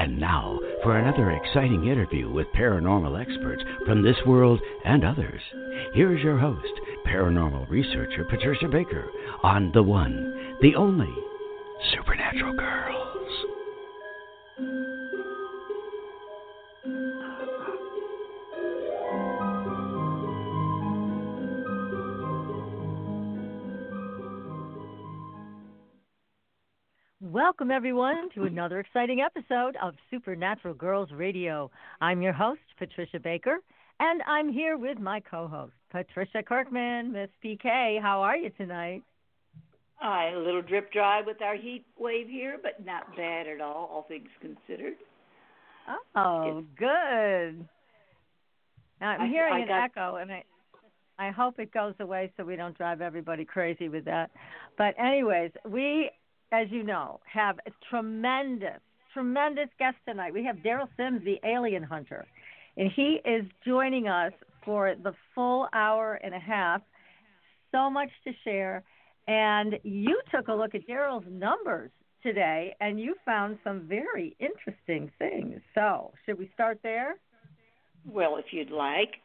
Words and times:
And 0.00 0.18
now 0.18 0.58
for 0.82 0.96
another 0.96 1.32
exciting 1.32 1.86
interview 1.86 2.30
with 2.30 2.46
paranormal 2.56 3.20
experts 3.20 3.62
from 3.84 4.02
this 4.02 4.16
world 4.24 4.58
and 4.86 5.04
others. 5.04 5.42
Here's 5.92 6.22
your 6.22 6.38
host, 6.38 6.72
paranormal 7.06 7.68
researcher 7.68 8.24
Patricia 8.24 8.66
Baker, 8.66 9.10
on 9.42 9.70
the 9.74 9.82
one, 9.82 10.56
the 10.62 10.74
only 10.74 11.12
Supernatural 11.92 12.54
Girls. 12.54 12.89
Welcome, 27.60 27.76
everyone, 27.76 28.30
to 28.36 28.44
another 28.44 28.80
exciting 28.80 29.20
episode 29.20 29.76
of 29.82 29.92
Supernatural 30.10 30.72
Girls 30.72 31.10
Radio. 31.12 31.70
I'm 32.00 32.22
your 32.22 32.32
host, 32.32 32.62
Patricia 32.78 33.20
Baker, 33.20 33.58
and 33.98 34.22
I'm 34.26 34.50
here 34.50 34.78
with 34.78 34.98
my 34.98 35.20
co 35.20 35.46
host, 35.46 35.74
Patricia 35.90 36.42
Kirkman. 36.42 37.12
Miss 37.12 37.28
PK, 37.44 38.00
how 38.00 38.22
are 38.22 38.34
you 38.38 38.48
tonight? 38.56 39.02
I 40.00 40.30
a 40.30 40.38
little 40.38 40.62
drip 40.62 40.90
dry 40.90 41.20
with 41.20 41.42
our 41.42 41.54
heat 41.54 41.84
wave 41.98 42.28
here, 42.28 42.56
but 42.62 42.82
not 42.82 43.14
bad 43.14 43.46
at 43.46 43.60
all, 43.60 43.90
all 43.92 44.06
things 44.08 44.30
considered. 44.40 44.94
Oh, 46.16 46.64
good. 46.78 47.68
Now, 49.02 49.10
I'm 49.10 49.20
I- 49.20 49.28
hearing 49.28 49.52
I 49.52 49.58
an 49.60 49.68
got- 49.68 49.84
echo, 49.84 50.16
and 50.16 50.32
I, 50.32 50.44
I 51.18 51.30
hope 51.30 51.58
it 51.60 51.72
goes 51.74 51.92
away 52.00 52.32
so 52.38 52.44
we 52.44 52.56
don't 52.56 52.78
drive 52.78 53.02
everybody 53.02 53.44
crazy 53.44 53.90
with 53.90 54.06
that. 54.06 54.30
But, 54.78 54.94
anyways, 54.98 55.50
we, 55.68 56.10
as 56.52 56.68
you 56.70 56.82
know, 56.82 57.20
have 57.32 57.58
a 57.66 57.70
tremendous, 57.88 58.80
tremendous 59.12 59.68
guest 59.78 59.96
tonight. 60.06 60.32
We 60.32 60.44
have 60.44 60.56
Derrel 60.56 60.88
Sims, 60.96 61.22
the 61.24 61.38
alien 61.44 61.82
hunter, 61.82 62.26
and 62.76 62.90
he 62.94 63.20
is 63.24 63.44
joining 63.66 64.08
us 64.08 64.32
for 64.64 64.94
the 65.02 65.12
full 65.34 65.68
hour 65.72 66.14
and 66.22 66.34
a 66.34 66.38
half. 66.38 66.82
So 67.72 67.90
much 67.90 68.10
to 68.24 68.32
share. 68.44 68.82
And 69.28 69.78
you 69.84 70.20
took 70.34 70.48
a 70.48 70.52
look 70.52 70.74
at 70.74 70.86
Derrel's 70.88 71.24
numbers 71.30 71.90
today, 72.22 72.74
and 72.80 72.98
you 72.98 73.14
found 73.24 73.58
some 73.62 73.86
very 73.88 74.36
interesting 74.40 75.10
things. 75.18 75.60
So, 75.74 76.12
should 76.26 76.38
we 76.38 76.50
start 76.54 76.80
there? 76.82 77.14
Well, 78.04 78.36
if 78.38 78.46
you'd 78.50 78.70
like. 78.70 79.16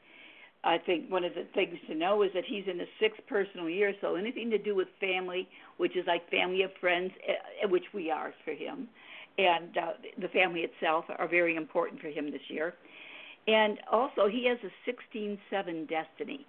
I 0.66 0.80
think 0.80 1.12
one 1.12 1.24
of 1.24 1.36
the 1.36 1.46
things 1.54 1.78
to 1.88 1.96
know 1.96 2.24
is 2.24 2.32
that 2.34 2.44
he's 2.44 2.64
in 2.68 2.80
his 2.80 2.88
sixth 3.00 3.22
personal 3.28 3.70
year, 3.70 3.94
so 4.02 4.16
anything 4.16 4.50
to 4.50 4.58
do 4.58 4.76
with 4.76 4.88
family, 5.00 5.48
which 5.78 5.96
is 5.96 6.06
like 6.08 6.28
family 6.32 6.64
of 6.64 6.72
friends, 6.82 7.12
eh, 7.28 7.68
which 7.68 7.84
we 7.94 8.10
are 8.10 8.34
for 8.44 8.52
him, 8.52 8.88
and 9.38 9.78
uh, 9.78 9.92
the 10.20 10.28
family 10.30 10.62
itself 10.62 11.06
are 11.20 11.28
very 11.28 11.56
important 11.56 12.02
for 12.02 12.08
him 12.08 12.32
this 12.32 12.42
year. 12.50 12.74
And 13.48 13.78
also, 13.92 14.28
he 14.28 14.48
has 14.48 14.58
a 14.64 14.92
16-7 15.16 15.88
destiny. 15.88 16.48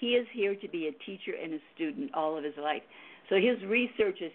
He 0.00 0.12
is 0.12 0.26
here 0.32 0.54
to 0.54 0.68
be 0.68 0.88
a 0.88 0.92
teacher 1.04 1.32
and 1.40 1.52
a 1.52 1.58
student 1.74 2.14
all 2.14 2.38
of 2.38 2.44
his 2.44 2.54
life. 2.56 2.82
So 3.28 3.36
his 3.36 3.62
research 3.68 4.22
is 4.22 4.32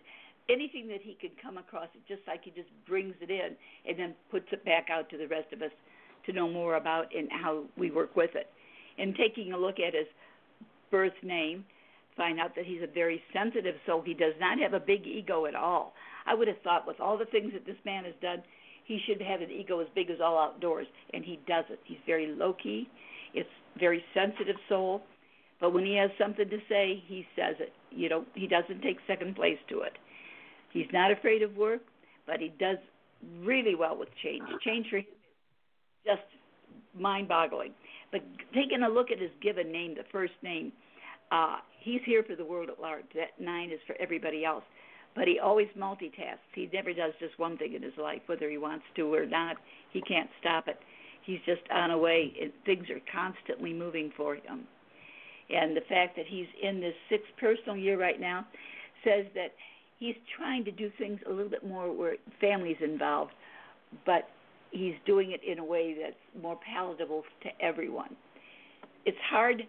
anything 0.48 0.88
that 0.90 1.02
he 1.02 1.18
can 1.20 1.32
come 1.42 1.58
across, 1.58 1.88
just 2.08 2.22
like 2.28 2.44
he 2.44 2.52
just 2.52 2.70
brings 2.88 3.16
it 3.20 3.32
in 3.32 3.56
and 3.88 3.98
then 3.98 4.14
puts 4.30 4.46
it 4.52 4.64
back 4.64 4.90
out 4.92 5.10
to 5.10 5.18
the 5.18 5.28
rest 5.28 5.52
of 5.54 5.64
us 5.64 5.72
to 6.28 6.34
know 6.34 6.48
more 6.48 6.76
about 6.76 7.08
and 7.16 7.30
how 7.32 7.64
we 7.78 7.90
work 7.90 8.16
with 8.16 8.36
it. 8.36 8.48
And 8.98 9.16
taking 9.16 9.54
a 9.54 9.58
look 9.58 9.80
at 9.80 9.94
his 9.94 10.08
birth 10.92 11.14
name, 11.24 11.66
find 12.16 12.40
out 12.40 12.56
that 12.56 12.66
he's 12.66 12.82
a 12.84 12.94
very 12.94 13.22
sensitive 13.34 13.76
soul. 13.86 14.04
He 14.06 14.14
does 14.14 14.34
not 14.40 14.60
have 14.60 14.74
a 14.74 14.80
big 14.80 15.08
ego 15.08 15.46
at 15.46 15.56
all. 15.56 15.94
I 16.26 16.36
would 16.36 16.48
have 16.48 16.62
thought 16.64 16.86
with 16.86 17.00
all 17.00 17.18
the 17.18 17.26
things 17.26 17.54
that 17.54 17.66
this 17.66 17.76
man 17.86 18.06
has 18.06 18.14
done, 18.22 18.44
he 18.86 19.00
should 19.08 19.22
have 19.22 19.42
an 19.42 19.50
ego 19.50 19.80
as 19.80 19.88
big 19.96 20.10
as 20.10 20.18
all 20.22 20.38
outdoors, 20.38 20.88
and 21.14 21.24
he 21.24 21.40
doesn't. 21.48 21.80
He's 21.86 21.98
very 22.06 22.28
low 22.28 22.54
key. 22.54 22.88
It's 23.34 23.50
very 23.80 24.04
sensitive 24.14 24.58
soul, 24.70 25.02
but 25.60 25.74
when 25.74 25.86
he 25.86 25.96
has 25.96 26.12
something 26.20 26.48
to 26.50 26.58
say, 26.70 27.02
he 27.08 27.26
says 27.36 27.56
it. 27.60 27.74
You 27.92 28.10
know, 28.10 28.26
he 28.36 28.48
doesn't 28.48 28.82
take 28.82 28.98
second 29.08 29.36
place 29.36 29.58
to 29.70 29.82
it. 29.82 29.94
He's 30.72 30.88
not 30.94 31.12
afraid 31.12 31.42
of 31.42 31.56
work, 31.56 31.82
but 32.28 32.40
he 32.40 32.54
does 32.60 32.78
really 33.42 33.74
well 33.74 33.98
with 33.98 34.10
change. 34.22 34.44
Change 34.64 34.88
for 34.90 34.98
him 34.98 35.06
is 35.06 36.12
just 36.16 37.02
mind-boggling. 37.02 37.74
But 38.14 38.22
taking 38.54 38.84
a 38.84 38.90
look 38.90 39.10
at 39.12 39.20
his 39.20 39.32
given 39.42 39.72
name, 39.72 39.96
the 39.96 40.06
first 40.12 40.34
name, 40.44 40.72
uh, 41.32 41.58
he's 41.80 42.02
here 42.06 42.24
for 42.24 42.36
the 42.36 42.46
world 42.46 42.70
at 42.70 42.80
large. 42.80 43.06
That 43.16 43.32
nine 43.40 43.72
is 43.72 43.80
for 43.88 43.96
everybody 44.00 44.46
else. 44.46 44.64
But 45.16 45.28
he 45.28 45.40
always 45.40 45.68
multitasks. 45.78 46.46
He 46.54 46.70
never 46.72 46.94
does 46.94 47.14
just 47.20 47.38
one 47.40 47.58
thing 47.58 47.74
in 47.74 47.82
his 47.82 47.98
life, 47.98 48.22
whether 48.28 48.50
he 48.50 48.60
wants 48.60 48.86
to 48.96 49.14
or 49.14 49.26
not. 49.26 49.58
He 49.92 50.02
can't 50.02 50.30
stop 50.40 50.68
it. 50.68 50.78
He's 51.24 51.40
just 51.46 51.62
on 51.72 51.90
a 51.90 51.98
way, 51.98 52.34
and 52.40 52.52
things 52.66 52.86
are 52.90 53.02
constantly 53.12 53.74
moving 53.74 54.12
for 54.16 54.36
him. 54.36 54.68
And 55.50 55.76
the 55.76 55.82
fact 55.82 56.16
that 56.16 56.26
he's 56.28 56.48
in 56.62 56.80
this 56.82 56.96
sixth 57.10 57.32
personal 57.40 57.78
year 57.78 58.00
right 58.00 58.20
now 58.20 58.46
says 59.04 59.26
that 59.34 59.54
he's 59.98 60.16
trying 60.38 60.66
to 60.66 60.72
do 60.72 60.92
things 60.98 61.20
a 61.28 61.32
little 61.32 61.50
bit 61.50 61.66
more 61.66 61.92
where 61.92 62.16
family's 62.40 62.78
involved, 62.84 63.32
but 64.06 64.30
he's 64.74 64.96
doing 65.06 65.32
it 65.32 65.42
in 65.50 65.60
a 65.60 65.64
way 65.64 65.96
that's 66.02 66.44
more 66.44 66.60
palatable 66.66 67.24
to 67.44 67.50
everyone. 67.64 68.16
It's 69.06 69.18
hard 69.30 69.64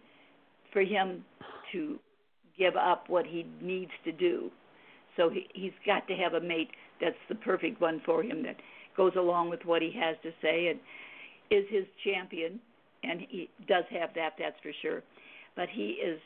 for 0.72 0.80
him 0.82 1.24
to 1.72 1.98
give 2.58 2.74
up 2.76 3.08
what 3.08 3.26
he 3.26 3.46
needs 3.60 3.90
to 4.04 4.12
do. 4.12 4.50
So 5.16 5.28
he, 5.28 5.46
he's 5.54 5.72
got 5.86 6.06
to 6.08 6.14
have 6.14 6.34
a 6.34 6.40
mate 6.40 6.70
that's 7.00 7.16
the 7.28 7.34
perfect 7.36 7.80
one 7.80 8.00
for 8.04 8.22
him 8.22 8.42
that 8.44 8.56
goes 8.96 9.12
along 9.16 9.50
with 9.50 9.60
what 9.64 9.82
he 9.82 9.92
has 10.00 10.16
to 10.22 10.30
say 10.40 10.68
and 10.68 10.80
is 11.50 11.66
his 11.68 11.84
champion. 12.04 12.58
And 13.02 13.20
he 13.28 13.50
does 13.68 13.84
have 13.90 14.10
that, 14.14 14.32
that's 14.38 14.56
for 14.62 14.72
sure. 14.80 15.02
But 15.56 15.68
he 15.70 15.98
is 16.02 16.18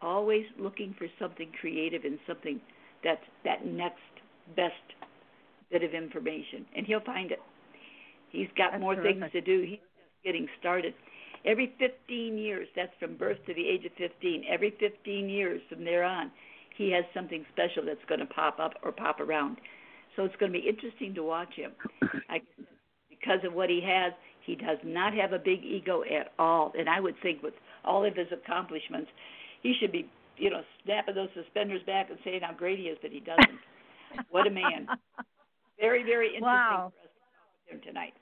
always 0.00 0.44
looking 0.58 0.94
for 0.98 1.06
something 1.18 1.50
creative 1.60 2.04
and 2.04 2.18
something 2.26 2.60
that's 3.04 3.20
that 3.44 3.66
next 3.66 4.00
best 4.56 4.72
bit 5.70 5.82
of 5.82 5.92
information. 5.92 6.64
And 6.74 6.86
he'll 6.86 7.00
find 7.00 7.30
it. 7.30 7.40
He's 8.32 8.48
got 8.56 8.72
That's 8.72 8.80
more 8.80 8.94
terrific. 8.94 9.20
things 9.20 9.32
to 9.32 9.40
do. 9.40 9.60
He's 9.62 9.78
just 9.78 10.24
getting 10.24 10.48
started. 10.58 10.94
Every 11.44 11.72
15 11.78 12.38
years, 12.38 12.68
that's 12.76 12.92
from 12.98 13.16
birth 13.16 13.38
to 13.46 13.54
the 13.54 13.66
age 13.68 13.84
of 13.84 13.92
15, 13.98 14.44
every 14.48 14.70
15 14.80 15.28
years 15.28 15.60
from 15.68 15.84
there 15.84 16.04
on, 16.04 16.30
he 16.76 16.90
has 16.92 17.04
something 17.12 17.44
special 17.52 17.84
that's 17.84 18.04
going 18.08 18.20
to 18.20 18.26
pop 18.26 18.58
up 18.58 18.74
or 18.82 18.92
pop 18.92 19.20
around. 19.20 19.58
So 20.16 20.24
it's 20.24 20.36
going 20.36 20.52
to 20.52 20.58
be 20.58 20.66
interesting 20.68 21.14
to 21.14 21.22
watch 21.22 21.52
him. 21.54 21.72
I, 22.30 22.40
because 23.10 23.40
of 23.44 23.52
what 23.54 23.68
he 23.70 23.80
has, 23.84 24.12
he 24.46 24.54
does 24.56 24.78
not 24.84 25.14
have 25.14 25.32
a 25.32 25.38
big 25.38 25.62
ego 25.64 26.02
at 26.02 26.32
all. 26.38 26.72
And 26.78 26.88
I 26.88 27.00
would 27.00 27.14
think 27.22 27.42
with 27.42 27.54
all 27.84 28.04
of 28.04 28.14
his 28.16 28.28
accomplishments, 28.32 29.10
he 29.62 29.74
should 29.80 29.92
be, 29.92 30.08
you 30.36 30.50
know, 30.50 30.62
snapping 30.84 31.14
those 31.14 31.28
suspenders 31.34 31.82
back 31.86 32.08
and 32.10 32.18
saying 32.24 32.40
how 32.42 32.52
great 32.54 32.78
he 32.78 32.84
is, 32.86 32.98
but 33.02 33.10
he 33.10 33.20
doesn't. 33.20 33.58
what 34.30 34.46
a 34.46 34.50
man. 34.50 34.86
Very, 35.80 36.04
very 36.04 36.26
interesting 36.28 36.42
Wow. 36.44 36.92
for 36.94 36.98
us 37.02 37.10
to 37.10 37.18
talk 37.18 37.48
with 37.66 37.74
him 37.74 37.88
tonight. 37.88 38.12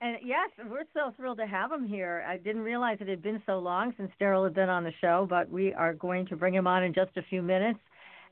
And 0.00 0.18
yes, 0.22 0.50
we're 0.70 0.84
so 0.92 1.12
thrilled 1.16 1.38
to 1.38 1.46
have 1.46 1.72
him 1.72 1.86
here. 1.86 2.24
I 2.28 2.36
didn't 2.36 2.62
realize 2.62 2.98
it 3.00 3.08
had 3.08 3.22
been 3.22 3.42
so 3.46 3.58
long 3.58 3.94
since 3.96 4.10
Derrel 4.20 4.44
had 4.44 4.54
been 4.54 4.68
on 4.68 4.84
the 4.84 4.92
show, 5.00 5.26
but 5.28 5.50
we 5.50 5.72
are 5.72 5.94
going 5.94 6.26
to 6.26 6.36
bring 6.36 6.54
him 6.54 6.66
on 6.66 6.82
in 6.82 6.92
just 6.92 7.16
a 7.16 7.22
few 7.22 7.40
minutes. 7.40 7.78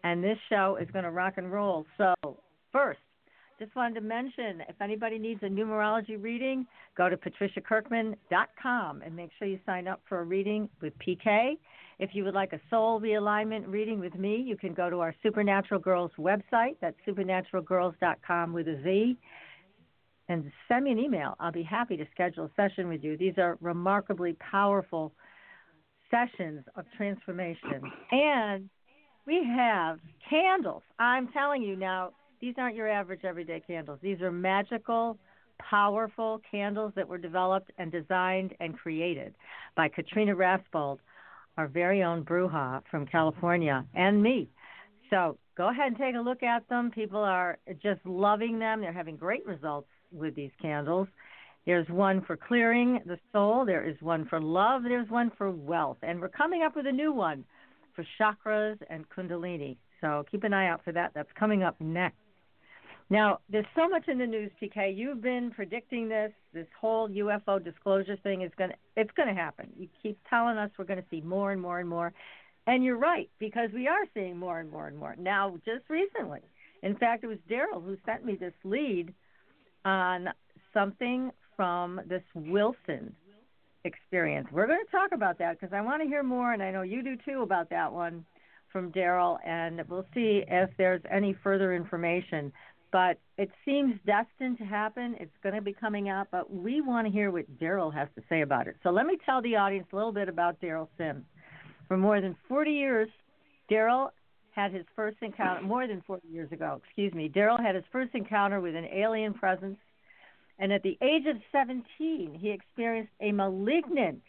And 0.03 0.23
this 0.23 0.37
show 0.51 0.77
is 0.81 0.91
going 0.91 1.05
to 1.05 1.11
rock 1.11 1.35
and 1.39 1.51
roll. 1.51 1.87
So, 1.97 2.15
first, 2.71 2.99
just 3.59 3.75
wanted 3.75 3.95
to 3.95 4.01
mention 4.03 4.61
if 4.69 4.79
anybody 4.83 5.19
needs 5.19 5.43
a 5.43 5.47
numerology 5.47 6.23
reading, 6.23 6.67
go 6.99 7.09
to 7.09 7.17
patriciakirkman.com 7.17 9.03
and 9.03 9.17
make 9.17 9.31
sure 9.39 9.49
you 9.49 9.59
sign 9.65 9.89
up 9.89 10.03
for 10.07 10.21
a 10.21 10.25
reading 10.25 10.69
with 10.83 10.93
PK. 10.99 11.57
If 11.99 12.11
you 12.13 12.25
would 12.25 12.35
like 12.35 12.53
a 12.53 12.61
soul 12.69 13.01
realignment 13.01 13.65
reading 13.69 14.01
with 14.01 14.15
me, 14.17 14.37
you 14.37 14.59
can 14.59 14.75
go 14.75 14.91
to 14.91 15.01
our 15.01 15.15
Supernatural 15.23 15.81
Girls 15.81 16.11
website. 16.19 16.77
That's 16.83 16.97
supernaturalgirls.com 17.09 18.53
with 18.53 18.69
a 18.69 18.83
Z 18.83 19.17
and 20.29 20.51
send 20.69 20.85
me 20.85 20.93
an 20.93 20.99
email. 20.99 21.35
I'll 21.39 21.53
be 21.53 21.63
happy 21.63 21.97
to 21.97 22.07
schedule 22.13 22.47
a 22.47 22.51
session 22.57 22.89
with 22.89 23.05
you. 23.05 23.17
These 23.17 23.39
are 23.39 23.59
remarkably 23.61 24.35
powerful 24.35 25.13
sessions 26.11 26.65
of 26.77 26.85
transformation. 26.97 27.83
And 28.11 28.69
we 29.27 29.45
have 29.57 29.99
candles. 30.29 30.83
I'm 30.99 31.29
telling 31.29 31.63
you 31.63 31.77
now, 31.77 32.11
these 32.41 32.55
aren't 32.59 32.77
your 32.77 32.89
average 32.89 33.25
everyday 33.25 33.61
candles. 33.61 33.99
These 34.03 34.21
are 34.21 34.33
magical 34.33 35.19
powerful 35.59 36.41
candles 36.51 36.93
that 36.97 37.09
were 37.09 37.19
developed 37.19 37.71
and 37.79 37.91
designed 37.93 38.55
and 38.61 38.77
created 38.77 39.35
by 39.77 39.89
Katrina 39.89 40.35
Rasbold, 40.35 40.99
our 41.57 41.69
very 41.69 42.03
own 42.03 42.25
Bruja 42.25 42.83
from 42.91 43.07
California, 43.07 43.85
and 43.95 44.23
me. 44.23 44.49
So 45.11 45.39
go 45.57 45.71
ahead 45.71 45.89
and 45.89 45.97
take 45.97 46.17
a 46.17 46.21
look 46.21 46.43
at 46.43 46.69
them. 46.69 46.91
People 46.91 47.21
are 47.21 47.59
just 47.83 48.05
loving 48.05 48.59
them. 48.59 48.81
They're 48.81 48.93
having 48.93 49.17
great 49.17 49.47
results 49.47 49.89
with 50.15 50.35
these 50.35 50.51
candles. 50.61 51.09
There's 51.67 51.89
one 51.89 52.23
for 52.23 52.37
clearing 52.37 53.01
the 53.07 53.19
soul. 53.33 53.65
There 53.65 53.87
is 53.89 53.97
one 54.01 54.27
for 54.27 54.41
love. 54.41 54.83
There's 54.83 55.09
one 55.09 55.33
for 55.37 55.51
wealth. 55.51 55.99
And 56.03 56.21
we're 56.21 56.29
coming 56.29 56.63
up 56.63 56.77
with 56.77 56.87
a 56.87 56.93
new 56.93 57.13
one 57.13 57.45
for 57.95 58.05
chakras 58.21 58.77
and 58.91 59.09
kundalini. 59.09 59.77
So 60.01 60.25
keep 60.31 60.45
an 60.45 60.53
eye 60.53 60.69
out 60.69 60.85
for 60.85 60.93
that. 60.93 61.13
That's 61.15 61.31
coming 61.39 61.63
up 61.63 61.81
next. 61.81 62.17
Now, 63.11 63.41
there's 63.51 63.67
so 63.77 63.89
much 63.89 64.09
in 64.09 64.19
the 64.19 64.27
news, 64.27 64.51
PK. 64.61 64.97
You've 64.97 65.23
been 65.23 65.51
predicting 65.51 66.09
this. 66.09 66.33
This 66.53 66.67
whole 66.81 67.09
UFO 67.09 67.63
disclosure 67.63 68.17
thing 68.23 68.43
is 68.43 68.51
going 68.57 68.71
to 68.71 68.77
it's 68.97 69.11
going 69.13 69.29
to 69.29 69.35
happen. 69.35 69.69
You 69.79 69.89
keep 70.03 70.19
telling 70.29 70.57
us 70.57 70.71
we're 70.79 70.87
going 70.87 71.03
to 71.03 71.09
see 71.11 71.21
more 71.21 71.53
and 71.53 71.61
more 71.61 71.81
and 71.81 71.89
more. 71.89 72.13
And 72.67 72.83
you're 72.83 72.99
right 72.99 73.29
because 73.39 73.71
we 73.75 73.89
are 73.89 74.05
seeing 74.15 74.39
more 74.39 74.59
and 74.59 74.71
more 74.71 74.87
and 74.87 74.97
more. 74.97 75.15
Now, 75.19 75.59
just 75.65 75.89
recently. 75.91 76.41
In 76.83 76.97
fact, 76.97 77.25
it 77.25 77.27
was 77.27 77.39
Derrel 77.49 77.85
who 77.85 77.97
sent 78.07 78.25
me 78.25 78.37
this 78.37 78.55
lead 78.65 79.13
on 79.85 80.29
something 80.73 81.31
from 81.57 82.01
this 82.09 82.23
Wilson 82.35 83.15
experience. 83.85 84.49
We're 84.51 84.67
going 84.67 84.85
to 84.85 84.91
talk 84.91 85.13
about 85.13 85.39
that 85.39 85.61
because 85.61 85.73
I 85.75 85.81
want 85.81 86.03
to 86.03 86.09
hear 86.09 86.23
more, 86.23 86.53
and 86.53 86.63
I 86.63 86.71
know 86.71 86.83
you 86.83 87.03
do 87.03 87.17
too 87.25 87.43
about 87.43 87.71
that 87.71 87.93
one 87.93 88.25
from 88.73 88.91
Derrel, 88.91 89.39
and 89.47 89.81
we'll 89.89 90.07
see 90.15 90.43
if 90.49 90.71
there's 90.79 91.03
any 91.11 91.37
further 91.43 91.75
information. 91.75 92.53
But 92.91 93.19
it 93.39 93.51
seems 93.65 93.95
destined 94.07 94.59
to 94.59 94.65
happen. 94.65 95.17
It's 95.19 95.37
going 95.43 95.55
to 95.55 95.61
be 95.61 95.73
coming 95.73 96.09
out, 96.09 96.29
but 96.31 96.53
we 96.53 96.81
want 96.81 97.07
to 97.07 97.13
hear 97.13 97.31
what 97.31 97.45
Derrel 97.59 97.93
has 97.93 98.09
to 98.15 98.23
say 98.29 98.43
about 98.43 98.69
it. 98.69 98.77
So 98.83 98.91
let 98.91 99.07
me 99.07 99.19
tell 99.27 99.43
the 99.43 99.57
audience 99.57 99.89
a 99.93 99.97
little 99.97 100.13
bit 100.13 100.29
about 100.29 100.61
Derrel 100.61 100.89
Sims. 100.97 101.25
For 101.89 101.97
more 101.97 102.21
than 102.21 102.37
40 102.49 102.71
years, 102.71 103.09
Derrel 103.71 104.11
had 104.55 104.73
his 104.73 104.85
first 104.95 105.17
encounter, 105.21 105.63
more 105.63 105.87
than 105.87 106.03
40 106.07 106.29
years 106.29 106.51
ago, 106.53 106.81
excuse 106.85 107.13
me, 107.13 107.29
Derrel 107.29 107.61
had 107.61 107.75
his 107.75 107.85
first 107.91 108.15
encounter 108.15 108.61
with 108.61 108.75
an 108.75 108.87
alien 108.87 109.35
presence 109.35 109.79
and 110.59 110.73
at 110.73 110.83
the 110.83 110.97
age 111.03 111.27
of 111.27 111.37
17, 111.53 112.39
he 112.41 112.51
experienced 112.51 113.13
a 113.21 113.33
malignant 113.33 114.23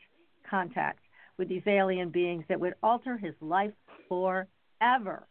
contact 0.49 0.99
with 1.37 1.49
these 1.49 1.61
alien 1.67 2.09
beings 2.09 2.45
that 2.49 2.59
would 2.59 2.75
alter 2.81 3.17
his 3.17 3.35
life 3.41 3.73
forever. 4.07 5.27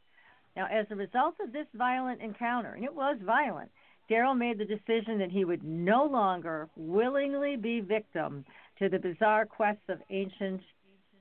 Now, 0.57 0.67
as 0.71 0.87
a 0.91 0.97
result 0.97 1.35
of 1.41 1.53
this 1.53 1.67
violent 1.75 2.21
encounter, 2.21 2.75
and 2.75 2.85
it 2.85 2.95
was 2.95 3.17
violent, 3.25 3.71
Derrel 4.09 4.37
made 4.37 4.59
the 4.59 4.65
decision 4.65 5.19
that 5.19 5.33
he 5.33 5.45
would 5.45 5.65
no 5.65 6.05
longer 6.05 6.69
willingly 6.77 7.57
be 7.57 7.81
victim 7.81 8.45
to 8.79 8.89
the 8.89 8.99
bizarre 8.99 9.47
quests 9.47 9.89
of 9.89 10.01
ancient 10.11 10.61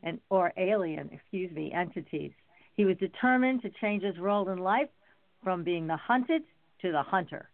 and 0.03 0.19
or 0.29 0.51
alien, 0.57 1.09
excuse 1.13 1.51
me, 1.51 1.71
entities. 1.71 2.33
He 2.75 2.85
was 2.85 2.97
determined 2.97 3.61
to 3.61 3.69
change 3.69 4.03
his 4.03 4.17
role 4.17 4.49
in 4.49 4.59
life 4.59 4.89
from 5.43 5.63
being 5.63 5.87
the 5.87 5.97
hunted 5.97 6.43
to 6.81 6.91
the 6.91 7.03
hunter. 7.03 7.49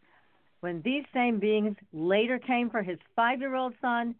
When 0.61 0.81
these 0.81 1.05
same 1.13 1.39
beings 1.39 1.75
later 1.93 2.39
came 2.39 2.69
for 2.69 2.81
his 2.81 2.99
five 3.15 3.39
year 3.39 3.55
old 3.55 3.73
son, 3.81 4.15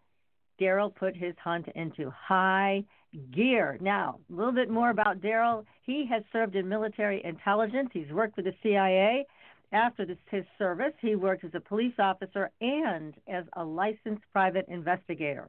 Derrel 0.60 0.94
put 0.94 1.16
his 1.16 1.36
hunt 1.42 1.68
into 1.76 2.10
high 2.12 2.84
gear. 3.32 3.78
Now, 3.82 4.20
a 4.30 4.34
little 4.34 4.52
bit 4.52 4.70
more 4.70 4.90
about 4.90 5.22
Derrel. 5.22 5.66
He 5.86 6.06
has 6.08 6.24
served 6.32 6.56
in 6.56 6.68
military 6.68 7.24
intelligence, 7.24 7.90
he's 7.94 8.12
worked 8.12 8.36
with 8.36 8.46
the 8.46 8.56
CIA. 8.62 9.26
After 9.72 10.06
this, 10.06 10.18
his 10.32 10.46
service, 10.58 10.94
he 11.00 11.16
worked 11.16 11.44
as 11.44 11.54
a 11.54 11.60
police 11.60 11.94
officer 12.00 12.50
and 12.60 13.14
as 13.28 13.46
a 13.54 13.64
licensed 13.64 14.24
private 14.34 14.66
investigator. 14.68 15.48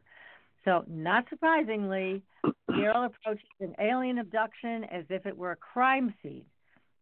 So, 0.64 0.84
not 0.88 1.24
surprisingly, 1.28 2.22
Derrel 2.70 3.06
approaches 3.06 3.48
an 3.60 3.74
alien 3.80 4.18
abduction 4.18 4.84
as 4.84 5.04
if 5.08 5.26
it 5.26 5.36
were 5.36 5.52
a 5.52 5.56
crime 5.56 6.14
scene. 6.22 6.44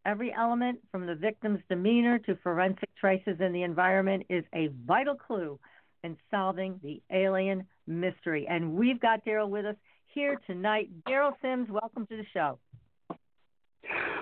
Every 0.07 0.33
element, 0.33 0.79
from 0.91 1.07
the 1.07 1.15
victim's 1.15 1.61
demeanor 1.69 2.19
to 2.21 2.37
forensic 2.43 2.89
traces 2.99 3.41
in 3.41 3.53
the 3.53 3.63
environment, 3.63 4.25
is 4.31 4.45
a 4.55 4.71
vital 4.87 5.15
clue 5.15 5.59
in 6.05 6.17
solving 6.31 6.81
the 6.83 7.03
alien 7.11 7.67
mystery. 7.87 8.47
And 8.49 8.75
we've 8.75 9.01
got 9.01 9.25
Derrel 9.25 9.49
with 9.49 9.67
us 9.67 9.77
here 10.07 10.41
tonight. 10.47 10.89
Derrel 11.07 11.33
Sims, 11.43 11.69
welcome 11.71 12.07
to 12.07 12.17
the 12.17 12.25
show. 12.33 12.59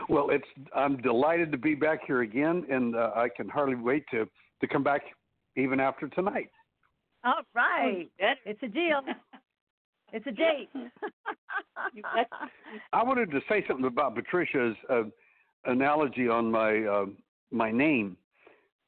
Well, 0.09 0.31
it's 0.31 0.47
I'm 0.75 0.97
delighted 0.99 1.51
to 1.53 1.59
be 1.59 1.75
back 1.75 2.01
here 2.07 2.23
again, 2.23 2.65
and 2.71 2.95
uh, 2.95 3.11
I 3.15 3.29
can 3.29 3.49
hardly 3.49 3.75
wait 3.75 4.05
to 4.13 4.29
to 4.61 4.69
come 4.69 4.83
back 4.83 5.03
even 5.57 5.81
after 5.81 6.09
tonight. 6.09 6.51
All 7.25 7.43
right, 7.55 8.09
oh, 8.23 8.33
it's 8.45 8.63
a 8.63 8.69
deal. 8.69 9.01
It's 10.13 10.27
a 10.27 10.33
date. 10.33 10.71
I 12.93 13.03
wanted 13.03 13.31
to 13.33 13.41
say 13.49 13.65
something 13.67 13.87
about 13.87 14.15
Patricia's. 14.15 14.77
Uh, 14.89 15.03
analogy 15.67 16.29
on 16.29 16.51
my 16.51 16.85
uh, 16.85 17.07
my 17.51 17.71
name. 17.71 18.17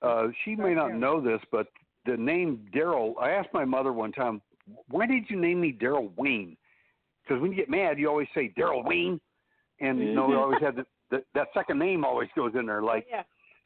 Uh, 0.03 0.29
she 0.45 0.55
may 0.55 0.75
not 0.75 0.95
know 0.95 1.21
this, 1.21 1.41
but 1.51 1.69
the 2.07 2.17
name 2.17 2.67
Derrel. 2.75 3.15
I 3.21 3.31
asked 3.31 3.53
my 3.53 3.65
mother 3.65 3.93
one 3.93 4.13
time, 4.13 4.41
"Why 4.89 5.07
did 5.07 5.25
you 5.29 5.39
name 5.39 5.61
me 5.61 5.73
Derrel 5.73 6.11
Wayne?" 6.17 6.57
Because 7.23 7.43
when 7.43 7.51
you 7.51 7.57
get 7.57 7.69
mad, 7.69 7.99
you 7.99 8.09
always 8.09 8.29
say 8.35 8.53
Derrel 8.57 8.85
Wayne, 8.85 9.21
and 9.81 9.99
you 9.99 10.15
know 10.15 10.27
we 10.27 10.35
always 10.35 10.61
have 10.63 10.77
the, 10.77 10.87
the, 11.11 11.23
that 11.35 11.49
second 11.53 11.79
name 11.79 12.05
always 12.05 12.29
goes 12.35 12.53
in 12.59 12.67
there. 12.67 12.83
Like 12.83 13.07
yeah. 13.11 13.23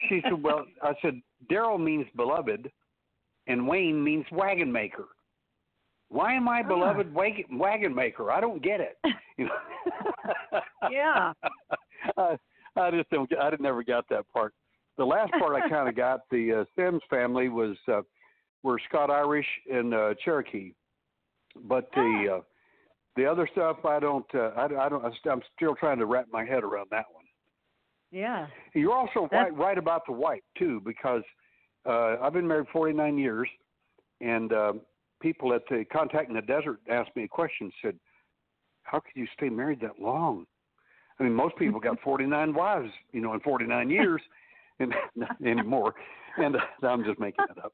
she 0.09 0.21
said, 0.25 0.43
"Well," 0.43 0.67
I 0.83 0.95
said, 1.03 1.21
"Derrel 1.51 1.81
means 1.81 2.07
beloved, 2.17 2.71
and 3.47 3.69
Wayne 3.69 4.03
means 4.03 4.25
wagon 4.33 4.73
maker." 4.73 5.07
Why 6.13 6.35
am 6.35 6.47
I 6.47 6.61
ah. 6.61 6.69
beloved 6.69 7.13
wagon, 7.15 7.59
wagon 7.59 7.95
maker? 7.95 8.31
I 8.31 8.41
don't 8.41 8.63
get 8.63 8.81
it. 8.81 8.99
You 9.39 9.47
know? 9.47 10.61
yeah. 10.91 11.33
uh, 12.19 12.37
I 12.77 12.91
just 12.91 13.09
don't. 13.09 13.29
I 13.41 13.51
never 13.59 13.83
got 13.83 14.07
that 14.11 14.27
part. 14.31 14.53
The 14.99 15.05
last 15.07 15.33
part 15.33 15.55
I 15.55 15.67
kind 15.71 15.89
of 15.89 15.97
got. 15.97 16.21
The 16.31 16.61
uh, 16.61 16.65
Sims 16.77 17.01
family 17.09 17.49
was 17.49 17.79
uh, 17.91 18.03
were 18.63 18.79
Scott 18.91 19.11
Irish 19.11 19.47
and 19.73 19.95
uh, 19.95 20.13
Cherokee, 20.23 20.75
but 21.65 21.89
the 21.95 22.27
ah. 22.31 22.37
uh, 22.37 22.41
the 23.17 23.25
other 23.25 23.49
stuff 23.53 23.79
I 23.87 24.01
don't. 24.01 24.27
Uh, 24.35 24.51
I, 24.55 24.65
I 24.67 24.89
don't. 24.91 25.03
I'm 25.03 25.43
still 25.57 25.75
trying 25.77 25.99
to 25.99 26.05
wrap 26.05 26.27
my 26.31 26.45
head 26.45 26.63
around 26.63 26.89
that 26.91 27.07
one. 27.11 27.25
Yeah. 28.11 28.47
You're 28.75 28.95
also 28.95 29.29
right, 29.33 29.57
right 29.57 29.79
about 29.79 30.03
the 30.07 30.13
white 30.13 30.45
too, 30.59 30.83
because 30.85 31.23
uh, 31.89 32.17
I've 32.23 32.35
been 32.35 32.47
married 32.47 32.67
49 32.71 33.17
years, 33.17 33.49
and 34.21 34.53
uh, 34.53 34.73
people 35.23 35.55
at 35.55 35.63
the 35.71 35.85
Contact 35.93 36.29
in 36.29 36.35
the 36.35 36.43
Desert 36.43 36.81
asked 36.91 37.11
me 37.17 37.25
a 37.25 37.29
question. 37.29 37.71
Said, 37.81 37.97
"How 38.83 38.99
could 38.99 39.15
you 39.15 39.27
stay 39.35 39.49
married 39.49 39.81
that 39.81 40.01
long?" 40.01 40.47
I 41.19 41.23
mean, 41.23 41.35
most 41.35 41.57
people 41.57 41.81
got 41.81 42.01
49 42.05 42.53
wives, 42.53 42.91
you 43.13 43.21
know, 43.21 43.33
in 43.35 43.41
49 43.41 43.89
years, 43.89 44.21
and 44.81 44.93
not 45.17 45.37
anymore. 45.45 45.95
And 46.37 46.57
uh, 46.57 46.87
I'm 46.87 47.05
just 47.05 47.21
making 47.21 47.45
it 47.51 47.59
up. 47.65 47.73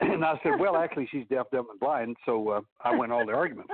And 0.00 0.24
I 0.24 0.38
said, 0.42 0.52
well, 0.58 0.76
actually, 0.76 1.08
she's 1.10 1.24
deaf, 1.30 1.46
dumb, 1.52 1.66
and 1.70 1.80
blind. 1.80 2.16
So 2.26 2.48
uh, 2.50 2.60
I 2.84 2.94
went 2.94 3.12
all 3.12 3.24
the 3.24 3.32
arguments. 3.32 3.72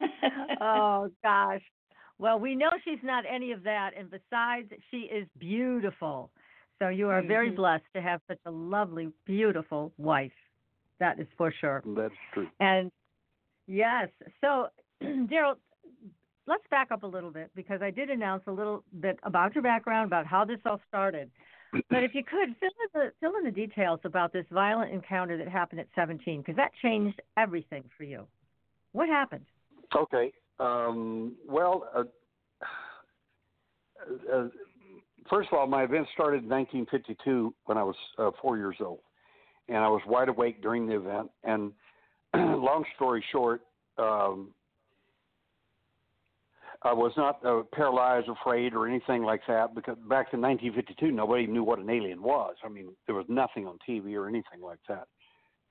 oh 0.60 1.10
gosh. 1.22 1.62
Well, 2.18 2.38
we 2.38 2.54
know 2.54 2.70
she's 2.84 2.98
not 3.02 3.24
any 3.32 3.52
of 3.52 3.62
that, 3.62 3.92
and 3.96 4.10
besides, 4.10 4.70
she 4.90 4.98
is 4.98 5.26
beautiful. 5.38 6.30
So 6.78 6.88
you 6.88 7.08
are 7.08 7.22
very 7.22 7.48
mm-hmm. 7.48 7.56
blessed 7.56 7.84
to 7.94 8.02
have 8.02 8.20
such 8.28 8.40
a 8.44 8.50
lovely, 8.50 9.10
beautiful 9.24 9.92
wife. 9.96 10.32
That 11.00 11.18
is 11.18 11.26
for 11.36 11.52
sure. 11.60 11.82
That's 11.84 12.14
true. 12.32 12.46
And 12.60 12.92
yes, 13.66 14.08
so 14.40 14.68
Derrel, 15.02 15.56
let's 16.46 16.62
back 16.70 16.90
up 16.92 17.02
a 17.02 17.06
little 17.06 17.30
bit 17.30 17.50
because 17.56 17.80
I 17.82 17.90
did 17.90 18.10
announce 18.10 18.42
a 18.46 18.52
little 18.52 18.84
bit 19.00 19.18
about 19.22 19.54
your 19.54 19.62
background, 19.62 20.06
about 20.06 20.26
how 20.26 20.44
this 20.44 20.58
all 20.64 20.80
started. 20.88 21.30
But 21.88 22.02
if 22.02 22.16
you 22.16 22.24
could 22.24 22.56
fill 22.58 22.68
in 22.68 22.88
the 22.92 23.12
fill 23.20 23.36
in 23.36 23.44
the 23.44 23.50
details 23.52 24.00
about 24.02 24.32
this 24.32 24.44
violent 24.50 24.92
encounter 24.92 25.38
that 25.38 25.46
happened 25.46 25.78
at 25.80 25.86
17, 25.94 26.40
because 26.40 26.56
that 26.56 26.72
changed 26.82 27.22
everything 27.36 27.84
for 27.96 28.02
you. 28.02 28.26
What 28.90 29.08
happened? 29.08 29.46
Okay. 29.94 30.32
Um, 30.58 31.36
well, 31.48 31.86
uh, 31.94 32.02
uh, 34.32 34.48
first 35.30 35.48
of 35.52 35.58
all, 35.58 35.68
my 35.68 35.84
event 35.84 36.08
started 36.12 36.42
in 36.42 36.48
1952 36.48 37.54
when 37.66 37.78
I 37.78 37.84
was 37.84 37.94
uh, 38.18 38.30
four 38.42 38.56
years 38.56 38.76
old, 38.80 38.98
and 39.70 39.78
I 39.78 39.88
was 39.88 40.02
wide 40.06 40.28
awake 40.28 40.60
during 40.60 40.86
the 40.86 40.96
event. 40.96 41.30
And 41.44 41.72
long 42.34 42.84
story 42.96 43.24
short, 43.32 43.62
um, 43.98 44.48
I 46.82 46.92
was 46.92 47.12
not 47.16 47.44
uh, 47.44 47.62
paralyzed, 47.72 48.28
afraid, 48.28 48.74
or 48.74 48.88
anything 48.88 49.22
like 49.22 49.42
that 49.48 49.74
because 49.74 49.96
back 50.08 50.32
in 50.32 50.40
1952, 50.40 51.12
nobody 51.12 51.46
knew 51.46 51.62
what 51.62 51.78
an 51.78 51.88
alien 51.88 52.22
was. 52.22 52.56
I 52.64 52.68
mean, 52.68 52.88
there 53.06 53.14
was 53.14 53.26
nothing 53.28 53.66
on 53.66 53.78
TV 53.88 54.14
or 54.14 54.26
anything 54.26 54.60
like 54.62 54.78
that 54.88 55.06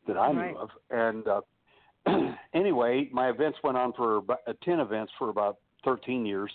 that 0.08 0.18
I 0.18 0.32
right. 0.32 0.51
knew 0.51 0.58
of. 0.58 0.70
And 0.91 1.27
uh, 1.27 2.32
anyway, 2.53 3.10
my 3.12 3.29
events 3.29 3.58
went 3.63 3.75
on 3.75 3.91
for 3.94 4.18
about, 4.18 4.39
uh, 4.48 4.53
10 4.63 4.79
events 4.79 5.12
for 5.18 5.29
about 5.29 5.58
13 5.84 6.25
years. 6.25 6.51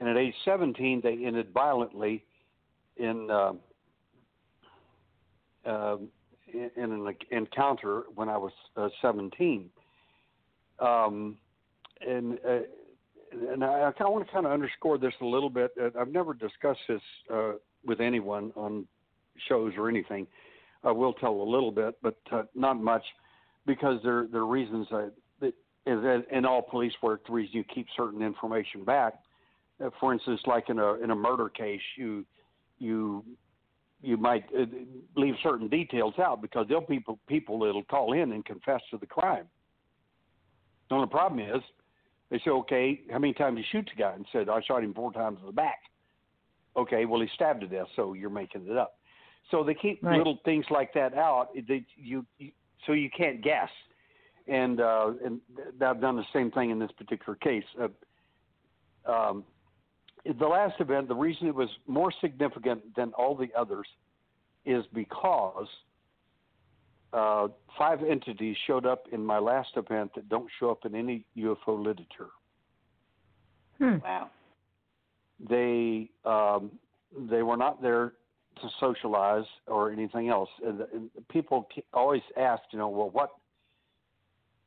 And 0.00 0.08
at 0.08 0.16
age 0.16 0.34
17, 0.46 1.02
they 1.02 1.24
ended 1.24 1.52
violently 1.52 2.24
in 2.96 3.30
uh, 3.30 3.52
uh, 5.66 5.96
in, 6.52 6.92
an 6.92 7.16
encounter 7.30 8.04
when 8.14 8.28
I 8.28 8.36
was 8.36 8.52
uh, 8.76 8.88
17. 9.02 9.70
Um, 10.78 11.36
and 12.06 12.38
uh, 12.46 12.60
and 13.52 13.64
I, 13.64 13.92
kind 13.92 14.08
of 14.08 14.12
want 14.12 14.26
to 14.26 14.32
kind 14.32 14.46
of 14.46 14.52
underscore 14.52 14.98
this 14.98 15.14
a 15.20 15.24
little 15.24 15.50
bit. 15.50 15.70
I've 15.98 16.10
never 16.10 16.34
discussed 16.34 16.80
this 16.88 17.02
uh, 17.32 17.52
with 17.84 18.00
anyone 18.00 18.52
on 18.56 18.86
shows 19.48 19.72
or 19.76 19.88
anything. 19.88 20.26
I 20.82 20.90
will 20.90 21.12
tell 21.12 21.32
a 21.32 21.48
little 21.48 21.70
bit, 21.70 21.96
but 22.02 22.16
uh, 22.32 22.42
not 22.54 22.82
much, 22.82 23.04
because 23.66 24.00
there 24.02 24.26
there 24.32 24.40
are 24.40 24.46
reasons 24.46 24.88
I, 24.90 25.08
that 25.40 26.24
in 26.30 26.44
all 26.44 26.62
police 26.62 26.92
work. 27.02 27.26
The 27.26 27.32
reason 27.32 27.56
you 27.56 27.64
keep 27.64 27.86
certain 27.96 28.22
information 28.22 28.84
back, 28.84 29.14
uh, 29.84 29.90
for 29.98 30.12
instance, 30.12 30.40
like 30.46 30.68
in 30.68 30.78
a 30.78 30.94
in 30.94 31.10
a 31.10 31.16
murder 31.16 31.48
case, 31.48 31.80
you 31.96 32.24
you 32.78 33.24
you 34.02 34.16
might 34.16 34.44
uh, 34.58 34.64
leave 35.16 35.34
certain 35.42 35.68
details 35.68 36.14
out 36.18 36.40
because 36.40 36.66
there'll 36.68 36.86
be 36.86 36.96
people 36.96 37.18
people 37.26 37.58
that'll 37.60 37.84
call 37.84 38.12
in 38.12 38.32
and 38.32 38.44
confess 38.44 38.80
to 38.90 38.98
the 38.98 39.06
crime. 39.06 39.46
The 40.88 40.96
only 40.96 41.08
problem 41.08 41.40
is 41.40 41.62
they 42.30 42.38
say, 42.38 42.50
okay, 42.50 43.00
how 43.10 43.18
many 43.18 43.32
times 43.32 43.56
did 43.56 43.60
you 43.62 43.66
shoot 43.72 43.90
the 43.94 44.02
guy? 44.02 44.14
And 44.14 44.26
said, 44.32 44.48
I 44.48 44.60
shot 44.62 44.82
him 44.82 44.94
four 44.94 45.12
times 45.12 45.38
in 45.40 45.46
the 45.46 45.52
back. 45.52 45.80
Okay, 46.76 47.04
well 47.04 47.20
he 47.20 47.28
stabbed 47.34 47.60
to 47.60 47.66
death, 47.66 47.88
so 47.96 48.14
you're 48.14 48.30
making 48.30 48.66
it 48.68 48.76
up. 48.76 48.96
So 49.50 49.64
they 49.64 49.74
keep 49.74 50.02
right. 50.02 50.16
little 50.16 50.38
things 50.44 50.64
like 50.70 50.94
that 50.94 51.14
out. 51.14 51.48
They, 51.66 51.84
you, 51.96 52.24
you, 52.38 52.52
so 52.86 52.92
you 52.92 53.10
can't 53.16 53.42
guess. 53.42 53.68
And 54.46 54.80
uh, 54.80 55.12
and 55.24 55.40
I've 55.80 56.00
done 56.00 56.16
the 56.16 56.24
same 56.32 56.50
thing 56.50 56.70
in 56.70 56.78
this 56.78 56.90
particular 56.96 57.36
case. 57.36 57.64
Uh, 57.80 59.10
um, 59.10 59.44
the 60.24 60.46
last 60.46 60.80
event, 60.80 61.08
the 61.08 61.14
reason 61.14 61.46
it 61.46 61.54
was 61.54 61.68
more 61.86 62.12
significant 62.20 62.94
than 62.96 63.12
all 63.16 63.34
the 63.34 63.48
others 63.56 63.86
is 64.64 64.84
because 64.92 65.66
uh, 67.12 67.48
five 67.76 68.02
entities 68.02 68.56
showed 68.66 68.86
up 68.86 69.04
in 69.12 69.24
my 69.24 69.38
last 69.38 69.70
event 69.76 70.12
that 70.14 70.28
don't 70.28 70.48
show 70.58 70.70
up 70.70 70.84
in 70.84 70.94
any 70.94 71.24
UFO 71.36 71.82
literature. 71.82 72.30
Hmm. 73.78 73.96
Wow. 74.04 74.30
They 75.48 76.10
um, 76.24 76.72
they 77.30 77.42
were 77.42 77.56
not 77.56 77.80
there 77.80 78.12
to 78.60 78.68
socialize 78.78 79.46
or 79.66 79.90
anything 79.90 80.28
else. 80.28 80.50
And, 80.64 80.80
and 80.92 81.10
people 81.30 81.66
always 81.94 82.22
ask, 82.36 82.62
you 82.72 82.78
know, 82.78 82.88
well, 82.88 83.10
what 83.10 83.30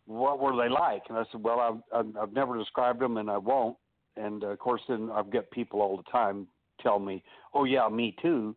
what 0.06 0.40
were 0.40 0.56
they 0.56 0.70
like? 0.70 1.04
And 1.10 1.18
I 1.18 1.24
said, 1.32 1.44
well, 1.44 1.84
I've 1.94 2.06
I've 2.20 2.34
never 2.34 2.58
described 2.58 3.00
them, 3.00 3.18
and 3.18 3.30
I 3.30 3.38
won't. 3.38 3.78
And 4.17 4.43
uh, 4.43 4.48
of 4.48 4.60
course, 4.60 4.82
then 4.88 5.10
I've 5.13 5.32
got 5.32 5.50
people 5.51 5.82
all 5.82 5.98
the 5.98 6.12
time 6.12 6.48
tell 6.82 7.00
me, 7.00 7.24
oh 7.53 7.63
yeah, 7.63 7.88
me 7.89 8.15
too. 8.22 8.55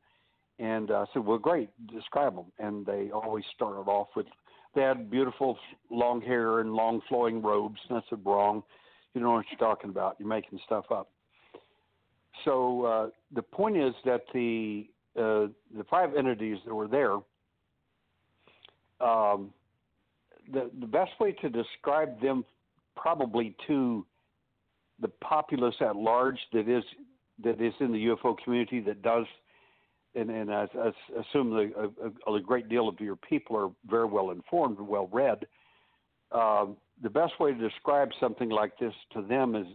And 0.58 0.90
uh, 0.90 1.00
I 1.00 1.04
said, 1.12 1.24
well, 1.24 1.38
great, 1.38 1.70
describe 1.92 2.34
them. 2.34 2.46
And 2.58 2.86
they 2.86 3.10
always 3.10 3.44
started 3.54 3.90
off 3.90 4.08
with, 4.16 4.26
they 4.74 4.82
had 4.82 5.10
beautiful 5.10 5.58
long 5.90 6.20
hair 6.20 6.60
and 6.60 6.72
long 6.72 7.00
flowing 7.08 7.42
robes. 7.42 7.80
And 7.88 7.98
I 7.98 8.02
said, 8.08 8.20
wrong. 8.24 8.62
You 9.12 9.20
don't 9.20 9.30
know 9.30 9.36
what 9.36 9.46
you're 9.50 9.58
talking 9.58 9.90
about. 9.90 10.16
You're 10.18 10.28
making 10.28 10.58
stuff 10.66 10.84
up. 10.90 11.08
So 12.44 12.84
uh, 12.84 13.08
the 13.34 13.42
point 13.42 13.78
is 13.78 13.94
that 14.04 14.24
the 14.34 14.88
uh, 15.16 15.48
the 15.74 15.84
five 15.88 16.14
entities 16.14 16.58
that 16.66 16.74
were 16.74 16.88
there, 16.88 17.14
um, 19.00 19.54
the 20.52 20.70
the 20.80 20.86
best 20.86 21.12
way 21.18 21.32
to 21.32 21.48
describe 21.48 22.20
them 22.20 22.44
probably 22.94 23.56
to 23.66 24.04
the 25.00 25.08
populace 25.20 25.74
at 25.80 25.96
large 25.96 26.38
that 26.52 26.68
is 26.68 26.84
that 27.42 27.60
is 27.60 27.74
in 27.80 27.92
the 27.92 28.06
UFO 28.06 28.36
community 28.42 28.80
that 28.80 29.02
does 29.02 29.26
and, 30.16 30.30
and 30.30 30.52
I, 30.52 30.66
I 30.74 30.92
assume 31.20 31.50
the, 31.50 31.90
a, 32.26 32.32
a, 32.32 32.40
great 32.40 32.68
deal 32.68 32.88
of 32.88 32.98
your 33.00 33.16
people 33.16 33.56
are 33.56 33.68
very 33.86 34.06
well 34.06 34.30
informed 34.30 34.78
and 34.78 34.88
well 34.88 35.08
read. 35.12 35.46
Uh, 36.32 36.66
the 37.02 37.10
best 37.10 37.38
way 37.38 37.52
to 37.52 37.58
describe 37.58 38.08
something 38.18 38.48
like 38.48 38.78
this 38.78 38.94
to 39.12 39.22
them 39.22 39.54
is 39.54 39.66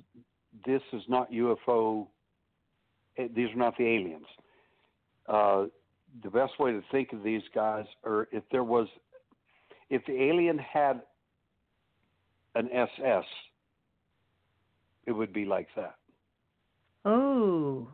this 0.66 0.82
is 0.94 1.04
not 1.08 1.32
UFO. 1.32 2.08
Eh, 3.18 3.28
these 3.36 3.50
are 3.52 3.58
not 3.58 3.78
the 3.78 3.86
aliens. 3.86 4.26
Uh, 5.28 5.66
the 6.24 6.30
best 6.30 6.60
way 6.60 6.72
to 6.72 6.82
think 6.92 7.14
of 7.14 7.24
these 7.24 7.44
guys, 7.54 7.86
or 8.04 8.28
if 8.32 8.44
there 8.52 8.64
was, 8.64 8.88
if 9.90 10.04
the 10.08 10.24
alien 10.24 10.58
had 10.58 11.02
an 12.56 12.70
SS, 12.74 13.24
it 15.06 15.12
would 15.12 15.34
be 15.34 15.46
like 15.46 15.68
that. 15.76 15.96
Oh. 17.06 17.88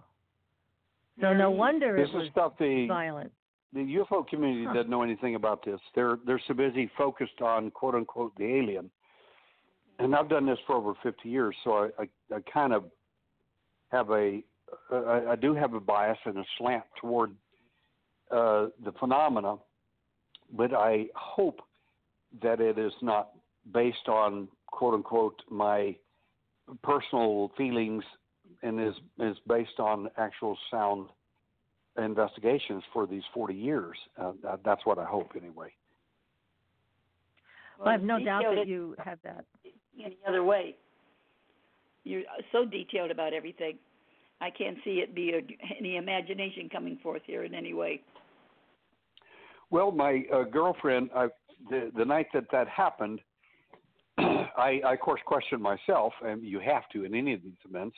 So 1.19 1.33
no 1.33 1.49
wonder 1.49 1.97
this 1.97 2.09
is 2.21 2.29
stuff 2.31 2.53
the, 2.59 2.85
violent. 2.87 3.31
The 3.73 3.79
UFO 3.79 4.27
community 4.27 4.65
huh. 4.65 4.73
doesn't 4.73 4.89
know 4.89 5.01
anything 5.01 5.35
about 5.35 5.65
this. 5.65 5.79
They're 5.95 6.19
they're 6.25 6.41
so 6.47 6.53
busy 6.53 6.89
focused 6.97 7.41
on 7.41 7.71
quote 7.71 7.95
unquote 7.95 8.35
the 8.37 8.45
alien. 8.45 8.89
And 9.99 10.15
I've 10.15 10.29
done 10.29 10.45
this 10.45 10.59
for 10.67 10.75
over 10.75 10.93
50 11.01 11.27
years, 11.27 11.55
so 11.63 11.71
I, 11.71 12.03
I, 12.03 12.35
I 12.35 12.39
kind 12.53 12.71
of 12.71 12.83
have 13.91 14.11
a 14.11 14.43
I, 14.91 15.31
I 15.31 15.35
do 15.35 15.55
have 15.55 15.73
a 15.73 15.79
bias 15.79 16.17
and 16.25 16.37
a 16.37 16.43
slant 16.57 16.83
toward 16.99 17.31
uh, 18.29 18.67
the 18.83 18.91
phenomena, 18.99 19.55
but 20.55 20.73
I 20.73 21.05
hope 21.15 21.61
that 22.41 22.59
it 22.59 22.77
is 22.77 22.93
not 23.01 23.31
based 23.73 24.07
on 24.07 24.47
quote 24.67 24.93
unquote 24.93 25.41
my 25.49 25.95
personal 26.83 27.51
feelings 27.57 28.03
and 28.63 28.79
is 28.79 28.95
is 29.19 29.37
based 29.47 29.79
on 29.79 30.09
actual 30.17 30.57
sound 30.71 31.09
investigations 31.97 32.83
for 32.93 33.07
these 33.07 33.23
40 33.33 33.53
years. 33.53 33.97
Uh, 34.17 34.33
that's 34.63 34.85
what 34.85 34.99
I 34.99 35.05
hope, 35.05 35.31
anyway. 35.35 35.73
Well, 37.79 37.89
I 37.89 37.91
have 37.93 38.03
no 38.03 38.23
doubt 38.23 38.43
that 38.55 38.67
you 38.67 38.95
have 39.03 39.19
that. 39.23 39.45
Any 40.03 40.17
other 40.27 40.43
way? 40.43 40.75
You're 42.03 42.23
so 42.51 42.65
detailed 42.65 43.11
about 43.11 43.33
everything. 43.33 43.77
I 44.39 44.49
can't 44.51 44.77
see 44.83 45.01
it 45.03 45.15
be 45.15 45.31
a, 45.31 45.77
any 45.79 45.97
imagination 45.97 46.69
coming 46.69 46.97
forth 47.01 47.23
here 47.25 47.43
in 47.43 47.53
any 47.53 47.73
way. 47.73 48.01
Well, 49.69 49.91
my 49.91 50.23
uh, 50.33 50.43
girlfriend, 50.43 51.09
I, 51.15 51.27
the 51.69 51.91
the 51.95 52.05
night 52.05 52.27
that 52.33 52.45
that 52.51 52.67
happened, 52.69 53.19
I, 54.57 54.81
I 54.85 54.93
of 54.93 54.99
course 54.99 55.21
questioned 55.25 55.61
myself, 55.61 56.13
and 56.25 56.43
you 56.43 56.59
have 56.59 56.89
to 56.93 57.05
in 57.05 57.13
any 57.13 57.33
of 57.33 57.43
these 57.43 57.53
events 57.69 57.95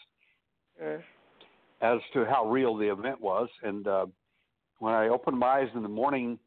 as 1.82 2.00
to 2.14 2.26
how 2.26 2.50
real 2.50 2.76
the 2.76 2.92
event 2.92 3.20
was. 3.22 3.50
And 3.64 3.88
uh, 3.88 4.06
when 4.80 4.94
I 4.94 5.08
opened 5.08 5.38
my 5.38 5.62
eyes 5.62 5.70
in 5.76 5.84
the 5.84 5.90
morning, 5.90 6.38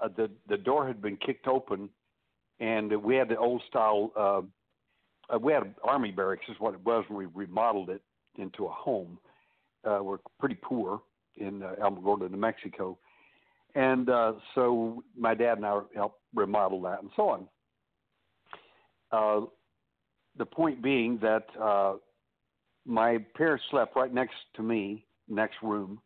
uh, 0.00 0.08
the 0.16 0.30
the 0.48 0.56
door 0.56 0.86
had 0.86 1.00
been 1.00 1.16
kicked 1.16 1.46
open, 1.46 1.88
and 2.58 2.90
we 3.02 3.16
had 3.16 3.28
the 3.28 3.36
old 3.36 3.62
style. 3.68 4.12
Uh, 4.16 4.42
uh, 5.32 5.38
we 5.38 5.52
had 5.52 5.74
army 5.84 6.10
barracks, 6.10 6.44
is 6.48 6.56
what 6.58 6.74
it 6.74 6.80
was 6.84 7.04
when 7.08 7.18
we 7.18 7.26
remodeled 7.34 7.90
it 7.90 8.02
into 8.36 8.66
a 8.66 8.70
home. 8.70 9.18
Uh, 9.84 10.00
we're 10.02 10.18
pretty 10.38 10.56
poor 10.60 11.00
in 11.36 11.62
uh, 11.62 11.74
Alamogordo, 11.80 12.28
New 12.30 12.36
Mexico, 12.36 12.98
and 13.74 14.10
uh, 14.10 14.32
so 14.54 15.04
my 15.16 15.34
dad 15.34 15.58
and 15.58 15.66
I 15.66 15.80
helped 15.94 16.20
remodel 16.34 16.82
that 16.82 17.02
and 17.02 17.10
so 17.14 17.28
on. 17.28 17.46
Uh, 19.12 19.42
the 20.38 20.46
point 20.46 20.82
being 20.82 21.18
that 21.18 21.46
uh, 21.60 21.94
my 22.86 23.18
parents 23.34 23.64
slept 23.70 23.96
right 23.96 24.12
next 24.12 24.34
to 24.54 24.62
me, 24.62 25.04
next 25.28 25.56
room, 25.62 26.00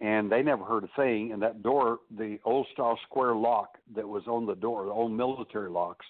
and 0.00 0.30
they 0.30 0.42
never 0.42 0.64
heard 0.64 0.84
a 0.84 0.90
thing. 0.96 1.32
And 1.32 1.40
that 1.42 1.62
door, 1.62 2.00
the 2.18 2.38
old 2.44 2.66
style 2.72 2.98
square 3.04 3.34
lock 3.34 3.78
that 3.94 4.06
was 4.06 4.24
on 4.26 4.46
the 4.46 4.54
door, 4.54 4.84
the 4.84 4.90
old 4.90 5.12
military 5.12 5.70
locks 5.70 6.06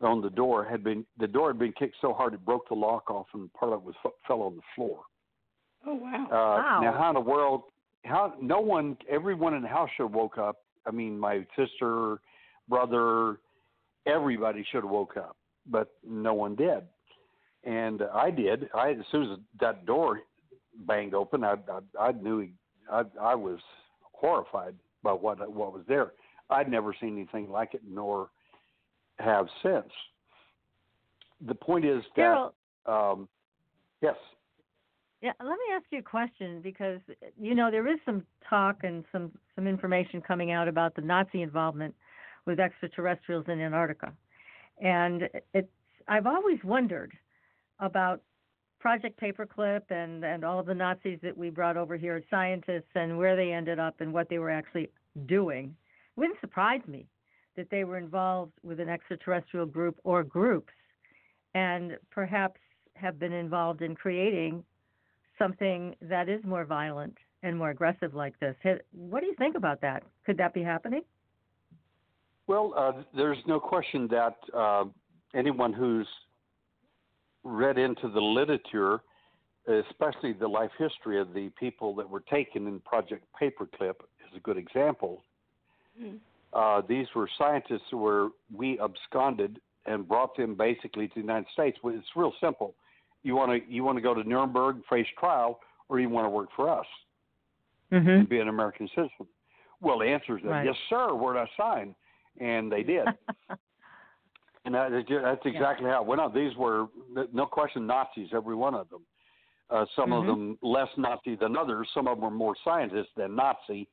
on 0.00 0.20
the 0.20 0.30
door, 0.30 0.64
had 0.64 0.84
been 0.84 1.04
the 1.18 1.26
door 1.26 1.48
had 1.48 1.58
been 1.58 1.72
kicked 1.72 1.96
so 2.00 2.12
hard 2.12 2.34
it 2.34 2.44
broke 2.44 2.68
the 2.68 2.74
lock 2.74 3.10
off, 3.10 3.26
and 3.34 3.52
part 3.54 3.72
of 3.72 3.80
it 3.80 3.86
was 3.86 3.94
fell 4.26 4.42
on 4.42 4.56
the 4.56 4.62
floor. 4.76 5.00
Oh 5.86 5.94
wow! 5.94 6.26
Uh, 6.26 6.30
wow. 6.30 6.80
Now, 6.82 6.92
how 6.92 7.08
in 7.08 7.14
the 7.14 7.20
world? 7.20 7.62
How 8.04 8.34
no 8.40 8.60
one, 8.60 8.96
everyone 9.10 9.54
in 9.54 9.62
the 9.62 9.68
house 9.68 9.88
should 9.96 10.04
have 10.04 10.14
woke 10.14 10.38
up. 10.38 10.58
I 10.86 10.90
mean, 10.90 11.18
my 11.18 11.44
sister, 11.56 12.20
brother, 12.68 13.38
everybody 14.06 14.64
should 14.70 14.84
have 14.84 14.90
woke 14.90 15.16
up, 15.16 15.36
but 15.70 15.92
no 16.06 16.34
one 16.34 16.54
did 16.54 16.82
and 17.64 18.02
I 18.14 18.30
did. 18.30 18.68
I 18.74 18.90
as 18.92 19.04
soon 19.10 19.30
as 19.30 19.38
that 19.60 19.86
door 19.86 20.20
banged 20.86 21.14
open, 21.14 21.44
I 21.44 21.54
I, 21.70 22.08
I 22.08 22.12
knew 22.12 22.40
he, 22.40 22.52
I 22.90 23.02
I 23.20 23.34
was 23.34 23.58
horrified 24.12 24.74
by 25.02 25.12
what 25.12 25.38
what 25.52 25.72
was 25.72 25.82
there. 25.88 26.12
I'd 26.50 26.70
never 26.70 26.94
seen 26.98 27.16
anything 27.16 27.50
like 27.50 27.74
it, 27.74 27.82
nor 27.86 28.30
have 29.18 29.46
since. 29.62 29.90
The 31.46 31.54
point 31.54 31.84
is 31.84 32.02
that 32.16 32.50
um, 32.86 33.28
yes. 34.00 34.16
Yeah, 35.20 35.32
let 35.40 35.50
me 35.50 35.74
ask 35.74 35.84
you 35.90 35.98
a 35.98 36.02
question 36.02 36.60
because 36.62 37.00
you 37.40 37.54
know 37.54 37.70
there 37.70 37.88
is 37.88 37.98
some 38.06 38.24
talk 38.48 38.84
and 38.84 39.04
some 39.10 39.32
some 39.56 39.66
information 39.66 40.22
coming 40.22 40.52
out 40.52 40.68
about 40.68 40.94
the 40.94 41.02
Nazi 41.02 41.42
involvement 41.42 41.94
with 42.46 42.60
extraterrestrials 42.60 43.44
in 43.48 43.60
Antarctica, 43.60 44.12
and 44.80 45.28
it's 45.54 45.68
I've 46.08 46.26
always 46.26 46.58
wondered 46.64 47.12
about 47.80 48.22
Project 48.80 49.20
Paperclip 49.20 49.82
and, 49.90 50.24
and 50.24 50.44
all 50.44 50.58
of 50.58 50.66
the 50.66 50.74
Nazis 50.74 51.18
that 51.22 51.36
we 51.36 51.50
brought 51.50 51.76
over 51.76 51.96
here, 51.96 52.16
as 52.16 52.22
scientists, 52.30 52.90
and 52.94 53.18
where 53.18 53.36
they 53.36 53.52
ended 53.52 53.78
up 53.78 54.00
and 54.00 54.12
what 54.12 54.28
they 54.28 54.38
were 54.38 54.50
actually 54.50 54.88
doing. 55.26 55.74
It 56.16 56.20
wouldn't 56.20 56.40
surprise 56.40 56.80
me 56.86 57.06
that 57.56 57.68
they 57.70 57.84
were 57.84 57.98
involved 57.98 58.52
with 58.62 58.80
an 58.80 58.88
extraterrestrial 58.88 59.66
group 59.66 59.98
or 60.04 60.22
groups, 60.22 60.72
and 61.54 61.98
perhaps 62.10 62.60
have 62.94 63.18
been 63.18 63.32
involved 63.32 63.82
in 63.82 63.94
creating 63.94 64.64
something 65.38 65.94
that 66.02 66.28
is 66.28 66.42
more 66.44 66.64
violent 66.64 67.16
and 67.42 67.56
more 67.56 67.70
aggressive 67.70 68.14
like 68.14 68.38
this. 68.40 68.56
What 68.92 69.20
do 69.20 69.26
you 69.26 69.34
think 69.36 69.56
about 69.56 69.80
that? 69.82 70.02
Could 70.24 70.38
that 70.38 70.54
be 70.54 70.62
happening? 70.62 71.02
Well, 72.48 72.72
uh, 72.76 72.92
there's 73.14 73.38
no 73.46 73.60
question 73.60 74.08
that 74.08 74.36
uh, 74.56 74.84
anyone 75.34 75.72
who's 75.72 76.08
read 77.44 77.78
into 77.78 78.08
the 78.08 78.20
literature, 78.20 79.00
especially 79.68 80.32
the 80.32 80.48
life 80.48 80.70
history 80.78 81.20
of 81.20 81.34
the 81.34 81.50
people 81.60 81.94
that 81.96 82.08
were 82.08 82.20
taken 82.20 82.66
in 82.66 82.80
Project 82.80 83.24
Paperclip, 83.40 84.00
is 84.26 84.36
a 84.36 84.40
good 84.42 84.56
example. 84.56 85.22
Mm-hmm. 86.00 86.16
Uh, 86.54 86.80
these 86.88 87.06
were 87.14 87.28
scientists 87.38 87.82
who 87.90 87.98
were 87.98 88.30
we 88.52 88.80
absconded 88.80 89.60
and 89.84 90.08
brought 90.08 90.34
them 90.36 90.54
basically 90.54 91.06
to 91.08 91.14
the 91.14 91.20
United 91.20 91.46
States. 91.52 91.76
Well, 91.82 91.94
it's 91.94 92.06
real 92.16 92.32
simple. 92.40 92.74
You 93.22 93.36
want 93.36 93.50
to 93.62 93.70
you 93.72 93.84
want 93.84 93.98
to 93.98 94.02
go 94.02 94.14
to 94.14 94.26
Nuremberg, 94.26 94.76
face 94.88 95.06
trial, 95.20 95.60
or 95.90 96.00
you 96.00 96.08
want 96.08 96.24
to 96.24 96.30
work 96.30 96.48
for 96.56 96.70
us 96.70 96.86
mm-hmm. 97.92 98.08
and 98.08 98.28
be 98.28 98.38
an 98.38 98.48
American 98.48 98.88
citizen? 98.88 99.26
Well, 99.82 99.98
the 99.98 100.06
answer 100.06 100.38
is 100.38 100.44
that 100.44 100.50
right. 100.50 100.66
yes, 100.66 100.76
sir. 100.88 101.14
Where 101.14 101.34
did 101.34 101.42
I 101.42 101.48
sign? 101.56 101.94
And 102.40 102.70
they 102.70 102.82
did. 102.82 103.06
and 104.64 104.74
that, 104.74 104.90
that's 105.08 105.46
exactly 105.46 105.86
yeah. 105.86 105.94
how 105.94 106.02
it 106.02 106.06
went 106.06 106.20
on. 106.20 106.34
These 106.34 106.56
were 106.56 106.86
no 107.32 107.46
question 107.46 107.86
Nazis, 107.86 108.28
every 108.32 108.54
one 108.54 108.74
of 108.74 108.88
them. 108.90 109.02
Uh, 109.70 109.84
some 109.94 110.10
mm-hmm. 110.10 110.20
of 110.20 110.26
them 110.26 110.58
less 110.62 110.88
Nazi 110.96 111.36
than 111.36 111.56
others. 111.56 111.88
Some 111.92 112.08
of 112.08 112.16
them 112.16 112.24
were 112.24 112.30
more 112.30 112.56
scientists 112.64 113.10
than 113.16 113.36
Nazi. 113.36 113.88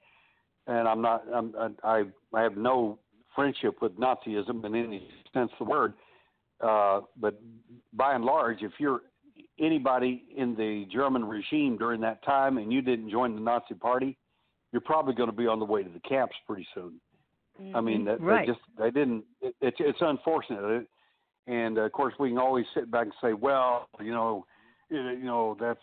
And 0.68 0.88
I'm 0.88 1.02
not. 1.02 1.24
I'm, 1.34 1.54
I 1.84 2.04
I 2.34 2.42
have 2.42 2.58
no 2.58 2.98
friendship 3.36 3.82
with 3.82 3.92
Nazism 4.00 4.66
in 4.66 4.74
any 4.74 5.08
sense 5.34 5.52
of 5.60 5.68
the 5.68 5.72
word. 5.72 5.94
Uh, 6.62 7.02
but 7.18 7.40
by 7.94 8.16
and 8.16 8.24
large, 8.24 8.62
if 8.62 8.72
you're 8.80 9.02
anybody 9.60 10.24
in 10.36 10.56
the 10.56 10.86
German 10.92 11.26
regime 11.26 11.78
during 11.78 12.02
that 12.02 12.24
time 12.24 12.58
and 12.58 12.72
you 12.72 12.82
didn't 12.82 13.10
join 13.10 13.36
the 13.36 13.42
Nazi 13.42 13.76
Party, 13.76 14.18
you're 14.72 14.82
probably 14.82 15.14
going 15.14 15.30
to 15.30 15.36
be 15.36 15.48
on 15.48 15.60
the 15.60 15.66
way 15.66 15.84
to 15.84 15.90
the 15.90 16.00
camps 16.00 16.36
pretty 16.48 16.68
soon. 16.74 17.00
Mm-hmm. 17.62 17.76
I 17.76 17.82
mean, 17.82 18.06
that, 18.06 18.22
right. 18.22 18.46
they 18.46 18.54
just 18.54 18.64
they 18.78 18.92
didn't. 18.92 19.24
It, 19.42 19.56
it's 19.62 19.78
it's 19.80 20.00
unfortunate, 20.02 20.88
and 21.48 21.78
uh, 21.78 21.82
of 21.82 21.92
course 21.92 22.14
we 22.20 22.30
can 22.30 22.38
always 22.38 22.66
sit 22.74 22.92
back 22.92 23.04
and 23.04 23.14
say, 23.22 23.34
well, 23.34 23.88
you 24.02 24.12
know, 24.12 24.46
you 24.90 25.24
know 25.24 25.58
that's. 25.60 25.80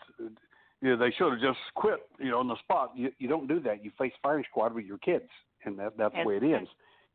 You 0.80 0.90
know, 0.90 0.96
they 0.96 1.14
should 1.16 1.30
have 1.30 1.40
just 1.40 1.60
quit, 1.76 2.00
you 2.18 2.32
know, 2.32 2.40
on 2.40 2.48
the 2.48 2.56
spot. 2.58 2.90
You, 2.96 3.12
you 3.18 3.28
don't 3.28 3.46
do 3.46 3.60
that. 3.60 3.84
You 3.84 3.92
face 3.96 4.12
firing 4.20 4.44
squad 4.50 4.74
with 4.74 4.84
your 4.84 4.98
kids, 4.98 5.28
and 5.64 5.78
that 5.78 5.96
that's 5.96 6.12
the 6.12 6.24
way 6.26 6.38
it 6.38 6.42
is. 6.42 6.66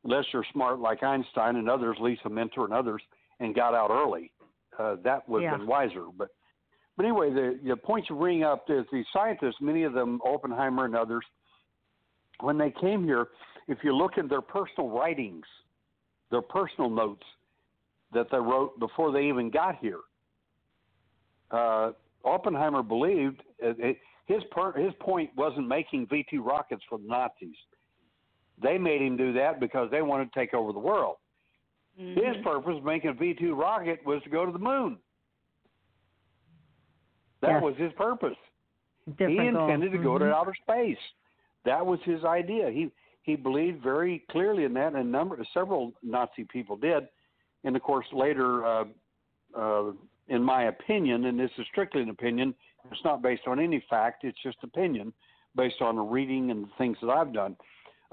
Unless 0.06 0.24
you're 0.32 0.46
smart 0.54 0.80
like 0.80 1.04
Einstein 1.04 1.58
and 1.58 1.70
others, 1.70 1.98
Lise 2.00 2.18
Meitner 2.26 2.64
and 2.64 2.74
others, 2.74 3.02
and 3.42 3.54
got 3.54 3.74
out 3.74 3.90
early, 3.92 4.32
uh, 4.80 4.96
that 5.04 5.28
would 5.28 5.44
have 5.44 5.52
yeah. 5.52 5.58
been 5.58 5.68
wiser. 5.68 6.06
But 6.18 6.30
but 6.96 7.06
anyway, 7.06 7.30
the, 7.30 7.60
the 7.68 7.76
point 7.76 8.06
you 8.10 8.16
bring 8.16 8.44
up 8.44 8.66
is 8.70 8.86
the 8.92 9.04
scientists, 9.14 9.58
many 9.62 9.84
of 9.84 9.94
them, 9.94 10.20
Oppenheimer 10.26 10.86
and 10.86 10.96
others, 10.96 11.24
when 12.40 12.58
they 12.58 12.74
came 12.82 13.04
here, 13.04 13.28
if 13.68 13.80
you 13.84 13.96
look 13.96 14.18
at 14.18 14.30
their 14.30 14.42
personal 14.42 14.90
writings, 14.90 15.46
their 16.32 16.42
personal 16.42 16.90
notes 16.90 17.24
that 18.14 18.28
they 18.32 18.38
wrote 18.38 18.80
before 18.80 19.12
they 19.12 19.28
even 19.28 19.50
got 19.50 19.78
here, 19.80 20.00
uh, 21.52 21.92
Oppenheimer 22.24 22.84
believed 22.84 23.42
uh, 23.64 23.74
it, 23.78 23.98
his 24.26 24.44
per, 24.52 24.74
his 24.74 24.94
point 25.00 25.30
wasn't 25.38 25.68
making 25.68 26.08
V 26.08 26.26
two 26.30 26.42
rockets 26.42 26.84
for 26.90 26.98
the 26.98 27.08
Nazis. 27.08 27.56
They 28.62 28.78
made 28.78 29.02
him 29.02 29.16
do 29.16 29.34
that 29.34 29.60
because 29.60 29.90
they 29.92 30.02
wanted 30.02 30.32
to 30.34 30.40
take 30.40 30.54
over 30.54 30.74
the 30.74 30.80
world. 30.80 31.18
Mm-hmm. 32.00 32.20
His 32.20 32.44
purpose 32.44 32.76
of 32.78 32.84
making 32.84 33.12
a 33.12 33.14
V 33.14 33.36
two 33.40 33.56
rocket 33.56 34.06
was 34.06 34.22
to 34.24 34.30
go 34.30 34.46
to 34.46 34.52
the 34.52 34.60
moon. 34.60 34.98
That 37.42 37.52
yes. 37.52 37.64
was 37.64 37.76
his 37.78 37.92
purpose. 37.94 38.36
Different 39.12 39.40
he 39.40 39.48
intended 39.48 39.92
to 39.92 39.98
go 39.98 40.16
mm-hmm. 40.16 40.26
to 40.26 40.34
outer 40.34 40.54
space. 40.62 40.98
That 41.66 41.86
was 41.86 42.00
his 42.04 42.24
idea. 42.26 42.70
He 42.72 42.92
he 43.28 43.36
believed 43.36 43.84
very 43.84 44.24
clearly 44.32 44.64
in 44.64 44.74
that, 44.74 44.96
and 44.96 45.12
number 45.12 45.38
several 45.54 45.92
Nazi 46.02 46.46
people 46.46 46.78
did. 46.78 47.10
And 47.66 47.76
of 47.76 47.84
course, 47.84 48.06
later, 48.14 48.66
uh, 48.66 48.86
uh, 49.56 49.92
in 50.30 50.42
my 50.42 50.64
opinion, 50.64 51.26
and 51.26 51.38
this 51.38 51.52
is 51.58 51.66
strictly 51.70 52.02
an 52.02 52.10
opinion, 52.10 52.56
it's 52.90 53.04
not 53.04 53.22
based 53.22 53.44
on 53.46 53.60
any 53.60 53.84
fact. 53.90 54.24
It's 54.24 54.42
just 54.42 54.58
opinion 54.64 55.12
based 55.58 55.82
on 55.82 56.10
reading 56.10 56.52
and 56.52 56.68
things 56.78 56.96
that 57.02 57.10
I've 57.10 57.34
done. 57.34 57.58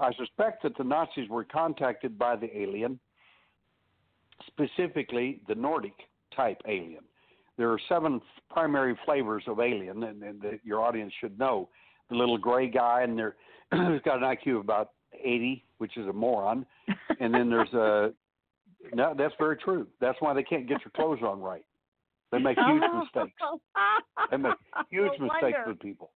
I 0.01 0.13
suspect 0.15 0.63
that 0.63 0.75
the 0.77 0.83
Nazis 0.83 1.29
were 1.29 1.45
contacted 1.45 2.19
by 2.19 2.35
the 2.35 2.49
alien, 2.57 2.99
specifically 4.47 5.39
the 5.47 5.55
Nordic 5.55 5.93
type 6.35 6.61
alien. 6.67 7.03
There 7.57 7.71
are 7.71 7.79
seven 7.87 8.19
primary 8.49 8.97
flavors 9.05 9.43
of 9.47 9.61
alien, 9.61 10.03
and, 10.03 10.21
and 10.23 10.59
your 10.65 10.81
audience 10.81 11.13
should 11.21 11.39
know. 11.39 11.69
The 12.09 12.17
little 12.17 12.37
gray 12.37 12.67
guy, 12.67 13.03
and 13.03 13.17
there, 13.17 13.35
who's 13.71 14.01
got 14.01 14.21
an 14.21 14.23
IQ 14.23 14.55
of 14.55 14.61
about 14.61 14.89
80, 15.23 15.63
which 15.77 15.97
is 15.97 16.07
a 16.07 16.13
moron. 16.13 16.65
And 17.19 17.33
then 17.33 17.49
there's 17.49 17.71
a 17.73 18.11
no, 18.93 19.13
that's 19.17 19.33
very 19.39 19.55
true. 19.57 19.87
That's 20.01 20.17
why 20.19 20.33
they 20.33 20.43
can't 20.43 20.67
get 20.67 20.79
your 20.81 20.91
clothes 20.95 21.23
on 21.23 21.41
right. 21.41 21.63
They 22.31 22.39
make 22.39 22.57
huge 22.57 22.83
mistakes. 22.93 23.39
They 24.31 24.37
make 24.37 24.53
huge 24.89 25.11
no 25.19 25.27
mistakes 25.27 25.59
with 25.67 25.79
people. 25.79 26.11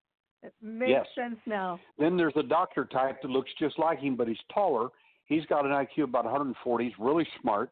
It 0.43 0.53
makes 0.61 0.91
Yes. 0.91 1.05
sense 1.15 1.39
now. 1.45 1.79
Then 1.97 2.17
there's 2.17 2.35
a 2.35 2.43
doctor 2.43 2.85
type 2.85 3.21
that 3.21 3.31
looks 3.31 3.49
just 3.59 3.79
like 3.79 3.99
him, 3.99 4.15
but 4.15 4.27
he's 4.27 4.37
taller. 4.53 4.89
He's 5.25 5.45
got 5.47 5.65
an 5.65 5.71
IQ 5.71 6.03
about 6.03 6.25
140. 6.25 6.85
He's 6.85 6.93
really 6.99 7.27
smart. 7.41 7.71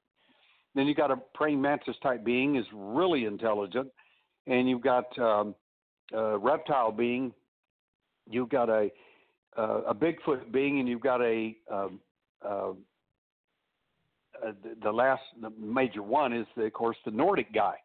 Then 0.75 0.87
you 0.87 0.95
got 0.95 1.11
a 1.11 1.17
praying 1.35 1.61
mantis 1.61 1.95
type 2.01 2.23
being 2.23 2.55
is 2.55 2.65
really 2.73 3.25
intelligent, 3.25 3.89
and 4.47 4.67
you've 4.67 4.81
got 4.81 5.17
um, 5.19 5.53
a 6.13 6.37
reptile 6.37 6.91
being. 6.91 7.31
You've 8.27 8.49
got 8.49 8.69
a 8.69 8.89
uh, 9.57 9.81
a 9.87 9.93
Bigfoot 9.95 10.51
being, 10.51 10.79
and 10.79 10.87
you've 10.87 11.01
got 11.01 11.21
a 11.21 11.55
um, 11.71 11.99
uh, 12.43 12.71
uh, 14.43 14.51
the- 14.63 14.75
the 14.81 14.91
last 14.91 15.21
the 15.41 15.49
major 15.51 16.01
one 16.01 16.33
is 16.33 16.47
the, 16.55 16.65
of 16.65 16.73
course 16.73 16.97
the 17.05 17.11
Nordic 17.11 17.53
guy. 17.53 17.75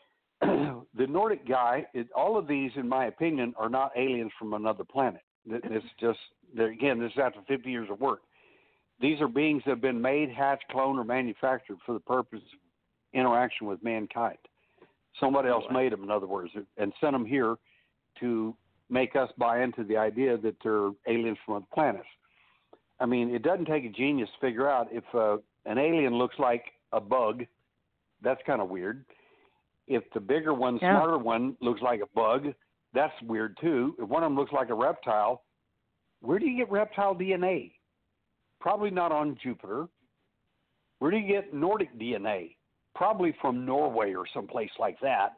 the 0.40 1.06
Nordic 1.08 1.46
guy, 1.48 1.86
it, 1.94 2.08
all 2.14 2.38
of 2.38 2.46
these, 2.46 2.70
in 2.76 2.88
my 2.88 3.06
opinion, 3.06 3.54
are 3.58 3.68
not 3.68 3.92
aliens 3.96 4.32
from 4.38 4.54
another 4.54 4.84
planet. 4.84 5.22
It's 5.46 5.84
just 6.00 6.18
again, 6.58 6.98
this 6.98 7.12
is 7.12 7.18
after 7.22 7.40
50 7.46 7.70
years 7.70 7.88
of 7.90 8.00
work. 8.00 8.20
These 9.00 9.20
are 9.20 9.28
beings 9.28 9.62
that 9.64 9.70
have 9.72 9.80
been 9.80 10.00
made, 10.00 10.30
hatched, 10.30 10.64
cloned, 10.70 10.98
or 10.98 11.04
manufactured 11.04 11.78
for 11.86 11.92
the 11.92 12.00
purpose 12.00 12.40
of 12.40 13.18
interaction 13.18 13.66
with 13.66 13.82
mankind. 13.82 14.38
Somebody 15.20 15.48
else 15.48 15.64
made 15.72 15.92
them, 15.92 16.02
in 16.02 16.10
other 16.10 16.26
words, 16.26 16.50
and 16.76 16.92
sent 17.00 17.12
them 17.12 17.24
here 17.24 17.56
to 18.20 18.54
make 18.90 19.16
us 19.16 19.30
buy 19.38 19.62
into 19.62 19.84
the 19.84 19.96
idea 19.96 20.36
that 20.38 20.56
they're 20.62 20.90
aliens 21.06 21.38
from 21.44 21.54
other 21.56 21.66
planets. 21.72 22.06
I 23.00 23.06
mean, 23.06 23.34
it 23.34 23.42
doesn't 23.42 23.66
take 23.66 23.84
a 23.84 23.88
genius 23.90 24.28
to 24.40 24.46
figure 24.46 24.68
out 24.68 24.88
if 24.90 25.04
uh, 25.14 25.36
an 25.66 25.78
alien 25.78 26.14
looks 26.16 26.36
like 26.38 26.64
a 26.92 27.00
bug. 27.00 27.44
That's 28.22 28.40
kind 28.46 28.60
of 28.60 28.68
weird. 28.68 29.04
If 29.86 30.02
the 30.14 30.20
bigger 30.20 30.52
one, 30.54 30.78
Yeah. 30.82 30.96
smarter 30.96 31.18
one, 31.18 31.56
looks 31.60 31.80
like 31.80 32.00
a 32.00 32.06
bug, 32.14 32.52
that's 32.92 33.14
weird 33.22 33.56
too. 33.60 33.94
If 33.98 34.08
one 34.08 34.22
of 34.22 34.30
them 34.30 34.36
looks 34.36 34.52
like 34.52 34.70
a 34.70 34.74
reptile, 34.74 35.42
where 36.20 36.38
do 36.38 36.46
you 36.46 36.56
get 36.56 36.70
reptile 36.70 37.14
DNA? 37.14 37.72
Probably 38.60 38.90
not 38.90 39.12
on 39.12 39.36
Jupiter. 39.42 39.86
Where 40.98 41.10
do 41.12 41.16
you 41.16 41.28
get 41.28 41.54
Nordic 41.54 41.96
DNA? 41.96 42.56
Probably 42.94 43.32
from 43.40 43.64
Norway 43.64 44.14
or 44.14 44.24
someplace 44.34 44.70
like 44.80 44.98
that. 45.00 45.36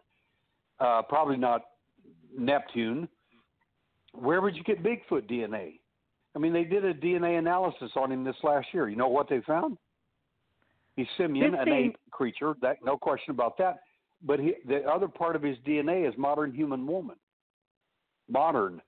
Uh, 0.78 1.02
probably 1.02 1.36
not 1.36 1.62
Neptune. 2.36 3.06
Where 4.12 4.40
would 4.40 4.56
you 4.56 4.62
get 4.64 4.82
Bigfoot 4.82 5.30
DNA? 5.30 5.78
I 6.34 6.38
mean, 6.38 6.52
they 6.52 6.64
did 6.64 6.84
a 6.84 6.94
DNA 6.94 7.38
analysis 7.38 7.90
on 7.96 8.12
him 8.12 8.24
this 8.24 8.36
last 8.42 8.68
year. 8.72 8.88
You 8.88 8.96
know 8.96 9.08
what 9.08 9.28
they 9.28 9.40
found? 9.46 9.78
He's 10.96 11.06
simian, 11.16 11.54
an 11.54 11.68
ape 11.68 11.96
creature. 12.10 12.54
That 12.60 12.78
no 12.84 12.96
question 12.96 13.30
about 13.30 13.56
that. 13.58 13.80
But 14.22 14.38
he, 14.38 14.54
the 14.66 14.82
other 14.84 15.08
part 15.08 15.34
of 15.34 15.42
his 15.42 15.56
DNA 15.66 16.08
is 16.08 16.14
modern 16.18 16.52
human 16.52 16.86
woman. 16.86 17.16
Modern 18.28 18.82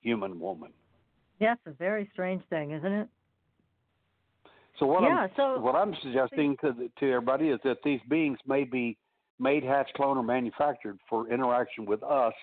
human 0.00 0.38
woman. 0.38 0.70
Yes, 1.40 1.56
a 1.66 1.70
very 1.72 2.08
strange 2.12 2.42
thing, 2.50 2.72
isn't 2.72 2.92
it? 2.92 3.08
So 4.78 4.86
what 4.86 5.02
Yeah, 5.02 5.20
I'm 5.20 5.30
so- 5.36 5.58
what 5.60 5.74
I'm 5.74 5.94
suggesting 6.02 6.56
to 6.58 6.90
to 6.98 7.06
everybody 7.12 7.48
is 7.48 7.60
that 7.62 7.82
these 7.82 8.00
beings 8.08 8.38
may 8.46 8.64
be 8.64 8.98
made, 9.38 9.64
hatched, 9.64 9.94
cloned, 9.96 10.16
or 10.16 10.22
manufactured 10.22 10.98
for 11.08 11.28
interaction 11.28 11.86
with 11.86 12.02
us 12.02 12.34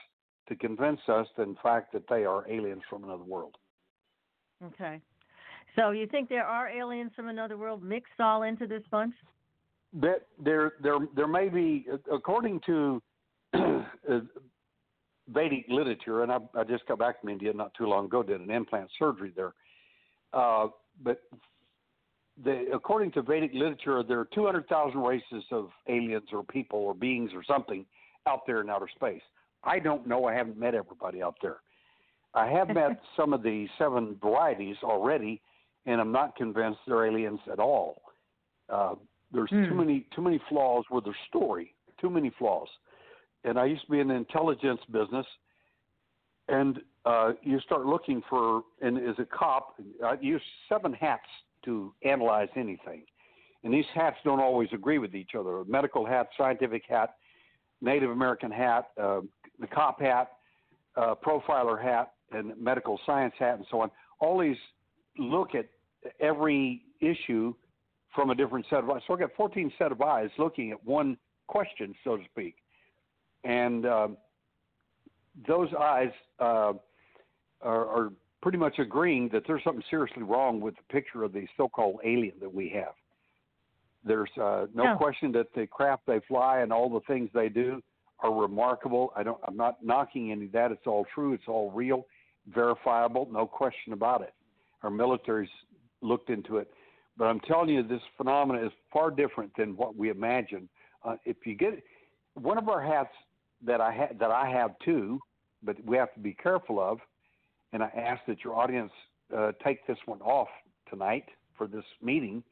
to 0.47 0.55
convince 0.55 0.99
us, 1.07 1.27
that, 1.37 1.43
in 1.43 1.57
fact, 1.61 1.93
that 1.93 2.03
they 2.09 2.25
are 2.25 2.47
aliens 2.49 2.83
from 2.89 3.03
another 3.03 3.23
world. 3.23 3.55
Okay. 4.65 4.99
So 5.75 5.91
you 5.91 6.07
think 6.07 6.29
there 6.29 6.45
are 6.45 6.69
aliens 6.69 7.11
from 7.15 7.29
another 7.29 7.57
world 7.57 7.83
mixed 7.83 8.19
all 8.19 8.43
into 8.43 8.67
this 8.67 8.83
bunch? 8.91 9.15
That 9.93 10.27
there 10.43 10.73
there 10.81 10.97
there 11.15 11.27
may 11.27 11.49
be, 11.49 11.85
according 12.11 12.61
to 12.65 13.01
uh, 13.53 14.19
Vedic 15.29 15.65
literature, 15.69 16.23
and 16.23 16.31
I, 16.31 16.37
I 16.55 16.63
just 16.63 16.85
got 16.87 16.99
back 16.99 17.21
from 17.21 17.29
India 17.29 17.53
not 17.53 17.73
too 17.75 17.85
long 17.85 18.05
ago, 18.05 18.23
did 18.23 18.41
an 18.41 18.51
implant 18.51 18.89
surgery 18.99 19.31
there. 19.35 19.53
Uh, 20.33 20.67
but 21.03 21.21
the, 22.43 22.65
according 22.73 23.11
to 23.13 23.21
Vedic 23.21 23.51
literature, 23.53 24.03
there 24.03 24.19
are 24.19 24.27
200,000 24.33 24.99
races 24.99 25.43
of 25.51 25.69
aliens 25.87 26.27
or 26.33 26.43
people 26.43 26.79
or 26.79 26.93
beings 26.93 27.31
or 27.33 27.43
something 27.43 27.85
out 28.27 28.41
there 28.47 28.61
in 28.61 28.69
outer 28.69 28.89
space. 28.95 29.21
I 29.63 29.79
don't 29.79 30.05
know. 30.07 30.25
I 30.25 30.33
haven't 30.33 30.57
met 30.57 30.75
everybody 30.75 31.21
out 31.21 31.35
there. 31.41 31.57
I 32.33 32.47
have 32.49 32.69
met 32.69 32.99
some 33.17 33.33
of 33.33 33.43
the 33.43 33.67
seven 33.77 34.17
varieties 34.21 34.77
already, 34.83 35.41
and 35.85 36.01
I'm 36.01 36.11
not 36.11 36.35
convinced 36.35 36.79
they're 36.87 37.05
aliens 37.05 37.39
at 37.51 37.59
all. 37.59 38.01
Uh, 38.69 38.95
there's 39.31 39.49
Hmm. 39.49 39.65
too 39.69 39.75
many 39.75 40.07
too 40.15 40.21
many 40.21 40.39
flaws 40.49 40.85
with 40.91 41.05
their 41.05 41.17
story. 41.27 41.73
Too 41.99 42.09
many 42.09 42.31
flaws. 42.37 42.67
And 43.43 43.57
I 43.59 43.65
used 43.65 43.85
to 43.85 43.91
be 43.91 43.99
in 43.99 44.07
the 44.07 44.13
intelligence 44.15 44.79
business, 44.91 45.25
and 46.47 46.81
uh, 47.05 47.33
you 47.41 47.59
start 47.61 47.85
looking 47.85 48.21
for, 48.29 48.63
and 48.81 48.97
as 48.97 49.15
a 49.19 49.25
cop, 49.25 49.75
I 50.03 50.15
use 50.21 50.41
seven 50.69 50.93
hats 50.93 51.27
to 51.65 51.93
analyze 52.03 52.49
anything. 52.55 53.03
And 53.63 53.73
these 53.73 53.85
hats 53.93 54.17
don't 54.23 54.39
always 54.39 54.69
agree 54.73 54.97
with 54.97 55.15
each 55.15 55.35
other. 55.37 55.59
A 55.59 55.65
medical 55.65 56.05
hat, 56.05 56.29
scientific 56.37 56.83
hat, 56.87 57.15
Native 57.81 58.11
American 58.11 58.51
hat, 58.51 58.89
uh, 59.01 59.21
the 59.59 59.67
cop 59.67 60.01
hat, 60.01 60.33
uh, 60.95 61.15
profiler 61.15 61.81
hat, 61.81 62.13
and 62.31 62.53
medical 62.59 62.99
science 63.05 63.33
hat, 63.37 63.55
and 63.57 63.65
so 63.69 63.79
on. 63.81 63.91
These 64.39 64.57
look 65.17 65.53
at 65.55 65.67
every 66.19 66.83
issue 67.01 67.53
from 68.15 68.29
a 68.29 68.35
different 68.35 68.65
set 68.69 68.79
of 68.79 68.89
eyes. 68.89 69.01
So 69.07 69.15
I 69.15 69.19
got 69.19 69.31
14 69.35 69.71
set 69.77 69.91
of 69.91 70.01
eyes 70.01 70.29
looking 70.37 70.71
at 70.71 70.83
one 70.85 71.17
question, 71.47 71.93
so 72.03 72.17
to 72.17 72.23
speak. 72.25 72.55
And 73.43 73.85
um, 73.85 74.17
those 75.47 75.69
eyes 75.79 76.11
uh, 76.39 76.73
are, 77.61 77.87
are 77.87 78.13
pretty 78.41 78.57
much 78.57 78.79
agreeing 78.79 79.29
that 79.29 79.43
there's 79.47 79.63
something 79.63 79.83
seriously 79.89 80.23
wrong 80.23 80.61
with 80.61 80.75
the 80.75 80.83
picture 80.93 81.23
of 81.23 81.33
the 81.33 81.47
so-called 81.57 81.99
alien 82.03 82.35
that 82.39 82.53
we 82.53 82.69
have. 82.69 82.93
There's 84.05 84.29
uh, 84.37 84.67
no 84.73 84.83
Yeah. 84.83 84.95
question 84.95 85.31
that 85.33 85.47
the 85.55 85.65
craft 85.67 86.03
they 86.05 86.19
fly 86.27 86.59
and 86.59 86.71
all 86.71 86.89
the 86.89 86.99
things 87.01 87.29
they 87.33 87.49
do 87.49 87.81
are 88.19 88.33
remarkable. 88.33 89.11
I 89.15 89.23
don't. 89.23 89.39
I'm 89.47 89.57
not 89.57 89.83
knocking 89.83 90.31
any 90.31 90.45
of 90.45 90.51
that. 90.53 90.71
It's 90.71 90.87
all 90.87 91.05
true. 91.13 91.33
It's 91.33 91.47
all 91.47 91.71
real, 91.71 92.05
verifiable. 92.47 93.27
No 93.31 93.45
question 93.45 93.93
about 93.93 94.21
it. 94.21 94.33
Our 94.83 94.89
military's 94.89 95.49
looked 96.01 96.29
into 96.29 96.57
it, 96.57 96.69
but 97.17 97.25
I'm 97.25 97.39
telling 97.41 97.69
you, 97.69 97.83
this 97.83 98.01
phenomenon 98.17 98.65
is 98.65 98.71
far 98.91 99.11
different 99.11 99.51
than 99.57 99.75
what 99.77 99.95
we 99.95 100.09
imagine. 100.09 100.69
Uh, 101.03 101.15
if 101.25 101.37
you 101.45 101.55
get 101.55 101.83
one 102.35 102.57
of 102.57 102.69
our 102.69 102.81
hats 102.81 103.13
that 103.65 103.81
I 103.81 103.91
ha- 103.93 104.13
that 104.19 104.31
I 104.31 104.49
have 104.49 104.71
too, 104.83 105.19
but 105.63 105.75
we 105.85 105.97
have 105.97 106.13
to 106.13 106.19
be 106.19 106.33
careful 106.33 106.79
of, 106.79 106.99
and 107.71 107.83
I 107.83 107.87
ask 107.87 108.21
that 108.27 108.43
your 108.43 108.55
audience 108.55 108.91
uh, 109.35 109.51
take 109.63 109.85
this 109.87 109.97
one 110.05 110.21
off 110.21 110.49
tonight 110.89 111.25
for 111.57 111.67
this 111.67 111.85
meeting, 112.01 112.43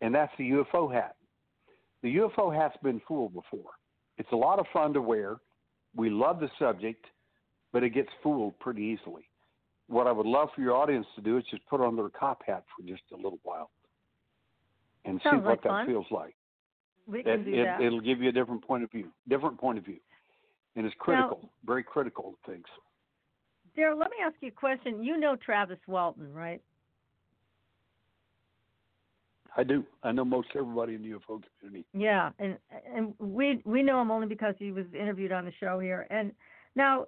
and 0.00 0.14
that's 0.14 0.32
the 0.38 0.50
UFO 0.50 0.92
hat. 0.92 1.16
The 2.02 2.16
UFO 2.16 2.54
hat's 2.54 2.76
been 2.82 3.00
fooled 3.08 3.34
before. 3.34 3.70
It's 4.18 4.30
a 4.32 4.36
lot 4.36 4.58
of 4.58 4.66
fun 4.72 4.92
to 4.94 5.00
wear. 5.00 5.36
We 5.96 6.10
love 6.10 6.40
the 6.40 6.50
subject, 6.58 7.06
but 7.72 7.82
it 7.82 7.90
gets 7.90 8.08
fooled 8.22 8.58
pretty 8.58 8.82
easily. 8.82 9.28
What 9.86 10.06
I 10.06 10.12
would 10.12 10.26
love 10.26 10.50
for 10.54 10.60
your 10.60 10.74
audience 10.76 11.06
to 11.16 11.22
do 11.22 11.38
is 11.38 11.44
just 11.50 11.64
put 11.66 11.80
on 11.80 11.96
their 11.96 12.10
cop 12.10 12.42
hat 12.46 12.64
for 12.76 12.86
just 12.86 13.02
a 13.12 13.16
little 13.16 13.38
while 13.42 13.70
and 15.04 15.20
see 15.22 15.36
what 15.36 15.44
like 15.44 15.62
that 15.62 15.68
fun. 15.68 15.86
feels 15.86 16.06
like. 16.10 16.34
We 17.06 17.20
It, 17.20 17.24
can 17.24 17.44
do 17.44 17.54
it, 17.54 17.64
that. 17.64 17.80
it'll 17.80 18.00
give 18.02 18.20
you 18.20 18.28
a 18.28 18.32
different 18.32 18.62
point 18.62 18.84
of 18.84 18.90
view, 18.90 19.08
different 19.28 19.58
point 19.58 19.78
of 19.78 19.84
view, 19.84 20.00
and 20.76 20.84
it's 20.84 20.94
critical, 20.98 21.48
very 21.64 21.82
critical 21.82 22.32
to 22.44 22.50
things. 22.52 22.66
Derrel, 23.76 23.98
let 23.98 24.10
me 24.10 24.16
ask 24.22 24.34
you 24.40 24.48
a 24.48 24.50
question. 24.50 25.02
You 25.02 25.16
know 25.18 25.36
Travis 25.36 25.78
Walton, 25.86 26.32
right? 26.34 26.60
I 29.56 29.64
do. 29.64 29.84
I 30.02 30.12
know 30.12 30.24
most 30.24 30.48
everybody 30.54 30.94
in 30.94 31.02
the 31.02 31.10
UFO 31.10 31.42
community. 31.60 31.86
Yeah, 31.92 32.30
and 32.38 32.56
and 32.94 33.14
we 33.18 33.60
we 33.64 33.82
know 33.82 34.00
him 34.00 34.10
only 34.10 34.26
because 34.26 34.54
he 34.58 34.72
was 34.72 34.86
interviewed 34.92 35.32
on 35.32 35.44
the 35.44 35.52
show 35.58 35.78
here. 35.78 36.06
And 36.10 36.32
now 36.76 37.06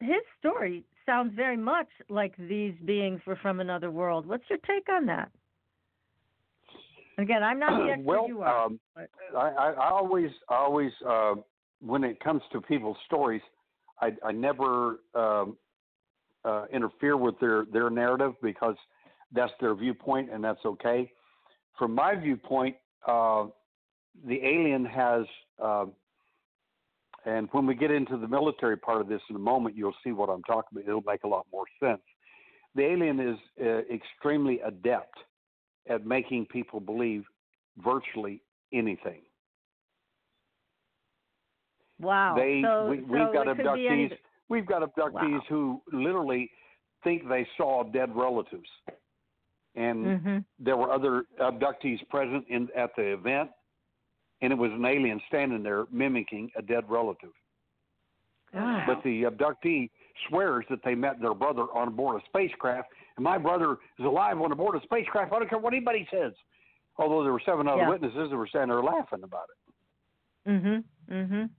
his 0.00 0.22
story 0.38 0.84
sounds 1.04 1.32
very 1.34 1.56
much 1.56 1.88
like 2.08 2.34
these 2.36 2.74
beings 2.84 3.20
were 3.26 3.36
from 3.36 3.60
another 3.60 3.90
world. 3.90 4.26
What's 4.26 4.44
your 4.50 4.58
take 4.66 4.88
on 4.88 5.06
that? 5.06 5.30
Again, 7.18 7.42
I'm 7.42 7.58
not 7.58 7.78
the 7.84 7.92
expert 7.92 8.04
well, 8.04 8.28
you 8.28 8.42
are. 8.42 8.66
um, 8.66 8.80
I, 8.96 9.38
I, 9.38 9.90
always, 9.90 10.30
always, 10.48 10.92
uh, 11.08 11.34
when 11.80 12.04
it 12.04 12.20
comes 12.20 12.42
to 12.52 12.60
people's 12.60 12.96
stories, 13.06 13.42
I, 14.00 14.12
I 14.24 14.32
never 14.32 15.00
um, 15.14 15.56
uh, 16.44 16.66
interfere 16.72 17.16
with 17.16 17.38
their 17.40 17.64
their 17.72 17.90
narrative 17.90 18.34
because 18.42 18.76
that's 19.32 19.52
their 19.60 19.74
viewpoint 19.74 20.30
and 20.32 20.44
that's 20.44 20.64
okay. 20.64 21.10
From 21.78 21.94
my 21.94 22.14
viewpoint, 22.14 22.76
uh, 23.06 23.46
the 24.26 24.38
alien 24.42 24.84
has, 24.86 25.24
uh, 25.62 25.86
and 27.24 27.48
when 27.52 27.66
we 27.66 27.74
get 27.74 27.90
into 27.90 28.16
the 28.16 28.28
military 28.28 28.76
part 28.76 29.00
of 29.00 29.08
this 29.08 29.20
in 29.28 29.36
a 29.36 29.40
moment, 29.40 29.76
you'll 29.76 29.94
see 30.04 30.12
what 30.12 30.28
I'm 30.28 30.42
talking 30.44 30.78
about. 30.78 30.88
It'll 30.88 31.02
make 31.06 31.24
a 31.24 31.28
lot 31.28 31.46
more 31.52 31.64
sense. 31.82 32.00
The 32.74 32.82
alien 32.82 33.20
is 33.20 33.36
uh, 33.60 33.80
extremely 33.92 34.60
adept 34.60 35.14
at 35.88 36.06
making 36.06 36.46
people 36.46 36.80
believe 36.80 37.24
virtually 37.78 38.42
anything. 38.72 39.22
wow. 42.00 42.34
They 42.36 42.62
so, 42.64 42.88
we, 42.90 42.98
so 42.98 43.02
we've 43.08 43.32
got 43.32 43.56
be 43.56 43.62
any- 43.88 44.08
abductees. 44.08 44.18
We've 44.48 44.66
got 44.66 44.82
abductees 44.82 45.12
Wow. 45.12 45.40
who 45.48 45.82
literally 45.92 46.50
think 47.02 47.28
they 47.28 47.46
saw 47.56 47.82
dead 47.82 48.14
relatives, 48.14 48.68
and 49.76 50.06
Mhm. 50.06 50.44
there 50.58 50.76
were 50.76 50.90
other 50.90 51.26
abductees 51.38 52.06
present 52.08 52.46
in 52.48 52.70
at 52.74 52.94
the 52.96 53.12
event, 53.12 53.50
and 54.40 54.52
it 54.52 54.56
was 54.56 54.72
an 54.72 54.84
alien 54.84 55.20
standing 55.28 55.62
there 55.62 55.86
mimicking 55.90 56.50
a 56.56 56.62
dead 56.62 56.88
relative. 56.90 57.32
Wow. 58.52 58.84
But 58.86 59.02
the 59.02 59.24
abductee 59.24 59.90
swears 60.28 60.64
that 60.70 60.82
they 60.82 60.94
met 60.94 61.20
their 61.20 61.34
brother 61.34 61.64
on 61.74 61.94
board 61.94 62.22
a 62.22 62.24
spacecraft, 62.26 62.88
and 63.16 63.24
my 63.24 63.38
brother 63.38 63.78
is 63.98 64.04
alive 64.04 64.40
on 64.40 64.50
board 64.56 64.76
a 64.76 64.80
spacecraft. 64.82 65.32
I 65.32 65.38
don't 65.38 65.48
care 65.48 65.58
what 65.58 65.74
anybody 65.74 66.06
says. 66.10 66.32
Although 66.96 67.22
there 67.22 67.32
were 67.32 67.40
seven 67.40 67.68
other 67.68 67.82
Yeah. 67.82 67.90
witnesses 67.90 68.30
that 68.30 68.36
were 68.36 68.46
standing 68.46 68.74
there 68.74 68.82
laughing 68.82 69.22
about 69.22 69.48
it. 69.50 70.50
Mhm. 70.50 70.84
Mhm. 71.10 71.50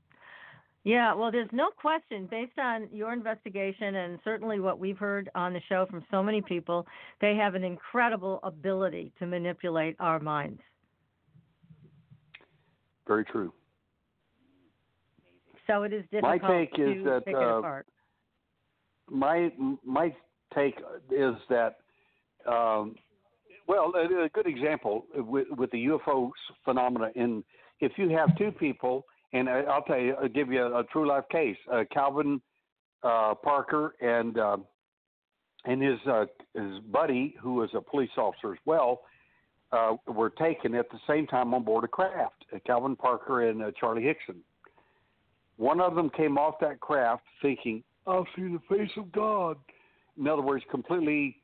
Yeah, 0.88 1.13
well 1.13 1.32
there's 1.32 1.50
no 1.52 1.69
question 1.69 2.30
based 2.32 2.58
on 2.58 2.88
your 2.93 3.12
investigation 3.12 3.95
and 3.95 4.19
certainly 4.23 4.62
what 4.62 4.80
we've 4.80 4.97
heard 4.97 5.30
on 5.36 5.52
the 5.52 5.60
show 5.67 5.86
from 5.89 6.02
so 6.10 6.23
many 6.23 6.41
people, 6.41 6.88
they 7.19 7.36
have 7.36 7.56
an 7.56 7.65
incredible 7.65 8.39
ability 8.41 9.12
to 9.19 9.26
manipulate 9.26 9.97
our 10.00 10.17
minds. 10.21 10.62
Very 13.06 13.26
true. 13.26 13.52
So 15.67 15.84
it 15.84 15.91
is 15.91 16.04
difficult 16.10 16.41
My 16.41 16.47
take 16.47 16.73
to 16.76 17.00
is 17.00 17.04
that, 17.04 17.26
pick 17.26 17.36
it 17.36 17.43
uh, 17.43 17.58
apart. 17.58 17.86
my 19.12 19.52
my 19.86 20.15
take 20.56 20.80
is 21.12 21.36
that 21.50 21.80
um, 22.50 22.95
well 23.67 23.91
a, 23.93 24.23
a 24.23 24.30
good 24.30 24.47
example 24.47 25.04
with, 25.15 25.47
with 25.58 25.69
the 25.71 25.88
UFO 25.88 26.30
phenomena 26.63 27.10
in 27.15 27.43
if 27.82 27.91
you 27.97 28.08
have 28.12 28.38
two 28.38 28.54
people 28.54 29.04
and 29.33 29.49
I'll 29.49 29.83
tell 29.83 29.99
you 29.99 30.15
I'll 30.21 30.29
give 30.29 30.51
you 30.51 30.63
a, 30.63 30.79
a 30.79 30.83
true 30.85 31.07
life 31.07 31.25
case 31.31 31.57
uh, 31.71 31.83
Calvin 31.91 32.41
uh, 33.03 33.35
Parker 33.35 33.95
and 34.01 34.37
uh, 34.37 34.57
and 35.65 35.81
his 35.81 35.99
uh, 36.07 36.25
his 36.53 36.79
buddy 36.91 37.35
who 37.41 37.55
was 37.55 37.69
a 37.73 37.81
police 37.81 38.09
officer 38.17 38.53
as 38.53 38.59
well 38.65 39.01
uh, 39.71 39.95
were 40.07 40.29
taken 40.29 40.75
at 40.75 40.89
the 40.89 40.99
same 41.07 41.27
time 41.27 41.53
on 41.53 41.63
board 41.63 41.83
a 41.83 41.87
craft 41.87 42.45
uh, 42.53 42.59
Calvin 42.65 42.95
Parker 42.95 43.49
and 43.49 43.61
uh, 43.61 43.71
Charlie 43.79 44.03
Hickson 44.03 44.37
one 45.57 45.81
of 45.81 45.95
them 45.95 46.09
came 46.11 46.37
off 46.37 46.55
that 46.61 46.79
craft 46.79 47.23
thinking 47.41 47.83
I'll 48.07 48.27
see 48.35 48.43
the 48.43 48.61
face 48.69 48.89
of 48.95 49.11
God. 49.11 49.57
In 50.17 50.27
other 50.27 50.41
words, 50.41 50.63
completely, 50.71 51.37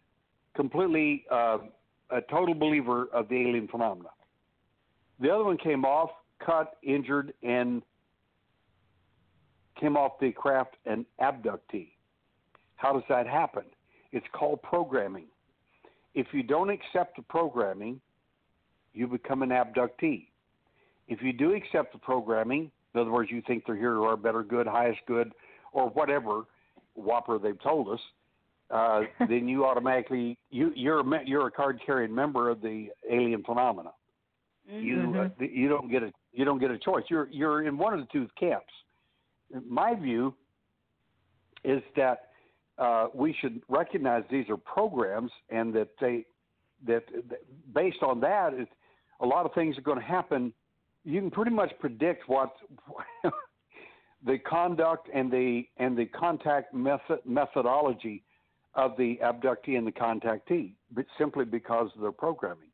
completely 0.56 1.26
uh, 1.30 1.58
a 2.10 2.22
total 2.30 2.56
believer 2.56 3.08
of 3.14 3.28
the 3.28 3.36
alien 3.36 3.68
phenomena. 3.68 4.10
The 5.20 5.30
other 5.30 5.44
one 5.44 5.58
came 5.58 5.84
off, 5.84 6.10
cut, 6.46 6.78
injured, 6.84 7.34
and 7.44 7.82
came 9.80 9.98
off 9.98 10.14
the 10.20 10.32
craft 10.32 10.76
an 10.86 11.06
abductee. 11.22 11.90
How 12.76 12.94
does 12.94 13.04
that 13.10 13.28
happen? 13.28 13.64
It's 14.12 14.26
called 14.34 14.62
programming. 14.62 15.26
If 16.14 16.28
you 16.32 16.44
don't 16.44 16.70
accept 16.70 17.16
the 17.16 17.24
programming, 17.24 18.00
you 18.94 19.08
become 19.08 19.42
an 19.42 19.50
abductee. 19.50 20.28
If 21.08 21.22
you 21.22 21.34
do 21.34 21.54
accept 21.54 21.94
the 21.94 22.00
programming, 22.00 22.72
in 22.94 23.02
other 23.02 23.12
words, 23.12 23.32
you 23.32 23.42
think 23.48 23.64
they're 23.66 23.76
here 23.76 23.94
to 23.94 24.04
our 24.04 24.18
better 24.18 24.44
good, 24.44 24.68
highest 24.68 25.00
good, 25.08 25.32
or 25.72 25.90
whatever 25.90 26.44
whopper 26.96 27.40
they've 27.40 27.62
told 27.62 27.90
us, 27.90 28.00
uh, 28.70 29.02
then 29.28 29.48
you 29.48 29.66
automatically 29.66 30.38
you 30.52 30.72
you're 30.76 31.00
a 31.00 31.20
you're 31.26 31.48
a 31.48 31.52
card 31.52 31.80
carrying 31.86 32.14
member 32.14 32.50
of 32.50 32.62
the 32.62 32.90
alien 33.10 33.44
phenomena. 33.44 33.92
You 34.68 35.16
uh, 35.20 35.44
you 35.44 35.68
don't 35.68 35.92
get 35.92 36.04
a 36.04 36.12
you 36.34 36.46
don't 36.46 36.60
get 36.60 36.72
a 36.72 36.78
choice. 36.78 37.04
You're 37.10 37.28
you're 37.32 37.64
in 37.64 37.78
one 37.78 37.94
of 37.94 38.00
the 38.00 38.08
two 38.12 38.28
camps. 38.40 38.74
My 39.68 39.94
view 39.96 40.34
is 41.64 41.82
that 41.96 42.30
uh, 42.78 43.08
we 43.14 43.36
should 43.40 43.62
recognize 43.70 44.24
these 44.32 44.50
are 44.50 44.58
programs 44.58 45.32
and 45.50 45.74
that 45.76 45.90
they 46.02 46.26
that, 46.86 47.04
that 47.30 47.40
based 47.74 48.02
on 48.02 48.20
that, 48.22 48.54
it, 48.54 48.68
a 49.22 49.26
lot 49.26 49.46
of 49.46 49.54
things 49.54 49.78
are 49.78 49.82
going 49.82 50.00
to 50.00 50.04
happen. 50.04 50.52
You 51.06 51.22
can 51.22 51.32
pretty 51.32 51.52
much 51.52 51.72
predict 51.80 52.28
what 52.28 52.54
the 54.26 54.38
conduct 54.40 55.10
and 55.14 55.32
the 55.32 55.64
and 55.78 55.98
the 55.98 56.06
contact 56.06 56.74
method 56.74 57.20
methodology 57.26 58.24
of 58.76 58.98
the 58.98 59.20
abductee 59.24 59.78
and 59.78 59.86
the 59.86 59.92
contactee, 59.92 60.74
but 60.92 61.06
simply 61.18 61.46
because 61.46 61.90
of 61.96 62.02
their 62.02 62.12
programming. 62.12 62.70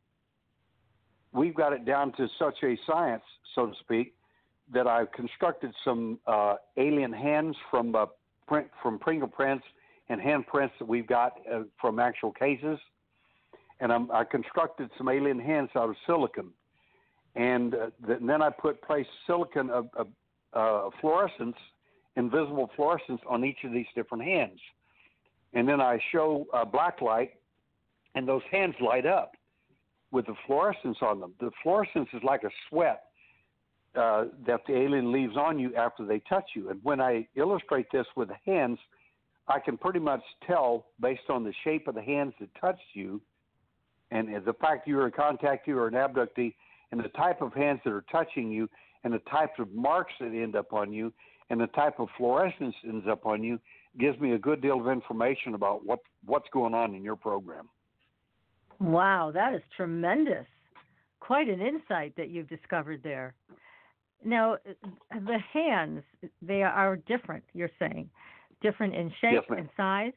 We've 1.32 1.54
got 1.54 1.72
it 1.72 1.84
down 1.84 2.12
to 2.12 2.28
such 2.38 2.56
a 2.64 2.76
science, 2.86 3.22
so 3.54 3.66
to 3.66 3.72
speak, 3.80 4.14
that 4.72 4.86
I've 4.86 5.10
constructed 5.12 5.72
some 5.84 6.18
uh, 6.26 6.56
alien 6.76 7.12
hands 7.12 7.56
from 7.70 7.94
uh, 7.94 8.06
print 8.46 8.68
from 8.82 8.98
fingerprints 9.04 9.64
and 10.08 10.20
handprints 10.20 10.72
that 10.80 10.88
we've 10.88 11.06
got 11.06 11.34
uh, 11.52 11.62
from 11.80 12.00
actual 12.00 12.32
cases, 12.32 12.78
and 13.78 13.92
I'm, 13.92 14.10
I 14.10 14.24
constructed 14.24 14.90
some 14.98 15.08
alien 15.08 15.38
hands 15.38 15.70
out 15.76 15.88
of 15.88 15.96
silicon, 16.04 16.50
and, 17.36 17.74
uh, 17.74 17.90
th- 18.06 18.18
and 18.18 18.28
then 18.28 18.42
I 18.42 18.50
put 18.50 18.82
place 18.82 19.06
silicon 19.26 19.70
of, 19.70 19.88
of 19.94 20.08
uh, 20.52 20.90
fluorescence, 21.00 21.56
invisible 22.16 22.70
fluorescence 22.74 23.20
on 23.28 23.44
each 23.44 23.58
of 23.62 23.72
these 23.72 23.86
different 23.94 24.24
hands, 24.24 24.58
and 25.52 25.68
then 25.68 25.80
I 25.80 26.00
show 26.10 26.46
uh, 26.52 26.64
black 26.64 27.00
light, 27.00 27.34
and 28.16 28.26
those 28.26 28.42
hands 28.50 28.74
light 28.80 29.06
up 29.06 29.32
with 30.12 30.26
the 30.26 30.34
fluorescence 30.46 30.98
on 31.02 31.20
them. 31.20 31.34
The 31.40 31.50
fluorescence 31.62 32.08
is 32.12 32.22
like 32.22 32.42
a 32.44 32.50
sweat 32.68 33.04
uh, 33.94 34.26
that 34.46 34.60
the 34.66 34.76
alien 34.76 35.12
leaves 35.12 35.36
on 35.36 35.58
you 35.58 35.74
after 35.74 36.04
they 36.04 36.20
touch 36.28 36.50
you. 36.54 36.70
And 36.70 36.80
when 36.82 37.00
I 37.00 37.26
illustrate 37.36 37.86
this 37.92 38.06
with 38.16 38.28
the 38.28 38.36
hands, 38.44 38.78
I 39.48 39.58
can 39.58 39.76
pretty 39.76 39.98
much 39.98 40.22
tell 40.46 40.86
based 41.00 41.28
on 41.28 41.44
the 41.44 41.52
shape 41.64 41.88
of 41.88 41.94
the 41.94 42.02
hands 42.02 42.34
that 42.40 42.48
touched 42.60 42.80
you 42.94 43.20
and 44.12 44.28
the 44.44 44.52
fact 44.54 44.86
you're 44.86 45.06
a 45.06 45.12
contactee 45.12 45.68
or 45.68 45.86
an 45.86 45.94
abductee 45.94 46.54
and 46.92 47.00
the 47.00 47.08
type 47.10 47.42
of 47.42 47.52
hands 47.52 47.80
that 47.84 47.92
are 47.92 48.04
touching 48.10 48.50
you 48.50 48.68
and 49.04 49.12
the 49.12 49.20
types 49.30 49.52
of 49.58 49.70
marks 49.72 50.12
that 50.20 50.26
end 50.26 50.56
up 50.56 50.72
on 50.72 50.92
you 50.92 51.12
and 51.50 51.60
the 51.60 51.66
type 51.68 51.98
of 51.98 52.08
fluorescence 52.16 52.74
ends 52.84 53.06
up 53.08 53.26
on 53.26 53.42
you 53.42 53.58
gives 53.98 54.18
me 54.20 54.32
a 54.32 54.38
good 54.38 54.62
deal 54.62 54.80
of 54.80 54.88
information 54.88 55.54
about 55.54 55.84
what 55.84 55.98
what's 56.24 56.48
going 56.52 56.74
on 56.74 56.94
in 56.94 57.02
your 57.02 57.16
program. 57.16 57.68
Wow, 58.80 59.30
that 59.34 59.54
is 59.54 59.60
tremendous. 59.76 60.46
Quite 61.20 61.48
an 61.48 61.60
insight 61.60 62.14
that 62.16 62.30
you've 62.30 62.48
discovered 62.48 63.02
there. 63.02 63.34
Now, 64.24 64.56
the 65.12 65.38
hands, 65.52 66.02
they 66.42 66.62
are 66.62 66.96
different, 66.96 67.44
you're 67.52 67.70
saying. 67.78 68.10
Different 68.62 68.94
in 68.94 69.10
shape 69.20 69.44
yes, 69.48 69.58
and 69.58 69.68
size? 69.76 70.12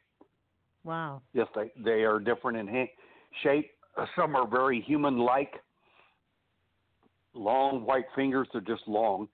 Wow. 0.84 1.22
Yes, 1.34 1.48
they, 1.56 1.72
they 1.84 2.04
are 2.04 2.20
different 2.20 2.58
in 2.58 2.68
ha- 2.68 2.92
shape. 3.44 3.72
Some 4.16 4.36
are 4.36 4.48
very 4.48 4.82
human 4.82 5.18
like. 5.18 5.54
Long 7.34 7.86
white 7.86 8.06
fingers, 8.16 8.48
they're 8.52 8.62
just 8.62 8.88
long. 8.88 9.28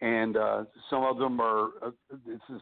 And 0.00 0.36
uh, 0.36 0.64
some 0.90 1.02
of 1.02 1.18
them 1.18 1.40
are, 1.40 1.68
uh, 1.82 1.90
this 2.26 2.40
is, 2.54 2.60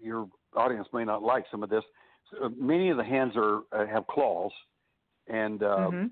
your 0.00 0.28
audience 0.54 0.86
may 0.92 1.04
not 1.04 1.22
like 1.22 1.44
some 1.50 1.62
of 1.62 1.70
this. 1.70 1.84
So 2.30 2.50
many 2.58 2.90
of 2.90 2.96
the 2.96 3.04
hands 3.04 3.32
are 3.36 3.60
uh, 3.72 3.86
have 3.86 4.06
claws, 4.06 4.52
and 5.28 5.62
uh, 5.62 5.66
mm-hmm 5.66 6.06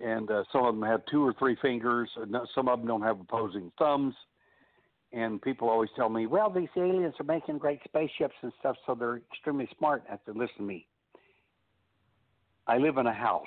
and 0.00 0.30
uh, 0.30 0.44
some 0.52 0.64
of 0.64 0.74
them 0.74 0.82
have 0.82 1.04
two 1.10 1.24
or 1.24 1.34
three 1.38 1.56
fingers. 1.60 2.08
Some 2.54 2.68
of 2.68 2.78
them 2.78 2.86
don't 2.86 3.02
have 3.02 3.20
opposing 3.20 3.72
thumbs. 3.78 4.14
And 5.12 5.40
people 5.40 5.70
always 5.70 5.88
tell 5.96 6.10
me, 6.10 6.26
"Well, 6.26 6.50
these 6.50 6.68
aliens 6.76 7.14
are 7.18 7.24
making 7.24 7.58
great 7.58 7.80
spaceships 7.84 8.34
and 8.42 8.52
stuff, 8.60 8.76
so 8.86 8.94
they're 8.94 9.16
extremely 9.32 9.68
smart." 9.78 10.04
I 10.10 10.18
said, 10.26 10.36
"Listen 10.36 10.56
to 10.58 10.62
me. 10.62 10.86
I 12.66 12.76
live 12.76 12.98
in 12.98 13.06
a 13.06 13.12
house. 13.12 13.46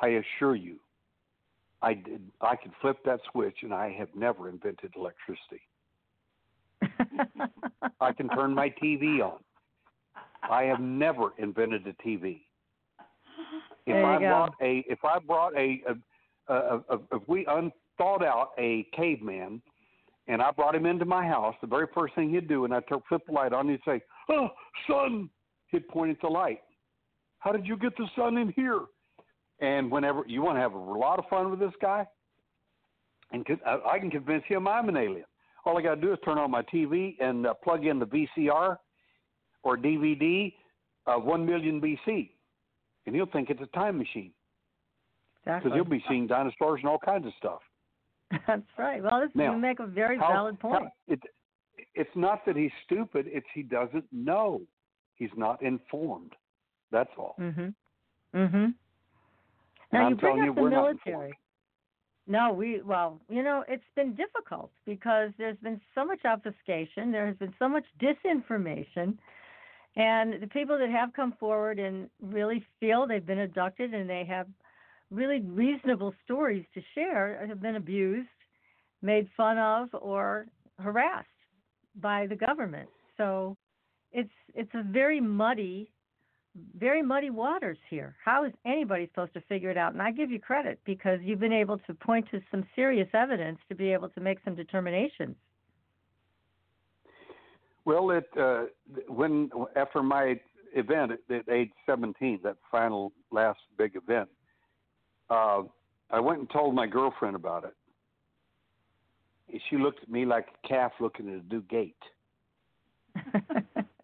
I 0.00 0.08
assure 0.08 0.54
you, 0.54 0.78
I 1.80 1.94
did. 1.94 2.30
I 2.42 2.56
could 2.56 2.72
flip 2.82 2.98
that 3.06 3.20
switch, 3.32 3.62
and 3.62 3.72
I 3.72 3.92
have 3.92 4.14
never 4.14 4.50
invented 4.50 4.92
electricity. 4.94 5.62
I 8.00 8.12
can 8.12 8.28
turn 8.28 8.54
my 8.54 8.68
TV 8.82 9.22
on. 9.22 9.38
I 10.42 10.64
have 10.64 10.80
never 10.80 11.32
invented 11.38 11.86
a 11.86 11.94
TV. 11.94 12.42
If 13.86 13.94
There 13.94 14.00
you 14.00 14.06
I 14.06 14.18
go. 14.20 14.28
brought 14.28 14.54
a, 14.62 14.84
if 14.88 15.04
I 15.04 15.18
brought 15.18 15.56
a, 15.56 15.82
a, 16.48 16.52
a, 16.54 16.76
a 16.90 16.98
if 17.12 17.22
we 17.28 17.46
unthought 17.46 18.24
out 18.24 18.50
a 18.58 18.86
caveman, 18.94 19.62
and 20.28 20.40
I 20.42 20.50
brought 20.52 20.74
him 20.74 20.86
into 20.86 21.04
my 21.04 21.26
house, 21.26 21.54
the 21.60 21.66
very 21.66 21.86
first 21.94 22.14
thing 22.14 22.30
he'd 22.30 22.48
do, 22.48 22.64
and 22.64 22.72
I 22.74 22.80
would 22.90 23.02
flip 23.08 23.22
the 23.26 23.32
light 23.32 23.52
on, 23.52 23.68
he'd 23.68 23.80
say, 23.84 24.02
"Oh, 24.28 24.48
sun!" 24.88 25.30
He'd 25.68 25.86
point 25.88 26.10
at 26.10 26.20
the 26.20 26.28
light. 26.28 26.60
How 27.38 27.52
did 27.52 27.66
you 27.66 27.76
get 27.76 27.96
the 27.96 28.06
sun 28.16 28.36
in 28.38 28.52
here? 28.52 28.80
And 29.60 29.90
whenever 29.90 30.24
you 30.26 30.42
want 30.42 30.56
to 30.56 30.60
have 30.60 30.72
a 30.72 30.78
lot 30.78 31.18
of 31.18 31.26
fun 31.30 31.50
with 31.50 31.60
this 31.60 31.72
guy, 31.80 32.06
and 33.32 33.46
I 33.66 33.78
I 33.92 33.98
can 33.98 34.10
convince 34.10 34.44
him 34.46 34.66
I'm 34.66 34.88
an 34.88 34.96
alien. 34.96 35.24
All 35.64 35.76
I 35.76 35.82
got 35.82 35.96
to 35.96 36.00
do 36.00 36.12
is 36.12 36.18
turn 36.24 36.38
on 36.38 36.50
my 36.50 36.62
TV 36.62 37.16
and 37.20 37.46
uh, 37.46 37.54
plug 37.54 37.84
in 37.84 37.98
the 37.98 38.06
VCR 38.06 38.78
or 39.62 39.76
DVD 39.76 40.52
of 41.06 41.24
1 41.24 41.44
million 41.44 41.80
BC, 41.80 42.30
and 43.10 43.16
he'll 43.16 43.26
think 43.26 43.50
it's 43.50 43.60
a 43.60 43.66
time 43.76 43.98
machine 43.98 44.30
because 45.44 45.56
Exactly. 45.64 45.72
he'll 45.72 45.84
be 45.84 46.04
seeing 46.08 46.28
dinosaurs 46.28 46.78
and 46.80 46.88
all 46.88 46.98
kinds 46.98 47.26
of 47.26 47.32
stuff. 47.38 47.60
That's 48.46 48.62
right. 48.78 49.02
Well, 49.02 49.20
this 49.20 49.30
Now, 49.34 49.52
you 49.52 49.58
make 49.58 49.80
a 49.80 49.86
very 49.86 50.16
How- 50.16 50.28
valid 50.28 50.60
point. 50.60 50.84
how- 50.84 50.92
it, 51.08 51.20
it's 51.96 52.14
not 52.14 52.44
that 52.46 52.54
he's 52.54 52.70
stupid; 52.84 53.26
it's 53.28 53.46
he 53.52 53.64
doesn't 53.64 54.04
know. 54.12 54.60
He's 55.16 55.30
not 55.36 55.60
informed. 55.60 56.34
That's 56.92 57.10
all. 57.18 57.34
Mhm. 57.40 57.74
Mhm. 58.32 58.74
Now 59.92 59.98
And 59.98 60.02
I'm 60.04 60.10
you 60.10 60.16
bring 60.16 60.38
up 60.40 60.44
you, 60.46 60.54
the 60.54 60.70
military. 60.70 61.36
No, 62.28 62.52
we 62.52 62.80
well, 62.82 63.20
you 63.28 63.42
know, 63.42 63.64
it's 63.66 63.82
been 63.96 64.14
difficult 64.14 64.70
because 64.86 65.32
there's 65.36 65.56
been 65.58 65.80
so 65.96 66.04
much 66.04 66.24
obfuscation, 66.24 67.10
there 67.10 67.26
has 67.26 67.36
been 67.38 67.54
so 67.58 67.68
much 67.68 67.84
disinformation, 67.98 69.18
and 69.96 70.40
the 70.40 70.46
people 70.46 70.78
that 70.78 70.90
have 70.90 71.12
come 71.12 71.34
forward 71.38 71.78
and 71.78 72.08
really 72.22 72.64
feel 72.78 73.06
they've 73.06 73.26
been 73.26 73.40
abducted 73.40 73.92
and 73.92 74.08
they 74.08 74.24
have 74.24 74.46
really 75.10 75.40
reasonable 75.40 76.14
stories 76.24 76.64
to 76.74 76.80
share 76.94 77.44
have 77.46 77.60
been 77.60 77.76
abused, 77.76 78.28
made 79.02 79.28
fun 79.36 79.58
of, 79.58 79.88
or 79.92 80.46
harassed 80.78 81.26
by 82.00 82.26
the 82.26 82.36
government. 82.36 82.88
So 83.16 83.56
it's 84.12 84.30
it's 84.54 84.74
a 84.74 84.82
very 84.82 85.20
muddy 85.20 85.90
very 86.76 87.02
muddy 87.02 87.30
waters 87.30 87.78
here. 87.88 88.16
How 88.24 88.44
is 88.44 88.52
anybody 88.64 89.06
supposed 89.06 89.34
to 89.34 89.40
figure 89.42 89.70
it 89.70 89.76
out? 89.76 89.92
And 89.92 90.02
I 90.02 90.10
give 90.10 90.30
you 90.30 90.40
credit 90.40 90.80
because 90.84 91.20
you've 91.22 91.38
been 91.40 91.52
able 91.52 91.78
to 91.78 91.94
point 91.94 92.26
to 92.30 92.40
some 92.50 92.64
serious 92.74 93.08
evidence 93.12 93.58
to 93.68 93.74
be 93.74 93.92
able 93.92 94.08
to 94.10 94.20
make 94.20 94.38
some 94.44 94.56
determinations. 94.56 95.36
Well, 97.84 98.10
it 98.10 98.28
uh, 98.38 98.64
when 99.08 99.50
after 99.76 100.02
my 100.02 100.38
event 100.74 101.12
at, 101.12 101.48
age 101.48 101.70
17, 101.86 102.40
that 102.44 102.56
final 102.70 103.12
last 103.30 103.60
big 103.78 103.96
event, 103.96 104.28
uh, 105.30 105.62
I 106.10 106.20
went 106.20 106.40
and 106.40 106.50
told 106.50 106.74
my 106.74 106.86
girlfriend 106.86 107.36
about 107.36 107.64
it. 107.64 107.74
She 109.68 109.76
looked 109.76 110.02
at 110.02 110.10
me 110.10 110.24
like 110.24 110.46
a 110.62 110.68
calf 110.68 110.92
looking 111.00 111.28
at 111.28 111.42
a 111.42 111.54
new 111.54 111.62
gate. 111.62 111.96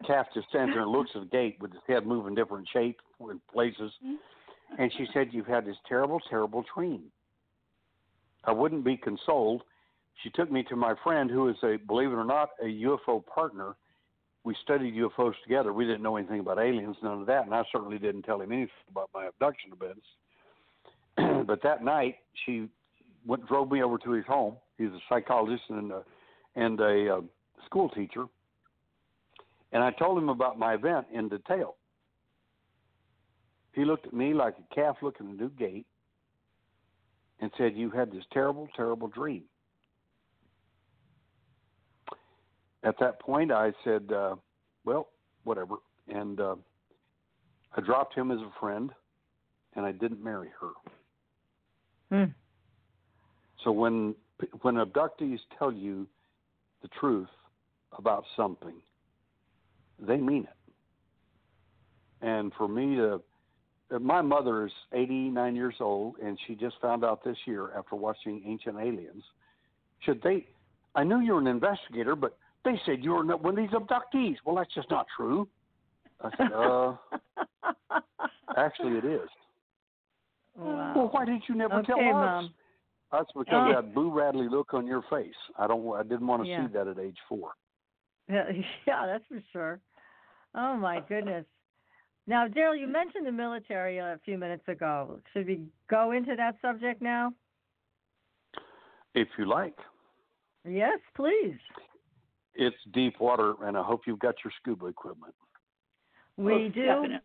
Calf 0.07 0.27
just 0.33 0.47
stands 0.47 0.73
there 0.73 0.83
and 0.83 0.91
looks 0.91 1.11
at 1.15 1.21
the 1.21 1.27
gate 1.27 1.57
with 1.59 1.71
his 1.71 1.81
head 1.87 2.05
moving 2.05 2.33
different 2.33 2.67
shapes 2.71 3.03
and 3.19 3.41
places. 3.51 3.91
And 4.79 4.91
she 4.97 5.05
said, 5.13 5.29
You've 5.31 5.47
had 5.47 5.65
this 5.65 5.75
terrible, 5.87 6.19
terrible 6.29 6.63
dream. 6.73 7.03
I 8.45 8.51
wouldn't 8.51 8.85
be 8.85 8.95
consoled. 8.95 9.63
She 10.23 10.29
took 10.31 10.51
me 10.51 10.63
to 10.63 10.75
my 10.75 10.95
friend 11.03 11.29
who 11.29 11.49
is 11.49 11.55
a, 11.63 11.77
believe 11.77 12.11
it 12.11 12.15
or 12.15 12.25
not, 12.25 12.49
a 12.61 12.65
UFO 12.65 13.25
partner. 13.25 13.75
We 14.43 14.55
studied 14.63 14.95
UFOs 14.95 15.33
together. 15.43 15.73
We 15.73 15.85
didn't 15.85 16.01
know 16.01 16.17
anything 16.17 16.39
about 16.39 16.57
aliens, 16.57 16.95
none 17.03 17.21
of 17.21 17.27
that, 17.27 17.45
and 17.45 17.53
I 17.53 17.63
certainly 17.71 17.99
didn't 17.99 18.23
tell 18.23 18.41
him 18.41 18.51
anything 18.51 18.71
about 18.89 19.09
my 19.13 19.27
abduction 19.27 19.71
events. 19.73 20.05
but 21.47 21.61
that 21.63 21.83
night, 21.83 22.15
she 22.45 22.67
went 23.25 23.45
drove 23.47 23.71
me 23.71 23.83
over 23.83 23.97
to 23.99 24.11
his 24.11 24.25
home. 24.25 24.55
He's 24.77 24.89
a 24.89 24.99
psychologist 25.09 25.63
and 25.69 25.91
a, 25.91 26.03
and 26.55 26.79
a 26.79 27.17
uh, 27.17 27.21
school 27.65 27.89
teacher, 27.89 28.25
and 29.71 29.83
I 29.83 29.91
told 29.91 30.17
him 30.17 30.29
about 30.29 30.57
my 30.57 30.75
event 30.75 31.07
in 31.13 31.29
detail. 31.29 31.75
He 33.73 33.85
looked 33.85 34.07
at 34.07 34.13
me 34.13 34.33
like 34.33 34.55
a 34.57 34.75
calf 34.75 34.97
looking 35.03 35.27
at 35.27 35.33
a 35.33 35.37
new 35.37 35.49
gate 35.49 35.85
and 37.39 37.51
said, 37.57 37.73
You 37.75 37.91
had 37.91 38.11
this 38.11 38.23
terrible, 38.31 38.67
terrible 38.75 39.07
dream. 39.07 39.43
At 42.87 42.97
that 42.99 43.19
point, 43.19 43.51
I 43.51 43.73
said, 43.83 44.13
uh, 44.13 44.35
Well, 44.85 45.09
whatever. 45.43 45.75
And 46.07 46.39
uh, 46.39 46.55
I 47.75 47.81
dropped 47.81 48.15
him 48.15 48.31
as 48.31 48.39
a 48.39 48.51
friend, 48.61 48.91
and 49.75 49.85
I 49.85 49.91
didn't 49.91 50.23
marry 50.23 50.49
her. 50.61 50.71
Hmm. 52.09 52.31
So 53.63 53.71
when 53.71 54.15
when 54.61 54.75
abductees 54.75 55.39
tell 55.59 55.73
you 55.73 56.07
the 56.81 56.87
truth 56.99 57.27
about 57.97 58.23
something, 58.37 58.75
they 59.99 60.15
mean 60.15 60.43
it. 60.43 62.25
And 62.25 62.53
for 62.57 62.69
me 62.69 62.95
to 62.95 63.21
uh, 63.93 63.99
my 63.99 64.21
mother 64.21 64.65
is 64.65 64.71
89 64.93 65.55
years 65.57 65.75
old, 65.81 66.15
and 66.23 66.39
she 66.47 66.55
just 66.55 66.75
found 66.81 67.03
out 67.03 67.21
this 67.25 67.37
year 67.45 67.71
after 67.75 67.95
watching 67.97 68.43
Ancient 68.45 68.77
Aliens. 68.77 69.23
Should 70.05 70.21
they? 70.21 70.45
I 70.95 71.03
knew 71.03 71.19
you 71.19 71.33
were 71.33 71.41
an 71.41 71.47
investigator, 71.47 72.15
but 72.15 72.37
they 72.65 72.79
said 72.85 73.03
you 73.03 73.11
were 73.11 73.23
one 73.37 73.57
of 73.57 73.63
these 73.63 73.69
abductees. 73.69 74.35
Well, 74.45 74.55
that's 74.55 74.73
just 74.73 74.89
not 74.89 75.05
true. 75.15 75.47
I 76.21 76.29
said, 76.37 76.51
uh, 76.51 76.95
actually, 78.57 78.97
it 78.97 79.05
is. 79.05 79.29
Wow. 80.55 80.93
Well, 80.95 81.09
why 81.11 81.25
did 81.25 81.41
you 81.47 81.55
never 81.55 81.75
Okay, 81.75 81.85
tell 81.85 81.99
us? 81.99 82.13
Mom. 82.13 82.53
That's 83.11 83.29
because 83.37 83.69
of 83.69 83.83
that 83.85 83.95
boo 83.95 84.11
rattly 84.11 84.49
look 84.49 84.73
on 84.73 84.85
your 84.85 85.01
face. 85.09 85.33
I 85.57 85.67
don't. 85.67 85.95
I 85.95 86.03
didn't 86.03 86.27
want 86.27 86.43
to 86.43 86.49
Yeah. 86.49 86.67
see 86.67 86.73
that 86.73 86.87
at 86.87 86.99
age 86.99 87.17
four. 87.29 87.51
Yeah, 88.29 88.43
yeah, 88.87 89.05
that's 89.05 89.25
for 89.27 89.41
sure. 89.53 89.79
Oh 90.55 90.75
my 90.75 90.99
goodness. 91.07 91.45
Now, 92.25 92.45
Derrel, 92.47 92.77
you 92.77 92.87
mentioned 92.87 93.25
the 93.25 93.31
military 93.31 93.99
a 93.99 94.19
few 94.25 94.37
minutes 94.37 94.67
ago. 94.67 95.21
Should 95.31 95.47
we 95.47 95.61
go 95.89 96.11
into 96.11 96.35
that 96.35 96.55
subject 96.61 97.01
now? 97.01 97.31
If 99.15 99.29
you 99.37 99.45
like, 99.45 99.75
Yes, 100.67 100.99
please. 101.15 101.55
It's 102.57 102.75
deep 102.93 103.19
water, 103.19 103.53
and 103.63 103.77
I 103.77 103.83
hope 103.83 104.01
you've 104.07 104.19
got 104.19 104.35
your 104.43 104.51
scuba 104.59 104.87
equipment. 104.87 105.33
We 106.37 106.53
Oh, 106.53 106.69
do. 106.69 106.85
definite. 106.85 107.21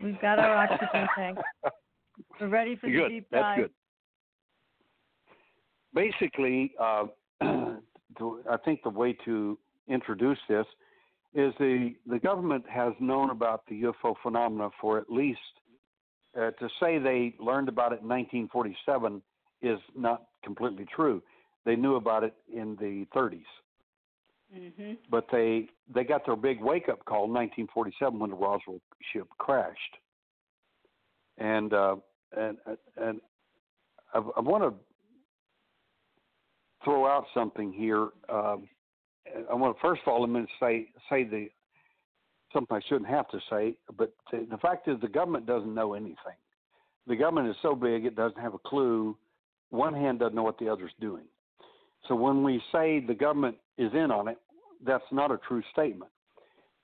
We've 0.00 0.20
got 0.20 0.38
our 0.38 0.56
oxygen 0.56 1.08
tank. 1.16 1.38
We're 2.40 2.48
ready 2.48 2.76
for 2.76 2.86
the 2.86 2.92
good. 2.92 3.08
deep 3.08 3.26
That's 3.30 3.42
dive. 3.42 3.58
good. 3.58 3.70
Basically, 5.94 6.74
uh, 6.80 7.06
the- 7.40 8.42
I 8.50 8.56
think 8.64 8.82
the 8.82 8.90
way 8.90 9.12
to 9.24 9.58
introduce 9.88 10.38
this 10.48 10.66
is 11.34 11.52
the 11.58 11.94
the 12.06 12.18
government 12.18 12.64
has 12.68 12.92
known 13.00 13.30
about 13.30 13.62
the 13.68 13.82
UFO 13.82 14.14
phenomena 14.22 14.70
for 14.80 14.98
at 14.98 15.10
least 15.10 15.40
uh, 16.36 16.50
to 16.52 16.68
say 16.80 16.98
they 16.98 17.34
learned 17.38 17.68
about 17.68 17.92
it 17.92 18.00
in 18.02 18.08
1947 18.08 19.22
is 19.62 19.78
not 19.96 20.24
completely 20.44 20.84
true. 20.94 21.22
They 21.64 21.76
knew 21.76 21.96
about 21.96 22.24
it 22.24 22.34
in 22.52 22.76
the 22.76 23.06
30s, 23.16 23.42
Mhm. 24.54 24.98
but 25.10 25.26
they 25.30 25.68
they 25.88 26.04
got 26.04 26.24
their 26.24 26.36
big 26.36 26.60
wake 26.60 26.88
up 26.88 27.04
call 27.04 27.24
in 27.24 27.32
1947 27.32 28.18
when 28.18 28.30
the 28.30 28.36
Roswell 28.36 28.80
ship 29.12 29.28
crashed. 29.38 29.96
And 31.38 31.72
uh, 31.72 31.96
and 32.36 32.58
and 32.96 33.20
I, 34.12 34.18
I 34.18 34.40
want 34.40 34.62
to 34.62 34.74
throw 36.84 37.06
out 37.06 37.24
something 37.34 37.72
here. 37.72 38.08
Um, 38.28 38.68
I 39.50 39.54
want 39.54 39.76
to 39.76 39.80
first 39.80 40.02
of 40.06 40.12
all, 40.12 40.22
I'm 40.22 40.32
going 40.32 40.46
to 40.46 40.52
say 40.60 40.88
say 41.10 41.24
the 41.24 41.48
something 42.52 42.76
I 42.76 42.80
shouldn't 42.88 43.08
have 43.10 43.28
to 43.30 43.40
say, 43.50 43.76
but 43.96 44.14
the, 44.30 44.46
the 44.48 44.58
fact 44.58 44.86
is 44.86 45.00
the 45.00 45.08
government 45.08 45.46
doesn't 45.46 45.74
know 45.74 45.94
anything. 45.94 46.38
The 47.08 47.16
government 47.16 47.48
is 47.48 47.56
so 47.60 47.74
big 47.74 48.04
it 48.04 48.14
doesn't 48.14 48.40
have 48.40 48.54
a 48.54 48.58
clue. 48.58 49.16
One 49.70 49.92
hand 49.92 50.20
doesn't 50.20 50.36
know 50.36 50.44
what 50.44 50.58
the 50.58 50.68
other's 50.68 50.92
doing. 51.00 51.24
So 52.06 52.14
when 52.14 52.44
we 52.44 52.62
say 52.70 53.00
the 53.00 53.14
government 53.14 53.56
is 53.76 53.92
in 53.92 54.10
on 54.10 54.28
it, 54.28 54.38
that's 54.84 55.04
not 55.10 55.30
a 55.30 55.38
true 55.48 55.62
statement. 55.72 56.10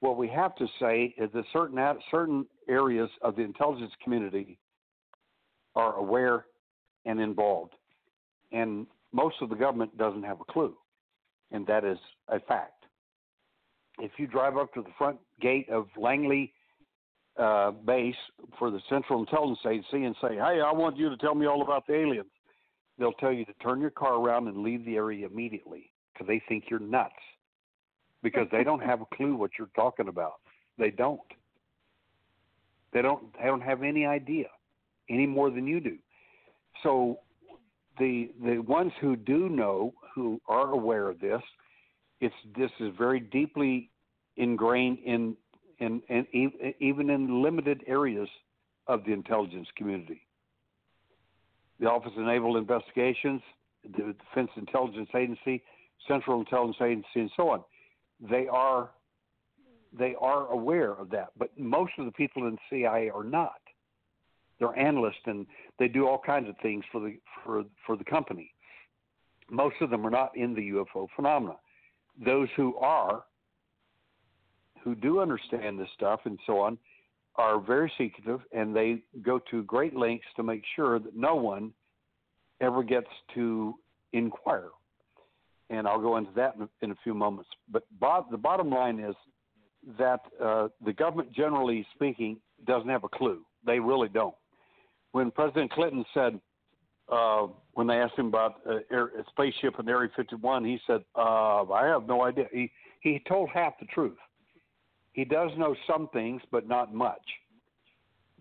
What 0.01 0.17
we 0.17 0.29
have 0.29 0.55
to 0.57 0.67
say 0.81 1.15
is 1.19 1.31
that 1.35 1.45
certain 1.53 1.79
certain 2.11 2.47
areas 2.69 3.11
of 3.23 3.37
the 3.37 3.43
intelligence 3.43 3.93
community 4.03 4.59
are 5.77 5.95
aware 5.97 6.47
and 7.05 7.21
involved, 7.21 7.75
and 8.53 8.87
most 9.13 9.37
of 9.41 9.51
the 9.51 9.57
government 9.57 9.97
doesn't 9.99 10.23
have 10.23 10.41
a 10.41 10.53
clue, 10.53 10.75
and 11.51 11.67
that 11.67 11.85
is 11.85 11.99
a 12.29 12.41
fact. 12.41 12.85
If 13.99 14.13
you 14.17 14.27
drive 14.27 14.57
up 14.57 14.73
to 14.75 14.83
the 14.83 14.91
front 14.97 15.19
gate 15.41 15.69
of 15.69 15.87
Langley 15.99 16.55
uh, 17.39 17.71
base 17.71 18.15
for 18.59 18.71
the 18.71 18.81
Central 18.89 19.21
Intelligence 19.21 19.61
Agency 19.67 20.05
and 20.05 20.17
say, 20.23 20.35
"Hey, 20.35 20.61
I 20.61 20.73
want 20.73 20.97
you 20.97 21.11
to 21.11 21.17
tell 21.19 21.35
me 21.35 21.47
all 21.47 21.63
about 21.63 21.87
the 21.87 21.95
aliens," 21.95 22.31
they'll 22.99 23.13
tell 23.13 23.33
you 23.33 23.45
to 23.45 23.53
turn 23.63 23.81
your 23.81 23.91
car 23.91 24.15
around 24.15 24.49
and 24.49 24.59
leave 24.59 24.85
the 24.87 24.97
area 24.97 25.27
immediately 25.27 25.93
because 26.13 26.27
they 26.27 26.43
think 26.49 26.65
you're 26.71 26.81
nuts 26.81 27.13
because 28.23 28.47
they 28.53 28.65
don't 28.65 28.83
have 28.83 29.01
a 29.01 29.07
clue 29.15 29.35
what 29.37 29.53
you're 29.59 29.71
talking 29.75 30.09
about. 30.09 30.35
They 30.79 30.91
don't. 30.91 31.21
They 32.93 33.03
don't. 33.03 33.33
They 33.39 33.45
don't 33.45 33.63
have 33.63 33.83
any 33.83 34.07
idea 34.07 34.47
any 35.09 35.27
more 35.27 35.51
than 35.51 35.67
you 35.67 35.81
do. 35.81 35.97
So 36.83 37.19
the 37.99 38.31
the 38.45 38.59
ones 38.59 38.93
who 39.01 39.17
do 39.17 39.49
know, 39.49 39.95
who 40.15 40.41
are 40.49 40.71
aware 40.71 41.09
of 41.09 41.21
this, 41.21 41.43
it's 42.21 42.35
this 42.57 42.71
is 42.81 42.93
very 42.99 43.21
deeply 43.21 43.91
ingrained 44.37 44.99
in 45.05 45.37
in, 45.79 46.03
e- 46.33 46.75
even 46.79 47.11
in 47.11 47.43
limited 47.43 47.83
areas 47.87 48.29
of 48.87 49.05
the 49.05 49.13
intelligence 49.13 49.69
community. 49.77 50.23
The 51.79 51.87
Office 51.87 52.13
of 52.17 52.25
Naval 52.25 52.59
Investigations, 52.59 53.41
the 53.85 54.15
Defense 54.29 54.51
Intelligence 54.57 55.09
Agency, 55.15 55.63
Central 56.07 56.41
Intelligence 56.41 56.77
Agency, 56.83 57.21
and 57.21 57.31
so 57.37 57.49
on. 57.49 57.65
They 58.29 58.47
are 58.49 58.91
they 59.97 60.15
are 60.21 60.47
aware 60.49 60.93
of 60.93 61.11
that, 61.11 61.31
but 61.37 61.51
most 61.59 61.93
of 61.99 62.05
the 62.05 62.13
people 62.13 62.47
in 62.47 62.57
CIA 62.69 63.11
are 63.11 63.25
not. 63.25 63.61
They're 64.59 64.79
analysts 64.79 65.23
and 65.27 65.47
they 65.79 65.89
do 65.89 66.07
all 66.07 66.21
kinds 66.25 66.49
of 66.49 66.55
things 66.63 66.85
for 66.93 67.01
the 67.01 67.17
for 67.45 67.65
for 67.87 67.97
the 67.97 68.05
company. 68.05 68.53
Most 69.51 69.77
of 69.81 69.91
them 69.91 70.07
are 70.07 70.11
not 70.11 70.37
in 70.37 70.55
the 70.55 70.71
UFO 70.71 71.09
phenomena. 71.17 71.57
Those 72.25 72.49
who 72.57 72.77
are, 72.77 73.25
who 74.85 74.95
do 74.95 75.21
understand 75.21 75.81
this 75.81 75.89
stuff 75.95 76.21
and 76.25 76.39
so 76.47 76.61
on, 76.61 76.79
are 77.37 77.59
very 77.59 77.91
secretive 77.97 78.41
and 78.53 78.77
they 78.77 79.03
go 79.23 79.41
to 79.51 79.63
great 79.65 79.97
lengths 79.97 80.27
to 80.37 80.43
make 80.43 80.63
sure 80.77 80.99
that 80.99 81.17
no 81.17 81.35
one 81.35 81.73
ever 82.61 82.83
gets 82.83 83.09
to 83.35 83.75
inquire. 84.13 84.71
And 85.71 85.87
I'll 85.87 86.01
go 86.01 86.17
into 86.17 86.33
that 86.35 86.57
in, 86.57 86.69
in 86.83 86.91
a 86.91 86.97
few 87.03 87.15
moments. 87.15 87.49
But 87.71 87.85
the 88.31 88.37
bottom 88.37 88.71
line 88.71 88.99
is 88.99 89.15
that 89.99 90.21
uh, 90.43 90.69
the 90.85 90.93
government, 90.93 91.33
generally 91.33 91.87
speaking, 91.95 92.39
doesn't 92.67 92.89
have 92.89 93.05
a 93.05 93.09
clue. 93.09 93.41
They 93.65 93.79
really 93.79 94.09
don't. 94.09 94.35
When 95.13 95.31
President 95.31 95.73
Clinton 95.73 96.05
said, 96.13 96.41
uh, 97.11 97.47
when 97.73 97.87
they 97.87 97.95
asked 97.95 98.19
him 98.19 98.27
about 98.27 98.61
uh, 98.69 98.79
air, 98.91 99.07
a 99.19 99.25
spaceship 99.31 99.79
in 99.79 99.89
Area 99.89 100.11
51, 100.15 100.65
he 100.65 100.79
said, 100.87 101.03
uh, 101.17 101.65
"I 101.71 101.87
have 101.87 102.07
no 102.07 102.23
idea." 102.23 102.47
He 102.53 102.71
he 103.01 103.21
told 103.27 103.51
half 103.51 103.79
the 103.81 103.87
truth. 103.87 104.19
He 105.13 105.25
does 105.25 105.51
know 105.59 105.75
some 105.89 106.09
things, 106.13 106.41
but 106.53 106.69
not 106.69 106.95
much. 106.95 107.23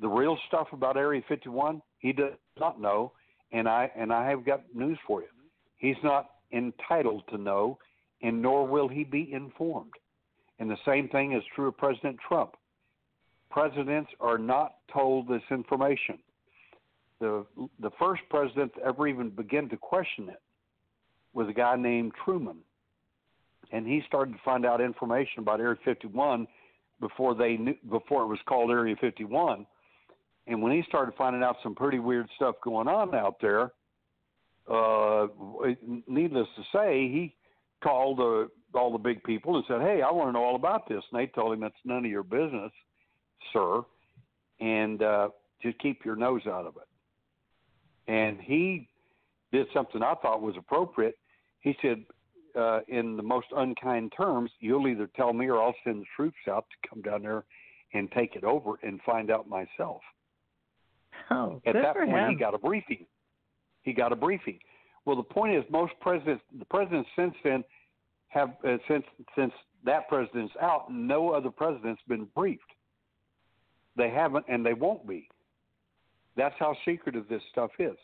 The 0.01 0.07
real 0.07 0.37
stuff 0.47 0.67
about 0.71 0.97
Area 0.97 1.21
51, 1.27 1.81
he 1.97 2.13
does 2.13 2.33
not 2.59 2.79
know, 2.79 3.11
and 3.51 3.67
I 3.67 3.89
and 3.95 4.13
I 4.13 4.29
have 4.29 4.45
got 4.45 4.61
news 4.73 4.99
for 5.07 5.21
you. 5.21 5.27
He's 5.77 5.97
not 6.03 6.29
entitled 6.51 7.23
to 7.29 7.37
know, 7.37 7.77
and 8.21 8.41
nor 8.41 8.67
will 8.67 8.87
he 8.87 9.03
be 9.03 9.31
informed. 9.31 9.93
And 10.59 10.69
the 10.69 10.77
same 10.85 11.07
thing 11.09 11.33
is 11.33 11.43
true 11.55 11.67
of 11.67 11.77
President 11.77 12.17
Trump. 12.27 12.55
Presidents 13.49 14.09
are 14.19 14.37
not 14.37 14.75
told 14.93 15.27
this 15.27 15.41
information. 15.49 16.19
The 17.19 17.45
the 17.79 17.91
first 17.99 18.21
president 18.29 18.73
to 18.75 18.81
ever 18.83 19.07
even 19.07 19.29
begin 19.29 19.67
to 19.69 19.77
question 19.77 20.29
it 20.29 20.41
was 21.33 21.47
a 21.49 21.53
guy 21.53 21.75
named 21.75 22.13
Truman, 22.23 22.57
and 23.71 23.85
he 23.85 24.01
started 24.07 24.33
to 24.33 24.39
find 24.43 24.65
out 24.65 24.81
information 24.81 25.39
about 25.39 25.59
Area 25.59 25.77
51 25.83 26.47
before 26.99 27.35
they 27.35 27.57
knew, 27.57 27.75
before 27.89 28.23
it 28.23 28.27
was 28.27 28.39
called 28.45 28.71
Area 28.71 28.95
51. 28.99 29.65
And 30.47 30.61
when 30.61 30.71
he 30.71 30.83
started 30.87 31.13
finding 31.17 31.43
out 31.43 31.57
some 31.61 31.75
pretty 31.75 31.99
weird 31.99 32.27
stuff 32.35 32.55
going 32.63 32.87
on 32.87 33.13
out 33.13 33.35
there, 33.41 33.71
uh, 34.69 35.27
needless 36.07 36.47
to 36.55 36.63
say, 36.73 37.09
he 37.09 37.35
called 37.83 38.19
the, 38.19 38.49
all 38.73 38.91
the 38.91 38.97
big 38.97 39.23
people 39.23 39.55
and 39.55 39.65
said, 39.67 39.81
"Hey, 39.81 40.01
I 40.01 40.11
want 40.11 40.29
to 40.29 40.33
know 40.33 40.43
all 40.43 40.55
about 40.55 40.87
this." 40.87 41.03
And 41.11 41.19
they 41.19 41.27
told 41.27 41.53
him, 41.53 41.63
"It's 41.63 41.75
none 41.85 42.05
of 42.05 42.11
your 42.11 42.23
business, 42.23 42.71
sir, 43.51 43.81
and 44.59 45.01
uh, 45.01 45.29
just 45.61 45.79
keep 45.79 46.05
your 46.05 46.15
nose 46.15 46.41
out 46.45 46.65
of 46.65 46.75
it." 46.77 48.11
And 48.11 48.39
he 48.39 48.87
did 49.51 49.67
something 49.73 50.03
I 50.03 50.13
thought 50.21 50.41
was 50.41 50.55
appropriate. 50.57 51.17
He 51.61 51.75
said, 51.81 52.05
uh, 52.55 52.81
in 52.87 53.17
the 53.17 53.23
most 53.23 53.47
unkind 53.55 54.13
terms, 54.15 54.51
"You'll 54.59 54.87
either 54.87 55.09
tell 55.15 55.33
me, 55.33 55.47
or 55.47 55.61
I'll 55.61 55.75
send 55.83 56.01
the 56.01 56.05
troops 56.15 56.37
out 56.49 56.65
to 56.69 56.89
come 56.89 57.01
down 57.01 57.23
there 57.23 57.43
and 57.93 58.11
take 58.11 58.35
it 58.35 58.43
over 58.43 58.73
and 58.83 59.01
find 59.01 59.31
out 59.31 59.47
myself." 59.47 60.01
Oh, 61.31 61.61
At 61.65 61.73
that 61.73 61.95
point, 61.95 62.09
him. 62.09 62.29
he 62.29 62.35
got 62.35 62.53
a 62.53 62.57
briefing. 62.57 63.05
He 63.83 63.93
got 63.93 64.11
a 64.11 64.15
briefing. 64.15 64.59
Well, 65.05 65.15
the 65.15 65.23
point 65.23 65.55
is, 65.55 65.63
most 65.69 65.93
presidents, 66.01 66.43
the 66.57 66.65
presidents 66.65 67.09
since 67.15 67.33
then, 67.43 67.63
have 68.27 68.49
uh, 68.67 68.77
since 68.87 69.05
since 69.35 69.51
that 69.85 70.07
president's 70.07 70.53
out, 70.61 70.91
no 70.91 71.31
other 71.31 71.49
president's 71.49 72.01
been 72.07 72.27
briefed. 72.35 72.61
They 73.95 74.09
haven't, 74.09 74.45
and 74.47 74.65
they 74.65 74.73
won't 74.73 75.07
be. 75.07 75.29
That's 76.35 76.55
how 76.59 76.75
secretive 76.85 77.27
this 77.27 77.41
stuff 77.51 77.71
is. 77.79 77.97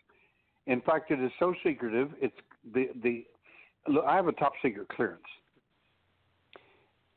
In 0.67 0.81
fact, 0.81 1.11
it 1.11 1.21
is 1.21 1.31
so 1.39 1.53
secretive. 1.63 2.11
It's 2.21 2.35
the 2.73 2.89
the. 3.03 3.25
Look, 3.87 4.05
I 4.05 4.15
have 4.15 4.27
a 4.27 4.31
top 4.31 4.53
secret 4.63 4.87
clearance, 4.89 5.21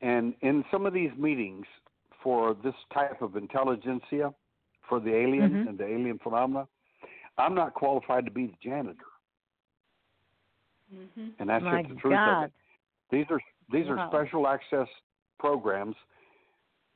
and 0.03 0.35
in 0.43 0.65
some 0.71 0.85
of 0.85 0.93
these 0.93 1.11
meetings 1.17 1.65
for 2.23 2.55
this 2.63 2.75
type 2.93 3.23
of 3.23 3.37
intelligentsia, 3.37 4.35
for 4.87 5.01
the 5.01 5.15
alien 5.15 5.51
Mhm. 5.51 5.69
and 5.69 5.79
the 5.79 5.87
alien 5.87 6.19
phenomena. 6.19 6.69
I'm 7.39 7.55
not 7.55 7.75
qualified 7.75 8.25
to 8.25 8.31
be 8.31 8.47
the 8.47 8.57
janitor, 8.63 9.07
Mhm. 10.93 11.35
and 11.39 11.49
that's 11.49 11.65
My 11.65 11.83
just 11.83 11.95
the 11.95 12.01
truth 12.01 12.19
of 12.19 12.43
it. 12.45 12.53
These 13.11 13.31
are 13.31 13.41
these 13.71 13.87
Wow. 13.87 13.99
are 13.99 14.09
special 14.09 14.47
access 14.49 14.89
programs 15.39 15.97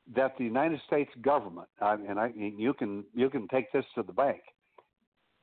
that 0.07 0.35
the 0.37 0.43
United 0.43 0.81
States 0.81 1.13
government, 1.21 1.69
I, 1.79 1.93
and 1.93 2.19
I, 2.19 2.27
you 2.27 2.73
can 2.73 3.05
you 3.13 3.29
can 3.29 3.47
take 3.47 3.71
this 3.71 3.85
to 3.95 4.03
the 4.03 4.13
bank, 4.13 4.41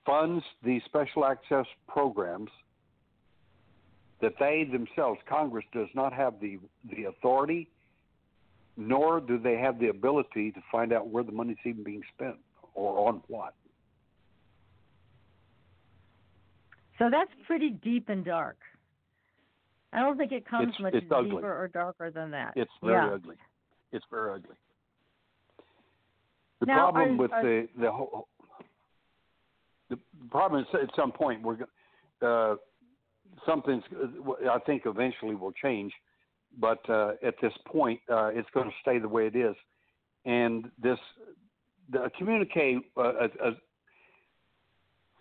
funds 0.05 0.45
these 0.63 0.85
special 0.85 1.25
access 1.25 1.67
programs 1.89 2.51
that 4.21 4.39
they 4.39 4.65
themselves, 4.65 5.19
Congress, 5.27 5.65
does 5.73 5.89
not 5.95 6.13
have 6.13 6.39
the 6.41 6.59
the 6.85 7.05
authority, 7.05 7.71
nor 8.77 9.21
do 9.21 9.39
they 9.39 9.57
have 9.57 9.79
the 9.79 9.89
ability 9.89 10.53
to 10.53 10.61
find 10.71 10.93
out 10.93 11.09
where 11.09 11.23
the 11.23 11.33
money's 11.33 11.57
even 11.65 11.83
being 11.83 12.03
spent 12.15 12.37
or 12.75 13.09
on 13.09 13.23
what. 13.29 13.55
So 17.01 17.09
that's 17.11 17.31
pretty 17.47 17.71
deep 17.71 18.11
and 18.11 18.23
dark. 18.25 18.59
I 19.93 20.01
don't 20.01 20.17
think 20.19 20.33
it 20.33 20.45
comes 20.47 20.69
It's- 20.69 20.81
much 20.81 20.95
it's 20.95 21.11
ugly. 21.11 21.31
deeper 21.31 21.53
or 21.59 21.67
darker 21.67 22.11
than 22.11 22.31
that. 22.33 22.53
It's 22.57 22.71
very 22.83 22.93
yeah. 22.95 23.15
ugly. 23.15 23.37
It's 23.91 24.05
very 24.11 24.35
ugly. 24.35 24.55
The 26.61 26.67
Now, 26.67 26.91
problem 26.93 27.15
are- 27.15 27.17
with 27.23 27.33
are- 27.33 27.43
the 27.43 27.69
the 27.77 27.91
whole 27.91 28.29
the 29.89 29.99
problem 30.31 30.63
is 30.63 30.75
at 30.75 30.95
some 30.95 31.11
point 31.11 31.43
we're 31.43 31.59
uh, 32.21 32.57
something's 33.47 33.83
I 34.49 34.59
think 34.67 34.85
eventually 34.85 35.35
will 35.35 35.53
change, 35.53 35.93
but 36.59 36.89
uh, 36.91 37.15
at 37.23 37.35
this 37.41 37.57
point 37.65 37.99
uh, 38.11 38.27
it's 38.35 38.51
going 38.51 38.69
to 38.71 38.77
stay 38.83 38.99
the 38.99 39.09
way 39.09 39.27
it 39.27 39.35
is, 39.35 39.57
and 40.27 40.71
this 40.79 41.01
the 41.89 42.11
communique 42.19 42.77
uh, 42.99 43.01
a, 43.27 43.49
a 43.49 43.57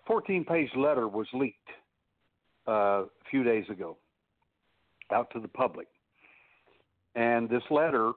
14 0.09 0.43
page 0.43 0.71
letter 0.75 1.07
was 1.07 1.27
leaked 1.33 1.69
uh, 2.67 2.71
a 2.71 3.05
few 3.29 3.43
days 3.43 3.63
ago 3.69 3.95
out 5.13 5.29
to 5.31 5.39
the 5.39 5.47
public. 5.47 5.87
And 7.13 7.47
this 7.47 7.61
letter 7.69 8.13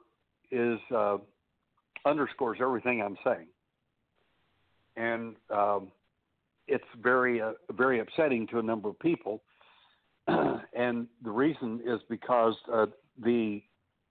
is 0.50 0.78
uh, 0.94 1.18
underscores 2.06 2.58
everything 2.62 3.02
I'm 3.02 3.16
saying, 3.24 3.46
and 4.96 5.36
um, 5.54 5.88
it's 6.66 6.84
very 7.02 7.42
uh, 7.42 7.52
very 7.72 8.00
upsetting 8.00 8.46
to 8.48 8.58
a 8.58 8.62
number 8.62 8.88
of 8.88 8.98
people. 8.98 9.42
and 10.28 11.06
the 11.24 11.30
reason 11.30 11.80
is 11.84 12.00
because 12.08 12.54
uh, 12.72 12.86
the 13.22 13.62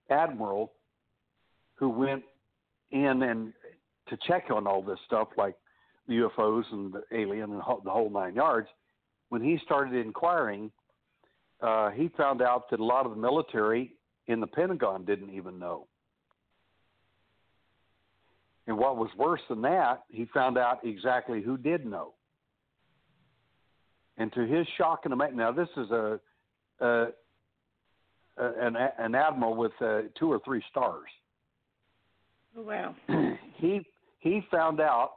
admiral 0.09 0.73
who 1.75 1.89
went 1.89 2.23
in 2.91 3.23
and 3.23 3.53
to 4.07 4.17
check 4.27 4.45
on 4.53 4.67
all 4.67 4.81
this 4.83 4.99
stuff, 5.05 5.29
like 5.37 5.55
the 6.11 6.29
UFOs 6.29 6.63
and 6.71 6.93
the 6.93 7.03
alien 7.11 7.51
and 7.51 7.59
the 7.59 7.91
whole 7.91 8.09
nine 8.09 8.35
yards, 8.35 8.67
when 9.29 9.41
he 9.41 9.59
started 9.63 9.93
inquiring, 9.93 10.71
uh, 11.61 11.91
he 11.91 12.09
found 12.17 12.41
out 12.41 12.69
that 12.69 12.79
a 12.79 12.83
lot 12.83 13.05
of 13.05 13.11
the 13.11 13.17
military 13.17 13.93
in 14.27 14.39
the 14.39 14.47
Pentagon 14.47 15.05
didn't 15.05 15.33
even 15.33 15.57
know. 15.57 15.87
And 18.67 18.77
what 18.77 18.97
was 18.97 19.09
worse 19.17 19.41
than 19.49 19.61
that, 19.61 20.03
he 20.09 20.25
found 20.33 20.57
out 20.57 20.79
exactly 20.83 21.41
who 21.41 21.57
did 21.57 21.85
know. 21.85 22.13
And 24.17 24.31
to 24.33 24.41
his 24.41 24.67
shock 24.77 25.01
and 25.05 25.13
amazement, 25.13 25.37
now 25.37 25.51
this 25.51 25.69
is 25.77 25.89
a, 25.91 26.19
a, 26.79 27.07
an, 28.37 28.75
an 28.99 29.15
admiral 29.15 29.55
with 29.55 29.71
uh, 29.81 30.01
two 30.19 30.31
or 30.31 30.39
three 30.45 30.61
stars. 30.69 31.09
Oh, 32.57 32.63
wow. 32.63 32.95
he 33.55 33.81
he 34.19 34.43
found 34.51 34.79
out 34.79 35.13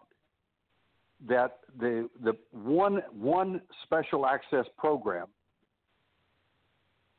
that 1.29 1.59
the 1.79 2.09
the 2.22 2.37
one 2.53 3.03
one 3.12 3.61
special 3.85 4.27
access 4.27 4.66
program 4.79 5.27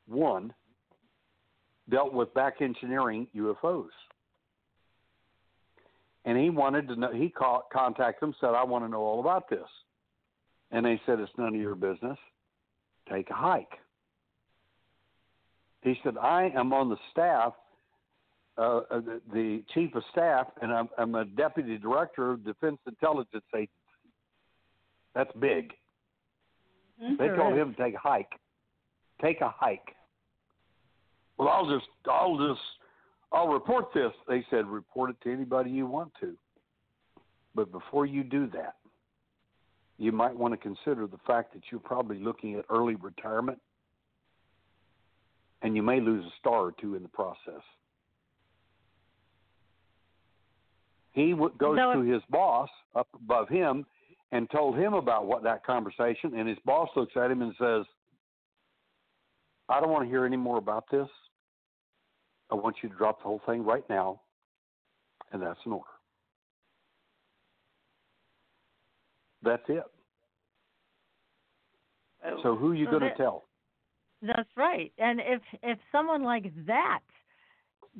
one 0.07 0.53
dealt 1.89 2.13
with 2.13 2.33
back 2.33 2.61
engineering 2.61 3.27
UFOs. 3.35 3.89
And 6.25 6.37
he 6.37 6.49
wanted 6.49 6.87
to 6.87 6.95
know 6.95 7.11
he 7.11 7.29
called 7.29 7.63
contacted 7.71 8.21
them, 8.21 8.35
said, 8.39 8.49
I 8.49 8.63
want 8.63 8.83
to 8.83 8.89
know 8.89 9.01
all 9.01 9.19
about 9.19 9.49
this. 9.49 9.67
And 10.71 10.85
they 10.85 10.99
said, 11.05 11.19
It's 11.19 11.31
none 11.37 11.55
of 11.55 11.61
your 11.61 11.75
business. 11.75 12.17
Take 13.11 13.29
a 13.29 13.35
hike. 13.35 13.73
He 15.81 15.95
said, 16.03 16.17
I 16.17 16.51
am 16.55 16.73
on 16.73 16.89
the 16.89 16.97
staff 17.11 17.53
uh, 18.57 18.81
uh, 18.89 19.01
the, 19.01 19.21
the 19.33 19.63
chief 19.73 19.93
of 19.95 20.03
staff, 20.11 20.47
and 20.61 20.71
I'm, 20.71 20.87
I'm 20.97 21.13
a 21.15 21.25
deputy 21.25 21.77
director 21.77 22.31
of 22.31 22.45
Defense 22.45 22.77
Intelligence 22.87 23.43
Agency. 23.53 23.69
That's 25.15 25.31
big. 25.39 25.73
Mm-hmm. 27.01 27.15
They 27.17 27.29
told 27.29 27.57
him 27.57 27.73
to 27.73 27.83
take 27.83 27.95
a 27.95 27.99
hike. 27.99 28.31
Take 29.21 29.41
a 29.41 29.49
hike. 29.49 29.95
Well, 31.37 31.47
I'll 31.47 31.69
just, 31.69 31.87
I'll 32.09 32.37
just, 32.37 32.61
I'll 33.31 33.47
report 33.47 33.93
this. 33.93 34.11
They 34.27 34.45
said, 34.49 34.67
report 34.67 35.09
it 35.09 35.15
to 35.23 35.33
anybody 35.33 35.71
you 35.71 35.87
want 35.87 36.11
to. 36.21 36.35
But 37.55 37.71
before 37.71 38.05
you 38.05 38.23
do 38.23 38.47
that, 38.53 38.75
you 39.97 40.11
might 40.11 40.35
want 40.35 40.53
to 40.53 40.57
consider 40.57 41.07
the 41.07 41.19
fact 41.25 41.53
that 41.53 41.63
you're 41.71 41.79
probably 41.79 42.19
looking 42.19 42.55
at 42.55 42.65
early 42.69 42.95
retirement, 42.95 43.59
and 45.61 45.75
you 45.75 45.81
may 45.81 46.01
lose 46.01 46.25
a 46.25 46.33
star 46.39 46.61
or 46.65 46.73
two 46.73 46.95
in 46.95 47.03
the 47.03 47.09
process. 47.09 47.61
He 51.13 51.31
w- 51.31 51.53
goes 51.57 51.77
So 51.77 51.93
to 51.93 52.01
his 52.01 52.21
boss 52.29 52.69
up 52.93 53.07
above 53.15 53.47
him 53.47 53.85
and 54.35 54.49
told 54.49 54.77
him 54.77 54.93
about 54.93 55.25
what 55.27 55.43
that 55.43 55.65
conversation, 55.65 56.33
and 56.35 56.47
his 56.47 56.57
boss 56.65 56.89
looks 56.95 57.13
at 57.15 57.31
him 57.31 57.41
and 57.41 57.53
says, 57.57 57.85
"I 59.69 59.79
don't 59.79 59.89
want 59.89 60.03
to 60.03 60.09
hear 60.09 60.25
any 60.25 60.37
more 60.37 60.57
about 60.57 60.89
this. 60.89 61.07
I 62.51 62.55
want 62.55 62.75
you 62.83 62.89
to 62.89 62.95
drop 62.95 63.19
the 63.19 63.23
whole 63.23 63.41
thing 63.45 63.63
right 63.63 63.87
now." 63.89 64.21
And 65.31 65.41
that's 65.41 65.59
an 65.65 65.71
order. 65.71 65.85
That's 69.41 69.63
it. 69.69 69.83
Oh. 72.25 72.39
So 72.43 72.55
who 72.55 72.71
are 72.71 72.75
you 72.75 72.85
So 72.85 72.91
going 72.99 73.03
to 73.03 73.15
tell? 73.15 73.45
That's 74.21 74.49
right. 74.57 74.91
And 74.97 75.19
if 75.19 75.41
if 75.63 75.79
someone 75.91 76.23
like 76.23 76.51
that 76.65 77.01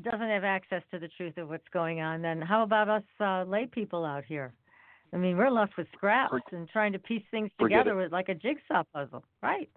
doesn't 0.02 0.20
have 0.20 0.44
access 0.44 0.84
to 0.92 1.00
the 1.00 1.08
truth 1.16 1.38
of 1.38 1.48
what's 1.48 1.68
going 1.72 2.02
on, 2.02 2.22
then 2.22 2.42
how 2.42 2.64
about 2.64 2.90
us 2.90 3.04
uh, 3.22 3.44
lay 3.44 3.66
people 3.66 4.04
out 4.04 4.26
here? 4.26 4.54
I 5.14 5.18
mean, 5.18 5.38
we're 5.38 5.50
left 5.52 5.78
with 5.78 5.88
scraps 5.96 6.34
and 6.52 6.68
trying 6.70 6.92
to 6.94 7.00
piece 7.00 7.24
things 7.32 7.50
together 7.60 7.96
with 7.96 8.12
like 8.12 8.30
a 8.30 8.34
jigsaw 8.36 8.84
puzzle, 8.94 9.24
right? 9.42 9.70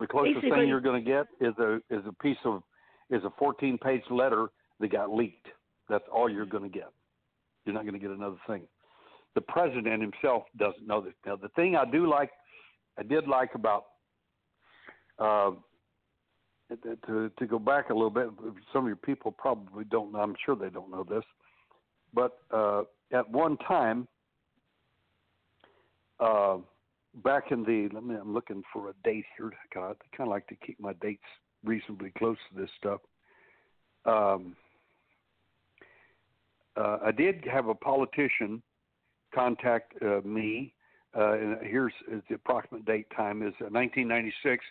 The 0.00 0.06
closest 0.06 0.36
Basically- 0.36 0.50
thing 0.60 0.68
you're 0.68 0.80
going 0.80 1.04
to 1.04 1.10
get 1.10 1.26
is 1.40 1.54
a 1.58 1.76
is 1.90 2.04
a 2.06 2.12
piece 2.22 2.38
of 2.44 2.62
is 3.10 3.22
a 3.24 3.30
14 3.38 3.78
page 3.78 4.02
letter 4.10 4.48
that 4.80 4.88
got 4.90 5.10
leaked. 5.10 5.46
That's 5.88 6.04
all 6.12 6.28
you're 6.30 6.46
going 6.46 6.62
to 6.64 6.68
get. 6.68 6.90
You're 7.64 7.74
not 7.74 7.82
going 7.82 7.94
to 7.94 8.00
get 8.00 8.10
another 8.10 8.38
thing. 8.46 8.62
The 9.34 9.40
president 9.42 10.00
himself 10.00 10.44
doesn't 10.58 10.86
know 10.86 11.00
this. 11.00 11.14
Now, 11.26 11.36
the 11.36 11.48
thing 11.50 11.76
I 11.76 11.84
do 11.84 12.08
like, 12.08 12.30
I 12.98 13.02
did 13.02 13.26
like 13.28 13.54
about 13.54 13.84
uh, 15.18 15.52
to 17.06 17.30
to 17.38 17.46
go 17.46 17.58
back 17.58 17.90
a 17.90 17.94
little 17.94 18.10
bit. 18.10 18.28
Some 18.72 18.82
of 18.84 18.86
your 18.88 18.96
people 18.96 19.30
probably 19.32 19.84
don't. 19.84 20.12
know. 20.12 20.20
I'm 20.20 20.34
sure 20.44 20.56
they 20.56 20.70
don't 20.70 20.90
know 20.90 21.04
this, 21.04 21.24
but 22.12 22.38
uh, 22.52 22.82
at 23.12 23.28
one 23.30 23.56
time, 23.58 24.08
uh, 26.20 26.58
back 27.22 27.50
in 27.50 27.64
the 27.64 27.88
let 27.92 28.04
me 28.04 28.14
I'm 28.14 28.34
looking 28.34 28.62
for 28.72 28.90
a 28.90 28.94
date 29.04 29.24
here. 29.36 29.52
God, 29.74 29.96
I 30.00 30.16
kind 30.16 30.28
of 30.28 30.32
like 30.32 30.46
to 30.48 30.56
keep 30.56 30.80
my 30.80 30.92
dates 30.94 31.22
reasonably 31.64 32.12
close 32.18 32.36
to 32.50 32.60
this 32.60 32.70
stuff. 32.78 33.00
Um, 34.06 34.56
uh, 36.76 36.98
I 37.04 37.12
did 37.12 37.44
have 37.50 37.68
a 37.68 37.74
politician 37.74 38.62
contact 39.34 39.94
uh, 40.02 40.20
me. 40.24 40.74
Uh, 41.16 41.32
and 41.32 41.56
here's 41.62 41.92
uh, 42.12 42.16
the 42.28 42.34
approximate 42.34 42.84
date 42.84 43.06
time 43.16 43.42
is 43.42 43.54
uh, 43.60 43.70
1996. 43.70 44.64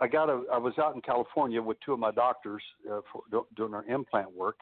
I 0.00 0.08
got 0.08 0.28
a. 0.28 0.42
I 0.52 0.58
was 0.58 0.72
out 0.78 0.94
in 0.94 1.00
California 1.00 1.62
with 1.62 1.76
two 1.84 1.92
of 1.92 1.98
my 1.98 2.10
doctors 2.10 2.62
uh, 2.90 3.00
for 3.12 3.22
do, 3.30 3.46
doing 3.54 3.74
our 3.74 3.84
implant 3.84 4.34
work, 4.34 4.56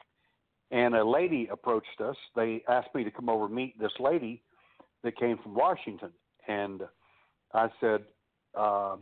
and 0.71 0.93
a 0.95 1.03
lady 1.03 1.47
approached 1.51 2.01
us. 2.01 2.15
They 2.35 2.61
asked 2.69 2.93
me 2.93 3.03
to 3.05 3.11
come 3.11 3.29
over 3.29 3.45
and 3.45 3.55
meet 3.55 3.79
this 3.79 3.91
lady 3.99 4.43
that 5.03 5.17
came 5.17 5.37
from 5.41 5.55
Washington, 5.55 6.11
and 6.47 6.81
I 7.53 7.69
said, 7.79 8.03
uh, 8.55 8.97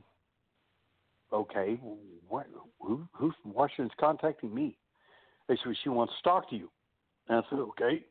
"Okay, 1.34 1.80
what, 2.28 2.48
who, 2.80 3.08
who's 3.14 3.34
from 3.41 3.54
Washington's 3.54 3.91
contacting 4.00 4.54
me?" 4.54 4.78
They 5.48 5.58
said 5.64 5.76
she 5.84 5.89
wants 5.89 6.14
to 6.18 6.30
talk 6.30 6.50
to 6.50 6.56
you, 6.56 6.70
and 7.28 7.39
I 7.39 7.50
said, 7.50 7.60
"Okay." 7.60 8.06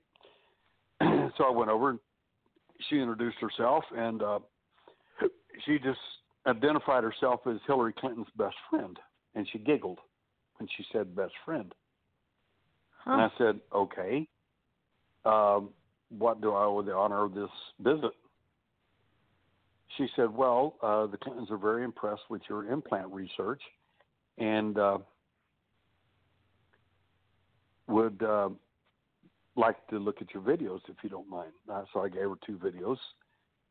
so 1.37 1.45
I 1.45 1.51
went 1.51 1.70
over 1.70 1.91
and 1.91 1.99
she 2.89 2.99
introduced 2.99 3.39
herself, 3.41 3.84
and 3.97 4.22
uh, 4.22 4.39
she 5.64 5.78
just 5.78 5.99
identified 6.47 7.05
herself 7.05 7.41
as 7.47 7.57
Hillary 7.66 7.93
Clinton's 7.93 8.26
best 8.37 8.57
friend, 8.70 8.99
and 9.34 9.47
she 9.53 9.59
giggled 9.59 9.99
when 10.59 10.68
she 10.76 10.84
said 10.93 11.14
"best 11.14 11.34
friend." 11.45 11.74
And 13.07 13.20
I 13.22 13.30
said, 13.39 13.61
"Okay." 13.72 14.28
Um, 15.24 15.70
what 16.11 16.40
do 16.40 16.52
I 16.52 16.64
owe 16.64 16.82
the 16.82 16.94
honor 16.94 17.24
of 17.24 17.34
this 17.34 17.50
visit? 17.80 18.12
She 19.96 20.09
said, 20.14 20.34
well, 20.34 20.76
uh, 20.82 21.07
the 21.07 21.16
Clintons 21.16 21.50
are 21.50 21.57
very 21.57 21.84
impressed 21.84 22.24
with 22.28 22.42
your 22.48 22.70
implant 22.70 23.09
research 23.12 23.62
and 24.38 24.78
uh, 24.78 24.98
would 27.88 28.22
uh, 28.22 28.50
like 29.57 29.86
to 29.88 29.98
look 29.98 30.20
at 30.20 30.34
your 30.34 30.42
videos 30.42 30.80
if 30.88 30.96
you 31.02 31.09
don't 31.09 31.28
mind. 31.28 31.52
Uh, 31.72 31.84
so 31.92 32.00
I 32.00 32.09
gave 32.09 32.22
her 32.22 32.34
two 32.44 32.59
videos, 32.59 32.98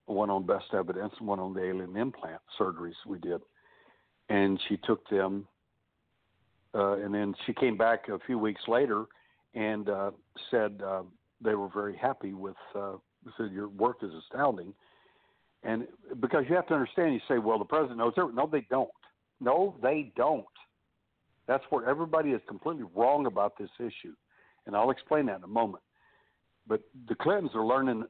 one 0.06 0.30
on 0.30 0.46
best 0.46 0.74
evidence 0.74 1.14
and 1.20 1.28
one 1.28 1.40
on 1.40 1.54
the 1.54 1.64
alien 1.64 1.96
implant 1.96 2.42
surgeries 2.60 2.96
we 3.06 3.20
did. 3.20 3.42
And 4.30 4.60
she 4.68 4.78
took 4.78 5.08
them, 5.10 5.48
uh, 6.74 6.94
and 6.94 7.14
then 7.14 7.36
she 7.46 7.54
came 7.54 7.78
back 7.78 8.10
a 8.10 8.18
few 8.26 8.40
weeks 8.40 8.62
later 8.68 9.06
and 9.54 9.88
uh, 9.88 10.12
said 10.50 10.82
they 11.42 11.56
were 11.56 11.70
very 11.70 11.96
happy 11.98 12.34
with. 12.34 12.56
Uh, 12.76 12.94
said 13.38 13.52
your 13.52 13.70
work 13.70 13.98
is 14.04 14.12
astounding, 14.14 14.74
and 15.64 15.88
because 16.20 16.44
you 16.48 16.56
have 16.56 16.68
to 16.68 16.76
understand, 16.76 17.14
you 17.14 17.20
say, 17.28 17.40
well, 17.40 17.58
the 17.58 17.66
president 17.66 17.98
knows 17.98 18.14
everything. 18.18 18.36
No, 18.36 18.48
they 18.52 18.68
don't. 18.70 18.90
No, 19.42 19.76
they 19.82 20.12
don't. 20.16 20.46
That's 21.48 21.64
where 21.70 21.90
everybody 21.90 22.32
is 22.32 22.42
completely 22.48 22.86
wrong 22.96 23.26
about 23.26 23.58
this 23.58 23.70
issue, 23.80 24.14
and 24.66 24.76
I'll 24.76 24.92
explain 24.92 25.26
that 25.28 25.38
in 25.38 25.44
a 25.44 25.48
moment. 25.48 25.84
But 26.68 26.82
the 27.08 27.16
Clintons 27.16 27.52
are 27.56 27.66
learning. 27.66 28.06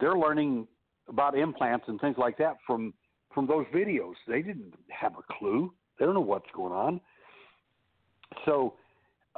They're 0.00 0.16
learning 0.16 0.66
about 1.08 1.36
implants 1.36 1.86
and 1.88 2.00
things 2.00 2.16
like 2.18 2.38
that 2.38 2.56
from 2.66 2.94
from 3.34 3.46
those 3.46 3.66
videos. 3.74 4.14
They 4.26 4.42
didn't 4.42 4.74
have 4.88 5.12
a 5.18 5.32
clue. 5.38 5.72
They 5.98 6.04
don't 6.04 6.14
know 6.14 6.20
what's 6.20 6.50
going 6.54 6.72
on. 6.72 7.00
So 8.44 8.74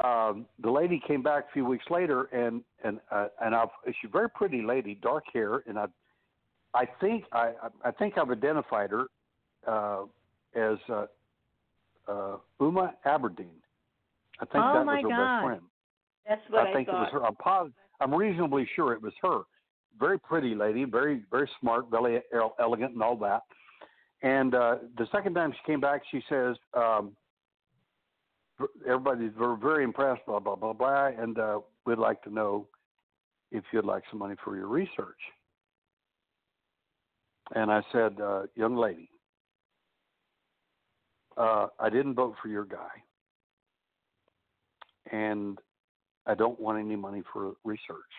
um, 0.05 0.47
the 0.63 0.71
lady 0.71 1.01
came 1.07 1.23
back 1.23 1.47
a 1.51 1.53
few 1.53 1.65
weeks 1.65 1.85
later, 1.91 2.25
and 2.25 2.63
and 2.85 3.01
uh, 3.11 3.29
and 3.43 3.55
I've, 3.55 3.69
she's 3.87 4.09
a 4.09 4.13
very 4.13 4.31
pretty 4.31 4.63
lady, 4.63 4.99
dark 5.03 5.25
hair, 5.33 5.63
and 5.67 5.79
I 5.79 5.87
I 6.75 6.87
think 7.01 7.25
I 7.33 7.53
I 7.85 7.91
think 7.91 8.17
I've 8.17 8.31
identified 8.31 8.91
her 8.91 9.07
uh, 9.67 10.03
as 10.55 10.79
uh, 10.89 11.07
uh, 12.07 12.37
Huma 12.61 12.93
Abedin. 13.07 13.47
I 14.41 14.45
think 14.45 14.65
oh 14.65 14.73
that 14.75 14.87
my 14.87 15.01
was 15.01 15.03
her 15.03 15.09
God. 15.09 15.37
best 15.37 15.47
friend. 15.47 15.63
That's 16.29 16.41
what 16.51 16.67
I, 16.67 16.71
I 16.71 16.75
think 16.75 16.89
thought. 16.89 16.97
it 16.97 17.01
was 17.01 17.09
her. 17.13 17.27
I'm 17.27 17.37
positive. 17.37 17.75
I'm 18.01 18.15
reasonably 18.15 18.69
sure 18.77 18.93
it 18.93 19.03
was 19.03 19.15
her. 19.23 19.41
Very 19.99 20.19
pretty 20.19 20.55
lady, 20.55 20.85
very 20.85 21.23
very 21.31 21.51
smart, 21.61 21.91
very 21.91 22.23
elegant, 22.61 22.93
and 22.93 23.03
all 23.03 23.17
that. 23.17 23.43
And 24.23 24.55
uh, 24.55 24.77
the 24.97 25.07
second 25.13 25.35
time 25.35 25.53
she 25.53 25.73
came 25.73 25.81
back, 25.81 26.03
she 26.11 26.21
says, 26.29 26.57
um, 26.75 27.13
"Everybody's 28.87 29.33
very, 29.39 29.85
impressed." 29.85 30.25
Blah 30.27 30.41
blah 30.41 30.57
blah 30.57 30.73
blah, 30.73 31.07
and 31.07 31.39
uh, 31.39 31.61
we'd 31.87 31.99
like 31.99 32.23
to 32.23 32.31
know 32.31 32.67
if 33.51 33.65
you'd 33.73 33.85
like 33.85 34.03
some 34.11 34.19
money 34.19 34.35
for 34.45 34.57
your 34.57 34.69
research. 34.69 35.21
And 37.55 37.71
I 37.71 37.83
said, 37.93 38.21
uh, 38.21 38.43
"Young 38.55 38.77
lady, 38.77 39.11
uh, 41.37 41.69
I 41.79 41.89
didn't 41.89 42.15
vote 42.15 42.35
for 42.43 42.49
your 42.49 42.65
guy, 42.65 43.03
and 45.11 45.59
I 46.27 46.35
don't 46.35 46.61
want 46.61 46.79
any 46.79 46.97
money 46.97 47.23
for 47.33 47.55
research. 47.65 48.13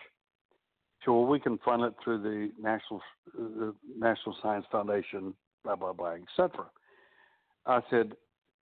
So 1.04 1.12
well, 1.12 1.26
we 1.26 1.40
can 1.40 1.58
fund 1.58 1.82
it 1.82 1.94
through 2.02 2.22
the 2.22 2.50
National 2.60 3.00
the 3.34 3.74
National 3.96 4.36
Science 4.42 4.66
Foundation, 4.70 5.34
blah 5.64 5.76
blah 5.76 5.92
blah, 5.92 6.14
etc. 6.14 6.66
I 7.66 7.80
said, 7.90 8.12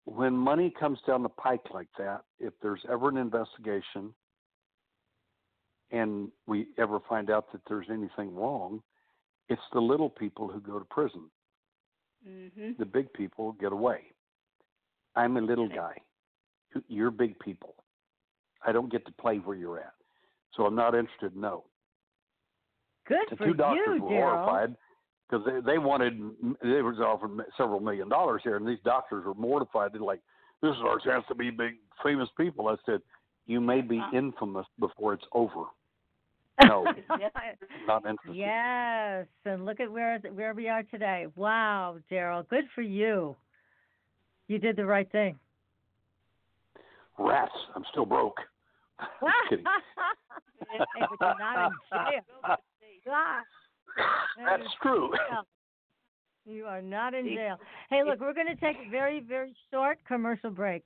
when 0.07 0.33
money 0.33 0.73
comes 0.79 0.99
down 1.05 1.21
the 1.21 1.29
pike 1.29 1.65
like 1.73 1.89
that, 1.97 2.21
if 2.39 2.53
there's 2.61 2.79
ever 2.89 3.09
an 3.09 3.17
investigation 3.17 4.13
and 5.91 6.29
we 6.47 6.67
ever 6.77 6.99
find 7.09 7.29
out 7.29 7.51
that 7.51 7.59
there's 7.67 7.87
anything 7.89 8.33
wrong, 8.33 8.81
it's 9.49 9.61
the 9.73 9.79
little 9.81 10.09
people 10.09 10.47
who 10.47 10.61
go 10.61 10.79
to 10.79 10.85
prison. 10.85 11.29
hmm 12.25 12.71
The 12.79 12.85
big 12.85 13.11
people 13.13 13.51
get 13.59 13.73
away. 13.73 13.99
I'm 15.17 15.35
a 15.35 15.41
little 15.41 15.67
guy. 15.67 15.97
You're 16.87 17.11
big 17.11 17.37
people. 17.39 17.75
I 18.65 18.71
don't 18.71 18.91
get 18.91 19.05
to 19.07 19.11
play 19.13 19.37
where 19.37 19.57
you're 19.57 19.79
at. 19.79 19.93
So 20.55 20.65
I'm 20.65 20.75
not 20.75 20.95
interested, 20.95 21.35
no. 21.35 21.65
Good 23.07 23.17
The 23.29 23.35
for 23.35 23.45
two 23.47 23.53
doctors 23.55 23.79
you, 23.97 24.03
were 24.03 24.09
Derrel. 24.11 24.45
horrified 24.45 24.75
because 25.29 25.45
they, 25.45 25.73
they 25.73 25.77
wanted, 25.77 26.13
they 26.61 26.81
was 26.81 26.99
offered 26.99 27.31
several 27.57 27.79
million 27.79 28.09
dollars 28.09 28.41
here, 28.43 28.55
and 28.55 28.67
these 28.67 28.79
doctors 28.83 29.25
were 29.25 29.33
mortified. 29.33 29.93
They're 29.93 30.01
like, 30.01 30.21
this 30.61 30.71
is 30.71 30.81
our 30.81 30.99
chance 30.99 31.25
to 31.27 31.35
be 31.35 31.49
big, 31.49 31.75
famous 32.03 32.29
people. 32.37 32.67
I 32.67 32.75
said, 32.85 33.01
you 33.45 33.61
may 33.61 33.81
be 33.81 34.01
infamous 34.13 34.65
before 34.79 35.13
it's 35.13 35.25
over. 35.33 35.63
No, 36.67 36.85
not 37.85 38.03
interested. 38.07 38.35
yes, 38.35 39.27
and 39.45 39.63
look 39.63 39.79
at 39.79 39.91
where 39.91 40.17
where 40.33 40.55
we 40.55 40.67
are 40.67 40.81
today. 40.81 41.27
Wow, 41.35 41.97
Derrel, 42.11 42.49
good 42.49 42.63
for 42.73 42.81
you. 42.81 43.35
You 44.47 44.57
did 44.57 44.75
the 44.75 44.83
right 44.87 45.07
thing. 45.11 45.37
Rats, 47.19 47.51
I'm 47.75 47.83
still 47.91 48.07
broke. 48.07 48.37
Just 48.99 49.33
kidding. 49.49 49.65
Hey, 50.71 50.79
but 50.99 51.17
you're 51.21 51.35
not 51.39 51.71
in 51.71 51.77
jail. 51.91 52.55
That's 54.37 54.69
true. 54.81 55.11
You 56.49 56.63
are 56.63 56.81
not 56.81 57.13
in 57.13 57.25
jail. 57.25 57.57
Hey, 57.89 58.03
look, 58.05 58.21
we're 58.21 58.33
going 58.33 58.47
to 58.47 58.55
take 58.55 58.77
a 58.77 58.89
very, 58.89 59.19
very 59.19 59.53
short 59.69 59.99
commercial 60.07 60.49
break. 60.49 60.85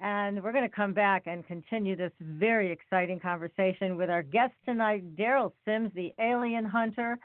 And 0.00 0.42
we're 0.42 0.52
going 0.52 0.68
to 0.68 0.76
come 0.76 0.92
back 0.92 1.22
and 1.24 1.46
continue 1.46 1.96
this 1.96 2.12
very 2.20 2.70
exciting 2.70 3.18
conversation 3.18 3.96
with 3.96 4.10
our 4.10 4.22
guest 4.22 4.52
tonight, 4.66 5.16
Derrel 5.16 5.52
Sims, 5.64 5.92
the 5.94 6.12
alien 6.20 6.66
hunter. 6.66 7.18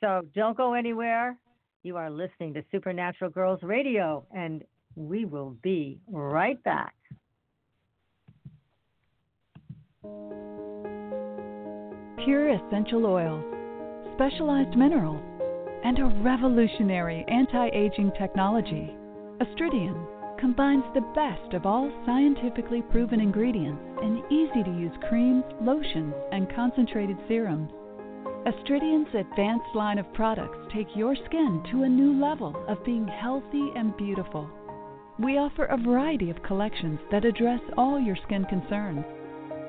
So 0.00 0.22
don't 0.34 0.56
go 0.56 0.74
anywhere. 0.74 1.36
You 1.84 1.96
are 1.98 2.10
listening 2.10 2.52
to 2.54 2.64
Supernatural 2.72 3.30
Girls 3.30 3.62
Radio, 3.62 4.26
and 4.34 4.64
we 4.96 5.24
will 5.24 5.54
be 5.62 6.00
right 6.10 6.60
back. 6.64 6.94
pure 12.24 12.54
essential 12.54 13.04
oils, 13.04 13.44
specialized 14.14 14.76
minerals, 14.76 15.22
and 15.84 15.98
a 15.98 16.06
revolutionary 16.22 17.24
anti 17.28 17.68
aging 17.68 18.12
technology. 18.18 18.94
Astridian 19.40 20.06
combines 20.38 20.84
the 20.94 21.00
best 21.14 21.54
of 21.54 21.66
all 21.66 21.90
scientifically 22.06 22.82
proven 22.90 23.20
ingredients 23.20 23.82
in 24.02 24.22
easy 24.30 24.62
to 24.62 24.70
use 24.70 24.92
creams, 25.08 25.44
lotions, 25.60 26.14
and 26.32 26.52
concentrated 26.54 27.16
serums. 27.28 27.70
Astridian's 28.46 29.14
advanced 29.14 29.74
line 29.74 29.98
of 29.98 30.12
products 30.12 30.58
take 30.72 30.88
your 30.94 31.16
skin 31.26 31.62
to 31.70 31.82
a 31.82 31.88
new 31.88 32.20
level 32.20 32.54
of 32.68 32.84
being 32.84 33.08
healthy 33.08 33.70
and 33.74 33.96
beautiful. 33.96 34.48
We 35.18 35.38
offer 35.38 35.64
a 35.64 35.78
variety 35.78 36.30
of 36.30 36.42
collections 36.42 36.98
that 37.10 37.24
address 37.24 37.60
all 37.76 38.00
your 38.00 38.16
skin 38.26 38.44
concerns. 38.44 39.04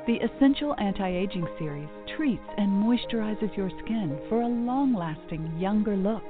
The 0.08 0.18
Essential 0.18 0.76
Anti 0.78 1.10
Aging 1.10 1.48
Series 1.58 1.90
treats 2.16 2.44
and 2.60 2.70
moisturizes 2.70 3.58
your 3.58 3.72
skin 3.84 4.20
for 4.30 4.42
a 4.42 4.48
long 4.48 4.94
lasting, 4.94 5.52
younger 5.58 5.98
look. 5.98 6.22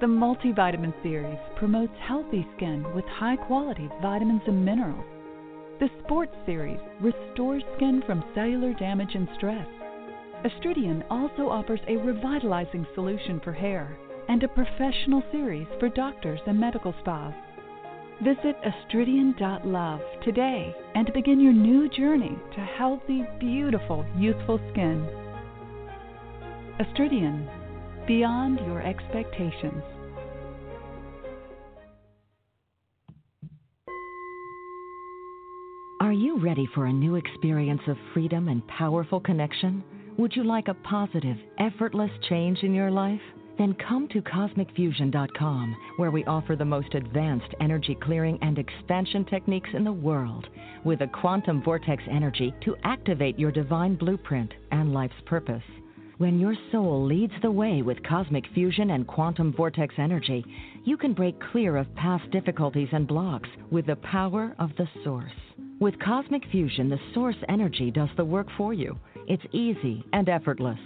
The 0.00 0.06
Multivitamin 0.06 0.92
Series 1.00 1.38
promotes 1.54 1.92
healthy 2.00 2.44
skin 2.56 2.84
with 2.92 3.04
high 3.04 3.36
quality 3.36 3.88
vitamins 4.02 4.42
and 4.48 4.64
minerals. 4.64 5.04
The 5.78 5.88
Sports 6.02 6.34
Series 6.44 6.80
restores 7.00 7.62
skin 7.76 8.02
from 8.06 8.24
cellular 8.34 8.72
damage 8.74 9.14
and 9.14 9.28
stress. 9.36 9.68
Astridian 10.44 11.04
also 11.10 11.48
offers 11.48 11.80
a 11.86 11.96
revitalizing 11.96 12.84
solution 12.96 13.38
for 13.44 13.52
hair 13.52 13.96
and 14.28 14.42
a 14.42 14.48
professional 14.48 15.22
series 15.30 15.68
for 15.78 15.90
doctors 15.90 16.40
and 16.44 16.58
medical 16.58 16.92
spas. 16.98 17.34
Visit 18.20 18.56
astridian.love 18.64 20.00
today 20.24 20.74
and 21.00 21.10
begin 21.14 21.40
your 21.40 21.54
new 21.54 21.88
journey 21.88 22.36
to 22.54 22.60
healthy, 22.60 23.24
beautiful, 23.38 24.04
youthful 24.18 24.60
skin. 24.70 25.08
Astridian, 26.78 27.48
beyond 28.06 28.58
your 28.66 28.82
expectations. 28.82 29.82
Are 36.02 36.12
you 36.12 36.38
ready 36.38 36.68
for 36.74 36.84
a 36.84 36.92
new 36.92 37.14
experience 37.14 37.80
of 37.86 37.96
freedom 38.12 38.48
and 38.48 38.60
powerful 38.68 39.20
connection? 39.20 39.82
Would 40.18 40.36
you 40.36 40.44
like 40.44 40.68
a 40.68 40.74
positive, 40.74 41.38
effortless 41.58 42.10
change 42.28 42.58
in 42.62 42.74
your 42.74 42.90
life? 42.90 43.22
Then 43.60 43.74
come 43.74 44.08
to 44.08 44.22
CosmicFusion.com, 44.22 45.76
where 45.98 46.10
we 46.10 46.24
offer 46.24 46.56
the 46.56 46.64
most 46.64 46.94
advanced 46.94 47.54
energy 47.60 47.94
clearing 47.94 48.38
and 48.40 48.58
expansion 48.58 49.22
techniques 49.26 49.68
in 49.74 49.84
the 49.84 49.92
world, 49.92 50.48
with 50.82 51.02
a 51.02 51.06
quantum 51.08 51.62
vortex 51.62 52.02
energy 52.10 52.54
to 52.64 52.74
activate 52.84 53.38
your 53.38 53.52
divine 53.52 53.96
blueprint 53.96 54.50
and 54.72 54.94
life's 54.94 55.20
purpose. 55.26 55.62
When 56.16 56.40
your 56.40 56.54
soul 56.72 57.04
leads 57.04 57.34
the 57.42 57.50
way 57.50 57.82
with 57.82 58.02
cosmic 58.02 58.46
fusion 58.54 58.92
and 58.92 59.06
quantum 59.06 59.52
vortex 59.52 59.94
energy, 59.98 60.42
you 60.84 60.96
can 60.96 61.12
break 61.12 61.38
clear 61.52 61.76
of 61.76 61.94
past 61.96 62.30
difficulties 62.30 62.88
and 62.92 63.06
blocks 63.06 63.50
with 63.70 63.84
the 63.84 63.96
power 63.96 64.56
of 64.58 64.70
the 64.78 64.88
source. 65.04 65.36
With 65.80 66.00
cosmic 66.00 66.46
fusion, 66.50 66.88
the 66.88 67.00
source 67.12 67.36
energy 67.50 67.90
does 67.90 68.08
the 68.16 68.24
work 68.24 68.46
for 68.56 68.72
you. 68.72 68.98
It's 69.28 69.44
easy 69.52 70.02
and 70.14 70.30
effortless. 70.30 70.80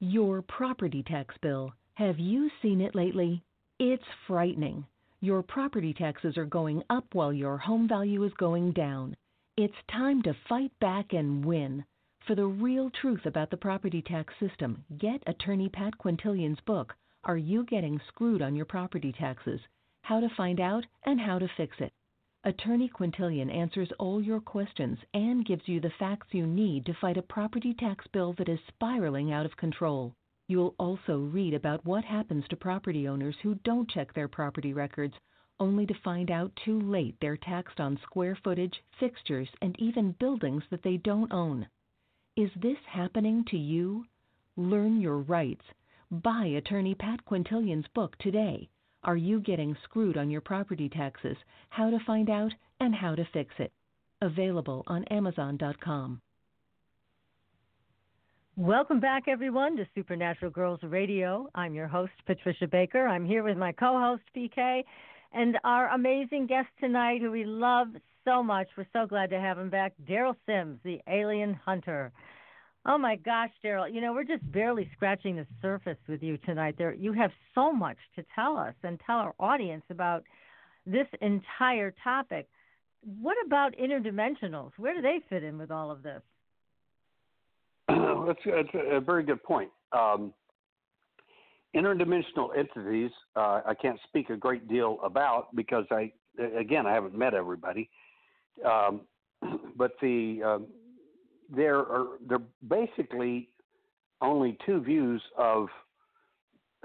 Your 0.00 0.42
property 0.42 1.02
tax 1.02 1.34
bill. 1.42 1.72
Have 1.94 2.20
you 2.20 2.48
seen 2.62 2.80
it 2.80 2.94
lately? 2.94 3.42
It's 3.80 4.04
frightening. 4.28 4.86
Your 5.20 5.42
property 5.42 5.92
taxes 5.92 6.36
are 6.36 6.44
going 6.44 6.84
up 6.88 7.04
while 7.12 7.32
your 7.32 7.58
home 7.58 7.88
value 7.88 8.22
is 8.22 8.32
going 8.34 8.70
down. 8.70 9.16
It's 9.56 9.74
time 9.90 10.22
to 10.22 10.36
fight 10.48 10.70
back 10.80 11.12
and 11.12 11.44
win. 11.44 11.84
For 12.28 12.36
the 12.36 12.46
real 12.46 12.90
truth 12.90 13.26
about 13.26 13.50
the 13.50 13.56
property 13.56 14.00
tax 14.00 14.32
system, 14.38 14.84
get 14.98 15.20
attorney 15.26 15.68
Pat 15.68 15.98
Quintilian's 15.98 16.60
book, 16.60 16.94
Are 17.24 17.36
You 17.36 17.64
Getting 17.64 18.00
Screwed 18.08 18.42
on 18.42 18.54
Your 18.54 18.64
Property 18.64 19.12
Taxes? 19.12 19.60
How 20.02 20.20
to 20.20 20.28
Find 20.36 20.60
Out 20.60 20.86
and 21.04 21.20
How 21.20 21.38
to 21.40 21.48
Fix 21.56 21.76
It. 21.80 21.92
Attorney 22.44 22.88
Quintilian 22.88 23.50
answers 23.50 23.90
all 23.98 24.22
your 24.22 24.40
questions 24.40 24.98
and 25.12 25.44
gives 25.44 25.66
you 25.66 25.80
the 25.80 25.90
facts 25.98 26.28
you 26.32 26.46
need 26.46 26.86
to 26.86 26.94
fight 26.94 27.16
a 27.16 27.22
property 27.22 27.74
tax 27.74 28.06
bill 28.12 28.34
that 28.34 28.48
is 28.48 28.60
spiraling 28.68 29.32
out 29.32 29.44
of 29.44 29.56
control. 29.56 30.14
You'll 30.46 30.76
also 30.78 31.18
read 31.18 31.54
about 31.54 31.84
what 31.84 32.04
happens 32.04 32.46
to 32.48 32.56
property 32.56 33.08
owners 33.08 33.36
who 33.42 33.56
don't 33.56 33.90
check 33.90 34.14
their 34.14 34.28
property 34.28 34.72
records 34.72 35.14
only 35.60 35.86
to 35.86 35.94
find 36.04 36.30
out 36.30 36.54
too 36.64 36.80
late 36.80 37.16
they're 37.20 37.36
taxed 37.36 37.80
on 37.80 37.98
square 38.04 38.36
footage, 38.44 38.80
fixtures, 39.00 39.48
and 39.60 39.74
even 39.80 40.12
buildings 40.12 40.62
that 40.70 40.82
they 40.84 40.96
don't 40.98 41.32
own. 41.32 41.66
Is 42.36 42.50
this 42.54 42.78
happening 42.86 43.44
to 43.46 43.58
you? 43.58 44.06
Learn 44.56 45.00
your 45.00 45.18
rights. 45.18 45.64
Buy 46.10 46.46
attorney 46.56 46.94
Pat 46.94 47.20
Quintilian's 47.26 47.86
book 47.94 48.16
today. 48.18 48.70
Are 49.04 49.16
you 49.16 49.40
getting 49.40 49.76
screwed 49.84 50.16
on 50.16 50.30
your 50.30 50.40
property 50.40 50.88
taxes? 50.88 51.36
How 51.68 51.90
to 51.90 51.98
find 52.06 52.30
out 52.30 52.52
and 52.80 52.94
how 52.94 53.14
to 53.14 53.26
fix 53.32 53.54
it. 53.58 53.72
Available 54.22 54.84
on 54.86 55.04
Amazon.com. 55.04 56.22
Welcome 58.56 59.00
back, 59.00 59.24
everyone, 59.28 59.76
to 59.76 59.86
Supernatural 59.94 60.50
Girls 60.50 60.80
Radio. 60.82 61.46
I'm 61.54 61.74
your 61.74 61.86
host, 61.86 62.12
Patricia 62.26 62.66
Baker. 62.66 63.06
I'm 63.06 63.26
here 63.26 63.42
with 63.42 63.58
my 63.58 63.72
co 63.72 64.00
host, 64.00 64.22
PK, 64.34 64.84
and 65.34 65.58
our 65.62 65.90
amazing 65.90 66.46
guest 66.46 66.68
tonight, 66.80 67.20
who 67.20 67.30
we 67.30 67.44
love 67.44 67.88
so 68.24 68.42
much. 68.42 68.68
We're 68.78 68.86
so 68.94 69.06
glad 69.06 69.28
to 69.30 69.38
have 69.38 69.58
him 69.58 69.68
back, 69.68 69.92
Derrel 70.08 70.34
Sims, 70.46 70.80
the 70.84 71.00
alien 71.06 71.52
hunter. 71.52 72.12
Oh 72.90 72.96
my 72.96 73.16
gosh, 73.16 73.50
Derrel, 73.62 73.92
you 73.92 74.00
know, 74.00 74.14
we're 74.14 74.24
just 74.24 74.50
barely 74.50 74.88
scratching 74.96 75.36
the 75.36 75.46
surface 75.60 75.98
with 76.08 76.22
you 76.22 76.38
tonight. 76.38 76.76
There 76.78 76.94
you 76.94 77.12
have 77.12 77.30
so 77.54 77.70
much 77.70 77.98
to 78.16 78.24
tell 78.34 78.56
us 78.56 78.72
and 78.82 78.98
tell 79.04 79.18
our 79.18 79.34
audience 79.38 79.84
about 79.90 80.24
this 80.86 81.06
entire 81.20 81.94
topic. 82.02 82.48
What 83.20 83.36
about 83.44 83.74
interdimensionals? 83.76 84.70
Where 84.78 84.94
do 84.94 85.02
they 85.02 85.20
fit 85.28 85.44
in 85.44 85.58
with 85.58 85.70
all 85.70 85.90
of 85.90 86.02
this? 86.02 86.22
that's, 87.88 88.40
that's 88.46 88.68
a 88.90 89.00
very 89.00 89.22
good 89.22 89.42
point. 89.42 89.68
Um, 89.92 90.32
interdimensional 91.76 92.56
entities, 92.56 93.10
uh, 93.36 93.60
I 93.66 93.74
can't 93.74 94.00
speak 94.08 94.30
a 94.30 94.36
great 94.36 94.66
deal 94.66 94.98
about 95.04 95.54
because 95.54 95.84
I, 95.90 96.10
again, 96.58 96.86
I 96.86 96.94
haven't 96.94 97.14
met 97.14 97.34
everybody. 97.34 97.90
Um, 98.64 99.02
but 99.76 99.92
the 100.00 100.40
um, 100.42 100.66
there 101.54 101.78
are 101.78 102.06
there 102.28 102.40
basically 102.68 103.48
only 104.20 104.58
two 104.66 104.80
views 104.80 105.22
of 105.36 105.68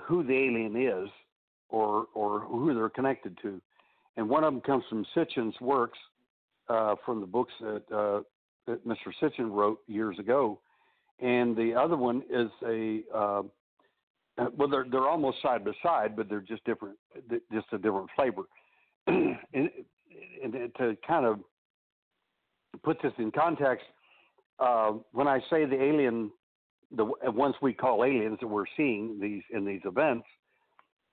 who 0.02 0.24
the 0.24 0.34
alien 0.34 0.76
is 0.76 1.10
or 1.70 2.08
or 2.14 2.42
who 2.42 2.74
they're 2.74 2.90
connected 2.90 3.38
to, 3.42 3.62
and 4.18 4.28
one 4.28 4.44
of 4.44 4.54
them 4.54 4.62
comes 4.62 4.84
from 4.90 5.06
Sitchin's 5.16 5.60
works 5.60 5.98
uh, 6.70 6.96
from 7.06 7.20
the 7.20 7.26
books 7.26 7.54
that, 7.60 7.84
uh, 7.92 8.22
that 8.68 8.88
Mr. 8.88 9.12
Sitchin 9.22 9.52
wrote 9.52 9.80
years 9.88 10.18
ago, 10.20 10.60
and 11.20 11.56
the 11.56 11.74
other 11.74 11.98
one 11.98 12.24
is 12.30 12.50
a 12.66 13.02
uh, 13.14 13.42
well 14.58 14.68
they're 14.70 14.86
they're 14.90 15.10
almost 15.10 15.42
side 15.42 15.66
by 15.66 15.72
side, 15.82 16.16
but 16.16 16.30
they're 16.30 16.42
just 16.42 16.64
different, 16.64 16.98
just 17.52 17.68
a 17.72 17.78
different 17.78 18.10
flavor. 18.16 18.44
and, 19.08 19.40
and 19.54 20.54
to 20.78 20.96
kind 21.06 21.26
of 21.26 21.40
put 22.84 23.02
this 23.02 23.14
in 23.18 23.32
context, 23.32 23.86
uh, 24.60 24.94
when 25.12 25.28
I 25.28 25.40
say 25.50 25.66
the 25.66 25.82
alien, 25.82 26.32
the 26.96 27.06
ones 27.32 27.56
we 27.62 27.74
call 27.74 28.04
aliens 28.04 28.38
that 28.42 28.48
we're 28.48 28.66
seeing 28.78 29.20
these 29.20 29.44
in 29.52 29.66
these 29.66 29.82
events 29.86 30.26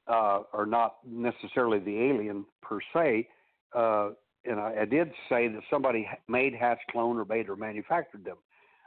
uh, 0.09 0.43
are 0.53 0.66
not 0.66 0.97
necessarily 1.07 1.78
the 1.78 1.97
alien 1.97 2.45
per 2.62 2.78
se. 2.93 3.28
Uh, 3.74 4.11
and 4.45 4.59
I, 4.59 4.80
I, 4.80 4.84
did 4.84 5.12
say 5.28 5.49
that 5.49 5.62
somebody 5.70 6.09
made, 6.26 6.55
hatched, 6.55 6.82
cloned, 6.95 7.20
or 7.20 7.24
made 7.24 7.49
or 7.49 7.57
manufactured 7.57 8.24
them. 8.24 8.36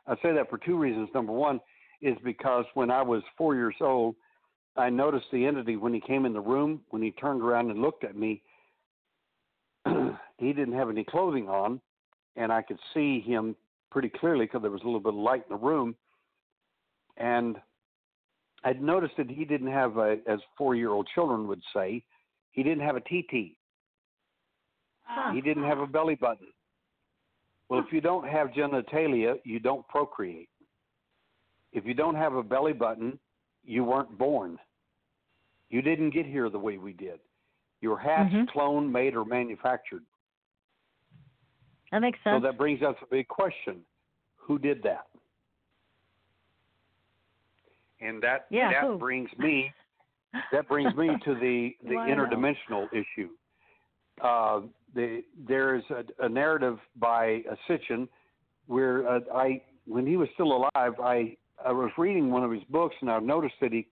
I 0.07 0.15
say 0.15 0.33
that 0.33 0.49
for 0.49 0.57
two 0.57 0.77
reasons. 0.77 1.09
Number 1.13 1.31
one 1.31 1.61
is 2.01 2.17
because 2.23 2.65
when 2.73 2.91
I 2.91 3.01
was 3.01 3.23
four 3.37 3.55
years 3.55 3.75
old, 3.79 4.15
I 4.75 4.89
noticed 4.89 5.27
the 5.31 5.45
entity 5.45 5.77
when 5.77 5.93
he 5.93 6.01
came 6.01 6.25
in 6.25 6.33
the 6.33 6.41
room. 6.41 6.81
When 6.89 7.01
he 7.01 7.11
turned 7.11 7.41
around 7.41 7.69
and 7.69 7.81
looked 7.81 8.03
at 8.03 8.15
me, 8.15 8.41
he 10.37 10.53
didn't 10.53 10.73
have 10.73 10.89
any 10.89 11.03
clothing 11.03 11.47
on, 11.47 11.79
and 12.35 12.51
I 12.51 12.61
could 12.61 12.79
see 12.93 13.21
him 13.21 13.55
pretty 13.93 14.09
clearly 14.09 14.45
because 14.45 14.63
there 14.63 14.71
was 14.71 14.81
a 14.81 14.85
little 14.85 14.99
bit 14.99 15.13
of 15.13 15.19
light 15.19 15.43
in 15.49 15.55
the 15.55 15.63
room. 15.63 15.95
And 17.15 17.57
I'd 18.65 18.81
noticed 18.81 19.13
that 19.17 19.29
he 19.29 19.45
didn't 19.45 19.71
have, 19.71 19.97
a, 19.97 20.17
as 20.27 20.39
four 20.57 20.75
year 20.75 20.89
old 20.89 21.07
children 21.13 21.47
would 21.47 21.61
say, 21.73 22.03
he 22.51 22.63
didn't 22.63 22.83
have 22.83 22.95
a 22.95 23.01
TT. 23.01 23.55
He 25.33 25.41
didn't 25.41 25.63
have 25.63 25.79
a 25.79 25.87
belly 25.87 26.15
button. 26.15 26.47
Well, 27.69 27.79
if 27.79 27.93
you 27.93 28.01
don't 28.01 28.27
have 28.27 28.49
genitalia, 28.49 29.35
you 29.45 29.59
don't 29.59 29.87
procreate. 29.87 30.49
If 31.71 31.85
you 31.85 31.93
don't 31.93 32.15
have 32.15 32.33
a 32.33 32.43
belly 32.43 32.73
button, 32.73 33.19
you 33.63 33.83
weren't 33.83 34.17
born. 34.17 34.57
You 35.69 35.81
didn't 35.81 36.11
get 36.11 36.25
here 36.25 36.49
the 36.49 36.59
way 36.59 36.77
we 36.77 36.93
did. 36.93 37.19
You 37.81 37.89
were 37.89 37.97
hatched, 37.97 38.33
mm-hmm. 38.33 38.57
cloned, 38.57 38.91
made, 38.91 39.15
or 39.15 39.25
manufactured. 39.25 40.03
That 41.93 42.01
makes 42.01 42.17
sense. 42.23 42.41
So 42.41 42.47
that 42.47 42.57
brings 42.57 42.81
us 42.81 42.95
a 43.03 43.05
big 43.05 43.27
question: 43.27 43.81
Who 44.35 44.57
did 44.57 44.81
that? 44.81 45.05
And 48.01 48.21
that 48.23 48.47
yeah, 48.49 48.71
that 48.71 48.83
who? 48.89 48.97
brings 48.97 49.29
me 49.37 49.71
that 50.51 50.67
brings 50.67 50.93
me 50.95 51.09
to 51.23 51.35
the 51.35 51.75
the 51.83 51.93
interdimensional 51.93 52.87
issue. 52.91 53.29
Uh, 54.21 54.61
the, 54.95 55.23
there 55.47 55.75
is 55.75 55.83
a, 55.91 56.25
a, 56.25 56.29
narrative 56.29 56.77
by 56.97 57.41
Sitchin 57.67 58.07
where 58.67 59.07
uh, 59.07 59.19
I, 59.33 59.61
when 59.85 60.05
he 60.05 60.17
was 60.17 60.27
still 60.33 60.53
alive, 60.75 60.93
I 60.99 61.37
I 61.63 61.71
was 61.71 61.91
reading 61.97 62.31
one 62.31 62.43
of 62.43 62.51
his 62.51 62.63
books 62.71 62.95
and 63.01 63.09
I 63.09 63.19
noticed 63.19 63.55
that 63.61 63.71
he 63.71 63.87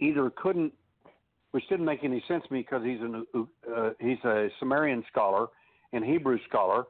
either 0.00 0.30
couldn't, 0.30 0.72
which 1.50 1.68
didn't 1.68 1.84
make 1.84 2.04
any 2.04 2.24
sense 2.26 2.42
to 2.46 2.52
me 2.54 2.60
because 2.60 2.84
he's 2.84 3.00
an 3.00 3.26
uh, 3.36 3.90
he's 4.00 4.22
a 4.24 4.48
Sumerian 4.58 5.04
scholar 5.10 5.48
and 5.92 6.02
Hebrew 6.02 6.38
scholar, 6.48 6.84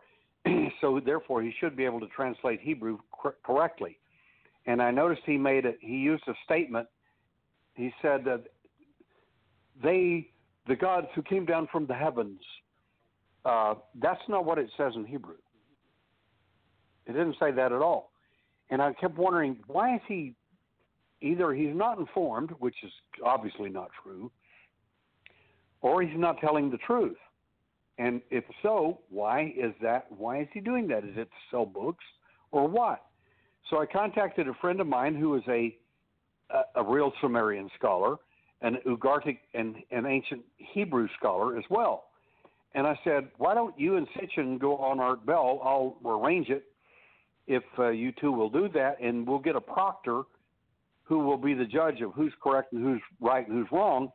so 0.81 1.01
therefore 1.05 1.43
he 1.43 1.53
should 1.61 1.77
be 1.77 1.85
able 1.85 2.01
to 2.01 2.09
translate 2.09 2.61
Hebrew 2.61 2.99
cor- 3.11 3.37
correctly. 3.45 3.99
And 4.67 4.81
I 4.81 4.91
noticed 4.91 5.23
he 5.27 5.37
made 5.37 5.65
it. 5.65 5.79
He 5.81 5.97
used 5.97 6.25
a 6.27 6.35
statement. 6.45 6.89
He 7.75 7.93
said 8.01 8.25
that 8.25 8.45
they, 9.83 10.29
the 10.67 10.77
gods 10.77 11.09
who 11.15 11.23
came 11.23 11.45
down 11.45 11.69
from 11.71 11.87
the 11.87 11.95
heavens. 11.95 12.41
Uh, 13.45 13.75
that's 14.01 14.23
not 14.29 14.45
what 14.45 14.59
it 14.59 14.71
says 14.77 14.93
in 14.97 15.05
Hebrew. 15.05 15.35
It 17.07 17.13
didn't 17.13 17.37
say 17.39 17.51
that 17.53 17.73
at 17.73 17.83
all. 17.83 18.13
And 18.71 18.81
I 18.81 18.93
kept 18.95 19.19
wondering 19.19 19.59
why 19.67 19.97
is 19.97 20.01
he 20.09 20.35
either 21.21 21.53
he's 21.53 21.75
not 21.75 21.99
informed, 21.99 22.51
which 22.59 22.77
is 22.83 22.91
obviously 23.25 23.69
not 23.69 23.91
true, 24.03 24.31
or 25.81 26.03
he's 26.03 26.19
not 26.19 26.39
telling 26.41 26.71
the 26.71 26.79
truth. 26.79 27.17
And 27.99 28.21
if 28.31 28.45
so, 28.63 29.01
why 29.09 29.55
is 29.57 29.73
that? 29.83 30.07
Why 30.11 30.41
is 30.41 30.49
he 30.53 30.61
doing 30.61 30.89
that? 30.89 31.05
Is 31.05 31.17
it 31.17 31.25
to 31.25 31.37
sell 31.51 31.67
books 31.67 32.05
or 32.51 32.67
what? 32.67 33.05
So 33.71 33.79
I 33.79 33.87
contacted 33.87 34.49
a 34.49 34.55
friend 34.55 34.81
of 34.81 34.87
mine 34.87 35.15
who 35.15 35.37
is 35.37 35.43
a 35.49 35.77
a, 36.51 36.81
a 36.81 36.85
real 36.85 37.13
Sumerian 37.21 37.71
scholar, 37.77 38.17
an 38.63 38.79
Ugaritic 38.87 39.39
and 39.55 39.77
an 39.91 40.07
ancient 40.07 40.43
Hebrew 40.57 41.09
scholar 41.19 41.57
as 41.57 41.65
well. 41.71 42.05
And 42.75 42.87
I 42.87 42.99
said, 43.05 43.29
why 43.39 43.55
don't 43.55 43.79
you 43.79 43.97
and 43.97 44.07
Sitchin 44.17 44.59
go 44.59 44.77
on 44.79 44.99
Art 44.99 45.25
Bell? 45.25 45.61
I'll 45.65 45.97
arrange 46.05 46.49
it 46.49 46.65
if 47.47 47.63
uh, 47.79 47.91
you 47.91 48.13
two 48.21 48.33
will 48.33 48.51
do 48.51 48.69
that, 48.75 49.01
and 49.01 49.27
we'll 49.27 49.39
get 49.39 49.55
a 49.55 49.61
proctor 49.61 50.23
who 51.05 51.19
will 51.21 51.37
be 51.37 51.55
the 51.55 51.67
judge 51.67 52.01
of 52.01 52.13
who's 52.15 52.33
correct 52.43 52.73
and 52.73 52.83
who's 52.83 53.03
right 53.21 53.47
and 53.47 53.59
who's 53.59 53.71
wrong, 53.71 54.11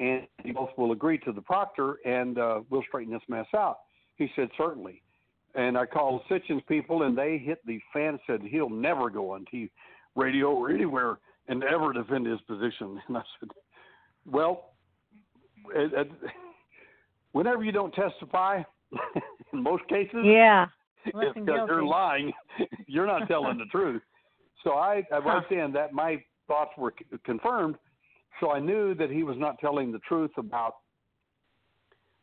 and 0.00 0.26
you 0.44 0.54
both 0.54 0.70
will 0.78 0.92
agree 0.92 1.18
to 1.18 1.32
the 1.32 1.42
proctor, 1.42 1.98
and 2.06 2.38
uh, 2.38 2.60
we'll 2.70 2.82
straighten 2.88 3.12
this 3.12 3.22
mess 3.28 3.46
out. 3.54 3.80
He 4.16 4.28
said, 4.34 4.48
certainly. 4.56 5.02
And 5.54 5.76
I 5.76 5.84
called 5.84 6.22
Sitchin's 6.30 6.62
people, 6.68 7.02
and 7.02 7.16
they 7.16 7.36
hit 7.36 7.58
the 7.66 7.78
fan 7.92 8.18
said 8.26 8.40
he'll 8.42 8.70
never 8.70 9.10
go 9.10 9.32
on 9.32 9.44
TV, 9.52 9.70
radio, 10.16 10.52
or 10.52 10.70
anywhere 10.70 11.18
and 11.48 11.62
ever 11.64 11.92
defend 11.92 12.26
his 12.26 12.40
position. 12.42 13.00
And 13.08 13.18
I 13.18 13.22
said, 13.38 13.50
well, 14.24 14.70
it, 15.74 15.92
it, 15.92 16.10
whenever 17.32 17.62
you 17.62 17.72
don't 17.72 17.92
testify, 17.92 18.62
in 19.52 19.62
most 19.62 19.86
cases, 19.88 20.24
yeah, 20.24 20.66
because 21.04 21.34
you're 21.44 21.84
lying, 21.84 22.32
you're 22.86 23.06
not 23.06 23.28
telling 23.28 23.58
the 23.58 23.64
truth. 23.66 24.02
So 24.64 24.72
I, 24.72 25.02
I 25.12 25.18
right 25.18 25.44
then 25.50 25.72
that 25.72 25.92
my 25.92 26.22
thoughts 26.46 26.72
were 26.78 26.94
c- 26.98 27.06
confirmed. 27.24 27.76
So 28.38 28.52
I 28.52 28.60
knew 28.60 28.94
that 28.94 29.10
he 29.10 29.22
was 29.22 29.36
not 29.38 29.58
telling 29.58 29.92
the 29.92 29.98
truth 30.00 30.30
about 30.36 30.76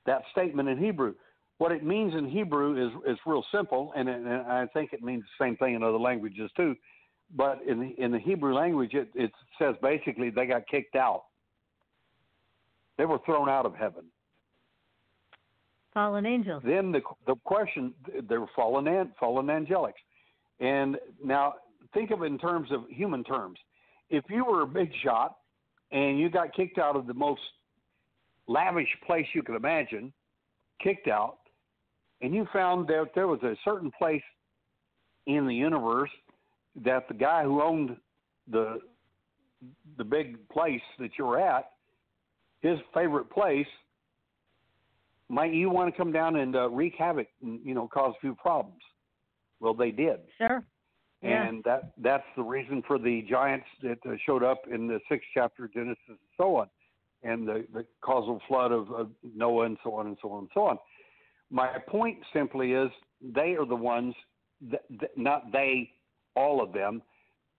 that 0.06 0.22
statement 0.32 0.70
in 0.70 0.78
Hebrew. 0.78 1.14
What 1.58 1.72
it 1.72 1.84
means 1.84 2.14
in 2.14 2.30
Hebrew 2.30 2.88
is 2.88 2.94
is 3.08 3.18
real 3.26 3.44
simple, 3.52 3.92
and, 3.96 4.08
and 4.08 4.28
I 4.28 4.68
think 4.74 4.94
it 4.94 5.02
means 5.02 5.24
the 5.24 5.46
same 5.46 5.58
thing 5.58 5.76
in 5.76 5.84
other 5.84 5.98
languages 5.98 6.50
too. 6.56 6.76
But 7.36 7.60
in 7.68 7.80
the, 7.80 8.04
in 8.04 8.12
the 8.12 8.20
Hebrew 8.20 8.54
language, 8.54 8.94
it, 8.94 9.10
it 9.14 9.32
says 9.60 9.76
basically 9.82 10.30
they 10.30 10.46
got 10.46 10.68
kicked 10.68 10.96
out. 10.96 11.24
They 12.98 13.06
were 13.06 13.20
thrown 13.26 13.50
out 13.50 13.66
of 13.66 13.76
heaven. 13.76 14.06
Fallen 15.94 16.26
angels. 16.26 16.64
Then 16.66 16.92
the 16.92 17.02
the 17.26 17.36
question 17.44 17.94
they 18.30 18.38
were 18.38 18.50
fallen 18.56 18.88
an, 18.88 19.12
fallen 19.20 19.48
angelics, 19.48 19.94
and 20.60 20.98
now 21.24 21.56
think 21.94 22.12
of 22.12 22.22
it 22.22 22.28
in 22.28 22.38
terms 22.38 22.72
of 22.72 22.82
human 22.90 23.24
terms. 23.24 23.58
If 24.10 24.24
you 24.30 24.46
were 24.46 24.62
a 24.62 24.68
big 24.68 24.92
shot 25.04 25.37
and 25.92 26.20
you 26.20 26.30
got 26.30 26.54
kicked 26.54 26.78
out 26.78 26.96
of 26.96 27.08
the 27.08 27.14
most 27.14 27.42
lavish 28.48 28.90
place 29.06 29.26
you 29.34 29.44
could 29.44 29.56
imagine, 29.56 30.12
kicked 30.82 31.08
out, 31.08 31.38
and 32.22 32.34
you 32.34 32.48
found 32.52 32.88
that 32.88 33.10
there 33.14 33.28
was 33.28 33.42
a 33.44 33.56
certain 33.64 33.92
place 33.98 34.24
in 35.26 35.46
the 35.46 35.54
universe 35.54 36.10
that 36.84 37.08
the 37.08 37.14
guy 37.14 37.44
who 37.44 37.62
owned 37.62 37.96
the 38.50 38.80
the 39.98 40.04
big 40.04 40.48
place 40.50 40.82
that 41.00 41.10
you're 41.18 41.40
at, 41.40 41.72
his 42.62 42.78
favorite 42.94 43.30
place, 43.30 43.66
might 45.30 45.52
you 45.52 45.70
want 45.70 45.92
to 45.92 45.98
come 45.98 46.12
down 46.12 46.36
and 46.36 46.56
uh, 46.56 46.70
wreak 46.70 46.94
havoc 46.98 47.28
and 47.42 47.60
you 47.64 47.74
know 47.74 47.88
cause 47.88 48.14
a 48.18 48.22
few 48.22 48.36
problems? 48.36 48.82
Well, 49.60 49.74
they 49.74 49.92
did. 49.92 50.20
Sure. 50.38 50.64
And 51.24 51.64
that 51.64 51.94
that's 51.98 52.24
the 52.36 52.44
reason 52.44 52.84
for 52.86 53.00
the 53.00 53.24
giants 53.28 53.66
that 53.82 53.98
uh, 54.06 54.16
showed 54.26 54.44
up 54.44 54.62
in 54.72 54.88
the 54.88 55.00
sixth 55.10 55.28
chapter 55.34 55.66
of 55.66 55.74
Genesis 55.74 55.98
and 56.08 56.18
so 56.38 56.58
on, 56.58 56.68
and 57.24 57.48
the, 57.48 57.66
the 57.74 57.86
causal 58.02 58.40
flood 58.48 58.72
of, 58.72 58.92
of 58.92 59.10
Noah 59.36 59.66
and 59.66 59.78
so 59.84 59.96
on 59.96 60.08
and 60.08 60.18
so 60.22 60.32
on 60.32 60.40
and 60.40 60.50
so 60.54 60.66
on. 60.66 60.78
My 61.50 61.80
point 61.88 62.18
simply 62.34 62.74
is 62.74 62.92
they 63.22 63.56
are 63.56 63.66
the 63.66 63.76
ones, 63.76 64.14
that, 64.70 64.84
that, 65.00 65.18
not 65.18 65.52
they, 65.52 65.90
all 66.36 66.62
of 66.62 66.72
them, 66.72 67.02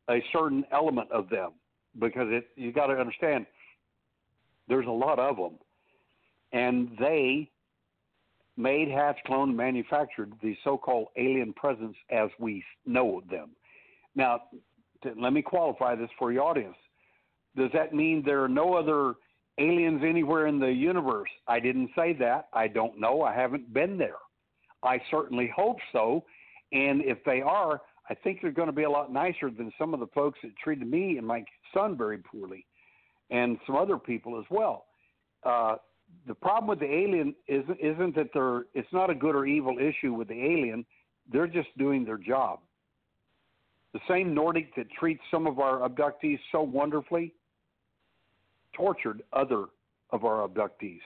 a 0.08 0.22
certain 0.32 0.64
element 0.70 1.10
of 1.10 1.28
them, 1.28 1.50
because 1.98 2.28
it 2.30 2.48
you 2.54 2.72
got 2.72 2.86
to 2.86 2.94
understand 2.94 3.44
there's 4.68 4.86
a 4.86 4.90
lot 4.90 5.18
of 5.18 5.36
them, 5.36 5.58
and 6.52 6.90
they 7.00 7.50
made, 8.58 8.90
hatched, 8.90 9.24
cloned, 9.26 9.54
manufactured 9.54 10.32
the 10.42 10.56
so-called 10.64 11.06
alien 11.16 11.52
presence 11.54 11.96
as 12.10 12.28
we 12.38 12.62
know 12.84 13.22
them. 13.30 13.50
Now, 14.14 14.42
let 15.16 15.32
me 15.32 15.42
qualify 15.42 15.94
this 15.94 16.10
for 16.18 16.32
your 16.32 16.42
audience. 16.42 16.76
Does 17.56 17.70
that 17.72 17.94
mean 17.94 18.22
there 18.24 18.42
are 18.42 18.48
no 18.48 18.74
other 18.74 19.14
aliens 19.58 20.02
anywhere 20.04 20.46
in 20.48 20.58
the 20.58 20.72
universe? 20.72 21.30
I 21.46 21.60
didn't 21.60 21.90
say 21.96 22.12
that. 22.14 22.48
I 22.52 22.68
don't 22.68 23.00
know. 23.00 23.22
I 23.22 23.34
haven't 23.34 23.72
been 23.72 23.96
there. 23.96 24.16
I 24.82 25.00
certainly 25.10 25.50
hope 25.54 25.78
so. 25.92 26.24
And 26.72 27.02
if 27.02 27.18
they 27.24 27.40
are, 27.40 27.80
I 28.10 28.14
think 28.14 28.40
they're 28.42 28.50
going 28.50 28.68
to 28.68 28.72
be 28.72 28.84
a 28.84 28.90
lot 28.90 29.12
nicer 29.12 29.50
than 29.50 29.72
some 29.78 29.94
of 29.94 30.00
the 30.00 30.06
folks 30.08 30.38
that 30.42 30.56
treated 30.56 30.88
me 30.90 31.18
and 31.18 31.26
my 31.26 31.44
son 31.74 31.96
very 31.96 32.18
poorly, 32.18 32.66
and 33.30 33.58
some 33.66 33.76
other 33.76 33.98
people 33.98 34.38
as 34.38 34.44
well. 34.50 34.86
Uh, 35.44 35.76
the 36.26 36.34
problem 36.34 36.68
with 36.68 36.80
the 36.80 36.92
alien 36.92 37.34
isn't 37.46 37.78
isn't 37.80 38.14
that 38.14 38.28
they're 38.34 38.64
it's 38.74 38.92
not 38.92 39.10
a 39.10 39.14
good 39.14 39.34
or 39.34 39.46
evil 39.46 39.78
issue 39.78 40.12
with 40.12 40.28
the 40.28 40.40
alien. 40.40 40.84
They're 41.32 41.46
just 41.46 41.68
doing 41.78 42.04
their 42.04 42.18
job. 42.18 42.60
The 43.92 44.00
same 44.08 44.34
Nordic 44.34 44.74
that 44.76 44.90
treats 44.90 45.22
some 45.30 45.46
of 45.46 45.58
our 45.58 45.88
abductees 45.88 46.38
so 46.52 46.62
wonderfully 46.62 47.34
tortured 48.74 49.22
other 49.32 49.66
of 50.10 50.24
our 50.24 50.46
abductees. 50.46 51.00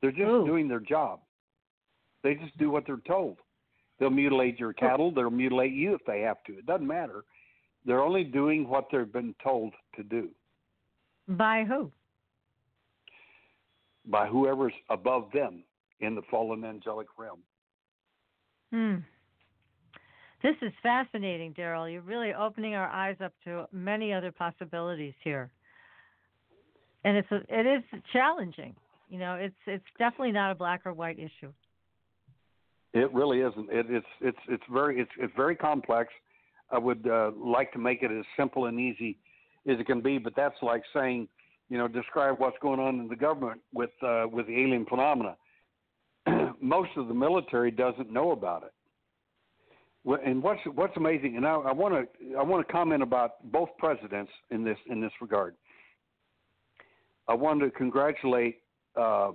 They're 0.00 0.12
just 0.12 0.22
Ooh. 0.22 0.46
doing 0.46 0.68
their 0.68 0.80
job. 0.80 1.20
They 2.22 2.34
just 2.34 2.56
do 2.58 2.70
what 2.70 2.86
they're 2.86 3.02
told. 3.06 3.38
They'll 3.98 4.10
mutilate 4.10 4.58
your 4.58 4.72
cattle. 4.72 5.10
They'll 5.12 5.30
mutilate 5.30 5.72
you 5.72 5.94
if 5.94 6.04
they 6.06 6.20
have 6.20 6.42
to. 6.44 6.52
It 6.58 6.66
doesn't 6.66 6.86
matter. 6.86 7.24
They're 7.84 8.02
only 8.02 8.24
doing 8.24 8.68
what 8.68 8.86
they've 8.92 9.12
been 9.12 9.34
told 9.42 9.72
to 9.96 10.02
do 10.02 10.28
By 11.26 11.64
who? 11.64 11.90
By 14.06 14.26
whoever's 14.26 14.72
above 14.88 15.30
them 15.32 15.64
in 16.00 16.14
the 16.14 16.22
fallen 16.30 16.64
angelic 16.64 17.08
realm. 17.18 17.40
Hmm. 18.72 18.96
This 20.42 20.54
is 20.62 20.72
fascinating, 20.82 21.52
Derrel. 21.54 21.92
You're 21.92 22.02
really 22.02 22.32
opening 22.32 22.74
our 22.74 22.88
eyes 22.88 23.16
up 23.22 23.32
to 23.44 23.66
many 23.72 24.12
other 24.12 24.30
possibilities 24.30 25.14
here, 25.24 25.50
and 27.04 27.16
it's 27.16 27.30
a, 27.32 27.40
it 27.48 27.66
is 27.66 28.00
challenging. 28.12 28.76
You 29.08 29.18
know, 29.18 29.34
it's 29.34 29.56
it's 29.66 29.84
definitely 29.98 30.32
not 30.32 30.52
a 30.52 30.54
black 30.54 30.82
or 30.84 30.92
white 30.92 31.18
issue. 31.18 31.52
It 32.94 33.12
really 33.12 33.40
isn't. 33.40 33.68
It, 33.70 33.86
it's 33.88 34.06
it's 34.20 34.38
it's 34.48 34.62
very 34.72 35.00
it's 35.00 35.10
it's 35.18 35.32
very 35.34 35.56
complex. 35.56 36.12
I 36.70 36.78
would 36.78 37.08
uh, 37.08 37.32
like 37.36 37.72
to 37.72 37.78
make 37.78 38.02
it 38.02 38.12
as 38.12 38.24
simple 38.36 38.66
and 38.66 38.78
easy 38.78 39.18
as 39.66 39.80
it 39.80 39.86
can 39.86 40.00
be, 40.00 40.18
but 40.18 40.34
that's 40.36 40.56
like 40.62 40.82
saying, 40.94 41.26
you 41.68 41.78
know, 41.78 41.88
describe 41.88 42.36
what's 42.38 42.56
going 42.60 42.80
on 42.80 43.00
in 43.00 43.08
the 43.08 43.16
government 43.16 43.60
with 43.72 43.90
uh, 44.02 44.26
with 44.30 44.46
the 44.46 44.54
alien 44.54 44.86
phenomena. 44.86 45.36
Most 46.60 46.90
of 46.96 47.08
the 47.08 47.14
military 47.14 47.70
doesn't 47.70 48.12
know 48.12 48.32
about 48.32 48.64
it. 48.64 48.72
And 50.24 50.42
what's 50.42 50.60
what's 50.74 50.96
amazing, 50.96 51.36
and 51.36 51.46
I 51.46 51.72
want 51.72 51.94
to 51.94 52.36
I 52.36 52.42
want 52.42 52.66
to 52.66 52.72
comment 52.72 53.02
about 53.02 53.50
both 53.52 53.68
presidents 53.78 54.32
in 54.50 54.64
this 54.64 54.78
in 54.88 55.00
this 55.00 55.12
regard. 55.20 55.54
I 57.26 57.34
want 57.34 57.60
to 57.60 57.70
congratulate 57.70 58.62
uh, 58.96 59.28
uh, 59.30 59.32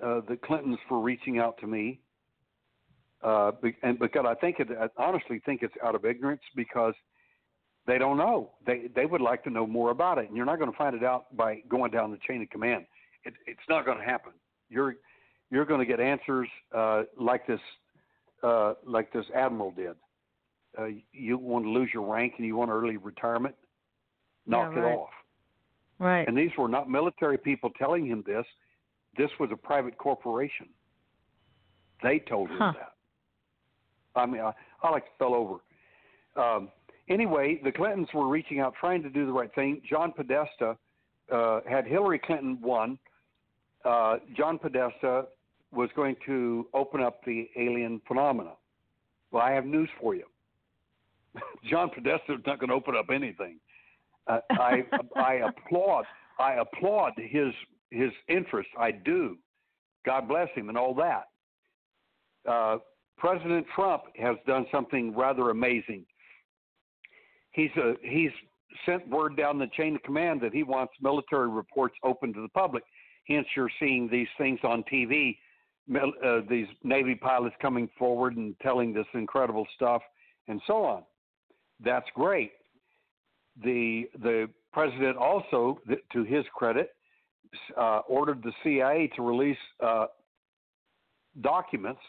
the 0.00 0.38
Clintons 0.42 0.78
for 0.88 1.00
reaching 1.00 1.38
out 1.38 1.58
to 1.58 1.66
me 1.66 2.00
uh, 3.22 3.52
and 3.82 3.98
because 3.98 4.24
I 4.26 4.34
think 4.34 4.60
it, 4.60 4.68
I 4.70 4.88
honestly 4.96 5.40
think 5.44 5.62
it's 5.62 5.74
out 5.84 5.94
of 5.94 6.04
ignorance 6.04 6.40
because 6.56 6.94
they 7.90 7.98
don't 7.98 8.16
know. 8.16 8.50
They 8.66 8.88
they 8.94 9.04
would 9.04 9.20
like 9.20 9.42
to 9.44 9.50
know 9.50 9.66
more 9.66 9.90
about 9.90 10.18
it, 10.18 10.28
and 10.28 10.36
you're 10.36 10.46
not 10.46 10.58
going 10.60 10.70
to 10.70 10.76
find 10.76 10.94
it 10.94 11.02
out 11.02 11.36
by 11.36 11.56
going 11.68 11.90
down 11.90 12.12
the 12.12 12.18
chain 12.26 12.40
of 12.40 12.48
command. 12.50 12.84
It, 13.24 13.34
it's 13.46 13.60
not 13.68 13.84
going 13.84 13.98
to 13.98 14.04
happen. 14.04 14.32
You're 14.68 14.94
you're 15.50 15.64
going 15.64 15.80
to 15.80 15.86
get 15.86 15.98
answers 15.98 16.48
uh, 16.72 17.02
like 17.18 17.46
this 17.48 17.60
uh, 18.44 18.74
like 18.86 19.12
this 19.12 19.26
admiral 19.34 19.72
did. 19.72 19.96
Uh, 20.78 20.86
you 21.12 21.36
want 21.36 21.64
to 21.64 21.68
lose 21.70 21.90
your 21.92 22.04
rank 22.04 22.34
and 22.38 22.46
you 22.46 22.54
want 22.56 22.70
early 22.70 22.96
retirement, 22.96 23.56
knock 24.46 24.72
Yeah, 24.72 24.80
right. 24.82 24.92
it 24.92 24.96
off. 24.96 25.10
Right. 25.98 26.28
And 26.28 26.38
these 26.38 26.52
were 26.56 26.68
not 26.68 26.88
military 26.88 27.36
people 27.38 27.70
telling 27.76 28.06
him 28.06 28.22
this. 28.24 28.46
This 29.18 29.30
was 29.40 29.50
a 29.52 29.56
private 29.56 29.98
corporation. 29.98 30.68
They 32.04 32.20
told 32.20 32.50
him 32.50 32.58
Huh. 32.58 32.72
that. 32.78 32.92
I 34.14 34.26
mean, 34.26 34.40
I, 34.40 34.52
I 34.82 34.90
like 34.90 35.04
to 35.06 35.10
fell 35.18 35.34
over. 35.34 35.56
Um, 36.36 36.68
anyway, 37.10 37.60
the 37.62 37.72
Clintons 37.72 38.08
were 38.14 38.28
reaching 38.28 38.60
out, 38.60 38.74
trying 38.78 39.02
to 39.02 39.10
do 39.10 39.26
the 39.26 39.32
right 39.32 39.52
thing. 39.54 39.82
John 39.88 40.12
Podesta 40.12 40.76
uh, 41.30 41.60
had 41.68 41.86
Hillary 41.86 42.18
Clinton 42.18 42.58
won. 42.62 42.98
Uh, 43.84 44.16
John 44.36 44.58
Podesta 44.58 45.24
was 45.72 45.90
going 45.94 46.16
to 46.26 46.66
open 46.74 47.02
up 47.02 47.24
the 47.24 47.48
alien 47.56 48.00
phenomena. 48.06 48.52
Well, 49.30 49.42
I 49.42 49.52
have 49.52 49.64
news 49.64 49.88
for 50.00 50.14
you. 50.14 50.24
John 51.70 51.90
Podesta 51.90 52.34
is 52.34 52.40
not 52.46 52.58
going 52.58 52.70
to 52.70 52.74
open 52.74 52.94
up 52.96 53.06
anything. 53.12 53.58
Uh, 54.26 54.40
I 54.50 54.84
I 55.16 55.40
applaud 55.46 56.04
I 56.38 56.54
applaud 56.54 57.12
his 57.16 57.52
his 57.90 58.10
interest. 58.28 58.68
I 58.78 58.90
do. 58.90 59.36
God 60.04 60.28
bless 60.28 60.48
him 60.54 60.68
and 60.68 60.78
all 60.78 60.94
that. 60.94 61.24
Uh, 62.50 62.78
President 63.18 63.66
Trump 63.74 64.04
has 64.18 64.36
done 64.46 64.66
something 64.72 65.14
rather 65.14 65.50
amazing. 65.50 66.04
He's 67.52 67.70
a, 67.76 67.94
he's 68.02 68.30
sent 68.86 69.08
word 69.08 69.36
down 69.36 69.58
the 69.58 69.68
chain 69.76 69.96
of 69.96 70.02
command 70.02 70.40
that 70.42 70.52
he 70.52 70.62
wants 70.62 70.92
military 71.00 71.48
reports 71.48 71.94
open 72.04 72.32
to 72.34 72.42
the 72.42 72.48
public. 72.48 72.84
Hence, 73.26 73.46
you're 73.56 73.70
seeing 73.78 74.08
these 74.08 74.28
things 74.38 74.58
on 74.62 74.84
TV, 74.92 75.36
uh, 75.94 76.40
these 76.48 76.66
Navy 76.82 77.14
pilots 77.14 77.54
coming 77.60 77.88
forward 77.98 78.36
and 78.36 78.54
telling 78.60 78.92
this 78.92 79.06
incredible 79.14 79.66
stuff, 79.74 80.02
and 80.48 80.60
so 80.66 80.84
on. 80.84 81.02
That's 81.84 82.06
great. 82.14 82.52
The 83.62 84.04
the 84.22 84.48
president 84.72 85.16
also, 85.16 85.78
to 86.12 86.24
his 86.24 86.44
credit, 86.54 86.90
uh, 87.76 88.00
ordered 88.08 88.42
the 88.42 88.52
CIA 88.62 89.10
to 89.16 89.22
release 89.22 89.58
uh, 89.84 90.06
documents 91.40 92.00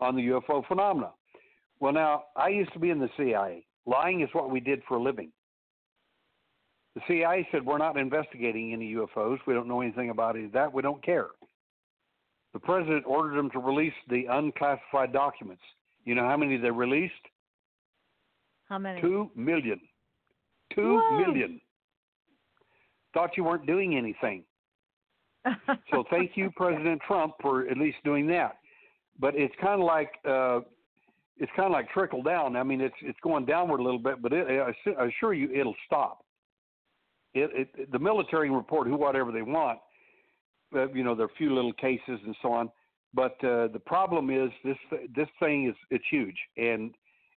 on 0.00 0.16
the 0.16 0.22
UFO 0.22 0.66
phenomena. 0.66 1.10
Well, 1.78 1.92
now 1.92 2.24
I 2.36 2.48
used 2.48 2.72
to 2.72 2.78
be 2.78 2.90
in 2.90 2.98
the 2.98 3.10
CIA. 3.16 3.64
Lying 3.86 4.20
is 4.20 4.28
what 4.32 4.50
we 4.50 4.60
did 4.60 4.82
for 4.86 4.96
a 4.96 5.02
living. 5.02 5.32
The 6.94 7.02
CIA 7.06 7.46
said 7.52 7.64
we're 7.64 7.78
not 7.78 7.96
investigating 7.96 8.72
any 8.72 8.94
UFOs. 8.94 9.38
We 9.46 9.54
don't 9.54 9.68
know 9.68 9.80
anything 9.80 10.10
about 10.10 10.36
any 10.36 10.46
of 10.46 10.52
that. 10.52 10.72
We 10.72 10.82
don't 10.82 11.02
care. 11.04 11.28
The 12.52 12.58
president 12.58 13.04
ordered 13.06 13.36
them 13.36 13.50
to 13.50 13.58
release 13.60 13.94
the 14.08 14.26
unclassified 14.28 15.12
documents. 15.12 15.62
You 16.04 16.14
know 16.14 16.26
how 16.26 16.36
many 16.36 16.56
they 16.56 16.70
released? 16.70 17.14
How 18.68 18.78
many? 18.78 19.00
Two 19.00 19.30
million. 19.36 19.80
Two 20.74 21.00
Whoa. 21.00 21.18
million. 21.18 21.60
Thought 23.14 23.36
you 23.36 23.44
weren't 23.44 23.66
doing 23.66 23.96
anything. 23.96 24.44
so 25.90 26.04
thank 26.10 26.32
you, 26.36 26.50
President 26.56 27.00
Trump, 27.06 27.34
for 27.40 27.68
at 27.68 27.76
least 27.76 27.98
doing 28.04 28.26
that. 28.28 28.58
But 29.18 29.34
it's 29.36 29.54
kind 29.60 29.80
of 29.80 29.86
like 29.86 30.12
uh, 30.28 30.60
it's 31.40 31.50
kind 31.56 31.66
of 31.66 31.72
like 31.72 31.90
trickle 31.90 32.22
down. 32.22 32.54
I 32.54 32.62
mean, 32.62 32.80
it's 32.80 32.94
it's 33.02 33.18
going 33.22 33.46
downward 33.46 33.80
a 33.80 33.82
little 33.82 33.98
bit, 33.98 34.22
but 34.22 34.32
it, 34.32 34.46
I 34.46 35.06
assure 35.06 35.32
you, 35.32 35.50
it'll 35.52 35.74
stop. 35.86 36.24
It, 37.34 37.50
it 37.76 37.92
the 37.92 37.98
military 37.98 38.50
report 38.50 38.86
who 38.86 38.96
whatever 38.96 39.32
they 39.32 39.42
want. 39.42 39.78
Uh, 40.74 40.88
you 40.92 41.02
know, 41.02 41.14
there 41.14 41.24
are 41.24 41.30
a 41.30 41.38
few 41.38 41.52
little 41.52 41.72
cases 41.72 42.20
and 42.24 42.36
so 42.42 42.52
on. 42.52 42.70
But 43.12 43.32
uh, 43.42 43.68
the 43.68 43.80
problem 43.84 44.30
is 44.30 44.50
this 44.64 44.76
this 45.16 45.28
thing 45.40 45.68
is 45.68 45.74
it's 45.90 46.04
huge 46.10 46.36
and 46.56 46.94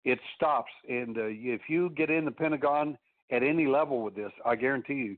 it 0.05 0.19
stops. 0.35 0.73
And 0.89 1.17
uh, 1.17 1.27
if 1.27 1.63
you 1.69 1.91
get 1.91 2.11
in 2.11 2.25
the 2.25 2.33
Pentagon 2.33 2.97
at 3.31 3.43
any 3.43 3.67
level 3.67 4.03
with 4.03 4.17
this, 4.17 4.33
I 4.45 4.57
guarantee 4.57 4.95
you 4.95 5.17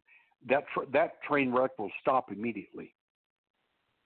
that 0.49 0.65
tr- 0.75 0.91
that 0.93 1.23
train 1.23 1.53
wreck 1.53 1.79
will 1.79 1.93
stop 2.01 2.33
immediately. 2.33 2.93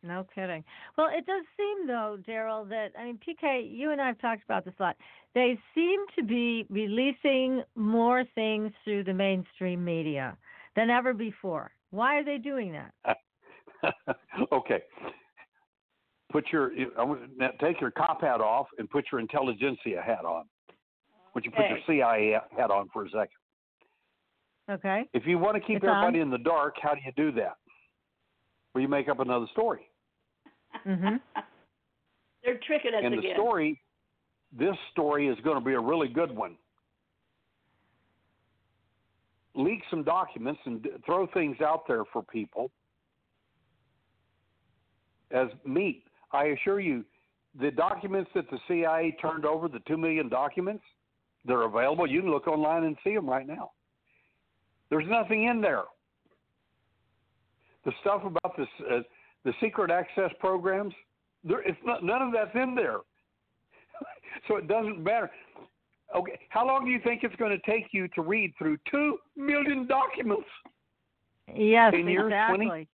No 0.06 0.26
kidding. 0.34 0.62
Well, 0.96 1.08
it 1.10 1.26
does 1.26 1.44
seem 1.56 1.86
though, 1.86 2.18
Derrel, 2.26 2.68
that 2.68 2.92
I 2.98 3.04
mean, 3.04 3.18
PK, 3.18 3.68
you 3.70 3.90
and 3.90 4.00
I 4.00 4.06
have 4.06 4.18
talked 4.20 4.44
about 4.44 4.64
this 4.64 4.74
a 4.78 4.82
lot. 4.82 4.96
They 5.34 5.58
seem 5.74 6.00
to 6.18 6.22
be 6.24 6.64
releasing 6.70 7.62
more 7.74 8.24
things 8.34 8.72
through 8.84 9.04
the 9.04 9.12
mainstream 9.14 9.84
media 9.84 10.36
than 10.76 10.90
ever 10.90 11.12
before. 11.12 11.72
Why 11.90 12.16
are 12.16 12.24
they 12.24 12.38
doing 12.38 12.72
that? 12.72 13.16
okay. 14.52 14.82
Put 16.30 16.46
your 16.52 16.70
take 17.60 17.80
your 17.80 17.90
cop 17.90 18.20
hat 18.20 18.40
off 18.40 18.66
and 18.78 18.88
put 18.88 19.06
your 19.10 19.20
intelligentsia 19.20 20.02
hat 20.04 20.24
on. 20.24 20.44
Would 21.34 21.44
you 21.44 21.50
put 21.50 21.60
Okay. 21.66 21.68
your 21.70 21.78
CIA 21.86 22.38
hat 22.56 22.70
on 22.70 22.88
for 22.92 23.04
a 23.04 23.10
second? 23.10 23.28
Okay. 24.70 25.04
If 25.12 25.26
you 25.26 25.38
want 25.38 25.54
to 25.54 25.60
keep 25.60 25.76
It's 25.76 25.84
everybody 25.84 26.18
on. 26.20 26.26
in 26.26 26.30
the 26.30 26.38
dark, 26.38 26.74
how 26.80 26.94
do 26.94 27.00
you 27.04 27.12
do 27.16 27.30
that? 27.40 27.56
Well, 28.74 28.82
you 28.82 28.88
make 28.88 29.08
up 29.08 29.20
another 29.20 29.46
story. 29.52 29.88
Mhm. 30.86 31.20
They're 32.44 32.58
tricking 32.66 32.94
us 32.94 33.02
and 33.04 33.14
the 33.14 33.32
story, 33.34 33.80
this 34.56 34.76
story 34.92 35.26
is 35.28 35.36
going 35.42 35.58
to 35.58 35.64
be 35.64 35.72
a 35.72 35.80
really 35.80 36.08
good 36.08 36.30
one. 36.30 36.56
Leak 39.54 39.82
some 39.90 40.04
documents 40.04 40.60
and 40.64 40.82
d- 40.82 40.90
throw 41.04 41.26
things 41.28 41.60
out 41.60 41.88
there 41.88 42.04
for 42.12 42.22
people 42.22 42.70
as 45.32 45.48
meat. 45.64 46.04
I 46.32 46.46
assure 46.46 46.78
you, 46.78 47.04
the 47.58 47.70
documents 47.70 48.30
that 48.34 48.48
the 48.50 48.58
CIA 48.68 49.16
turned 49.20 49.44
over, 49.44 49.68
the 49.68 49.80
two 49.80 49.96
million 49.96 50.28
documents, 50.28 50.84
they're 51.44 51.62
available. 51.62 52.06
You 52.06 52.20
can 52.20 52.30
look 52.30 52.46
online 52.46 52.84
and 52.84 52.96
see 53.02 53.14
them 53.14 53.28
right 53.28 53.46
now. 53.46 53.72
There's 54.90 55.08
nothing 55.08 55.44
in 55.44 55.60
there. 55.60 55.84
The 57.84 57.92
stuff 58.00 58.22
about 58.24 58.56
this, 58.56 58.68
uh, 58.90 59.00
the 59.46 59.54
secret 59.60 59.90
access 59.92 60.30
programs, 60.40 60.92
there, 61.44 61.60
it's 61.60 61.78
not, 61.84 62.04
none 62.04 62.20
of 62.20 62.32
that's 62.32 62.54
in 62.54 62.74
there. 62.74 62.98
so 64.48 64.56
it 64.56 64.66
doesn't 64.66 65.02
matter. 65.02 65.30
Okay, 66.14 66.38
how 66.50 66.66
long 66.66 66.84
do 66.84 66.90
you 66.90 67.00
think 67.02 67.22
it's 67.22 67.34
going 67.36 67.52
to 67.56 67.70
take 67.70 67.86
you 67.92 68.08
to 68.08 68.22
read 68.22 68.52
through 68.58 68.76
two 68.90 69.18
million 69.36 69.86
documents? 69.86 70.48
Yes, 71.54 71.92
Ten 71.92 72.08
years, 72.08 72.32
20? 72.48 72.64
exactly. 72.64 72.88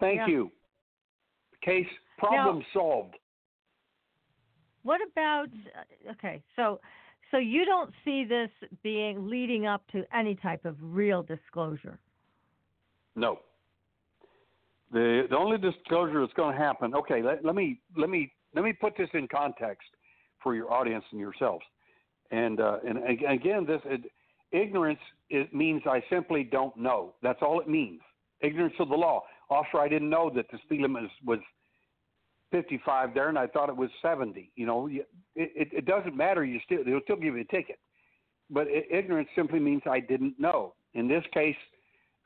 Thank 0.00 0.16
Yeah. 0.18 0.26
you. 0.28 0.52
Case 1.60 1.86
problem 2.18 2.64
solved. 2.72 3.16
What 4.84 5.00
about 5.12 5.48
okay, 6.12 6.40
so 6.54 6.80
so 7.32 7.38
you 7.38 7.64
don't 7.64 7.92
see 8.04 8.24
this 8.24 8.50
being 8.84 9.28
leading 9.28 9.66
up 9.66 9.82
to 9.90 10.04
any 10.16 10.36
type 10.36 10.64
of 10.64 10.76
real 10.80 11.22
disclosure. 11.22 11.98
No. 13.16 13.40
The 14.92 15.26
the 15.28 15.36
only 15.36 15.58
disclosure 15.58 16.20
that's 16.20 16.32
going 16.34 16.56
to 16.56 16.60
happen. 16.60 16.94
Okay, 16.94 17.22
let, 17.22 17.44
let 17.44 17.54
me 17.54 17.80
let 17.96 18.08
me 18.08 18.32
let 18.54 18.64
me 18.64 18.72
put 18.72 18.96
this 18.96 19.08
in 19.14 19.28
context 19.28 19.88
for 20.42 20.54
your 20.54 20.72
audience 20.72 21.04
and 21.10 21.20
yourselves. 21.20 21.64
And 22.30 22.60
uh, 22.60 22.78
and 22.86 22.98
ag- 22.98 23.24
again, 23.28 23.66
this 23.66 23.80
it, 23.84 24.10
ignorance 24.52 25.00
it 25.30 25.54
means 25.54 25.82
I 25.86 26.02
simply 26.10 26.44
don't 26.44 26.76
know. 26.76 27.14
That's 27.22 27.40
all 27.42 27.60
it 27.60 27.68
means. 27.68 28.00
Ignorance 28.40 28.74
of 28.78 28.88
the 28.88 28.94
law. 28.94 29.24
Officer, 29.50 29.78
I 29.78 29.88
didn't 29.88 30.10
know 30.10 30.30
that 30.36 30.46
the 30.52 30.58
speed 30.64 30.82
limit 30.82 31.02
was, 31.02 31.10
was 31.24 31.38
55 32.52 33.14
there, 33.14 33.28
and 33.28 33.38
I 33.38 33.46
thought 33.46 33.68
it 33.68 33.76
was 33.76 33.90
70. 34.02 34.50
You 34.56 34.66
know, 34.66 34.88
it, 34.88 35.08
it, 35.34 35.68
it 35.72 35.86
doesn't 35.86 36.16
matter. 36.16 36.44
You 36.44 36.60
still 36.64 36.84
they'll 36.84 37.00
still 37.04 37.16
give 37.16 37.34
you 37.34 37.40
a 37.40 37.54
ticket. 37.54 37.78
But 38.50 38.66
ignorance 38.68 39.28
simply 39.36 39.58
means 39.58 39.82
I 39.86 40.00
didn't 40.00 40.38
know. 40.38 40.74
In 40.94 41.08
this 41.08 41.24
case, 41.34 41.56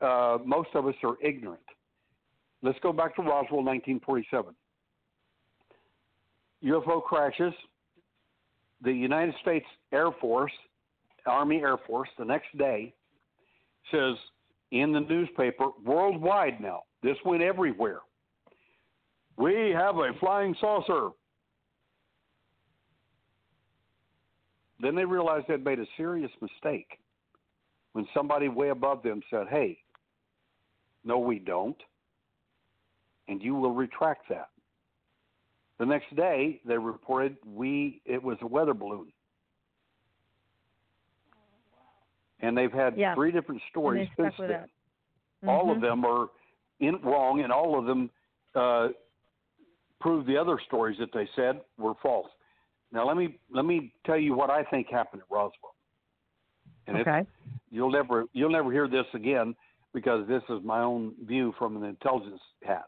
uh, 0.01 0.37
most 0.45 0.69
of 0.73 0.87
us 0.87 0.95
are 1.03 1.17
ignorant. 1.21 1.59
Let's 2.63 2.79
go 2.81 2.93
back 2.93 3.15
to 3.17 3.21
Roswell, 3.21 3.61
1947. 3.61 4.55
UFO 6.63 7.03
crashes. 7.03 7.53
The 8.81 8.91
United 8.91 9.35
States 9.41 9.65
Air 9.91 10.11
Force, 10.19 10.51
Army 11.25 11.57
Air 11.57 11.77
Force, 11.85 12.09
the 12.17 12.25
next 12.25 12.57
day 12.57 12.93
says 13.91 14.15
in 14.71 14.91
the 14.91 15.01
newspaper 15.01 15.67
worldwide 15.85 16.59
now, 16.61 16.83
this 17.01 17.17
went 17.25 17.43
everywhere. 17.43 17.99
We 19.37 19.73
have 19.75 19.97
a 19.97 20.11
flying 20.19 20.55
saucer. 20.59 21.09
Then 24.79 24.95
they 24.95 25.05
realized 25.05 25.45
they'd 25.47 25.63
made 25.63 25.79
a 25.79 25.85
serious 25.97 26.31
mistake 26.41 26.99
when 27.91 28.05
somebody 28.13 28.47
way 28.47 28.69
above 28.69 29.03
them 29.03 29.21
said, 29.29 29.47
Hey, 29.49 29.77
no, 31.03 31.19
we 31.19 31.39
don't. 31.39 31.77
And 33.27 33.41
you 33.41 33.55
will 33.55 33.73
retract 33.73 34.27
that. 34.29 34.49
The 35.79 35.85
next 35.85 36.15
day, 36.15 36.61
they 36.65 36.77
reported 36.77 37.37
we 37.45 38.01
it 38.05 38.21
was 38.21 38.37
a 38.41 38.47
weather 38.47 38.73
balloon. 38.73 39.11
And 42.41 42.57
they've 42.57 42.71
had 42.71 42.97
Yeah. 42.97 43.15
three 43.15 43.31
different 43.31 43.61
stories 43.69 44.09
since 44.15 44.35
then. 44.37 44.47
that. 44.49 44.69
All 45.47 45.71
of 45.71 45.81
them 45.81 46.05
are 46.05 46.29
in 46.79 47.01
wrong, 47.01 47.41
and 47.41 47.51
all 47.51 47.77
of 47.77 47.85
them 47.85 48.09
uh, 48.55 48.89
prove 49.99 50.25
the 50.25 50.37
other 50.37 50.59
stories 50.59 50.97
that 50.99 51.11
they 51.13 51.27
said 51.35 51.61
were 51.77 51.95
false. 51.95 52.29
Now 52.91 53.05
let 53.07 53.17
me 53.17 53.39
let 53.49 53.65
me 53.65 53.93
tell 54.05 54.17
you 54.17 54.35
what 54.35 54.49
I 54.49 54.63
think 54.65 54.87
happened 54.89 55.21
at 55.23 55.31
Roswell. 55.31 55.75
And 56.87 56.97
Okay. 56.97 57.25
you'll 57.71 57.91
never 57.91 58.25
you'll 58.33 58.51
never 58.51 58.71
hear 58.71 58.87
this 58.87 59.07
again 59.13 59.55
because 59.93 60.27
this 60.27 60.43
is 60.49 60.61
my 60.63 60.81
own 60.81 61.15
view 61.25 61.53
from 61.57 61.77
an 61.77 61.83
intelligence 61.83 62.41
hat. 62.63 62.85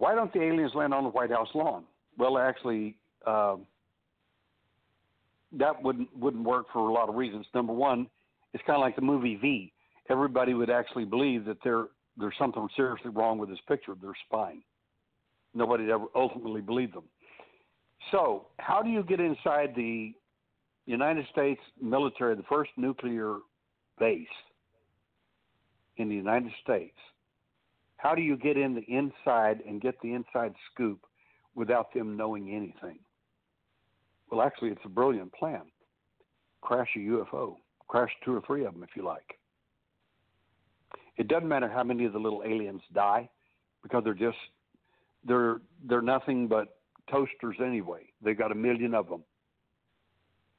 Why 0.00 0.14
don't 0.14 0.32
the 0.32 0.40
aliens 0.40 0.72
land 0.74 0.94
on 0.94 1.04
the 1.04 1.10
White 1.10 1.30
House 1.30 1.48
lawn? 1.54 1.84
Well, 2.16 2.38
actually, 2.38 2.96
um, 3.26 3.66
that 5.52 5.82
wouldn't 5.82 6.08
wouldn't 6.16 6.42
work 6.42 6.68
for 6.72 6.88
a 6.88 6.92
lot 6.92 7.10
of 7.10 7.16
reasons. 7.16 7.44
Number 7.54 7.74
one, 7.74 8.06
it's 8.54 8.64
kind 8.66 8.76
of 8.76 8.80
like 8.80 8.96
the 8.96 9.02
movie 9.02 9.36
V. 9.36 9.70
Everybody 10.08 10.54
would 10.54 10.70
actually 10.70 11.04
believe 11.04 11.44
that 11.44 11.58
there 11.62 11.88
there's 12.16 12.32
something 12.38 12.66
seriously 12.74 13.10
wrong 13.10 13.36
with 13.36 13.50
this 13.50 13.58
picture. 13.68 13.92
They're 14.00 14.12
spying. 14.26 14.62
Nobody 15.52 15.84
would 15.84 15.92
ever 15.92 16.06
ultimately 16.14 16.62
believed 16.62 16.94
them. 16.94 17.04
So, 18.10 18.46
how 18.58 18.80
do 18.80 18.88
you 18.88 19.02
get 19.02 19.20
inside 19.20 19.74
the 19.76 20.14
United 20.86 21.26
States 21.30 21.60
military, 21.78 22.36
the 22.36 22.42
first 22.44 22.70
nuclear 22.78 23.36
base 23.98 24.26
in 25.98 26.08
the 26.08 26.14
United 26.14 26.52
States? 26.64 26.96
How 28.02 28.14
do 28.14 28.22
you 28.22 28.36
get 28.36 28.56
in 28.56 28.74
the 28.74 28.84
inside 28.88 29.62
and 29.66 29.80
get 29.80 30.00
the 30.00 30.14
inside 30.14 30.54
scoop 30.72 31.04
without 31.54 31.92
them 31.92 32.16
knowing 32.16 32.50
anything? 32.50 32.98
Well, 34.30 34.40
actually, 34.40 34.70
it's 34.70 34.80
a 34.84 34.88
brilliant 34.88 35.32
plan. 35.34 35.62
crash 36.62 36.88
a 36.96 37.00
UFO, 37.00 37.56
crash 37.88 38.10
two 38.24 38.34
or 38.34 38.40
three 38.46 38.64
of 38.64 38.72
them 38.72 38.82
if 38.82 38.90
you 38.96 39.04
like. 39.04 39.38
It 41.18 41.28
doesn't 41.28 41.48
matter 41.48 41.68
how 41.68 41.84
many 41.84 42.06
of 42.06 42.14
the 42.14 42.18
little 42.18 42.42
aliens 42.46 42.80
die 42.94 43.28
because 43.82 44.02
they're 44.04 44.14
just 44.14 44.38
they're 45.26 45.60
they're 45.86 46.00
nothing 46.00 46.48
but 46.48 46.78
toasters 47.10 47.56
anyway. 47.62 48.04
They've 48.22 48.38
got 48.38 48.52
a 48.52 48.54
million 48.54 48.94
of 48.94 49.08
them. 49.08 49.24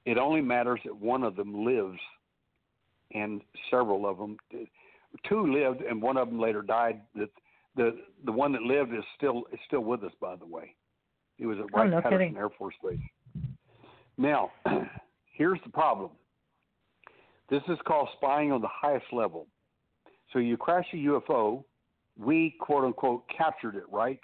It 0.06 0.18
only 0.20 0.42
matters 0.42 0.80
that 0.86 0.96
one 0.96 1.24
of 1.24 1.36
them 1.36 1.66
lives, 1.66 2.00
and 3.14 3.42
several 3.72 4.06
of 4.06 4.18
them, 4.18 4.38
two 5.28 5.52
lived, 5.54 5.82
and 5.82 6.02
one 6.02 6.18
of 6.18 6.28
them 6.30 6.40
later 6.40 6.62
died. 6.62 7.02
That 7.16 7.30
the 7.76 7.98
the 8.26 8.32
one 8.32 8.52
that 8.54 8.62
lived 8.62 8.94
is 8.94 9.04
still 9.18 9.44
is 9.52 9.60
still 9.68 9.82
with 9.82 10.04
us, 10.04 10.14
by 10.20 10.36
the 10.36 10.46
way. 10.46 10.76
He 11.38 11.46
was 11.46 11.58
at 11.60 11.66
Oh, 11.66 11.78
Wright 11.78 11.90
no 11.90 12.02
Patterson 12.02 12.20
kidding. 12.28 12.38
Air 12.38 12.50
Force 12.50 12.76
Base. 12.84 13.00
Now, 14.18 14.52
here's 15.34 15.60
the 15.64 15.72
problem. 15.72 16.12
This 17.50 17.64
is 17.68 17.78
called 17.86 18.10
spying 18.18 18.52
on 18.52 18.62
the 18.62 18.70
highest 18.70 19.12
level. 19.12 19.48
So 20.32 20.40
you 20.40 20.56
crash 20.56 20.86
a 20.94 20.98
UFO, 20.98 21.64
we 22.18 22.56
quote 22.60 22.86
unquote 22.86 23.24
captured 23.36 23.76
it, 23.76 23.84
right? 23.92 24.20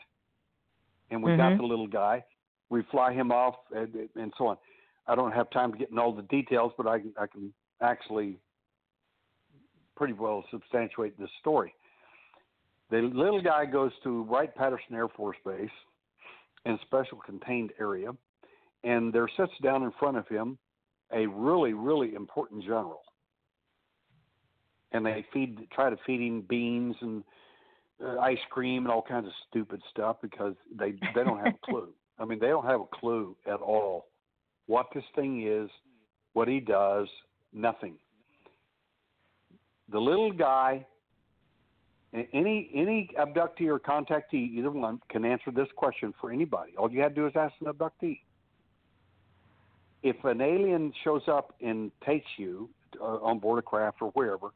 And 1.10 1.22
we 1.24 1.36
got 1.36 1.54
Mhm. 1.54 1.58
the 1.58 1.64
little 1.64 1.88
guy. 1.88 2.24
We 2.70 2.84
fly 2.84 3.14
him 3.14 3.32
off 3.32 3.56
and, 3.72 4.10
and 4.16 4.34
so 4.38 4.48
on. 4.48 4.58
I 5.08 5.16
don't 5.16 5.32
have 5.32 5.50
time 5.50 5.72
to 5.72 5.78
get 5.78 5.90
in 5.90 5.98
all 5.98 6.12
the 6.14 6.24
details, 6.24 6.74
but 6.78 6.86
I 6.88 7.00
can 7.00 7.14
I 7.18 7.28
can 7.28 7.54
actually 7.82 8.40
pretty 9.98 10.14
well 10.14 10.44
substantiate 10.52 11.20
this 11.20 11.30
story. 11.42 11.74
The 12.90 13.02
little 13.14 13.42
guy 13.42 13.66
goes 13.66 13.92
to 14.04 14.24
Wright 14.24 14.54
Patterson 14.56 14.96
Air 14.96 15.10
Force 15.10 15.38
Base 15.46 15.70
in 16.66 16.80
special 16.86 17.18
contained 17.26 17.72
area, 17.80 18.12
and 18.84 19.12
there 19.12 19.28
sits 19.36 19.52
down 19.62 19.84
in 19.84 19.92
front 20.00 20.16
of 20.16 20.28
him 20.28 20.58
a 21.12 21.26
really, 21.26 21.74
really 21.74 22.14
important 22.14 22.64
general. 22.64 23.02
And 24.94 25.06
they 25.06 25.26
feed, 25.34 25.68
try 25.74 25.90
to 25.90 25.98
feed 26.06 26.22
him 26.22 26.42
beans 26.48 26.96
and 27.02 27.24
uh, 28.02 28.20
ice 28.20 28.38
cream 28.50 28.84
and 28.86 28.92
all 28.92 29.02
kinds 29.02 29.26
of 29.26 29.34
stupid 29.50 29.82
stuff 29.92 30.18
because 30.22 30.54
they 30.74 30.92
they 31.16 31.24
don't 31.24 31.40
have 31.40 31.56
a 31.56 31.66
clue. 31.66 31.90
I 32.20 32.26
mean, 32.26 32.40
they 32.40 32.48
don't 32.48 32.66
have 32.66 32.80
a 32.80 32.86
clue 33.00 33.36
at 33.46 33.60
all 33.60 34.06
what 34.68 34.88
this 34.94 35.04
thing 35.16 35.48
is, 35.48 35.70
what 36.34 36.48
he 36.48 36.60
does, 36.60 37.08
nothing. 37.54 37.96
The 39.92 40.00
little 40.00 40.32
guy, 40.32 40.86
any 42.14 42.70
any 42.74 43.10
abductee 43.18 43.68
or 43.68 43.80
contactee, 43.80 44.54
either 44.58 44.72
one, 44.72 45.02
can 45.10 45.24
answer 45.24 45.52
this 45.52 45.68
question 45.76 46.14
for 46.20 46.32
anybody. 46.32 46.74
All 46.78 46.92
you 46.92 47.02
have 47.02 47.16
to 47.16 47.22
do 47.22 47.28
is 47.28 47.34
ask 47.36 47.54
an 47.62 47.68
abductee. 47.68 48.20
If 50.04 50.24
an 50.26 50.42
alien 50.42 50.94
shows 51.04 51.24
up 51.28 51.56
and 51.62 51.92
takes 52.06 52.28
you 52.38 52.70
uh, 53.00 53.04
on 53.04 53.40
board 53.40 53.60
a 53.60 53.62
craft 53.62 53.98
or 54.02 54.10
wherever, 54.12 54.50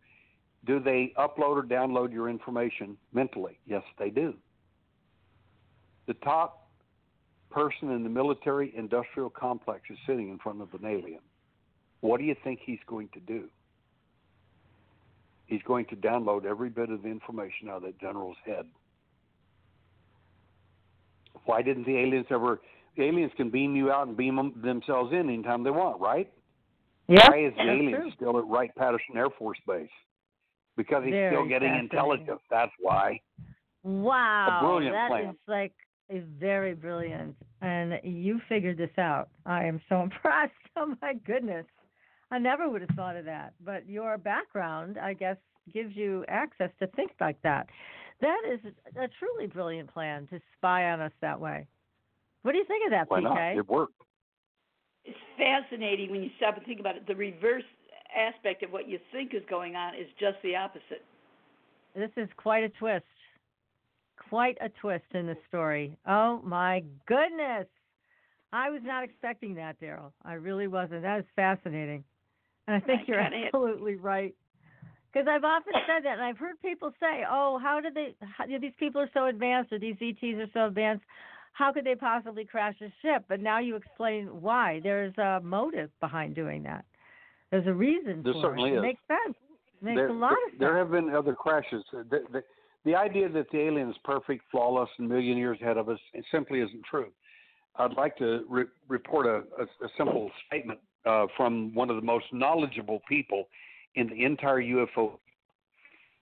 do 0.66 0.80
they 0.80 1.14
upload 1.18 1.58
or 1.58 1.64
download 1.64 2.14
your 2.14 2.30
information 2.30 2.98
mentally? 3.14 3.58
Yes, 3.66 3.84
they 3.98 4.10
do. 4.10 4.34
The 6.08 6.14
top 6.16 6.68
person 7.50 7.92
in 7.92 8.04
the 8.04 8.10
military 8.10 8.74
industrial 8.76 9.30
complex 9.30 9.84
is 9.90 9.98
sitting 10.08 10.30
in 10.30 10.38
front 10.40 10.62
of 10.62 10.74
an 10.74 10.86
alien. 10.86 11.20
What 12.02 12.20
do 12.20 12.26
you 12.26 12.36
think 12.44 12.60
he's 12.64 12.80
going 12.88 13.10
to 13.14 13.20
do? 13.20 13.50
He's 15.52 15.62
going 15.64 15.86
to 15.88 15.98
download 15.98 16.46
every 16.46 16.70
bit 16.70 16.90
of 16.90 17.02
the 17.04 17.10
information 17.10 17.68
out 17.68 17.76
of 17.78 17.82
that 17.84 18.00
general's 18.00 18.38
head. 18.46 18.66
Why 21.44 21.62
didn't 21.62 21.86
the 21.86 21.98
aliens 21.98 22.28
ever? 22.32 22.62
The 22.96 23.04
aliens 23.04 23.34
can 23.36 23.50
beam 23.50 23.76
you 23.76 23.92
out 23.92 24.08
and 24.08 24.16
beam 24.16 24.38
them, 24.38 24.54
themselves 24.64 25.12
in 25.12 25.30
anytime 25.30 25.66
they 25.66 25.70
want, 25.70 26.00
right? 26.00 26.32
Yeah. 27.10 27.30
Why 27.30 27.48
is 27.48 27.54
the 27.58 27.64
alien 27.64 28.00
true. 28.00 28.12
still 28.16 28.38
at 28.38 28.48
Wright 28.48 28.74
Patterson 28.78 29.18
Air 29.18 29.28
Force 29.38 29.58
Base? 29.68 29.90
Because 30.78 31.04
he's 31.04 31.12
Very 31.12 31.36
still 31.36 31.46
getting 31.46 31.76
intelligence. 31.76 32.40
That's 32.50 32.72
why. 32.80 33.20
Wow, 33.84 34.60
A 34.62 34.66
brilliant 34.66 34.94
that 34.94 35.10
plan. 35.10 35.30
is 35.32 35.36
like 35.50 35.74
is 36.10 36.24
very 36.40 36.76
brilliant, 36.76 37.36
and 37.62 38.00
you 38.06 38.40
figured 38.48 38.78
this 38.78 38.98
out. 38.98 39.28
I 39.46 39.66
am 39.66 39.82
so 39.90 40.02
impressed. 40.04 40.54
Oh 40.78 40.96
my 41.02 41.16
goodness, 41.26 41.66
I 42.32 42.40
never 42.40 42.70
would 42.70 42.82
have 42.82 42.96
thought 42.96 43.18
of 43.18 43.26
that. 43.26 43.54
But 43.64 43.88
your 43.88 44.18
background, 44.18 44.98
I 44.98 45.14
guess, 45.14 45.38
gives 45.74 45.96
you 45.96 46.26
access 46.28 46.70
to 46.80 46.88
think 46.88 47.12
like 47.20 47.42
that. 47.44 47.68
That 48.22 48.42
is 48.52 48.60
a 48.96 49.08
truly 49.20 49.48
brilliant 49.48 49.94
plan 49.94 50.28
to 50.28 50.40
spy 50.58 50.90
on 50.92 51.02
us 51.02 51.12
that 51.22 51.40
way. 51.40 51.68
What 52.44 52.54
do 52.54 52.58
you 52.58 52.66
think 52.66 52.86
of 52.86 52.92
that, 52.92 53.10
Why 53.10 53.20
PK? 53.20 53.24
not? 53.24 53.58
It 53.58 53.68
worked. 53.68 53.94
It's 55.04 55.18
fascinating 55.38 56.12
when 56.12 56.24
you 56.24 56.30
stop 56.38 56.58
and 56.58 56.66
think 56.66 56.80
about 56.80 56.96
it. 56.96 57.08
The 57.08 57.16
reverse 57.16 57.64
aspect 58.16 58.64
of 58.64 58.72
what 58.72 58.88
you 58.88 59.00
think 59.12 59.34
is 59.34 59.42
going 59.50 59.76
on 59.76 59.96
is 59.96 60.08
just 60.20 60.38
the 60.44 60.56
opposite. 60.56 61.04
This 61.96 62.12
is 62.18 62.30
quite 62.38 62.64
a 62.64 62.70
twist. 62.70 63.06
Quite 64.30 64.58
a 64.62 64.70
twist 64.70 65.06
in 65.14 65.26
the 65.28 65.38
story. 65.48 65.98
Oh 66.08 66.42
my 66.44 66.84
goodness. 67.08 67.68
I 68.54 68.70
was 68.70 68.82
not 68.84 69.04
expecting 69.04 69.56
that, 69.56 69.80
Derrel. 69.80 70.12
I 70.24 70.34
really 70.34 70.68
wasn't. 70.68 71.02
That 71.02 71.20
is 71.20 71.26
fascinating. 71.36 72.04
And 72.68 72.76
I 72.76 72.80
think 72.80 73.02
I 73.02 73.04
you're 73.08 73.22
kinda- 73.22 73.46
absolutely 73.48 73.96
right. 73.96 74.36
Because 75.12 75.28
I've 75.28 75.44
often 75.44 75.74
said 75.88 76.06
that, 76.06 76.14
and 76.14 76.22
I've 76.22 76.38
heard 76.38 76.62
people 76.62 76.94
say, 77.00 77.26
"Oh, 77.30 77.58
how 77.58 77.82
did 77.82 77.94
they? 77.94 78.16
How, 78.22 78.46
these 78.46 78.74
people 78.78 79.02
are 79.02 79.10
so 79.14 79.26
advanced, 79.26 79.74
or 79.74 79.80
these 79.80 79.98
ETs 80.00 80.40
are 80.40 80.48
so 80.54 80.68
advanced. 80.68 81.04
How 81.52 81.74
could 81.74 81.84
they 81.84 81.96
possibly 81.96 82.46
crash 82.46 82.80
a 82.82 82.90
ship?" 83.02 83.26
But 83.28 83.42
now 83.42 83.60
you 83.60 83.76
explain 83.76 84.28
why. 84.42 84.80
There's 84.82 85.18
a 85.18 85.42
motive 85.44 85.92
behind 86.00 86.36
doing 86.36 86.64
that. 86.64 86.86
There's 87.50 87.68
a 87.68 87.74
reason 87.74 88.24
There 88.24 88.32
for 88.34 88.42
certainly 88.42 88.70
it. 88.72 88.74
It 88.76 88.78
is. 88.78 88.82
makes 88.84 89.02
sense. 89.08 89.38
It 89.82 89.84
makes 89.84 89.98
there, 89.98 90.08
a 90.08 90.14
lot 90.14 90.30
there, 90.30 90.46
of 90.46 90.52
sense. 90.52 90.60
there 90.60 90.78
have 90.78 90.92
been 90.92 91.10
other 91.14 91.36
crashes. 91.36 91.84
The, 91.92 92.24
the, 92.32 92.44
the 92.86 92.96
idea 92.96 93.28
that 93.28 93.52
the 93.52 93.60
alien 93.60 93.90
is 93.90 93.98
perfect, 94.06 94.46
flawless, 94.50 94.90
and 94.98 95.10
million 95.10 95.38
years 95.38 95.60
ahead 95.62 95.76
of 95.78 95.90
us 95.90 96.00
it 96.14 96.24
simply 96.32 96.62
isn't 96.62 96.86
true. 96.86 97.12
I'd 97.76 97.94
like 97.94 98.16
to 98.18 98.46
re- 98.50 98.66
report 98.88 99.26
a, 99.26 99.44
a, 99.62 99.64
a 99.86 99.90
simple 99.98 100.32
statement 100.48 100.80
uh, 101.06 101.26
from 101.36 101.74
one 101.74 101.90
of 101.90 101.96
the 101.96 102.02
most 102.02 102.26
knowledgeable 102.32 103.02
people 103.08 103.48
in 103.96 104.08
the 104.08 104.24
entire 104.24 104.62
UFO. 104.62 105.18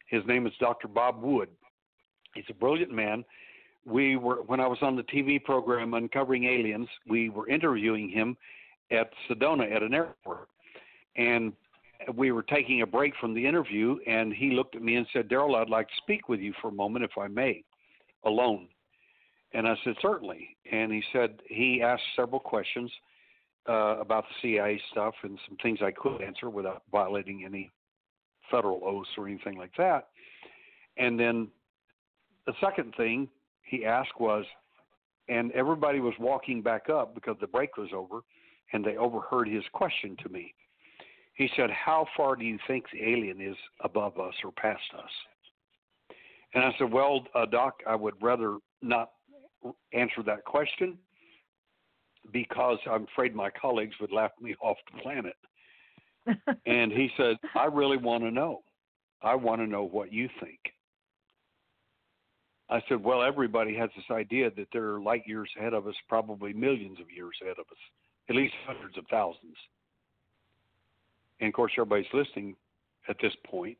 His 0.07 0.23
name 0.25 0.47
is 0.47 0.53
Dr. 0.59 0.87
Bob 0.87 1.21
Wood. 1.21 1.49
He's 2.33 2.45
a 2.49 2.53
brilliant 2.53 2.91
man. 2.91 3.23
We 3.85 4.15
were 4.15 4.41
when 4.43 4.59
I 4.59 4.67
was 4.67 4.79
on 4.81 4.95
the 4.95 5.03
TV 5.03 5.43
program 5.43 5.93
Uncovering 5.93 6.45
Aliens, 6.45 6.87
we 7.07 7.29
were 7.29 7.47
interviewing 7.47 8.09
him 8.09 8.37
at 8.91 9.09
Sedona 9.29 9.73
at 9.73 9.83
an 9.83 9.93
airport, 9.93 10.49
and 11.15 11.53
we 12.15 12.31
were 12.31 12.43
taking 12.43 12.81
a 12.81 12.87
break 12.87 13.13
from 13.19 13.33
the 13.33 13.45
interview, 13.45 13.97
and 14.07 14.33
he 14.33 14.51
looked 14.51 14.75
at 14.75 14.81
me 14.81 14.95
and 14.95 15.05
said, 15.13 15.27
Derrel, 15.27 15.55
I'd 15.55 15.69
like 15.69 15.87
to 15.87 15.95
speak 15.97 16.29
with 16.29 16.39
you 16.39 16.53
for 16.61 16.69
a 16.69 16.71
moment, 16.71 17.05
if 17.05 17.17
I 17.17 17.27
may, 17.27 17.63
alone. 18.25 18.67
And 19.53 19.67
I 19.67 19.75
said, 19.83 19.95
certainly. 20.01 20.55
And 20.71 20.91
he 20.91 21.03
said, 21.11 21.41
he 21.47 21.81
asked 21.81 22.03
several 22.15 22.39
questions 22.39 22.91
uh, 23.69 23.97
about 23.99 24.25
the 24.27 24.35
CIA 24.41 24.81
stuff 24.91 25.13
and 25.21 25.37
some 25.47 25.55
things 25.61 25.79
I 25.81 25.91
could 25.91 26.21
answer 26.21 26.49
without 26.49 26.81
violating 26.91 27.45
any 27.45 27.69
federal 28.49 28.81
oaths 28.83 29.09
or 29.15 29.27
anything 29.27 29.57
like 29.57 29.71
that. 29.77 30.07
And 30.97 31.19
then 31.19 31.49
the 32.47 32.53
second 32.59 32.95
thing 32.97 33.29
he 33.61 33.85
asked 33.85 34.19
was, 34.19 34.43
and 35.27 35.51
everybody 35.51 35.99
was 35.99 36.15
walking 36.19 36.63
back 36.63 36.89
up 36.89 37.13
because 37.13 37.37
the 37.39 37.47
break 37.47 37.77
was 37.77 37.89
over, 37.93 38.21
and 38.73 38.83
they 38.83 38.97
overheard 38.97 39.47
his 39.47 39.63
question 39.71 40.17
to 40.23 40.29
me. 40.29 40.55
He 41.35 41.47
said, 41.55 41.69
How 41.69 42.07
far 42.17 42.35
do 42.35 42.43
you 42.43 42.57
think 42.67 42.85
the 42.91 43.03
alien 43.03 43.39
is 43.39 43.55
above 43.83 44.19
us 44.19 44.33
or 44.43 44.51
past 44.51 44.81
us? 44.97 46.15
And 46.55 46.63
I 46.63 46.71
said, 46.79 46.91
Well, 46.91 47.23
uh, 47.35 47.45
Doc, 47.45 47.81
I 47.87 47.95
would 47.95 48.15
rather 48.19 48.57
not 48.81 49.11
answer 49.93 50.23
that 50.25 50.43
question 50.45 50.97
because 52.31 52.77
I'm 52.89 53.03
afraid 53.13 53.35
my 53.35 53.49
colleagues 53.49 53.95
would 53.99 54.11
laugh 54.11 54.31
me 54.41 54.55
off 54.61 54.77
the 54.93 55.01
planet. 55.01 55.35
and 56.65 56.91
he 56.91 57.09
said, 57.17 57.37
I 57.55 57.65
really 57.65 57.97
want 57.97 58.23
to 58.23 58.31
know. 58.31 58.61
I 59.21 59.35
want 59.35 59.61
to 59.61 59.67
know 59.67 59.83
what 59.83 60.13
you 60.13 60.29
think. 60.39 60.59
I 62.69 62.81
said, 62.87 63.03
Well, 63.03 63.23
everybody 63.23 63.75
has 63.75 63.89
this 63.95 64.05
idea 64.11 64.51
that 64.51 64.67
they're 64.71 64.99
light 64.99 65.23
years 65.25 65.49
ahead 65.57 65.73
of 65.73 65.87
us, 65.87 65.95
probably 66.07 66.53
millions 66.53 66.99
of 66.99 67.11
years 67.11 67.35
ahead 67.41 67.57
of 67.59 67.65
us, 67.71 67.77
at 68.29 68.35
least 68.35 68.53
hundreds 68.65 68.97
of 68.97 69.05
thousands. 69.09 69.57
And 71.39 71.47
of 71.47 71.53
course, 71.53 71.71
everybody's 71.77 72.13
listening 72.13 72.55
at 73.07 73.17
this 73.21 73.33
point, 73.45 73.77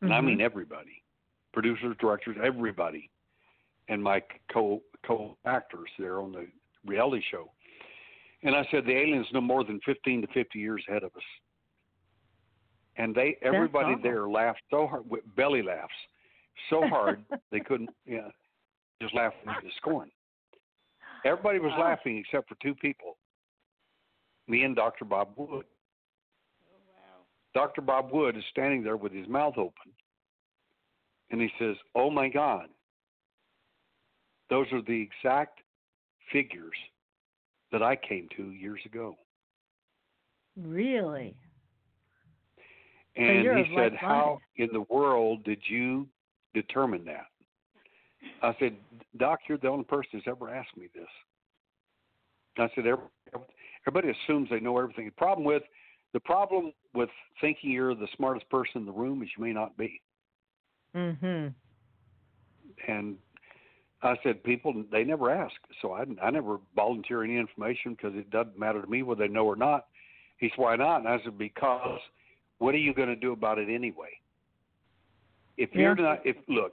and 0.00 0.12
I 0.12 0.20
Mhm. 0.20 0.24
mean 0.24 0.40
everybody 0.40 1.02
producers, 1.52 1.96
directors, 1.98 2.36
everybody, 2.42 3.10
and 3.88 4.02
my 4.02 4.22
co 4.50 4.82
co 5.04 5.36
actors 5.44 5.90
there 5.98 6.20
on 6.20 6.32
the 6.32 6.46
reality 6.86 7.22
show. 7.30 7.50
And 8.42 8.54
I 8.56 8.66
said, 8.70 8.84
The 8.84 8.92
alien's 8.96 9.26
no 9.32 9.40
more 9.40 9.64
than 9.64 9.80
15 9.84 10.22
to 10.22 10.28
50 10.28 10.58
years 10.58 10.84
ahead 10.88 11.02
of 11.04 11.14
us. 11.16 11.22
And 12.96 13.14
they, 13.14 13.36
everybody 13.42 13.92
awful. 13.92 14.02
there 14.02 14.28
laughed 14.28 14.62
so 14.70 14.86
hard, 14.86 15.08
with 15.08 15.22
belly 15.36 15.62
laughs, 15.62 15.94
so 16.68 16.86
hard 16.88 17.24
they 17.50 17.60
couldn't, 17.60 17.90
yeah, 18.04 18.28
just 19.00 19.14
laughing 19.14 19.46
to 19.46 19.68
scorn. 19.78 20.10
Everybody 21.24 21.58
was 21.60 21.72
Wow. 21.72 21.90
laughing 21.90 22.18
except 22.18 22.48
for 22.48 22.56
two 22.62 22.74
people, 22.74 23.16
me 24.48 24.64
and 24.64 24.74
Dr. 24.76 25.04
Bob 25.04 25.30
Wood. 25.36 25.64
Oh, 26.68 27.24
Dr. 27.54 27.80
Bob 27.80 28.10
Wood 28.12 28.36
is 28.36 28.44
standing 28.50 28.82
there 28.82 28.96
with 28.96 29.12
his 29.12 29.28
mouth 29.28 29.54
open, 29.56 29.92
and 31.30 31.40
he 31.40 31.48
says, 31.58 31.76
"Oh 31.94 32.10
my 32.10 32.28
God, 32.28 32.68
those 34.50 34.66
are 34.72 34.82
the 34.82 35.00
exact 35.00 35.61
figures 36.30 36.76
that 37.70 37.82
I 37.82 37.96
came 37.96 38.28
to 38.36 38.50
years 38.50 38.80
ago." 38.84 39.16
Really? 40.56 41.34
And 43.16 43.44
you're 43.44 43.56
he 43.56 43.74
said, 43.76 43.94
How 43.94 44.38
in 44.56 44.68
the 44.72 44.82
world 44.82 45.44
did 45.44 45.60
you 45.66 46.08
determine 46.54 47.04
that? 47.04 47.26
I 48.42 48.54
said, 48.58 48.76
Doc, 49.18 49.40
you're 49.48 49.58
the 49.58 49.68
only 49.68 49.84
person 49.84 50.10
who's 50.12 50.22
ever 50.26 50.48
asked 50.48 50.76
me 50.76 50.88
this. 50.94 51.08
I 52.58 52.68
said, 52.74 52.84
everybody 53.86 54.12
assumes 54.24 54.48
they 54.50 54.60
know 54.60 54.78
everything. 54.78 55.06
The 55.06 55.12
problem 55.12 55.44
with 55.44 55.62
the 56.12 56.20
problem 56.20 56.72
with 56.92 57.08
thinking 57.40 57.70
you're 57.70 57.94
the 57.94 58.08
smartest 58.16 58.48
person 58.50 58.82
in 58.82 58.86
the 58.86 58.92
room 58.92 59.22
is 59.22 59.30
you 59.36 59.42
may 59.42 59.52
not 59.52 59.76
be. 59.78 60.02
Mhm. 60.94 61.54
And 62.86 63.18
I 64.02 64.16
said, 64.22 64.42
people 64.42 64.84
they 64.90 65.04
never 65.04 65.30
ask, 65.30 65.54
so 65.80 65.92
I 65.92 66.04
I 66.22 66.30
never 66.30 66.58
volunteer 66.74 67.22
any 67.22 67.36
information 67.36 67.92
because 67.94 68.14
it 68.16 68.30
doesn't 68.30 68.58
matter 68.58 68.82
to 68.82 68.88
me 68.88 69.02
whether 69.02 69.26
they 69.26 69.32
know 69.32 69.46
or 69.46 69.56
not. 69.56 69.86
He 70.38 70.48
said, 70.48 70.58
why 70.58 70.76
not? 70.76 70.98
And 70.98 71.08
I 71.08 71.18
said, 71.22 71.38
because 71.38 72.00
what 72.58 72.74
are 72.74 72.78
you 72.78 72.94
going 72.94 73.08
to 73.08 73.16
do 73.16 73.32
about 73.32 73.58
it 73.58 73.68
anyway? 73.68 74.10
If 75.56 75.72
you're 75.74 75.96
Yeah. 75.96 76.02
not, 76.04 76.26
if 76.26 76.36
look, 76.48 76.72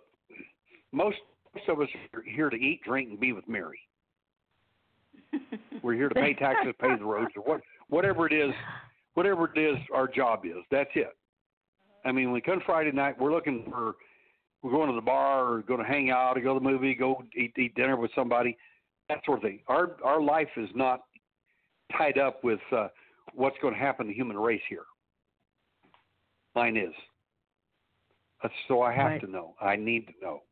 most 0.91 1.17
most 1.53 1.69
of 1.69 1.81
us 1.81 1.89
are 2.13 2.21
here 2.21 2.49
to 2.49 2.57
eat, 2.57 2.81
drink, 2.83 3.09
and 3.09 3.19
be 3.19 3.33
with 3.33 3.47
merry. 3.47 3.79
We're 5.81 5.93
here 5.93 6.09
to 6.09 6.15
pay 6.15 6.33
taxes, 6.33 6.73
pay 6.79 6.95
the 6.95 7.05
roads, 7.05 7.31
or 7.35 7.43
what, 7.43 7.61
whatever 7.89 8.25
it 8.27 8.33
is, 8.33 8.51
whatever 9.13 9.51
it 9.53 9.59
is 9.59 9.77
our 9.93 10.07
job 10.07 10.45
is. 10.45 10.63
That's 10.71 10.89
it. 10.95 11.15
I 12.05 12.11
mean, 12.11 12.25
when 12.25 12.33
we 12.33 12.41
come 12.41 12.61
Friday 12.65 12.91
night, 12.91 13.19
we're 13.19 13.31
looking 13.31 13.65
for, 13.69 13.95
we're 14.61 14.71
going 14.71 14.89
to 14.89 14.95
the 14.95 15.01
bar 15.01 15.53
or 15.53 15.61
going 15.61 15.79
to 15.79 15.85
hang 15.85 16.09
out 16.09 16.37
or 16.37 16.41
go 16.41 16.53
to 16.53 16.59
the 16.59 16.69
movie, 16.69 16.93
go 16.93 17.23
eat, 17.35 17.53
eat 17.57 17.75
dinner 17.75 17.95
with 17.95 18.11
somebody, 18.13 18.57
that 19.07 19.23
sort 19.25 19.39
of 19.39 19.43
thing. 19.43 19.59
Our 19.67 19.91
our 20.03 20.21
life 20.21 20.49
is 20.57 20.69
not 20.75 21.01
tied 21.97 22.17
up 22.17 22.43
with 22.43 22.59
uh, 22.71 22.87
what's 23.33 23.57
going 23.61 23.73
to 23.73 23.79
happen 23.79 24.07
to 24.07 24.11
the 24.11 24.15
human 24.15 24.37
race 24.37 24.61
here. 24.69 24.85
Mine 26.55 26.77
is. 26.77 26.93
So 28.67 28.81
I 28.81 28.93
have 28.93 29.05
Right. 29.05 29.21
to 29.21 29.27
know. 29.27 29.55
I 29.61 29.75
need 29.75 30.07
to 30.07 30.13
know. 30.21 30.43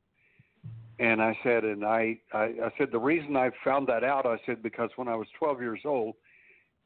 And 1.00 1.22
I 1.22 1.38
said, 1.44 1.64
and 1.64 1.86
I, 1.86 2.20
I, 2.34 2.44
I 2.44 2.72
said, 2.78 2.92
the 2.92 3.00
reason 3.00 3.38
I 3.38 3.52
found 3.64 3.88
that 3.88 4.04
out, 4.04 4.26
I 4.26 4.38
said, 4.46 4.64
because 4.64 4.90
when 4.96 5.08
I 5.08 5.16
was 5.16 5.28
12 5.38 5.62
years 5.62 5.82
old, 5.86 6.16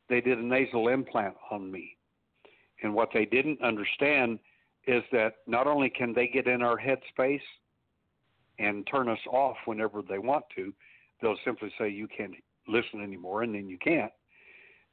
they 0.09 0.19
did 0.19 0.37
a 0.37 0.43
nasal 0.45 0.89
implant 0.89 1.35
on 1.49 1.71
me. 1.71 1.97
And 2.83 2.93
what 2.93 3.09
they 3.13 3.25
didn't 3.25 3.61
understand 3.61 4.39
is 4.87 5.03
that 5.11 5.35
not 5.47 5.67
only 5.67 5.89
can 5.89 6.13
they 6.13 6.27
get 6.27 6.47
in 6.47 6.61
our 6.61 6.77
headspace 6.77 7.41
and 8.59 8.87
turn 8.87 9.07
us 9.07 9.19
off 9.31 9.57
whenever 9.65 10.01
they 10.01 10.17
want 10.17 10.45
to, 10.55 10.73
they'll 11.21 11.37
simply 11.45 11.71
say, 11.77 11.89
you 11.89 12.07
can't 12.07 12.33
listen 12.67 13.01
anymore, 13.01 13.43
and 13.43 13.53
then 13.53 13.67
you 13.67 13.77
can't. 13.77 14.11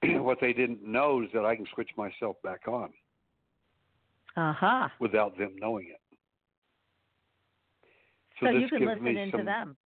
what 0.23 0.39
they 0.41 0.53
didn't 0.53 0.87
know 0.87 1.23
is 1.23 1.29
that 1.35 1.45
I 1.45 1.57
can 1.57 1.67
switch 1.75 1.91
myself 1.97 2.37
back 2.43 2.69
on 2.69 2.91
Aha. 4.37 4.93
without 5.01 5.37
them 5.39 5.55
knowing 5.59 5.89
it. 5.91 6.01
So, 8.41 8.47
this 8.53 8.63
you 8.63 8.69
can 8.69 8.87
listen 8.87 9.07
into 9.07 9.39
some- 9.39 9.47
them. 9.47 9.77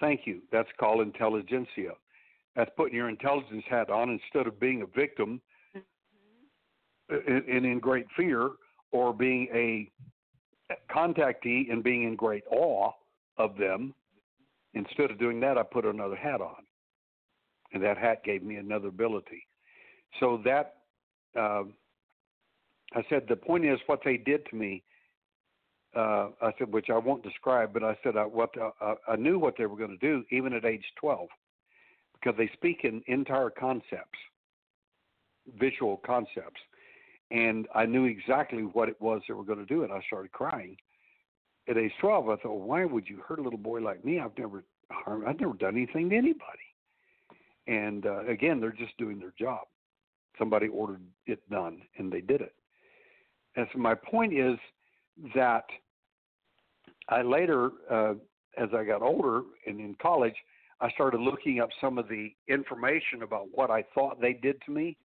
Thank 0.00 0.26
you. 0.26 0.42
That's 0.52 0.68
called 0.78 1.00
intelligentsia. 1.00 1.92
That's 2.54 2.70
putting 2.76 2.94
your 2.94 3.08
intelligence 3.08 3.64
hat 3.68 3.88
on 3.88 4.10
instead 4.10 4.46
of 4.46 4.60
being 4.60 4.82
a 4.82 4.86
victim 4.86 5.40
mm-hmm. 5.74 7.14
uh, 7.14 7.34
and 7.34 7.48
in, 7.48 7.64
in 7.64 7.78
great 7.78 8.06
fear 8.14 8.50
or 8.96 9.12
being 9.12 9.48
a 9.52 9.90
contactee 10.90 11.70
and 11.70 11.82
being 11.82 12.04
in 12.04 12.16
great 12.16 12.44
awe 12.50 12.90
of 13.38 13.56
them. 13.56 13.94
Instead 14.74 15.10
of 15.10 15.18
doing 15.18 15.40
that, 15.40 15.56
I 15.56 15.62
put 15.62 15.84
another 15.84 16.16
hat 16.16 16.40
on. 16.40 16.64
And 17.72 17.82
that 17.82 17.98
hat 17.98 18.24
gave 18.24 18.42
me 18.42 18.56
another 18.56 18.88
ability. 18.88 19.46
So 20.20 20.40
that, 20.44 20.76
uh, 21.38 21.64
I 22.94 23.04
said, 23.08 23.26
the 23.28 23.36
point 23.36 23.64
is 23.64 23.78
what 23.86 24.00
they 24.04 24.16
did 24.16 24.46
to 24.50 24.56
me 24.56 24.82
uh, 25.96 26.28
I 26.42 26.52
said, 26.58 26.72
which 26.72 26.90
I 26.90 26.98
won't 26.98 27.22
describe, 27.22 27.72
but 27.72 27.82
I 27.82 27.96
said 28.02 28.16
I, 28.16 28.24
what 28.24 28.50
uh, 28.60 28.94
I 29.08 29.16
knew 29.16 29.38
what 29.38 29.54
they 29.56 29.64
were 29.64 29.78
going 29.78 29.96
to 29.98 30.06
do 30.06 30.24
even 30.30 30.52
at 30.52 30.66
age 30.66 30.84
12, 31.00 31.26
because 32.12 32.36
they 32.36 32.50
speak 32.52 32.80
in 32.84 33.02
entire 33.06 33.48
concepts, 33.48 34.18
visual 35.58 36.02
concepts, 36.04 36.60
and 37.30 37.66
I 37.74 37.86
knew 37.86 38.04
exactly 38.04 38.62
what 38.62 38.88
it 38.88 39.00
was 39.00 39.22
they 39.26 39.34
were 39.34 39.44
going 39.44 39.58
to 39.58 39.66
do, 39.66 39.82
and 39.82 39.92
I 39.92 40.00
started 40.06 40.32
crying. 40.32 40.76
At 41.68 41.76
age 41.76 41.92
12, 42.00 42.28
I 42.28 42.36
thought, 42.36 42.60
why 42.60 42.84
would 42.84 43.08
you 43.08 43.20
hurt 43.26 43.40
a 43.40 43.42
little 43.42 43.58
boy 43.58 43.80
like 43.80 44.04
me? 44.04 44.20
I've 44.20 44.36
never 44.38 44.64
harmed, 44.90 45.26
I've 45.26 45.40
never 45.40 45.54
done 45.54 45.76
anything 45.76 46.10
to 46.10 46.16
anybody. 46.16 46.42
And 47.66 48.06
uh, 48.06 48.24
again, 48.26 48.60
they're 48.60 48.70
just 48.70 48.96
doing 48.98 49.18
their 49.18 49.34
job. 49.38 49.62
Somebody 50.38 50.68
ordered 50.68 51.00
it 51.26 51.48
done, 51.50 51.82
and 51.98 52.12
they 52.12 52.20
did 52.20 52.40
it. 52.40 52.54
And 53.56 53.66
so 53.72 53.78
my 53.78 53.94
point 53.94 54.32
is 54.32 54.56
that 55.34 55.64
I 57.08 57.22
later, 57.22 57.70
uh, 57.90 58.14
as 58.56 58.68
I 58.76 58.84
got 58.84 59.02
older 59.02 59.42
and 59.66 59.80
in 59.80 59.96
college, 60.00 60.34
I 60.80 60.90
started 60.90 61.20
looking 61.20 61.60
up 61.60 61.70
some 61.80 61.98
of 61.98 62.08
the 62.08 62.34
information 62.48 63.22
about 63.22 63.46
what 63.52 63.70
I 63.70 63.82
thought 63.94 64.20
they 64.20 64.34
did 64.34 64.60
to 64.66 64.70
me, 64.70 64.96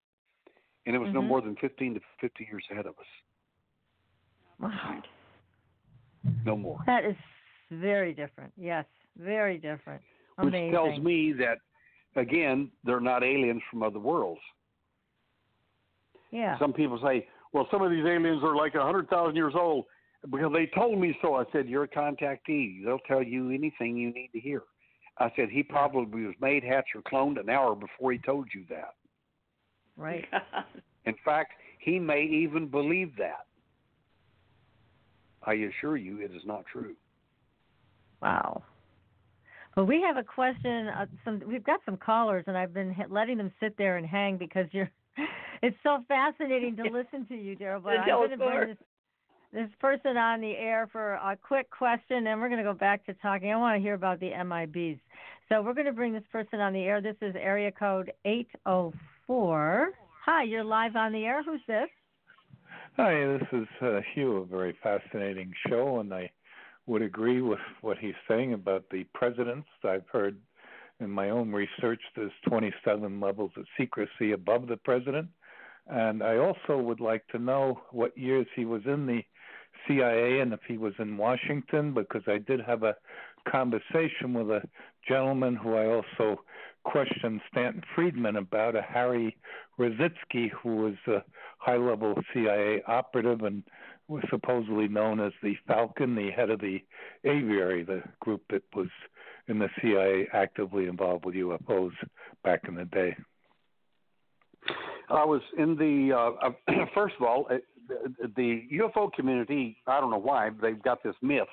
and 0.85 0.95
it 0.95 0.99
was 0.99 1.13
no 1.13 1.21
Mhm. 1.21 1.27
more 1.27 1.41
than 1.41 1.55
15 1.57 1.93
to 1.95 2.01
50 2.19 2.45
years 2.45 2.65
ahead 2.71 2.85
of 2.85 2.97
us. 2.99 3.07
Wow. 4.59 5.01
No 6.45 6.55
more. 6.55 6.79
That 6.85 7.05
is 7.05 7.17
very 7.69 8.13
different. 8.13 8.53
Yes, 8.57 8.85
very 9.15 9.57
different. 9.57 10.01
Amazing. 10.37 10.65
Which 10.67 10.73
tells 10.73 10.99
me 10.99 11.33
that, 11.33 11.59
again, 12.15 12.71
they're 12.83 12.99
not 12.99 13.23
aliens 13.23 13.63
from 13.69 13.83
other 13.83 13.99
worlds. 13.99 14.41
Yeah. 16.31 16.57
Some 16.59 16.73
people 16.73 16.99
say, 16.99 17.27
well, 17.51 17.67
some 17.69 17.81
of 17.81 17.91
these 17.91 18.05
aliens 18.05 18.43
are 18.43 18.55
like 18.55 18.75
a 18.75 18.79
100,000 18.79 19.35
years 19.35 19.55
old 19.55 19.85
because 20.29 20.53
they 20.53 20.67
told 20.67 20.99
me 20.99 21.17
so. 21.21 21.35
I 21.35 21.45
said, 21.51 21.67
you're 21.67 21.83
a 21.83 21.87
contactee. 21.87 22.83
They'll 22.83 22.99
tell 22.99 23.23
you 23.23 23.49
anything 23.49 23.97
you 23.97 24.11
need 24.11 24.29
to 24.33 24.39
hear. 24.39 24.63
I 25.17 25.31
said, 25.35 25.49
he 25.49 25.61
probably 25.61 26.25
was 26.25 26.35
made, 26.39 26.63
hatched, 26.63 26.95
or 26.95 27.01
cloned 27.01 27.39
an 27.39 27.49
hour 27.49 27.75
before 27.75 28.11
he 28.13 28.17
told 28.19 28.47
you 28.53 28.63
that. 28.69 28.95
Right. 29.97 30.25
In 31.05 31.15
fact, 31.25 31.53
he 31.79 31.99
may 31.99 32.23
even 32.23 32.67
believe 32.67 33.15
that. 33.17 33.45
I 35.43 35.53
assure 35.53 35.97
you, 35.97 36.19
it 36.19 36.31
is 36.35 36.43
not 36.45 36.65
true. 36.71 36.95
Wow. 38.21 38.63
Well, 39.75 39.85
we 39.85 40.01
have 40.01 40.17
a 40.17 40.23
question. 40.23 40.87
Uh, 40.89 41.05
some 41.25 41.41
we've 41.47 41.63
got 41.63 41.79
some 41.85 41.97
callers, 41.97 42.43
and 42.47 42.57
I've 42.57 42.73
been 42.73 42.95
letting 43.09 43.37
them 43.37 43.51
sit 43.59 43.77
there 43.77 43.97
and 43.97 44.05
hang 44.05 44.37
because 44.37 44.67
you're. 44.71 44.89
It's 45.63 45.77
so 45.83 46.03
fascinating 46.07 46.75
to 46.77 46.83
listen 46.91 47.27
to 47.27 47.35
you, 47.35 47.55
Derrel. 47.55 47.83
But 47.83 47.99
I'm 47.99 48.07
going 48.07 48.31
to 48.31 48.37
bring 48.37 48.69
this 48.69 48.77
this 49.53 49.69
person 49.79 50.17
on 50.17 50.41
the 50.41 50.55
air 50.55 50.89
for 50.91 51.13
a 51.13 51.37
quick 51.39 51.69
question, 51.69 52.25
and 52.25 52.41
we're 52.41 52.47
going 52.47 52.63
to 52.63 52.63
go 52.63 52.73
back 52.73 53.05
to 53.05 53.13
talking. 53.15 53.51
I 53.51 53.57
want 53.57 53.77
to 53.77 53.81
hear 53.81 53.93
about 53.93 54.19
the 54.19 54.31
MIBs. 54.31 54.99
So 55.49 55.61
we're 55.61 55.75
going 55.75 55.85
to 55.85 55.93
bring 55.93 56.13
this 56.13 56.23
person 56.31 56.61
on 56.61 56.73
the 56.73 56.79
air. 56.79 56.99
This 56.99 57.17
is 57.21 57.35
area 57.37 57.71
code 57.71 58.11
804. 59.27 59.91
Hi, 60.25 60.43
you're 60.43 60.63
live 60.63 60.95
on 60.95 61.11
the 61.11 61.25
air. 61.25 61.43
Who's 61.43 61.61
this? 61.67 61.87
Hi, 62.97 63.13
this 63.13 63.47
is 63.51 63.67
uh, 63.81 63.99
Hugh. 64.13 64.37
A 64.37 64.45
very 64.45 64.75
fascinating 64.81 65.53
show, 65.67 65.99
and 65.99 66.13
I 66.13 66.29
would 66.87 67.01
agree 67.01 67.41
with 67.41 67.59
what 67.81 67.97
he's 67.97 68.15
saying 68.27 68.53
about 68.53 68.85
the 68.91 69.05
presidents. 69.13 69.67
I've 69.83 70.07
heard 70.11 70.37
in 70.99 71.09
my 71.09 71.29
own 71.29 71.51
research 71.51 72.01
there's 72.15 72.31
27 72.47 73.19
levels 73.19 73.51
of 73.57 73.65
secrecy 73.77 74.31
above 74.33 74.67
the 74.67 74.77
president, 74.77 75.27
and 75.87 76.23
I 76.23 76.37
also 76.37 76.77
would 76.77 76.99
like 76.99 77.25
to 77.27 77.39
know 77.39 77.81
what 77.91 78.17
years 78.17 78.47
he 78.55 78.65
was 78.65 78.81
in 78.85 79.05
the 79.05 79.21
CIA 79.87 80.39
and 80.39 80.53
if 80.53 80.59
he 80.67 80.77
was 80.77 80.93
in 80.99 81.17
Washington, 81.17 81.93
because 81.93 82.23
I 82.27 82.37
did 82.37 82.59
have 82.61 82.83
a 82.83 82.95
conversation 83.49 84.33
with 84.33 84.49
a 84.49 84.67
gentleman 85.07 85.55
who 85.55 85.75
I 85.75 85.85
also 85.87 86.41
questioned 86.83 87.41
Stanton 87.51 87.83
Friedman 87.95 88.37
about, 88.37 88.75
a 88.75 88.81
Harry 88.81 89.37
Rositzke, 89.79 90.49
who 90.51 90.77
was 90.77 90.95
a 91.07 91.23
high 91.57 91.77
level 91.77 92.15
CIA 92.33 92.81
operative 92.87 93.41
and 93.41 93.63
was 94.07 94.23
supposedly 94.29 94.87
known 94.87 95.19
as 95.19 95.31
the 95.41 95.55
Falcon, 95.67 96.15
the 96.15 96.31
head 96.31 96.49
of 96.49 96.59
the 96.59 96.79
Aviary, 97.23 97.83
the 97.83 98.03
group 98.19 98.41
that 98.49 98.63
was 98.75 98.89
in 99.47 99.59
the 99.59 99.69
CIA 99.81 100.27
actively 100.33 100.87
involved 100.87 101.25
with 101.25 101.35
UFOs 101.35 101.93
back 102.43 102.61
in 102.67 102.75
the 102.75 102.85
day. 102.85 103.15
I 105.09 105.25
was 105.25 105.41
in 105.57 105.75
the 105.75 106.13
uh, 106.15 106.47
uh, 106.47 106.85
first 106.93 107.15
of 107.19 107.25
all, 107.25 107.47
the 108.35 108.61
UFO 108.73 109.11
community. 109.13 109.77
I 109.87 109.99
don't 109.99 110.11
know 110.11 110.17
why 110.17 110.49
they've 110.61 110.81
got 110.81 111.03
this 111.03 111.15
myth 111.21 111.47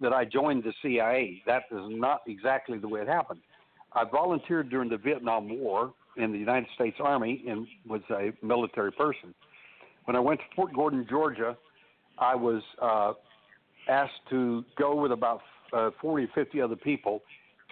that 0.00 0.12
I 0.12 0.24
joined 0.24 0.64
the 0.64 0.72
CIA. 0.82 1.42
That 1.46 1.64
is 1.70 1.80
not 1.88 2.20
exactly 2.26 2.78
the 2.78 2.88
way 2.88 3.00
it 3.00 3.08
happened. 3.08 3.40
I 3.92 4.04
volunteered 4.04 4.68
during 4.70 4.90
the 4.90 4.98
Vietnam 4.98 5.48
War 5.58 5.92
in 6.16 6.32
the 6.32 6.38
United 6.38 6.68
States 6.74 6.96
Army 7.00 7.44
and 7.48 7.66
was 7.86 8.02
a 8.10 8.32
military 8.44 8.92
person. 8.92 9.34
When 10.04 10.16
I 10.16 10.20
went 10.20 10.40
to 10.40 10.46
Fort 10.54 10.72
Gordon, 10.74 11.06
Georgia, 11.08 11.56
I 12.18 12.34
was 12.34 12.62
uh, 12.80 13.12
asked 13.88 14.20
to 14.30 14.64
go 14.78 14.94
with 14.94 15.12
about 15.12 15.40
uh, 15.72 15.90
40 16.00 16.28
50 16.34 16.60
other 16.60 16.76
people 16.76 17.22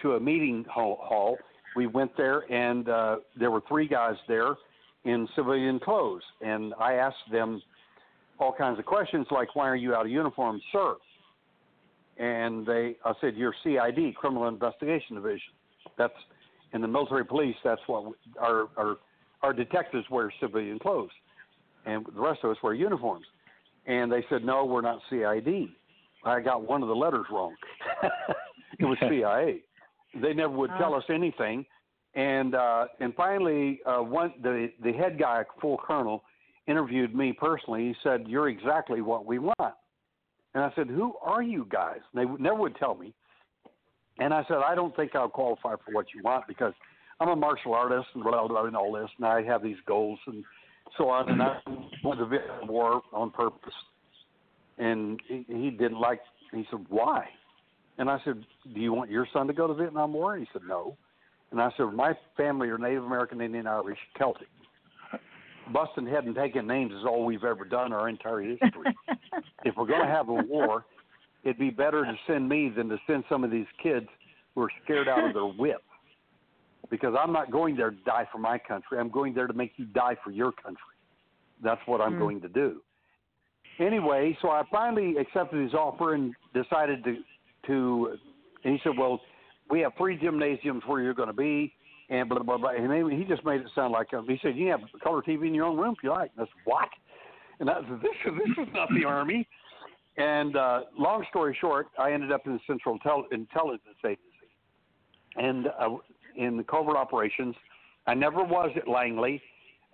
to 0.01 0.13
a 0.13 0.19
meeting 0.19 0.65
hall. 0.69 1.37
We 1.75 1.87
went 1.87 2.15
there, 2.17 2.51
and 2.51 2.87
uh, 2.87 3.17
there 3.37 3.51
were 3.51 3.61
three 3.67 3.87
guys 3.87 4.15
there 4.27 4.55
in 5.05 5.27
civilian 5.35 5.79
clothes, 5.79 6.23
and 6.41 6.73
I 6.79 6.93
asked 6.93 7.31
them 7.31 7.61
all 8.39 8.53
kinds 8.53 8.79
of 8.79 8.85
questions 8.85 9.27
like, 9.31 9.55
"Why 9.55 9.69
are 9.69 9.75
you 9.75 9.93
out 9.95 10.05
of 10.05 10.11
uniform, 10.11 10.61
sir?" 10.71 10.95
And 12.17 12.65
they, 12.65 12.97
I 13.05 13.13
said, 13.21 13.35
"You're 13.35 13.55
CID, 13.63 14.15
Criminal 14.15 14.47
Investigation 14.47 15.15
Division. 15.15 15.53
That's 15.97 16.13
in 16.73 16.81
the 16.81 16.87
military 16.87 17.25
police. 17.25 17.55
That's 17.63 17.81
what 17.87 18.13
our 18.39 18.67
our 18.77 18.97
our 19.41 19.53
detectives 19.53 20.05
wear 20.09 20.31
civilian 20.39 20.79
clothes, 20.79 21.11
and 21.85 22.05
the 22.05 22.21
rest 22.21 22.39
of 22.43 22.51
us 22.51 22.57
wear 22.63 22.73
uniforms." 22.73 23.25
And 23.85 24.11
they 24.11 24.25
said, 24.29 24.43
"No, 24.43 24.65
we're 24.65 24.81
not 24.81 24.99
CID." 25.09 25.69
I 26.25 26.39
got 26.39 26.67
one 26.67 26.81
of 26.81 26.89
the 26.89 26.95
letters 26.95 27.27
wrong. 27.31 27.55
it 28.79 28.85
was 28.85 28.97
CIA. 29.09 29.61
They 30.21 30.33
never 30.33 30.53
would 30.53 30.71
tell 30.79 30.95
us 30.95 31.03
anything. 31.09 31.65
And 32.15 32.55
uh, 32.55 32.85
and 32.99 33.13
finally, 33.15 33.81
uh, 33.85 33.97
one 33.97 34.33
the 34.41 34.71
the 34.83 34.93
head 34.93 35.19
guy, 35.19 35.43
full 35.61 35.77
colonel, 35.77 36.23
interviewed 36.67 37.13
me 37.13 37.33
personally. 37.33 37.87
He 37.87 37.95
said, 38.03 38.25
"You're 38.27 38.49
exactly 38.49 39.01
what 39.01 39.25
we 39.25 39.39
want." 39.39 39.75
And 40.53 40.63
I 40.63 40.71
said, 40.75 40.87
"Who 40.87 41.15
are 41.21 41.43
you 41.43 41.67
guys?" 41.69 41.99
And 42.13 42.27
they 42.27 42.41
never 42.41 42.55
would 42.55 42.77
tell 42.77 42.95
me. 42.95 43.13
And 44.19 44.33
I 44.33 44.43
said, 44.47 44.57
"I 44.57 44.75
don't 44.75 44.95
think 44.95 45.15
I'll 45.15 45.29
qualify 45.29 45.75
for 45.75 45.91
what 45.91 46.13
you 46.13 46.21
want 46.23 46.47
because 46.47 46.73
I'm 47.19 47.29
a 47.29 47.35
martial 47.35 47.73
artist 47.73 48.07
and 48.13 48.23
blah 48.23 48.47
blah, 48.47 48.65
and 48.65 48.75
all 48.75 48.91
this, 48.93 49.09
and 49.17 49.25
I 49.25 49.43
have 49.43 49.61
these 49.61 49.77
goals 49.85 50.19
and 50.27 50.43
so 50.97 51.09
on." 51.09 51.29
And 51.29 51.41
I 51.41 51.59
went 52.03 52.19
to 52.19 52.25
Vietnam 52.25 52.67
War 52.67 53.01
on 53.11 53.31
purpose. 53.31 53.73
And 54.77 55.21
he, 55.27 55.45
he 55.47 55.69
didn't 55.69 55.99
like. 55.99 56.21
He 56.51 56.65
said, 56.69 56.85
"Why?" 56.89 57.27
And 57.97 58.09
I 58.09 58.19
said, 58.25 58.43
Do 58.73 58.79
you 58.79 58.93
want 58.93 59.09
your 59.09 59.27
son 59.31 59.47
to 59.47 59.53
go 59.53 59.67
to 59.67 59.73
Vietnam 59.73 60.13
War? 60.13 60.35
And 60.35 60.45
he 60.45 60.49
said, 60.51 60.63
No. 60.67 60.97
And 61.51 61.61
I 61.61 61.69
said, 61.77 61.85
My 61.93 62.13
family 62.35 62.67
are 62.69 62.77
Native 62.77 63.03
American, 63.03 63.41
Indian, 63.41 63.67
Irish, 63.67 63.99
Celtic. 64.17 64.47
Busting 65.73 66.05
head 66.05 66.25
and 66.25 66.35
taking 66.35 66.67
names 66.67 66.91
is 66.91 67.05
all 67.07 67.25
we've 67.25 67.43
ever 67.43 67.65
done 67.65 67.91
our 67.91 68.07
entire 68.07 68.41
history. 68.41 68.95
if 69.65 69.75
we're 69.75 69.87
going 69.87 70.05
to 70.05 70.13
have 70.13 70.29
a 70.29 70.33
war, 70.33 70.85
it'd 71.45 71.59
be 71.59 71.69
better 71.69 72.03
to 72.03 72.13
send 72.27 72.49
me 72.49 72.69
than 72.75 72.89
to 72.89 72.97
send 73.07 73.23
some 73.29 73.43
of 73.43 73.51
these 73.51 73.67
kids 73.81 74.07
who 74.53 74.63
are 74.63 74.69
scared 74.83 75.07
out 75.07 75.23
of 75.23 75.33
their 75.33 75.45
wit. 75.57 75.77
Because 76.89 77.15
I'm 77.19 77.31
not 77.31 77.51
going 77.51 77.75
there 77.75 77.91
to 77.91 77.97
die 78.05 78.27
for 78.31 78.37
my 78.37 78.57
country. 78.59 78.99
I'm 78.99 79.09
going 79.09 79.33
there 79.33 79.47
to 79.47 79.53
make 79.53 79.73
you 79.77 79.85
die 79.85 80.17
for 80.23 80.31
your 80.31 80.51
country. 80.51 80.81
That's 81.63 81.81
what 81.85 82.01
I'm 82.01 82.15
mm. 82.15 82.19
going 82.19 82.41
to 82.41 82.49
do. 82.49 82.81
Anyway, 83.79 84.37
so 84.41 84.49
I 84.49 84.63
finally 84.71 85.15
accepted 85.17 85.61
his 85.61 85.73
offer 85.73 86.13
and 86.13 86.33
decided 86.53 87.03
to 87.05 87.15
to, 87.67 88.15
and 88.63 88.73
he 88.73 88.79
said, 88.83 88.91
well, 88.95 89.19
we 89.71 89.79
have 89.79 89.93
three 89.97 90.17
gymnasiums 90.17 90.83
where 90.85 91.01
you're 91.01 91.15
going 91.15 91.29
to 91.29 91.33
be, 91.33 91.73
and 92.09 92.29
blah 92.29 92.43
blah 92.43 92.57
blah. 92.57 92.69
And 92.69 93.11
he 93.11 93.23
just 93.23 93.43
made 93.43 93.61
it 93.61 93.67
sound 93.73 93.91
like 93.91 94.13
um, 94.13 94.27
he 94.27 94.37
said, 94.43 94.55
you 94.55 94.67
have 94.67 94.81
color 95.03 95.23
TV 95.23 95.47
in 95.47 95.53
your 95.55 95.65
own 95.65 95.77
room 95.77 95.95
if 95.97 96.03
you 96.03 96.11
like. 96.11 96.31
And 96.37 96.45
I 96.45 96.49
said, 96.49 96.61
what? 96.65 96.89
And 97.59 97.69
I 97.69 97.81
said, 97.81 97.99
this 98.01 98.11
is 98.25 98.33
this 98.37 98.67
is 98.67 98.73
not 98.73 98.89
the 98.93 99.05
army. 99.05 99.47
And 100.17 100.55
uh, 100.55 100.81
long 100.97 101.25
story 101.29 101.57
short, 101.59 101.87
I 101.99 102.11
ended 102.11 102.31
up 102.31 102.45
in 102.45 102.53
the 102.53 102.59
Central 102.65 102.97
Intel- 102.99 103.31
Intelligence 103.31 103.97
Agency, 104.03 104.21
and 105.35 105.67
uh, 105.67 105.97
in 106.37 106.57
the 106.57 106.63
covert 106.63 106.95
operations. 106.95 107.55
I 108.07 108.13
never 108.13 108.43
was 108.43 108.69
at 108.75 108.87
Langley. 108.87 109.41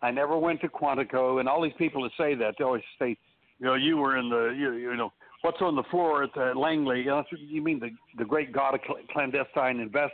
I 0.02 0.12
never 0.12 0.38
went 0.38 0.62
to 0.62 0.68
Quantico, 0.68 1.40
and 1.40 1.48
all 1.48 1.62
these 1.62 1.74
people 1.78 2.04
that 2.04 2.12
say 2.18 2.36
that 2.36 2.56
they 2.58 2.64
always 2.64 2.84
say, 3.00 3.16
you 3.60 3.66
know, 3.66 3.76
you 3.76 3.98
were 3.98 4.18
in 4.18 4.30
the, 4.30 4.56
you, 4.58 4.74
you 4.74 4.96
know, 4.96 5.12
what's 5.42 5.62
on 5.62 5.76
the 5.76 5.84
floor 5.92 6.24
at 6.24 6.34
the 6.34 6.54
Langley? 6.56 7.06
You 7.40 7.62
mean 7.62 7.80
the 7.80 7.90
the 8.18 8.26
great 8.26 8.52
god 8.52 8.74
of 8.74 8.82
clandestine 9.12 9.80
invest, 9.80 10.14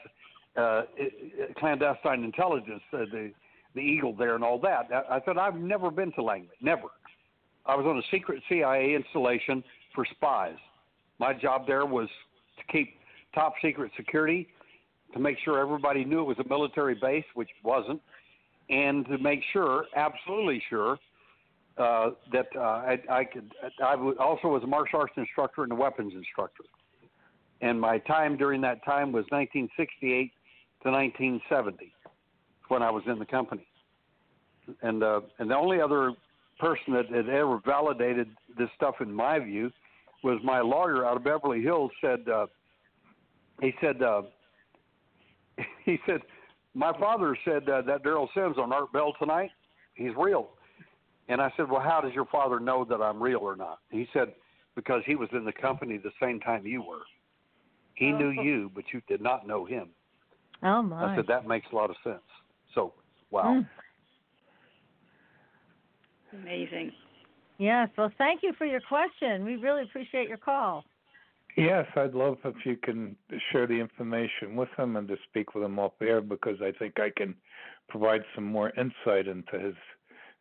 uh, 0.57 0.83
clandestine 1.57 2.23
intelligence, 2.23 2.81
uh, 2.93 2.99
the 3.11 3.31
the 3.75 3.81
eagle 3.81 4.13
there 4.15 4.35
and 4.35 4.43
all 4.43 4.59
that. 4.59 4.87
I, 4.91 5.17
I 5.17 5.21
said 5.25 5.37
I've 5.37 5.55
never 5.55 5.91
been 5.91 6.11
to 6.13 6.23
Langley, 6.23 6.55
never. 6.61 6.87
I 7.65 7.75
was 7.75 7.85
on 7.85 7.97
a 7.97 8.01
secret 8.11 8.41
CIA 8.49 8.95
installation 8.95 9.63
for 9.97 10.05
spies. 10.11 10.55
My 11.17 11.33
job 11.33 11.65
there 11.65 11.87
was 11.87 12.07
to 12.59 12.71
keep 12.71 12.99
top 13.33 13.53
secret 13.63 13.91
security, 13.97 14.47
to 15.13 15.19
make 15.19 15.37
sure 15.43 15.59
everybody 15.59 16.05
knew 16.05 16.21
it 16.21 16.25
was 16.25 16.37
a 16.37 16.47
military 16.47 16.93
base, 16.93 17.25
which 17.33 17.49
wasn't, 17.63 17.99
and 18.69 19.07
to 19.07 19.17
make 19.17 19.41
sure, 19.51 19.85
absolutely 19.95 20.61
sure, 20.69 20.99
uh, 21.79 22.11
that 22.31 22.45
uh, 22.55 22.59
I, 22.59 22.99
I 23.09 23.23
could. 23.23 23.51
I 23.83 23.95
also 24.19 24.49
was 24.49 24.63
a 24.63 24.67
martial 24.67 24.99
arts 24.99 25.13
instructor 25.17 25.63
and 25.63 25.71
a 25.71 25.75
weapons 25.75 26.13
instructor, 26.15 26.63
and 27.61 27.81
my 27.81 27.97
time 27.99 28.37
during 28.37 28.61
that 28.61 28.85
time 28.85 29.11
was 29.11 29.25
1968 29.29 30.31
to 30.83 30.91
1970 30.91 31.91
when 32.67 32.83
I 32.83 32.91
was 32.91 33.03
in 33.07 33.17
the 33.17 33.25
company. 33.25 33.65
And 34.81 35.01
uh, 35.01 35.21
and 35.39 35.49
the 35.49 35.55
only 35.55 35.79
other 35.81 36.13
person 36.59 36.93
that 36.93 37.09
had 37.09 37.29
ever 37.29 37.59
validated 37.65 38.29
this 38.57 38.69
stuff, 38.75 38.95
in 38.99 39.11
my 39.11 39.39
view, 39.39 39.71
was 40.23 40.39
my 40.43 40.61
lawyer 40.61 41.05
out 41.05 41.17
of 41.17 41.23
Beverly 41.23 41.61
Hills. 41.61 41.91
Said 42.01 42.27
uh, 42.27 42.47
he 43.61 43.73
said 43.81 44.01
uh, 44.01 44.23
he 45.85 45.97
said 46.05 46.21
my 46.73 46.91
father 46.99 47.35
said 47.43 47.67
uh, 47.69 47.81
that 47.83 48.03
Derrel 48.03 48.27
Sims 48.35 48.57
on 48.59 48.71
Art 48.71 48.93
Bell 48.93 49.13
tonight. 49.19 49.49
He's 49.95 50.11
real. 50.15 50.49
And 51.29 51.41
I 51.41 51.51
said, 51.57 51.69
Well, 51.69 51.81
how 51.81 52.01
does 52.01 52.13
your 52.13 52.25
father 52.25 52.59
know 52.59 52.85
that 52.85 53.01
I'm 53.01 53.21
real 53.21 53.39
or 53.39 53.55
not? 53.55 53.79
He 53.89 54.07
said, 54.13 54.33
Because 54.75 55.01
he 55.05 55.15
was 55.15 55.29
in 55.33 55.43
the 55.43 55.51
company 55.51 55.97
the 55.97 56.11
same 56.21 56.39
time 56.39 56.65
you 56.65 56.83
were. 56.83 57.01
He 57.95 58.11
oh. 58.13 58.17
knew 58.17 58.29
you, 58.29 58.71
but 58.75 58.85
you 58.93 59.01
did 59.07 59.21
not 59.21 59.47
know 59.47 59.65
him. 59.65 59.89
Oh, 60.63 60.83
my. 60.83 61.13
I 61.13 61.15
said, 61.15 61.25
That 61.27 61.47
makes 61.47 61.67
a 61.71 61.75
lot 61.75 61.89
of 61.89 61.95
sense. 62.03 62.21
So, 62.75 62.93
wow. 63.31 63.63
Mm. 63.63 63.67
Amazing. 66.43 66.91
Yes. 67.57 67.89
Well, 67.97 68.11
thank 68.17 68.43
you 68.43 68.53
for 68.57 68.65
your 68.65 68.81
question. 68.81 69.43
We 69.43 69.55
really 69.55 69.83
appreciate 69.83 70.27
your 70.27 70.37
call. 70.37 70.83
Yes, 71.57 71.87
I'd 71.95 72.13
love 72.13 72.37
if 72.45 72.55
you 72.65 72.77
can 72.77 73.15
share 73.51 73.65
the 73.65 73.73
information 73.73 74.55
with 74.55 74.69
him 74.77 74.95
and 74.95 75.07
to 75.07 75.15
speak 75.27 75.55
with 75.55 75.63
him 75.63 75.79
off 75.79 75.93
air 76.01 76.21
because 76.21 76.57
I 76.61 76.71
think 76.77 76.99
I 76.99 77.09
can 77.17 77.33
provide 77.89 78.21
some 78.35 78.43
more 78.43 78.71
insight 78.77 79.27
into 79.27 79.59
his 79.59 79.73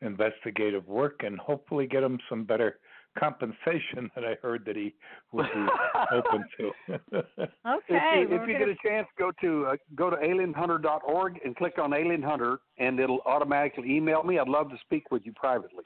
investigative 0.02 0.86
work 0.86 1.20
and 1.24 1.38
hopefully 1.38 1.86
get 1.86 2.02
him 2.02 2.18
some 2.28 2.44
better 2.44 2.78
compensation 3.18 4.10
that 4.14 4.24
I 4.24 4.34
heard 4.42 4.64
that 4.66 4.76
he 4.76 4.94
would 5.32 5.46
be 5.46 5.66
open 6.12 6.44
to. 6.58 6.70
okay. 7.16 7.84
If, 7.88 8.30
you, 8.30 8.36
if 8.36 8.48
you 8.48 8.58
get 8.58 8.68
a 8.68 8.76
chance, 8.86 9.06
go 9.18 9.32
to 9.40 9.66
uh, 9.66 9.76
go 9.94 10.10
to 10.10 10.16
alienhunter.org 10.16 11.40
and 11.42 11.56
click 11.56 11.78
on 11.78 11.94
Alien 11.94 12.22
Hunter, 12.22 12.58
and 12.76 13.00
it'll 13.00 13.22
automatically 13.24 13.90
email 13.96 14.22
me. 14.22 14.38
I'd 14.38 14.48
love 14.48 14.68
to 14.68 14.76
speak 14.82 15.10
with 15.10 15.24
you 15.24 15.32
privately. 15.32 15.84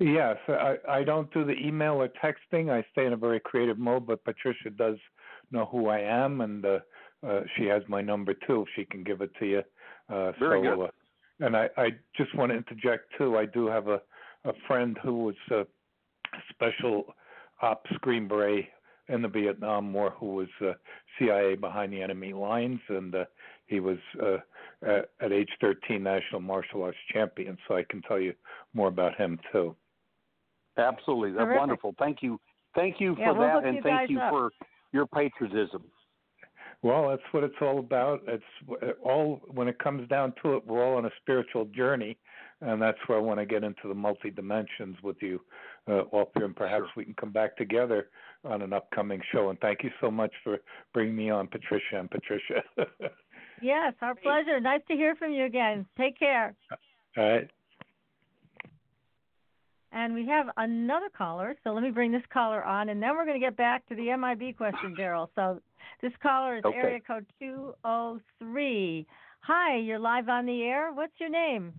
Yes, 0.00 0.36
I, 0.48 0.76
I 0.88 1.04
don't 1.04 1.32
do 1.32 1.44
the 1.44 1.54
email 1.54 1.94
or 1.94 2.08
texting. 2.08 2.70
I 2.70 2.84
stay 2.92 3.06
in 3.06 3.12
a 3.12 3.16
very 3.16 3.40
creative 3.40 3.78
mode, 3.78 4.06
but 4.06 4.24
Patricia 4.24 4.70
does 4.70 4.96
know 5.50 5.66
who 5.66 5.88
I 5.88 5.98
am, 5.98 6.40
and 6.40 6.64
uh, 6.64 6.78
uh, 7.26 7.40
she 7.56 7.64
has 7.64 7.82
my 7.88 8.00
number 8.00 8.34
too. 8.46 8.62
If 8.62 8.68
she 8.76 8.84
can 8.84 9.02
give 9.02 9.22
it 9.22 9.30
to 9.40 9.46
you. 9.46 9.62
Uh, 10.08 10.32
very 10.38 10.62
so, 10.64 10.76
good. 10.76 10.84
Uh, 10.84 10.90
and 11.40 11.56
I, 11.56 11.68
I 11.76 11.88
just 12.16 12.34
want 12.34 12.52
to 12.52 12.56
interject 12.56 13.04
too. 13.16 13.36
I 13.36 13.46
do 13.46 13.66
have 13.66 13.88
a, 13.88 14.00
a 14.44 14.52
friend 14.66 14.96
who 15.02 15.24
was 15.24 15.36
a 15.50 15.66
special 16.50 17.14
ops 17.62 17.90
Green 18.00 18.28
Beret 18.28 18.66
in 19.08 19.22
the 19.22 19.28
Vietnam 19.28 19.92
War 19.92 20.14
who 20.18 20.34
was 20.34 20.48
uh, 20.60 20.72
CIA 21.18 21.56
behind 21.56 21.92
the 21.92 22.02
enemy 22.02 22.32
lines, 22.32 22.80
and 22.88 23.14
uh, 23.14 23.24
he 23.66 23.80
was 23.80 23.98
uh, 24.22 24.36
at, 24.82 25.10
at 25.20 25.32
age 25.32 25.50
13 25.60 26.02
national 26.02 26.40
martial 26.40 26.82
arts 26.82 26.98
champion. 27.12 27.56
So 27.66 27.76
I 27.76 27.84
can 27.88 28.02
tell 28.02 28.20
you 28.20 28.32
more 28.74 28.88
about 28.88 29.16
him 29.16 29.38
too. 29.52 29.74
Absolutely, 30.78 31.32
that's 31.32 31.44
Terrific. 31.44 31.58
wonderful. 31.58 31.94
Thank 31.98 32.22
you, 32.22 32.40
thank 32.74 33.00
you 33.00 33.14
for 33.14 33.20
yeah, 33.20 33.30
we'll 33.32 33.60
that, 33.60 33.64
and 33.64 33.76
you 33.76 33.82
thank 33.82 34.10
you 34.10 34.20
up. 34.20 34.30
for 34.30 34.50
your 34.92 35.06
patriotism. 35.06 35.82
Well, 36.82 37.08
that's 37.08 37.22
what 37.32 37.42
it's 37.42 37.56
all 37.60 37.80
about. 37.80 38.22
It's 38.28 38.94
all 39.02 39.40
when 39.48 39.66
it 39.66 39.78
comes 39.80 40.08
down 40.08 40.32
to 40.42 40.54
it, 40.54 40.66
we're 40.66 40.84
all 40.84 40.96
on 40.96 41.06
a 41.06 41.10
spiritual 41.20 41.64
journey, 41.66 42.16
and 42.60 42.80
that's 42.80 42.98
where 43.06 43.18
I 43.18 43.20
want 43.20 43.40
to 43.40 43.46
get 43.46 43.64
into 43.64 43.88
the 43.88 43.94
multi 43.94 44.30
dimensions 44.30 44.96
with 45.02 45.16
you, 45.20 45.40
uh, 45.88 46.02
Walter, 46.12 46.44
and 46.44 46.54
perhaps 46.54 46.84
sure. 46.84 46.92
we 46.96 47.04
can 47.04 47.14
come 47.14 47.32
back 47.32 47.56
together 47.56 48.08
on 48.44 48.62
an 48.62 48.72
upcoming 48.72 49.20
show. 49.32 49.50
And 49.50 49.58
thank 49.58 49.82
you 49.82 49.90
so 50.00 50.08
much 50.10 50.32
for 50.44 50.58
bringing 50.94 51.16
me 51.16 51.30
on, 51.30 51.48
Patricia 51.48 51.98
and 51.98 52.08
Patricia. 52.08 52.62
yes, 53.62 53.94
our 54.00 54.14
pleasure. 54.14 54.60
Nice 54.60 54.82
to 54.88 54.94
hear 54.94 55.16
from 55.16 55.32
you 55.32 55.46
again. 55.46 55.84
Take 55.98 56.16
care. 56.16 56.54
All 57.16 57.24
right. 57.24 57.50
And 59.92 60.14
we 60.14 60.26
have 60.26 60.46
another 60.56 61.08
caller, 61.16 61.56
so 61.64 61.70
let 61.70 61.82
me 61.82 61.90
bring 61.90 62.12
this 62.12 62.22
caller 62.30 62.62
on, 62.62 62.90
and 62.90 63.02
then 63.02 63.16
we're 63.16 63.24
going 63.24 63.40
to 63.40 63.44
get 63.44 63.56
back 63.56 63.86
to 63.88 63.94
the 63.94 64.14
MIB 64.16 64.56
question, 64.56 64.94
Derrel. 64.98 65.28
So 65.34 65.60
this 66.02 66.12
caller 66.22 66.58
is 66.58 66.64
okay. 66.64 66.76
area 66.76 67.00
code 67.00 67.24
203. 67.40 69.06
Hi, 69.40 69.76
you're 69.76 69.98
live 69.98 70.28
on 70.28 70.44
the 70.44 70.62
air. 70.62 70.92
What's 70.92 71.14
your 71.18 71.30
name? 71.30 71.72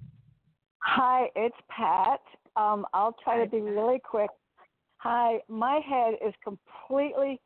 Hi, 0.79 1.27
it's 1.35 1.55
Pat. 1.69 2.21
Um, 2.55 2.85
I'll 2.93 3.15
try 3.23 3.43
to 3.43 3.49
be 3.49 3.61
really 3.61 3.99
quick. 3.99 4.31
Hi, 4.97 5.39
my 5.47 5.79
head 5.87 6.15
is 6.25 6.33
completely 6.43 7.39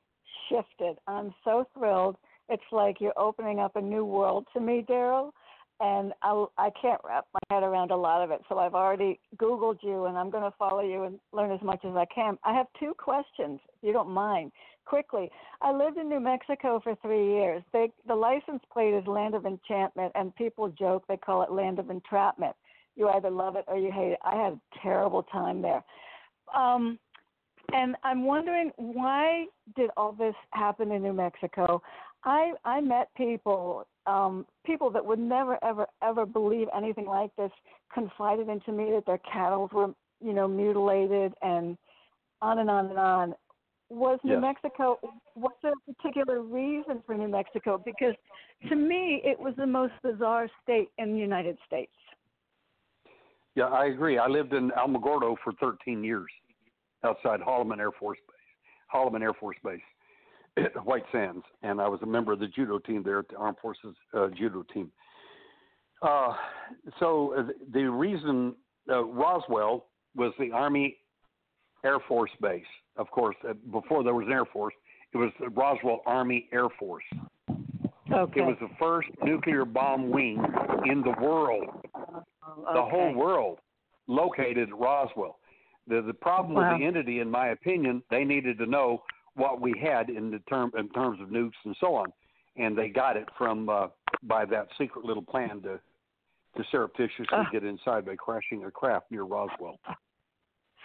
shifted. 0.49 0.98
I'm 1.07 1.34
so 1.44 1.68
thrilled. 1.77 2.15
It's 2.48 2.64
like 2.72 3.02
you're 3.02 3.18
opening 3.18 3.60
up 3.60 3.76
a 3.76 3.81
new 3.81 4.06
world 4.06 4.48
to 4.53 4.61
me, 4.61 4.85
Derrel 4.88 5.31
and 5.80 6.14
I, 6.22 6.45
I 6.58 6.70
can't 6.82 7.02
wrap 7.04 7.26
my 7.34 7.56
head 7.56 7.64
around 7.64 7.91
a 7.91 7.95
lot 7.95 8.22
of 8.22 8.32
it. 8.32 8.41
So 8.48 8.58
I've 8.58 8.76
already 8.76 9.20
Googled 9.38 9.80
you, 9.82 10.06
and 10.06 10.18
I'm 10.18 10.30
going 10.30 10.44
to 10.44 10.56
follow 10.58 10.82
you 10.82 11.04
and 11.04 11.20
learn 11.32 11.52
as 11.52 11.62
much 11.62 11.84
as 11.84 11.95
I 11.95 12.06
can. 12.14 12.38
I 12.44 12.54
have 12.54 12.68
two 12.80 12.94
questions, 12.98 13.60
if 13.68 13.88
you 13.88 13.94
don't 13.94 14.10
mind. 14.10 14.52
Quickly, 14.86 15.30
I 15.62 15.72
lived 15.72 15.98
in 15.98 16.10
New 16.10 16.20
Mexico 16.20 16.80
for 16.84 16.95
three 17.02 17.34
years. 17.34 17.64
They, 17.72 17.91
the 18.08 18.16
license 18.16 18.62
plate 18.72 18.94
is 18.94 19.06
Land 19.08 19.34
of 19.34 19.45
Enchantment, 19.45 20.12
and 20.16 20.36
people 20.36 20.70
joke 20.70 21.04
they 21.08 21.18
call 21.18 21.41
it 21.44 21.52
Land 21.52 21.80
of 21.80 21.90
Entrapment. 21.90 22.56
You 22.95 23.10
either 23.10 23.30
love 23.30 23.56
it 23.56 23.66
or 23.68 23.78
you 23.78 23.91
hate 23.91 24.12
it. 24.12 24.20
I 24.24 24.36
had 24.36 24.54
a 24.54 24.60
terrible 24.82 25.24
time 25.24 25.62
there. 25.62 25.84
Um, 26.56 27.00
and 27.72 27.95
I'm 28.04 28.26
wondering 28.26 28.72
why 28.76 29.45
did 29.76 29.90
all 29.98 30.12
this 30.12 30.36
happen 30.52 30.91
in 30.91 31.02
New 31.02 31.14
Mexico? 31.14 31.82
I 32.26 32.54
I 32.64 32.82
met 32.82 33.10
people 33.16 33.88
um, 34.06 34.45
people 34.66 34.90
that 34.91 35.06
would 35.06 35.20
never, 35.20 35.64
ever, 35.64 35.88
ever 36.02 36.26
believe 36.26 36.68
anything 36.76 37.06
like 37.06 37.36
this 37.36 37.52
confided 37.94 38.50
into 38.50 38.72
me 38.72 38.91
that 38.91 39.06
their 39.06 39.20
cattle 39.20 39.70
were, 39.72 39.94
you 40.22 40.34
know, 40.34 40.48
mutilated 40.48 41.34
and 41.41 41.78
on 42.41 42.60
and 42.60 42.70
on 42.70 42.88
and 42.88 43.00
on. 43.00 43.36
Was 43.90 44.20
New 44.24 44.34
yes. 44.34 44.41
Mexico, 44.41 44.98
was 45.36 45.54
there 45.62 45.72
a 45.72 45.94
particular 45.94 46.41
reason 46.41 47.04
for 47.06 47.16
New 47.16 47.28
Mexico? 47.28 47.82
Because 47.84 48.16
to 48.68 48.76
me, 48.76 49.22
it 49.24 49.40
was 49.40 49.54
the 49.56 49.68
most 49.68 49.94
bizarre 50.02 50.50
state 50.64 50.90
in 50.98 51.14
the 51.14 51.20
United 51.20 51.58
States. 51.68 51.91
Yeah, 53.56 53.66
I 53.66 53.86
agree. 53.86 54.18
I 54.18 54.28
lived 54.28 54.54
in 54.54 54.72
Alamogordo 54.72 55.36
for 55.44 55.54
13 55.62 56.04
years 56.04 56.30
outside 57.04 57.40
Holloman 57.40 57.80
Air 57.80 57.91
Force 57.91 58.18
Base, 58.28 58.91
Holloman 58.91 59.22
Air 59.22 59.34
Force 59.34 59.58
Base. 59.64 59.80
White 60.84 61.06
Sands, 61.12 61.44
and 61.62 61.82
I 61.82 61.88
was 61.88 62.00
a 62.04 62.06
member 62.06 62.34
of 62.34 62.40
the 62.40 62.48
judo 62.48 62.80
team 62.80 63.04
there 63.04 63.20
at 63.20 63.30
the 63.30 63.36
Armed 63.38 63.58
Forces 63.62 63.96
uh, 64.14 64.28
judo 64.38 64.66
team. 64.74 64.92
Uh, 66.02 66.34
so 67.00 67.34
uh, 67.38 67.52
the 67.74 67.90
reason 67.90 68.56
uh, 68.90 69.04
Roswell 69.06 69.86
was 70.16 70.34
the 70.38 70.52
Army 70.52 70.98
Air 71.86 72.00
Force 72.08 72.32
Base. 72.42 72.64
Of 72.98 73.10
course, 73.10 73.36
uh, 73.48 73.54
before 73.72 74.04
there 74.04 74.14
was 74.14 74.28
an 74.28 74.34
Air 74.34 74.46
Force, 74.46 74.74
it 75.14 75.18
was 75.18 75.32
the 75.40 75.50
Roswell 75.50 76.02
Army 76.06 76.50
Air 76.52 76.68
Force. 76.78 77.04
Okay. 78.12 78.42
It 78.42 78.44
was 78.44 78.58
the 78.60 78.70
first 78.80 79.08
nuclear 79.24 79.66
bomb 79.66 80.10
wing 80.10 80.44
in 80.86 81.02
the 81.02 81.16
world, 81.22 81.66
okay. 81.66 82.74
the 82.74 82.82
whole 82.82 83.14
world, 83.16 83.60
located 84.08 84.70
at 84.70 84.78
Roswell. 84.78 85.40
The 85.88 86.02
the 86.02 86.14
problem 86.14 86.56
wow. 86.56 86.72
with 86.72 86.80
the 86.80 86.86
entity, 86.86 87.20
in 87.20 87.30
my 87.30 87.50
opinion, 87.50 88.04
they 88.12 88.24
needed 88.24 88.58
to 88.60 88.66
know 88.66 89.04
what 89.35 89.61
we 89.61 89.73
had 89.81 90.10
in 90.10 90.31
the 90.31 90.39
term 90.49 90.72
in 90.77 90.89
terms 90.89 91.19
of 91.22 91.30
nukes 91.30 91.51
and 91.65 91.76
so 91.80 91.95
on, 91.95 92.11
and 92.55 92.77
they 92.77 92.89
got 92.89 93.18
it 93.18 93.27
from 93.38 93.69
uh, 93.69 93.88
by 94.23 94.45
that 94.45 94.68
secret 94.77 95.05
little 95.05 95.23
plan 95.23 95.61
to 95.61 95.80
to 96.55 96.64
surreptitiously 96.72 97.27
uh, 97.31 97.43
get 97.51 97.64
inside 97.64 98.05
by 98.05 98.15
crashing 98.15 98.64
a 98.65 98.72
craft 98.72 99.07
near 99.10 99.23
Roswell. 99.23 99.80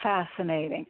Fascinating. 0.03 0.87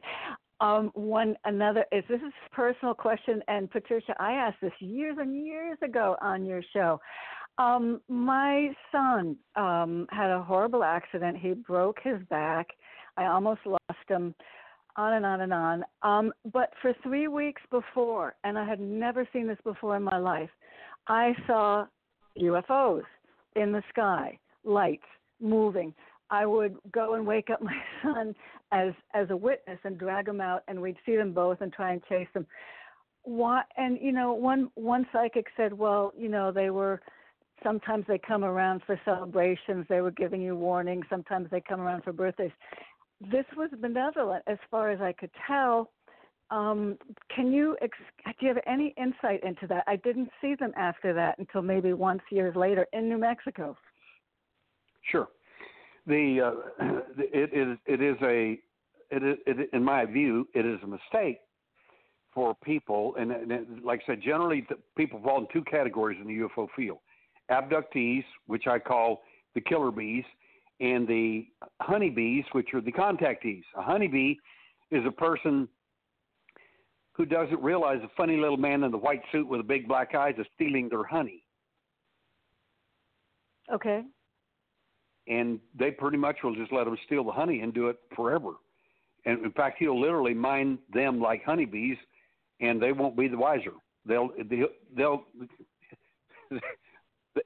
Um, 0.60 0.90
one 0.94 1.36
another 1.44 1.85
is 1.93 2.05
this 2.09 2.20
is 2.20 2.32
a 2.47 2.55
personal 2.55 2.94
question, 2.94 3.43
and 3.48 3.70
Patricia, 3.70 4.14
I 4.18 4.32
asked 4.32 4.59
this 4.60 4.72
years 4.80 5.16
and 5.18 5.47
years 5.47 5.78
ago 5.82 6.16
on 6.20 6.44
your 6.44 6.62
show. 6.72 7.01
Um, 7.59 8.01
my 8.09 8.70
son 8.93 9.36
um, 9.56 10.06
had 10.10 10.30
a 10.30 10.43
horrible 10.43 10.85
accident. 10.85 11.36
He 11.39 11.55
broke 11.55 11.98
his 12.02 12.18
back. 12.28 12.68
I 13.16 13.26
almost 13.26 13.60
lost 13.66 14.09
him 14.09 14.35
on 14.99 15.15
and 15.15 15.25
on 15.25 15.41
and 15.41 15.55
on. 15.55 15.85
Um, 16.03 16.33
but 16.53 16.73
for 16.83 16.93
three 17.03 17.29
weeks 17.29 17.62
before, 17.70 18.35
and 18.45 18.59
I 18.59 18.69
had 18.69 18.81
never 18.81 19.27
seen 19.33 19.47
this 19.47 19.59
before 19.65 19.97
in 19.97 20.03
my 20.03 20.19
life, 20.19 20.51
I 21.07 21.33
saw 21.47 21.87
UFOs 22.39 23.05
in 23.57 23.73
the 23.73 23.83
sky, 23.91 24.39
lights 24.65 25.07
moving. 25.41 25.95
I 26.31 26.45
would 26.45 26.77
go 26.93 27.15
and 27.15 27.27
wake 27.27 27.49
up 27.49 27.62
my 27.62 27.81
son 28.03 28.35
as 28.73 28.93
as 29.15 29.31
a 29.31 29.37
witness 29.37 29.79
and 29.85 29.97
drag 29.97 30.29
him 30.29 30.41
out, 30.41 30.65
and 30.69 30.83
we'd 30.83 30.97
see 31.07 31.16
them 31.16 31.33
both 31.33 31.61
and 31.61 31.73
try 31.73 31.93
and 31.93 32.03
chase 32.09 32.29
them. 32.35 32.47
Why? 33.23 33.62
And 33.77 33.99
you 34.03 34.12
know, 34.12 34.33
one 34.35 34.70
one 34.75 35.07
psychic 35.12 35.47
said, 35.57 35.73
well, 35.73 36.12
you 36.19 36.29
know, 36.29 36.53
they 36.53 36.70
were. 36.70 37.01
Sometimes 37.65 38.05
they 38.07 38.19
come 38.19 38.45
around 38.45 38.83
for 38.87 39.01
celebrations. 39.05 39.85
They 39.89 40.01
were 40.01 40.12
giving 40.12 40.41
you 40.41 40.55
warnings. 40.55 41.05
Sometimes 41.11 41.49
they 41.51 41.61
come 41.61 41.81
around 41.81 42.05
for 42.05 42.12
birthdays 42.12 42.53
this 43.20 43.45
was 43.57 43.70
benevolent 43.81 44.43
as 44.47 44.59
far 44.70 44.90
as 44.90 45.01
I 45.01 45.12
could 45.12 45.31
tell. 45.47 45.90
Um, 46.51 46.97
can 47.35 47.53
you 47.53 47.77
ex- 47.82 47.99
do 48.24 48.47
you 48.47 48.49
have 48.49 48.62
any 48.66 48.95
insight 48.97 49.43
into 49.45 49.66
that? 49.66 49.85
I 49.86 49.97
didn't 49.97 50.31
see 50.40 50.55
them 50.55 50.73
after 50.77 51.12
that 51.15 51.39
until 51.39 51.62
maybe 51.62 51.93
once 51.93 52.23
years 52.31 52.57
later 52.57 52.86
in 52.93 53.09
New 53.09 53.19
Mexico. 53.19 53.77
Sure, 55.11 55.28
the 56.07 56.40
uh, 56.81 56.85
it 57.19 57.51
is 57.53 57.77
it 57.86 58.01
is 58.01 58.16
a 58.23 58.59
it 59.11 59.23
is 59.23 59.39
it, 59.47 59.70
in 59.73 59.85
my 59.85 60.07
view 60.07 60.49
it 60.55 60.65
is 60.65 60.78
a 60.82 60.86
mistake 60.86 61.40
for 62.35 62.55
people, 62.62 63.15
and, 63.19 63.32
and 63.32 63.82
like 63.82 64.03
I 64.05 64.12
said, 64.12 64.23
generally 64.23 64.66
people 64.97 65.20
fall 65.23 65.39
in 65.40 65.47
two 65.53 65.65
categories 65.65 66.19
in 66.20 66.28
the 66.28 66.49
UFO 66.49 66.69
field: 66.77 66.99
abductees, 67.51 68.24
which 68.47 68.66
I 68.66 68.78
call 68.78 69.23
the 69.55 69.61
killer 69.61 69.90
bees, 69.90 70.24
and 70.81 71.07
the 71.09 71.47
honeybees, 71.81 72.45
which 72.53 72.69
are 72.75 72.81
the 72.81 72.93
contactees. 72.93 73.63
A 73.77 73.83
honeybee 73.83 74.37
is 74.91 75.05
a 75.07 75.11
person 75.11 75.69
who 77.13 77.27
doesn't 77.27 77.61
realize 77.61 77.99
a 78.05 78.11
funny 78.17 78.37
little 78.37 78.57
man 78.57 78.85
in 78.85 78.93
the 78.93 78.99
white 78.99 79.23
suit 79.33 79.49
with 79.49 79.59
the 79.61 79.65
big 79.65 79.89
black 79.89 80.15
eyes 80.15 80.35
is 80.39 80.47
stealing 80.55 80.89
their 80.89 81.05
honey. 81.05 81.43
Okay. 83.73 84.03
And 85.27 85.59
they 85.79 85.91
pretty 85.91 86.17
much 86.17 86.37
will 86.43 86.55
just 86.55 86.73
let 86.73 86.85
them 86.85 86.97
steal 87.07 87.25
the 87.25 87.33
honey 87.33 87.61
and 87.61 87.75
do 87.75 87.89
it 87.89 87.99
forever. 88.15 88.53
And 89.27 89.45
in 89.45 89.51
fact, 89.53 89.77
he'll 89.79 90.01
literally 90.01 90.33
mine 90.33 90.79
them 90.95 91.21
like 91.21 91.45
honeybees, 91.45 91.99
and 92.61 92.81
they 92.81 92.93
won't 92.93 93.17
be 93.17 93.29
the 93.29 93.37
wiser. 93.37 93.73
They'll 94.07 94.31
they'll, 94.49 94.69
they'll 94.97 95.25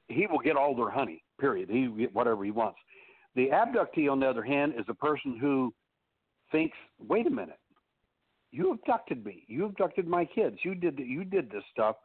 he 0.07 0.27
will 0.27 0.39
get 0.39 0.55
all 0.55 0.75
their 0.75 0.91
honey. 0.91 1.23
Period. 1.39 1.69
He 1.69 1.87
will 1.87 1.97
get 1.97 2.13
whatever 2.13 2.45
he 2.45 2.51
wants. 2.51 2.77
The 3.35 3.49
abductee, 3.49 4.11
on 4.11 4.19
the 4.19 4.29
other 4.29 4.43
hand, 4.43 4.73
is 4.77 4.85
a 4.87 4.93
person 4.93 5.37
who 5.37 5.73
thinks, 6.51 6.77
"Wait 6.99 7.25
a 7.25 7.29
minute, 7.29 7.59
you 8.51 8.71
abducted 8.71 9.25
me. 9.25 9.43
You 9.47 9.65
abducted 9.65 10.07
my 10.07 10.25
kids. 10.25 10.57
You 10.63 10.75
did 10.75 10.99
you 10.99 11.23
did 11.23 11.49
this 11.49 11.63
stuff. 11.71 11.95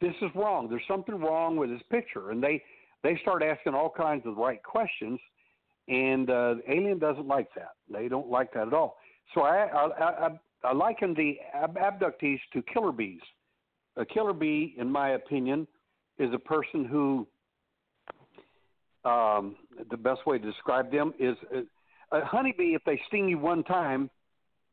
This 0.00 0.14
is 0.20 0.30
wrong. 0.34 0.68
There's 0.68 0.86
something 0.86 1.18
wrong 1.18 1.56
with 1.56 1.70
this 1.70 1.82
picture." 1.90 2.30
And 2.30 2.42
they 2.42 2.62
they 3.02 3.16
start 3.22 3.42
asking 3.42 3.74
all 3.74 3.90
kinds 3.90 4.26
of 4.26 4.34
the 4.34 4.40
right 4.40 4.62
questions, 4.62 5.18
and 5.88 6.28
uh, 6.28 6.54
the 6.54 6.72
alien 6.72 6.98
doesn't 6.98 7.26
like 7.26 7.48
that. 7.54 7.72
They 7.90 8.08
don't 8.08 8.28
like 8.28 8.52
that 8.52 8.66
at 8.66 8.74
all. 8.74 8.98
So 9.34 9.42
I 9.42 9.66
I, 9.66 10.26
I, 10.26 10.38
I 10.62 10.72
liken 10.74 11.14
the 11.14 11.38
ab- 11.54 11.76
abductees 11.78 12.40
to 12.52 12.62
killer 12.62 12.92
bees. 12.92 13.22
A 13.96 14.04
killer 14.04 14.34
bee, 14.34 14.74
in 14.78 14.90
my 14.90 15.10
opinion, 15.10 15.66
is 16.18 16.32
a 16.34 16.38
person 16.38 16.84
who 16.84 17.26
um, 19.04 19.56
the 19.90 19.96
best 19.96 20.26
way 20.26 20.38
to 20.38 20.44
describe 20.44 20.92
them 20.92 21.14
is 21.18 21.36
uh, 21.54 21.60
a 22.16 22.24
honeybee. 22.24 22.74
If 22.74 22.82
they 22.84 23.00
sting 23.08 23.28
you 23.28 23.38
one 23.38 23.64
time, 23.64 24.10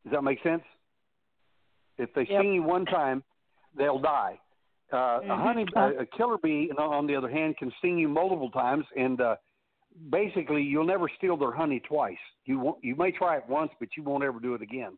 does 0.04 0.14
that 0.14 0.22
make 0.22 0.42
sense? 0.44 0.64
If 1.98 2.14
they 2.14 2.28
yep. 2.30 2.42
sting 2.42 2.54
you 2.54 2.64
one 2.64 2.86
time, 2.86 3.24
they'll 3.78 4.00
die. 4.00 4.40
Uh, 4.92 4.96
mm-hmm. 4.96 5.32
A 5.32 5.38
honey, 5.38 5.66
a, 5.76 6.02
a 6.02 6.06
killer 6.06 6.38
bee, 6.42 6.72
on 6.78 7.08
the 7.08 7.16
other 7.16 7.30
hand, 7.30 7.58
can 7.58 7.72
sting 7.80 7.98
you 7.98 8.08
multiple 8.08 8.50
times, 8.52 8.86
and 8.96 9.20
uh, 9.20 9.36
basically, 10.12 10.62
you'll 10.62 10.86
never 10.86 11.10
steal 11.18 11.36
their 11.36 11.52
honey 11.52 11.82
twice. 11.82 12.18
You 12.46 12.60
won't. 12.60 12.84
You 12.84 12.96
may 12.96 13.12
try 13.12 13.38
it 13.38 13.44
once, 13.50 13.72
but 13.80 13.90
you 13.98 14.04
won't 14.04 14.24
ever 14.24 14.40
do 14.40 14.54
it 14.54 14.62
again. 14.62 14.98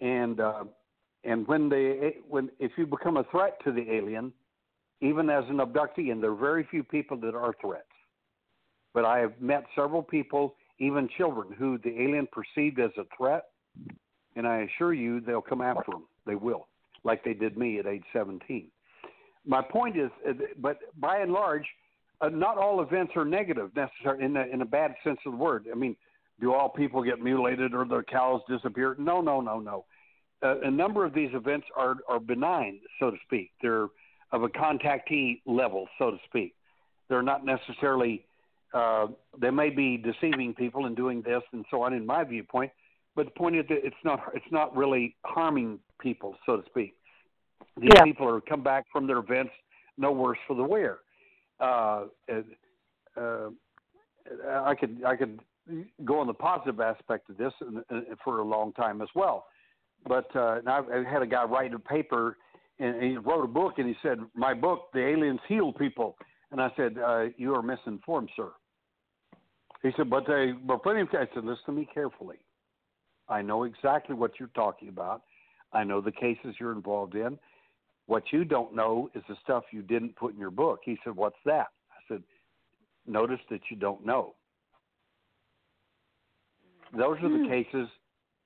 And 0.00 0.40
uh, 0.40 0.64
and 1.22 1.46
when 1.46 1.68
they 1.68 2.16
when 2.28 2.50
if 2.58 2.72
you 2.76 2.86
become 2.86 3.16
a 3.16 3.24
threat 3.24 3.58
to 3.64 3.72
the 3.72 3.88
alien, 3.92 4.32
even 5.00 5.30
as 5.30 5.44
an 5.48 5.58
abductee, 5.58 6.10
and 6.10 6.20
there 6.20 6.32
are 6.32 6.36
very 6.36 6.66
few 6.68 6.82
people 6.82 7.16
that 7.18 7.34
are 7.36 7.54
threats 7.60 7.84
but 8.94 9.04
I 9.04 9.18
have 9.18 9.32
met 9.40 9.64
several 9.74 10.02
people, 10.02 10.54
even 10.78 11.08
children, 11.16 11.48
who 11.58 11.78
the 11.78 11.90
alien 12.00 12.28
perceived 12.32 12.78
as 12.78 12.90
a 12.96 13.04
threat, 13.16 13.46
and 14.36 14.46
I 14.46 14.62
assure 14.62 14.94
you 14.94 15.20
they'll 15.20 15.42
come 15.42 15.60
after 15.60 15.90
them. 15.90 16.04
They 16.26 16.36
will, 16.36 16.68
like 17.02 17.22
they 17.24 17.34
did 17.34 17.58
me 17.58 17.78
at 17.78 17.86
age 17.86 18.04
17. 18.12 18.68
My 19.46 19.60
point 19.60 19.98
is, 19.98 20.10
uh, 20.26 20.32
but 20.58 20.78
by 20.98 21.18
and 21.18 21.32
large, 21.32 21.66
uh, 22.20 22.28
not 22.28 22.56
all 22.56 22.80
events 22.80 23.12
are 23.16 23.24
negative 23.24 23.70
necessarily 23.76 24.24
in 24.24 24.36
a, 24.36 24.46
in 24.46 24.62
a 24.62 24.64
bad 24.64 24.94
sense 25.04 25.18
of 25.26 25.32
the 25.32 25.38
word. 25.38 25.66
I 25.70 25.74
mean, 25.74 25.96
do 26.40 26.54
all 26.54 26.68
people 26.68 27.02
get 27.02 27.20
mutilated 27.20 27.74
or 27.74 27.84
their 27.84 28.02
cows 28.02 28.40
disappear? 28.48 28.96
No, 28.98 29.20
no, 29.20 29.40
no, 29.40 29.60
no. 29.60 29.84
Uh, 30.42 30.60
a 30.60 30.70
number 30.70 31.04
of 31.04 31.14
these 31.14 31.30
events 31.32 31.66
are 31.76 31.96
are 32.08 32.18
benign, 32.20 32.80
so 32.98 33.10
to 33.10 33.16
speak. 33.24 33.50
They're 33.62 33.88
of 34.32 34.42
a 34.42 34.48
contactee 34.48 35.40
level, 35.46 35.86
so 35.98 36.10
to 36.10 36.16
speak. 36.26 36.54
They're 37.08 37.22
not 37.22 37.44
necessarily 37.44 38.24
uh, 38.74 39.06
they 39.40 39.50
may 39.50 39.70
be 39.70 39.96
deceiving 39.96 40.52
people 40.52 40.86
and 40.86 40.96
doing 40.96 41.22
this 41.22 41.42
and 41.52 41.64
so 41.70 41.82
on, 41.82 41.94
in 41.94 42.04
my 42.04 42.24
viewpoint. 42.24 42.70
But 43.16 43.26
the 43.26 43.32
point 43.32 43.54
is 43.56 43.64
that 43.68 43.78
it's 43.86 44.04
not 44.04 44.20
it's 44.34 44.50
not 44.50 44.76
really 44.76 45.16
harming 45.24 45.78
people, 46.00 46.36
so 46.44 46.56
to 46.56 46.66
speak. 46.66 46.94
These 47.76 47.90
Yeah. 47.94 48.02
people 48.02 48.28
are 48.28 48.40
come 48.40 48.62
back 48.62 48.84
from 48.92 49.06
their 49.06 49.18
events 49.18 49.52
no 49.96 50.10
worse 50.10 50.38
for 50.46 50.56
the 50.56 50.64
wear. 50.64 50.98
Uh, 51.60 52.06
uh, 53.16 53.50
I 54.50 54.74
could 54.74 55.02
I 55.06 55.14
could 55.16 55.40
go 56.04 56.18
on 56.18 56.26
the 56.26 56.34
positive 56.34 56.80
aspect 56.80 57.30
of 57.30 57.36
this 57.36 57.52
for 58.24 58.40
a 58.40 58.44
long 58.44 58.72
time 58.72 59.00
as 59.00 59.08
well. 59.14 59.46
But 60.06 60.34
uh, 60.34 60.56
and 60.58 60.68
I, 60.68 60.80
I 60.92 61.10
had 61.10 61.22
a 61.22 61.26
guy 61.26 61.44
write 61.44 61.72
a 61.72 61.78
paper 61.78 62.36
and 62.78 63.02
he 63.02 63.16
wrote 63.16 63.44
a 63.44 63.48
book 63.48 63.74
and 63.78 63.86
he 63.86 63.94
said, 64.02 64.18
"My 64.34 64.52
book, 64.52 64.88
the 64.92 65.06
aliens 65.06 65.40
heal 65.46 65.72
people." 65.72 66.16
And 66.50 66.60
I 66.60 66.70
said, 66.76 66.98
uh, 66.98 67.26
"You 67.36 67.54
are 67.54 67.62
misinformed, 67.62 68.30
sir." 68.34 68.50
He 69.84 69.92
said, 69.98 70.08
"But 70.08 70.26
they, 70.26 70.52
but 70.52 70.82
plenty 70.82 71.02
of." 71.02 71.08
I 71.10 71.28
said, 71.34 71.44
"Listen 71.44 71.64
to 71.66 71.72
me 71.72 71.86
carefully. 71.92 72.38
I 73.28 73.42
know 73.42 73.64
exactly 73.64 74.14
what 74.14 74.40
you're 74.40 74.48
talking 74.48 74.88
about. 74.88 75.22
I 75.72 75.84
know 75.84 76.00
the 76.00 76.10
cases 76.10 76.56
you're 76.58 76.72
involved 76.72 77.14
in. 77.14 77.38
What 78.06 78.32
you 78.32 78.44
don't 78.44 78.74
know 78.74 79.10
is 79.14 79.22
the 79.28 79.36
stuff 79.44 79.64
you 79.72 79.82
didn't 79.82 80.16
put 80.16 80.32
in 80.32 80.40
your 80.40 80.50
book." 80.50 80.80
He 80.84 80.98
said, 81.04 81.14
"What's 81.14 81.36
that?" 81.44 81.68
I 81.92 82.00
said, 82.08 82.22
"Notice 83.06 83.40
that 83.50 83.60
you 83.70 83.76
don't 83.76 84.04
know." 84.06 84.34
Those 86.96 87.18
are 87.22 87.28
the 87.28 87.46
cases 87.46 87.88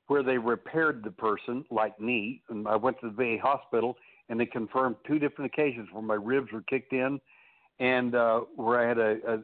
where 0.09 0.25
they 0.25 0.39
repaired 0.39 1.05
the 1.05 1.11
person, 1.11 1.65
like 1.71 2.01
me. 2.01 2.43
And 2.49 2.67
I 2.67 2.75
went 2.75 2.99
to 3.01 3.11
the 3.11 3.15
VA 3.15 3.37
hospital, 3.41 3.97
and 4.29 4.41
they 4.41 4.47
confirmed 4.47 4.97
two 5.07 5.21
different 5.21 5.53
occasions 5.53 5.89
where 5.93 6.03
my 6.03 6.15
ribs 6.15 6.51
were 6.51 6.63
kicked 6.63 6.93
in, 6.93 7.21
and 7.79 8.17
uh, 8.17 8.41
where 8.57 8.81
I 8.81 8.89
had 8.89 8.99
a, 8.99 9.35
a, 9.35 9.39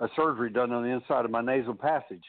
a 0.00 0.08
surgery 0.16 0.50
done 0.50 0.72
on 0.72 0.82
the 0.82 0.88
inside 0.88 1.24
of 1.24 1.30
my 1.30 1.40
nasal 1.40 1.74
passage. 1.74 2.24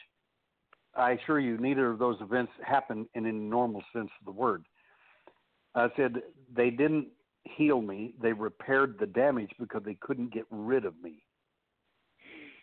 I 0.94 1.12
assure 1.12 1.40
you, 1.40 1.56
neither 1.56 1.90
of 1.90 1.98
those 1.98 2.16
events 2.20 2.52
happened 2.64 3.06
in 3.14 3.26
a 3.26 3.32
normal 3.32 3.82
sense 3.94 4.10
of 4.20 4.26
the 4.26 4.32
word. 4.32 4.64
I 5.74 5.88
said 5.96 6.16
they 6.54 6.68
didn't 6.68 7.08
heal 7.44 7.80
me; 7.80 8.14
they 8.20 8.32
repaired 8.32 8.96
the 9.00 9.06
damage 9.06 9.50
because 9.58 9.82
they 9.84 9.96
couldn't 10.00 10.32
get 10.32 10.44
rid 10.50 10.84
of 10.84 10.94
me. 11.02 11.22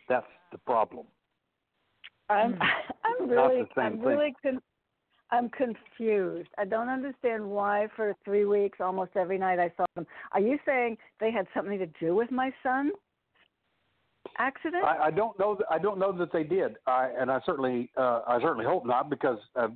That's 0.08 0.28
the 0.52 0.60
problem. 0.60 1.08
I'm 2.30 2.54
Hmm. 2.54 2.62
I'm 3.22 3.30
really 3.30 3.68
I'm 3.78 4.00
really 4.00 4.36
con- 4.44 4.62
I'm 5.32 5.50
confused. 5.50 6.50
I 6.58 6.66
don't 6.66 6.90
understand 6.90 7.48
why 7.48 7.88
for 7.96 8.16
three 8.24 8.46
weeks, 8.46 8.80
almost 8.80 9.12
every 9.16 9.38
night 9.38 9.60
I 9.60 9.72
saw 9.76 9.86
them. 9.96 10.06
Are 10.32 10.40
you 10.40 10.60
saying 10.66 10.98
they 11.20 11.32
had 11.32 11.48
something 11.54 11.80
to 11.80 11.88
do 12.00 12.16
with 12.16 12.32
my 12.32 12.52
son? 12.64 12.92
Accident? 14.40 14.84
I, 14.84 15.08
I 15.08 15.12
don't 15.12 15.38
know. 15.38 15.56
That, 15.56 15.66
I 15.70 15.78
don't 15.78 16.00
know 16.00 16.12
that 16.18 16.32
they 16.32 16.44
did, 16.44 16.78
I, 16.88 17.10
and 17.20 17.30
I 17.30 17.42
certainly, 17.46 17.92
uh, 17.98 18.22
I 18.26 18.40
certainly 18.42 18.66
hope 18.66 18.86
not, 18.86 19.10
because 19.10 19.38
uh, 19.56 19.68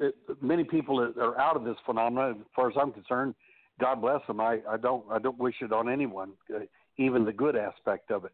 it, 0.00 0.16
many 0.42 0.64
people 0.64 1.00
are 1.00 1.38
out 1.40 1.56
of 1.56 1.64
this 1.64 1.76
phenomenon. 1.86 2.36
As 2.40 2.46
far 2.54 2.68
as 2.68 2.74
I'm 2.80 2.92
concerned, 2.92 3.34
God 3.80 4.00
bless 4.00 4.20
them. 4.26 4.40
I, 4.40 4.58
I 4.68 4.76
don't, 4.76 5.04
I 5.08 5.18
don't 5.20 5.38
wish 5.38 5.54
it 5.60 5.72
on 5.72 5.88
anyone, 5.88 6.32
uh, 6.54 6.60
even 6.96 7.24
the 7.24 7.32
good 7.32 7.54
aspect 7.54 8.10
of 8.10 8.24
it. 8.24 8.32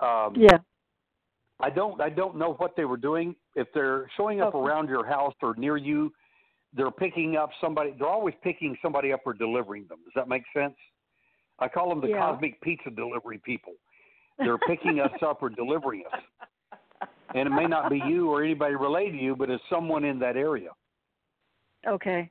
Um, 0.00 0.34
yeah. 0.36 0.56
I 1.60 1.70
don't, 1.70 2.00
I 2.00 2.08
don't 2.08 2.36
know 2.36 2.54
what 2.54 2.74
they 2.74 2.84
were 2.84 2.96
doing. 2.96 3.36
If 3.54 3.68
they're 3.74 4.08
showing 4.16 4.40
up 4.40 4.54
Okay. 4.54 4.66
around 4.66 4.88
your 4.88 5.06
house 5.06 5.34
or 5.42 5.54
near 5.56 5.76
you, 5.76 6.12
they're 6.76 6.90
picking 6.90 7.36
up 7.36 7.50
somebody. 7.60 7.94
They're 7.96 8.08
always 8.08 8.34
picking 8.42 8.76
somebody 8.82 9.12
up 9.12 9.20
or 9.24 9.34
delivering 9.34 9.86
them. 9.86 9.98
Does 10.04 10.12
that 10.16 10.28
make 10.28 10.42
sense? 10.52 10.74
I 11.60 11.68
call 11.68 11.90
them 11.90 12.00
the 12.00 12.08
Yeah. 12.08 12.18
cosmic 12.18 12.60
pizza 12.62 12.90
delivery 12.90 13.38
people. 13.38 13.74
They're 14.38 14.58
picking 14.58 15.00
us 15.00 15.12
up 15.22 15.42
or 15.42 15.48
delivering 15.48 16.04
us. 16.12 17.08
And 17.34 17.48
it 17.48 17.50
may 17.50 17.66
not 17.66 17.90
be 17.90 18.00
you 18.06 18.30
or 18.30 18.42
anybody 18.42 18.74
related 18.74 19.12
to 19.12 19.18
you, 19.18 19.36
but 19.36 19.50
it's 19.50 19.62
someone 19.68 20.04
in 20.04 20.18
that 20.20 20.36
area. 20.36 20.70
Okay. 21.86 22.30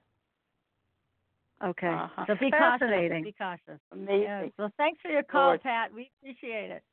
Okay. 1.64 1.88
Uh-huh. 1.88 2.26
So 2.28 2.36
be 2.40 2.52
cautious. 2.52 2.90
Be 3.24 3.36
cautious. 3.38 3.80
Amazing. 3.92 4.22
Yeah. 4.22 4.46
So 4.58 4.70
thanks 4.78 5.00
for 5.02 5.10
your 5.10 5.24
call, 5.24 5.48
Lord. 5.48 5.64
Pat. 5.64 5.94
We 5.94 6.10
appreciate 6.22 6.72
it. 6.72 6.84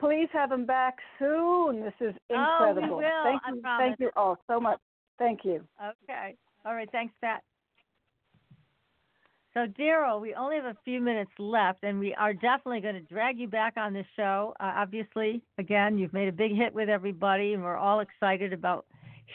Please 0.00 0.28
have 0.32 0.52
him 0.52 0.66
back 0.66 0.94
soon. 1.18 1.80
This 1.80 1.92
is 2.00 2.14
incredible. 2.30 2.38
Oh, 2.38 2.64
we 2.64 2.68
incredible. 2.70 2.96
will. 2.96 3.24
Thank 3.24 3.42
I 3.44 3.50
you. 3.54 3.60
promise. 3.60 3.84
Thank 3.84 4.00
you 4.00 4.10
all 4.16 4.38
so 4.46 4.60
much. 4.60 4.78
Thank 5.18 5.40
you. 5.44 5.64
Okay. 6.04 6.36
All 6.64 6.74
right. 6.74 6.88
Thanks, 6.92 7.14
Pat. 7.20 7.42
So, 9.56 9.66
Derrel, 9.66 10.20
we 10.20 10.34
only 10.34 10.56
have 10.56 10.66
a 10.66 10.76
few 10.84 11.00
minutes 11.00 11.30
left, 11.38 11.82
and 11.82 11.98
we 11.98 12.14
are 12.16 12.34
definitely 12.34 12.82
going 12.82 12.96
to 12.96 13.00
drag 13.00 13.38
you 13.38 13.48
back 13.48 13.78
on 13.78 13.94
this 13.94 14.04
show. 14.14 14.52
Uh, 14.60 14.72
obviously, 14.76 15.40
again, 15.56 15.96
you've 15.96 16.12
made 16.12 16.28
a 16.28 16.32
big 16.32 16.54
hit 16.54 16.74
with 16.74 16.90
everybody, 16.90 17.54
and 17.54 17.62
we're 17.62 17.78
all 17.78 18.00
excited 18.00 18.52
about 18.52 18.84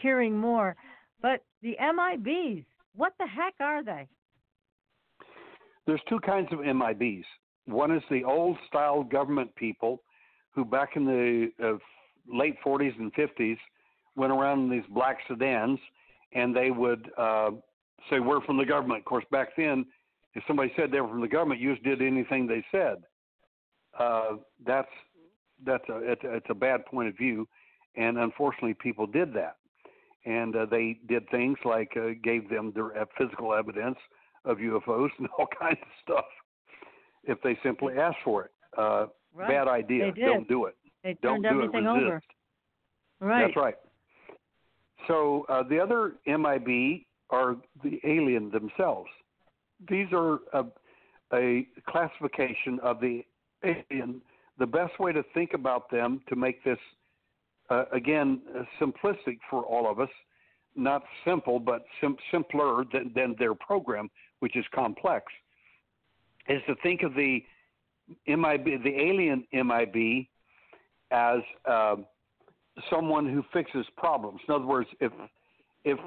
hearing 0.04 0.38
more. 0.38 0.76
But 1.24 1.44
the 1.64 1.76
MIBs, 1.82 2.64
what 2.96 3.14
the 3.18 3.26
heck 3.26 3.56
are 3.60 3.84
they? 3.84 4.08
There's 5.88 6.02
two 6.08 6.20
kinds 6.20 6.50
of 6.52 6.60
MIBs. 6.60 7.26
One 7.66 7.92
is 7.92 8.04
the 8.12 8.24
old 8.24 8.58
style 8.68 9.02
government 9.02 9.56
people 9.56 10.04
who, 10.52 10.64
back 10.64 10.90
in 10.98 11.04
the 11.04 11.50
uh, 11.64 11.78
late 12.32 12.58
40s 12.64 12.96
and 13.00 13.12
50s, 13.16 13.58
went 14.16 14.32
around 14.32 14.66
in 14.66 14.70
these 14.70 14.88
black 14.94 15.18
sedans 15.28 15.80
and 16.34 16.56
they 16.56 16.70
would 16.70 17.10
uh, 17.18 17.50
say, 18.08 18.20
We're 18.20 18.42
from 18.42 18.58
the 18.58 18.66
government. 18.66 19.00
Of 19.00 19.06
course, 19.06 19.26
back 19.32 19.56
then, 19.58 19.84
if 20.34 20.44
somebody 20.48 20.72
said 20.76 20.92
they 20.92 21.02
were 21.02 21.08
from 21.10 21.22
the 21.22 21.28
government, 21.28 21.60
you 21.60 21.74
just 21.74 21.84
did 21.84 22.02
anything 22.02 22.48
they 22.48 22.64
said. 22.72 22.98
Uh, 23.98 24.38
that's 24.66 24.88
that's 25.66 25.84
a 25.90 25.98
it's, 26.12 26.24
a 26.24 26.34
it's 26.36 26.48
a 26.50 26.56
bad 26.56 26.86
point 26.86 27.08
of 27.10 27.18
view, 27.18 27.48
and 27.96 28.18
unfortunately, 28.18 28.74
people 28.74 29.06
did 29.06 29.34
that, 29.34 29.58
and 30.26 30.56
uh, 30.56 30.66
they 30.66 30.98
did 31.08 31.30
things 31.30 31.58
like 31.66 31.92
uh, 31.98 32.10
gave 32.24 32.50
them 32.50 32.72
their 32.74 32.92
physical 33.18 33.54
evidence 33.54 33.98
of 34.46 34.58
UFOs 34.58 35.10
and 35.20 35.28
all 35.38 35.48
kinds 35.60 35.80
of 35.82 35.88
stuff 36.04 36.26
if 37.26 37.40
they 37.44 37.58
simply 37.64 37.98
asked 37.98 38.18
for 38.24 38.46
it. 38.46 38.52
Uh, 38.78 39.08
Right. 39.34 39.50
Bad 39.50 39.68
idea. 39.68 40.12
Don't 40.14 40.48
do 40.48 40.66
it. 40.66 40.76
They 41.04 41.16
Don't 41.22 41.42
turned 41.42 41.44
do 41.44 41.62
it. 41.62 41.64
everything 41.66 41.86
Resist. 41.86 42.06
over. 42.06 42.22
Right. 43.22 43.46
That's 43.46 43.56
right. 43.56 43.76
So 45.08 45.46
uh, 45.50 45.64
the 45.64 45.80
other 45.80 46.16
MIB 46.28 47.04
are 47.30 47.56
the 47.84 48.00
alien 48.04 48.52
themselves. 48.52 49.10
These 49.90 50.08
are 50.14 50.40
a, 50.54 50.66
a 51.34 51.68
classification 51.88 52.80
of 52.84 53.00
the 53.00 53.24
alien. 53.64 54.22
The 54.60 54.66
best 54.66 55.00
way 55.00 55.12
to 55.12 55.24
think 55.34 55.54
about 55.54 55.90
them 55.90 56.22
to 56.30 56.36
make 56.36 56.64
this, 56.64 56.78
uh, 57.70 57.86
again, 57.92 58.42
uh, 58.58 58.64
simplistic 58.80 59.38
for 59.50 59.64
all 59.64 59.90
of 59.90 60.00
us, 60.00 60.10
not 60.76 61.04
simple, 61.26 61.60
but 61.60 61.84
sim- 62.00 62.18
simpler 62.32 62.84
than, 62.94 63.12
than 63.16 63.36
their 63.40 63.56
program, 63.56 64.10
which 64.40 64.56
is 64.56 64.66
complex, 64.74 65.26
is 66.48 66.62
to 66.68 66.76
think 66.84 67.02
of 67.04 67.14
the 67.14 67.44
MIB, 68.28 68.84
the 68.84 68.96
alien 68.96 69.46
MIB, 69.54 70.28
as 71.12 71.40
um, 71.70 72.06
someone 72.90 73.28
who 73.32 73.44
fixes 73.54 73.86
problems. 73.98 74.40
In 74.48 74.54
other 74.54 74.66
words, 74.66 74.88
if 75.00 75.12
if 75.84 76.00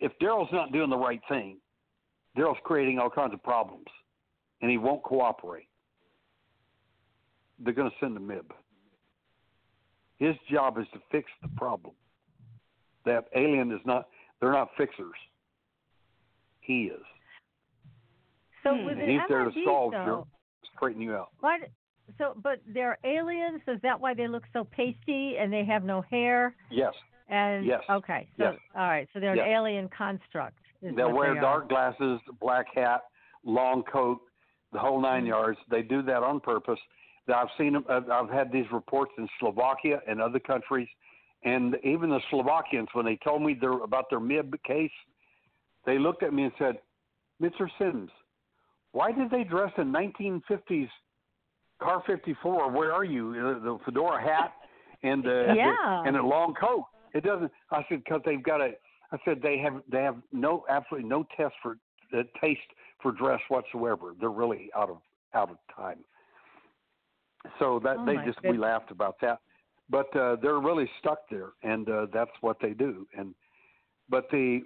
if 0.00 0.12
Derrel's 0.18 0.48
not 0.52 0.72
doing 0.72 0.90
the 0.90 0.96
right 0.96 1.20
thing, 1.28 1.56
Derrel's 2.36 2.58
creating 2.64 2.98
all 2.98 3.10
kinds 3.10 3.34
of 3.34 3.42
problems, 3.42 3.86
and 4.62 4.70
he 4.70 4.78
won't 4.78 5.02
cooperate. 5.02 5.68
They're 7.58 7.74
going 7.74 7.90
to 7.90 7.96
send 8.00 8.16
a 8.16 8.20
MIB. 8.20 8.52
His 10.18 10.34
job 10.50 10.78
is 10.78 10.86
to 10.92 11.00
fix 11.10 11.30
the 11.42 11.48
problem. 11.56 11.94
That 13.04 13.26
alien 13.34 13.72
is 13.72 13.80
not. 13.84 14.08
They're 14.40 14.52
not 14.52 14.68
fixers. 14.76 15.14
He 16.60 16.84
is. 16.84 17.02
So 18.62 18.76
Hmm. 18.76 18.84
with 18.84 18.98
And 18.98 19.08
the 19.08 19.12
he's 19.12 19.22
there 19.28 19.44
to 19.44 19.64
solve 19.64 19.92
though, 19.92 20.04
your 20.04 20.26
straighten 20.76 21.00
you 21.02 21.14
out. 21.14 21.30
Why? 21.40 21.58
d- 21.60 21.66
So, 22.18 22.34
but 22.42 22.60
they're 22.66 22.98
aliens. 23.04 23.62
Is 23.68 23.80
that 23.82 23.98
why 24.00 24.14
they 24.14 24.26
look 24.28 24.42
so 24.52 24.64
pasty 24.64 25.38
and 25.38 25.52
they 25.52 25.64
have 25.64 25.84
no 25.84 26.02
hair? 26.02 26.54
Yes. 26.70 26.92
And 27.28 27.64
Yes. 27.64 27.82
okay, 27.88 28.28
so 28.36 28.44
Yes. 28.52 28.60
all 28.74 28.88
right, 28.88 29.08
so 29.12 29.20
they're 29.20 29.36
Yes. 29.36 29.46
an 29.46 29.52
alien 29.52 29.88
construct. 29.88 30.59
Is 30.82 30.96
They'll 30.96 31.12
wear 31.12 31.32
they 31.34 31.38
are. 31.38 31.42
dark 31.42 31.68
glasses, 31.68 32.20
black 32.40 32.66
hat, 32.74 33.02
long 33.44 33.82
coat, 33.84 34.20
the 34.72 34.78
whole 34.78 35.00
9 35.00 35.24
Mhm. 35.24 35.28
yards. 35.28 35.58
They 35.68 35.82
do 35.82 36.02
that 36.02 36.22
on 36.22 36.40
purpose. 36.40 36.80
I've 37.28 37.50
seen 37.58 37.74
them. 37.74 37.84
I've 37.88 38.30
had 38.30 38.50
these 38.50 38.70
reports 38.72 39.12
in 39.18 39.28
Slovakia 39.38 40.00
and 40.08 40.20
other 40.20 40.40
countries, 40.40 40.88
and 41.44 41.76
even 41.84 42.10
the 42.10 42.20
Slovakians, 42.30 42.88
when 42.92 43.04
they 43.04 43.16
told 43.18 43.42
me 43.42 43.54
their, 43.54 43.72
about 43.72 44.10
their 44.10 44.20
MIB 44.20 44.56
case, 44.64 44.92
they 45.84 45.98
looked 45.98 46.22
at 46.22 46.32
me 46.32 46.44
and 46.44 46.52
said, 46.58 46.80
"Mr. 47.40 47.70
Sims, 47.78 48.10
why 48.92 49.12
did 49.12 49.30
they 49.30 49.44
dress 49.44 49.72
in 49.78 49.92
1950s 49.92 50.90
Car 51.78 52.00
54? 52.02 52.68
Where 52.70 52.92
are 52.92 53.04
you? 53.04 53.30
Uh, 53.32 53.58
The 53.60 53.78
fedora 53.84 54.20
hat 54.20 54.52
and 55.02 55.22
the, 55.22 55.54
Yeah. 55.56 56.02
and 56.04 56.16
a 56.16 56.22
long 56.22 56.54
coat. 56.54 56.84
It 57.14 57.22
doesn't. 57.22 57.50
I 57.70 57.84
said 57.88 58.02
because 58.04 58.22
they've 58.24 58.42
got 58.42 58.60
a. 58.60 58.76
I 59.12 59.18
said 59.24 59.40
they 59.42 59.58
have 59.58 59.82
they 59.90 60.02
have 60.02 60.16
no 60.32 60.64
absolutely 60.68 61.08
no 61.08 61.26
test 61.36 61.54
for 61.62 61.76
uh, 62.16 62.22
taste 62.40 62.60
for 63.02 63.12
dress 63.12 63.40
whatsoever. 63.48 64.14
They're 64.20 64.30
really 64.30 64.70
out 64.76 64.90
of 64.90 64.98
out 65.34 65.50
of 65.50 65.56
time. 65.74 65.98
So 67.58 67.80
that 67.84 67.96
Oh, 67.98 68.06
they 68.06 68.16
just 68.24 68.38
we 68.44 68.58
laughed 68.58 68.90
about 68.90 69.16
that. 69.22 69.40
but 69.88 70.14
uh, 70.14 70.36
they're 70.42 70.60
really 70.60 70.88
stuck 71.00 71.20
there, 71.30 71.50
and 71.62 71.88
uh, 71.88 72.06
that's 72.12 72.30
what 72.42 72.58
they 72.60 72.70
do. 72.70 73.06
And 73.16 73.34
but 74.08 74.28
the 74.30 74.60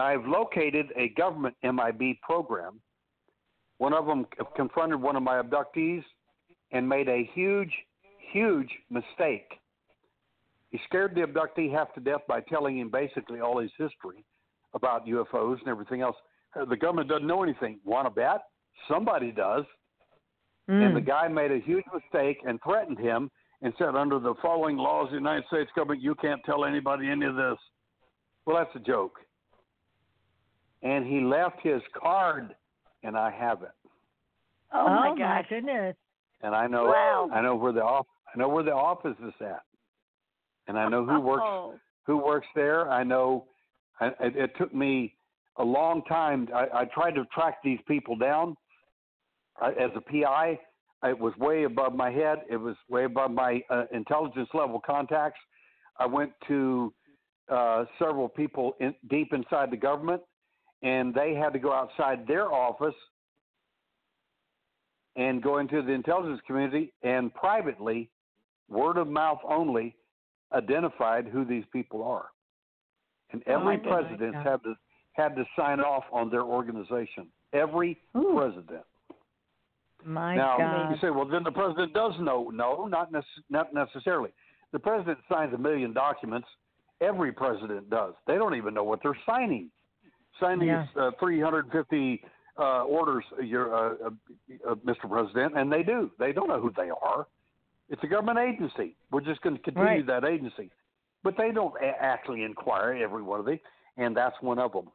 I've 0.00 0.24
located 0.26 0.86
a 0.96 1.08
government 1.10 1.56
MIB 1.62 2.20
program. 2.22 2.80
One 3.78 3.92
of 3.92 4.06
them 4.06 4.26
confronted 4.54 5.02
one 5.02 5.16
of 5.16 5.22
my 5.22 5.42
abductees 5.42 6.04
and 6.70 6.88
made 6.88 7.08
a 7.08 7.28
huge, 7.34 7.72
huge 8.32 8.70
mistake. 8.88 9.58
He 10.74 10.80
scared 10.86 11.14
the 11.14 11.20
abductee 11.20 11.70
half 11.70 11.94
to 11.94 12.00
death 12.00 12.22
by 12.26 12.40
telling 12.40 12.76
him 12.76 12.90
basically 12.90 13.38
all 13.38 13.60
his 13.60 13.70
history 13.78 14.24
about 14.74 15.06
UFOs 15.06 15.60
and 15.60 15.68
everything 15.68 16.00
else. 16.00 16.16
The 16.68 16.76
government 16.76 17.08
doesn't 17.08 17.28
know 17.28 17.44
anything. 17.44 17.78
Want 17.84 18.08
to 18.08 18.10
bet? 18.10 18.40
Somebody 18.88 19.30
does. 19.30 19.62
Mm. 20.68 20.84
And 20.84 20.96
the 20.96 21.00
guy 21.00 21.28
made 21.28 21.52
a 21.52 21.60
huge 21.60 21.84
mistake 21.94 22.38
and 22.44 22.58
threatened 22.64 22.98
him 22.98 23.30
and 23.62 23.72
said, 23.78 23.94
under 23.94 24.18
the 24.18 24.34
following 24.42 24.76
laws 24.76 25.04
of 25.04 25.10
the 25.12 25.18
United 25.18 25.44
States 25.46 25.70
government, 25.76 26.02
you 26.02 26.16
can't 26.16 26.40
tell 26.44 26.64
anybody 26.64 27.08
any 27.08 27.24
of 27.24 27.36
this. 27.36 27.56
Well, 28.44 28.56
that's 28.56 28.74
a 28.74 28.80
joke. 28.80 29.20
And 30.82 31.06
he 31.06 31.20
left 31.20 31.60
his 31.62 31.82
card, 31.96 32.52
and 33.04 33.16
I 33.16 33.30
have 33.30 33.62
it. 33.62 33.70
Oh, 34.72 34.88
my, 34.88 35.10
oh, 35.10 35.14
my 35.14 35.42
goodness! 35.48 35.94
And 36.42 36.52
I 36.52 36.66
know, 36.66 36.86
wow. 36.86 37.30
I 37.32 37.42
know 37.42 37.54
where 37.54 37.72
the 37.72 37.84
off, 37.84 38.06
I 38.34 38.38
know 38.40 38.48
where 38.48 38.64
the 38.64 38.74
office 38.74 39.16
is 39.24 39.32
at, 39.40 39.62
and 40.68 40.78
I 40.78 40.88
know 40.88 41.04
who 41.04 41.20
works, 41.32 41.42
oh. 41.44 41.74
who 42.06 42.18
works 42.18 42.46
there. 42.54 42.90
I 42.90 43.04
know. 43.04 43.46
I, 44.00 44.06
it, 44.20 44.36
it 44.36 44.50
took 44.58 44.74
me 44.74 45.14
a 45.56 45.64
long 45.64 46.02
time. 46.04 46.48
I, 46.54 46.66
I 46.80 46.84
tried 46.86 47.12
to 47.12 47.24
track 47.26 47.58
these 47.62 47.78
people 47.86 48.16
down. 48.16 48.56
I, 49.60 49.70
as 49.70 49.90
a 49.94 50.00
PI, 50.00 50.58
it 51.04 51.18
was 51.18 51.32
way 51.38 51.64
above 51.64 51.94
my 51.94 52.10
head. 52.10 52.38
It 52.50 52.56
was 52.56 52.76
way 52.88 53.04
above 53.04 53.30
my 53.30 53.62
uh, 53.70 53.84
intelligence 53.92 54.48
level 54.54 54.80
contacts. 54.84 55.38
I 55.98 56.06
went 56.06 56.32
to 56.48 56.92
uh, 57.48 57.84
several 57.98 58.28
people 58.28 58.74
in, 58.80 58.94
deep 59.10 59.32
inside 59.32 59.70
the 59.70 59.76
government, 59.76 60.22
and 60.82 61.14
they 61.14 61.34
had 61.34 61.52
to 61.52 61.58
go 61.58 61.72
outside 61.72 62.26
their 62.26 62.52
office 62.52 62.94
and 65.16 65.42
go 65.42 65.58
into 65.58 65.82
the 65.82 65.92
intelligence 65.92 66.40
community 66.46 66.92
and 67.02 67.32
privately, 67.34 68.10
word 68.68 68.96
of 68.96 69.06
mouth 69.06 69.38
only, 69.48 69.94
identified 70.54 71.26
who 71.26 71.44
these 71.44 71.64
people 71.72 72.02
are. 72.02 72.26
And 73.32 73.42
oh, 73.46 73.52
every 73.52 73.80
oh 73.84 73.88
president 73.88 74.34
had 74.34 74.62
to 74.62 74.74
had 75.12 75.36
to 75.36 75.44
sign 75.56 75.80
off 75.80 76.04
on 76.12 76.30
their 76.30 76.42
organization. 76.42 77.28
Every 77.52 77.98
Ooh. 78.16 78.34
president. 78.36 78.84
My 80.04 80.36
now, 80.36 80.58
God. 80.58 80.90
you 80.90 80.96
say, 81.00 81.10
well, 81.10 81.24
then 81.24 81.44
the 81.44 81.52
president 81.52 81.94
does 81.94 82.12
know. 82.20 82.50
No, 82.52 82.86
not, 82.86 83.10
nece- 83.12 83.22
not 83.48 83.72
necessarily. 83.72 84.30
The 84.72 84.78
president 84.78 85.18
signs 85.30 85.54
a 85.54 85.58
million 85.58 85.92
documents. 85.92 86.46
Every 87.00 87.32
president 87.32 87.88
does. 87.88 88.14
They 88.26 88.34
don't 88.34 88.54
even 88.54 88.74
know 88.74 88.84
what 88.84 89.00
they're 89.02 89.16
signing. 89.24 89.70
Signing 90.40 90.68
yeah. 90.68 90.86
uh, 90.98 91.12
350 91.18 92.22
uh, 92.58 92.62
orders, 92.82 93.24
your, 93.42 93.74
uh, 93.74 93.94
uh, 94.06 94.70
uh 94.70 94.74
Mr. 94.86 95.08
President, 95.08 95.56
and 95.56 95.72
they 95.72 95.82
do. 95.82 96.10
They 96.18 96.32
don't 96.32 96.48
know 96.48 96.60
who 96.60 96.72
they 96.76 96.90
are. 96.90 97.26
It's 97.94 98.02
a 98.02 98.08
government 98.08 98.40
agency. 98.40 98.96
We're 99.12 99.20
just 99.20 99.40
going 99.42 99.54
to 99.54 99.62
continue 99.62 99.88
right. 99.88 100.06
that 100.08 100.24
agency. 100.24 100.68
But 101.22 101.36
they 101.38 101.52
don't 101.52 101.72
a- 101.80 102.02
actually 102.02 102.42
inquire 102.42 102.92
every 103.00 103.22
one 103.22 103.38
of 103.38 103.46
these, 103.46 103.60
and 103.96 104.16
that's 104.16 104.34
one 104.40 104.58
of 104.58 104.72
them. 104.72 104.90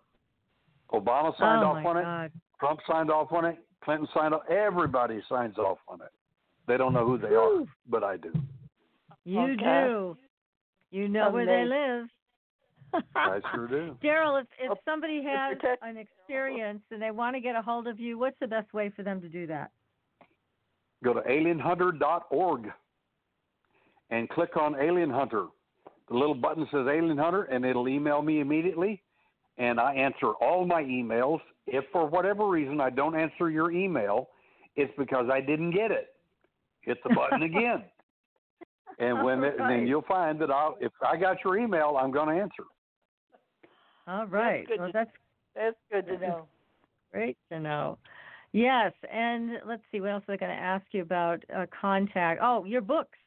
Obama 0.92 1.32
signed 1.40 1.64
oh 1.64 1.68
off 1.68 1.86
on 1.86 2.04
God. 2.04 2.24
it. 2.26 2.32
Trump 2.60 2.82
signed 2.86 3.10
off 3.10 3.32
on 3.32 3.46
it. 3.46 3.58
Clinton 3.86 4.06
signed 4.14 4.34
off. 4.34 4.42
Everybody 4.50 5.22
signs 5.30 5.58
off 5.58 5.78
on 5.88 6.02
it. 6.02 6.12
They 6.68 6.76
don't 6.76 6.92
know 6.92 7.08
who 7.08 7.18
they 7.18 7.36
are, 7.36 7.64
but 7.90 8.04
I 8.04 8.18
do. 8.18 8.34
You 9.24 9.40
okay. 9.40 9.56
do. 9.56 10.18
You 10.92 11.08
know 11.08 11.32
where 11.32 11.46
they 11.46 11.64
live. 11.64 12.10
I 13.16 13.40
sure 13.56 13.68
do. 13.70 13.96
Derrel, 14.04 14.42
if 14.42 14.48
if 14.60 14.72
oh, 14.72 14.78
somebody 14.84 15.24
has 15.24 15.58
an 15.82 15.96
experience 15.96 16.82
and 16.92 17.02
they 17.02 17.12
want 17.12 17.38
to 17.38 17.40
get 17.40 17.56
a 17.56 17.62
hold 17.62 17.88
of 17.88 17.98
you, 17.98 18.20
what's 18.20 18.38
the 18.42 18.48
best 18.48 18.74
way 18.74 18.92
for 18.94 19.04
them 19.04 19.22
to 19.22 19.30
do 19.30 19.48
that? 19.48 19.72
Go 21.02 21.14
to 21.14 21.22
alienhunter.org 21.22 22.72
and 24.10 24.30
click 24.30 24.57
on 24.57 24.76
Alien 24.80 25.10
Hunter. 25.10 25.45
The 26.10 26.15
little 26.15 26.36
button 26.36 26.68
says 26.72 26.88
Alien 26.88 27.18
Hunter, 27.18 27.44
and 27.44 27.65
it'll 27.65 27.88
email 27.88 28.22
me 28.22 28.40
immediately. 28.40 29.02
And 29.57 29.80
I 29.80 29.94
answer 29.94 30.31
all 30.41 30.65
my 30.65 30.84
emails. 30.84 31.40
If 31.68 31.86
for 31.91 32.07
whatever 32.07 32.48
reason 32.48 32.81
I 32.81 32.90
don't 32.90 33.19
answer 33.19 33.49
your 33.49 33.72
email, 33.72 34.30
it's 34.76 34.91
because 34.98 35.27
I 35.31 35.41
didn't 35.41 35.72
get 35.72 35.91
it. 35.91 36.15
Hit 36.81 36.98
the 37.03 37.14
button 37.14 37.44
again. 37.44 37.84
And 38.99 39.23
when 39.23 39.44
it, 39.44 39.56
and 39.60 39.69
then 39.69 39.88
you'll 39.88 40.02
find 40.03 40.40
that 40.41 40.49
I'll 40.49 40.77
if 40.81 40.91
I 41.06 41.15
got 41.15 41.38
your 41.44 41.57
email, 41.57 41.98
I'm 41.99 42.11
going 42.11 42.36
to 42.36 42.41
answer. 42.41 42.64
All 44.07 44.26
right. 44.27 44.65
That's 44.68 44.80
well, 44.80 44.88
to, 44.88 44.94
that's 44.94 45.11
that's 45.56 45.77
good 45.91 46.07
to 46.07 46.18
know. 46.18 46.45
Great 47.11 47.38
to 47.52 47.60
know. 47.60 47.98
Yes, 48.52 48.94
and 49.11 49.60
let's 49.65 49.84
see 49.91 50.02
what 50.02 50.10
else 50.10 50.23
am 50.27 50.34
I 50.34 50.38
going 50.38 50.52
to 50.52 50.61
ask 50.61 50.86
you 50.91 51.02
about 51.02 51.44
uh, 51.56 51.65
contact. 51.80 52.40
Oh, 52.44 52.65
your 52.65 52.81
books. 52.81 53.18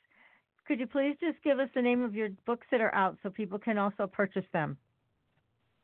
Could 0.67 0.81
you 0.81 0.87
please 0.87 1.17
just 1.21 1.43
give 1.43 1.59
us 1.59 1.69
the 1.75 1.83
name 1.83 2.03
of 2.03 2.15
your 2.15 2.29
books 2.47 2.67
that 2.71 2.81
are 2.81 2.95
out 2.95 3.17
so 3.23 3.31
people 3.31 3.59
can 3.59 3.79
also 3.79 4.07
purchase 4.07 4.45
them? 4.53 4.77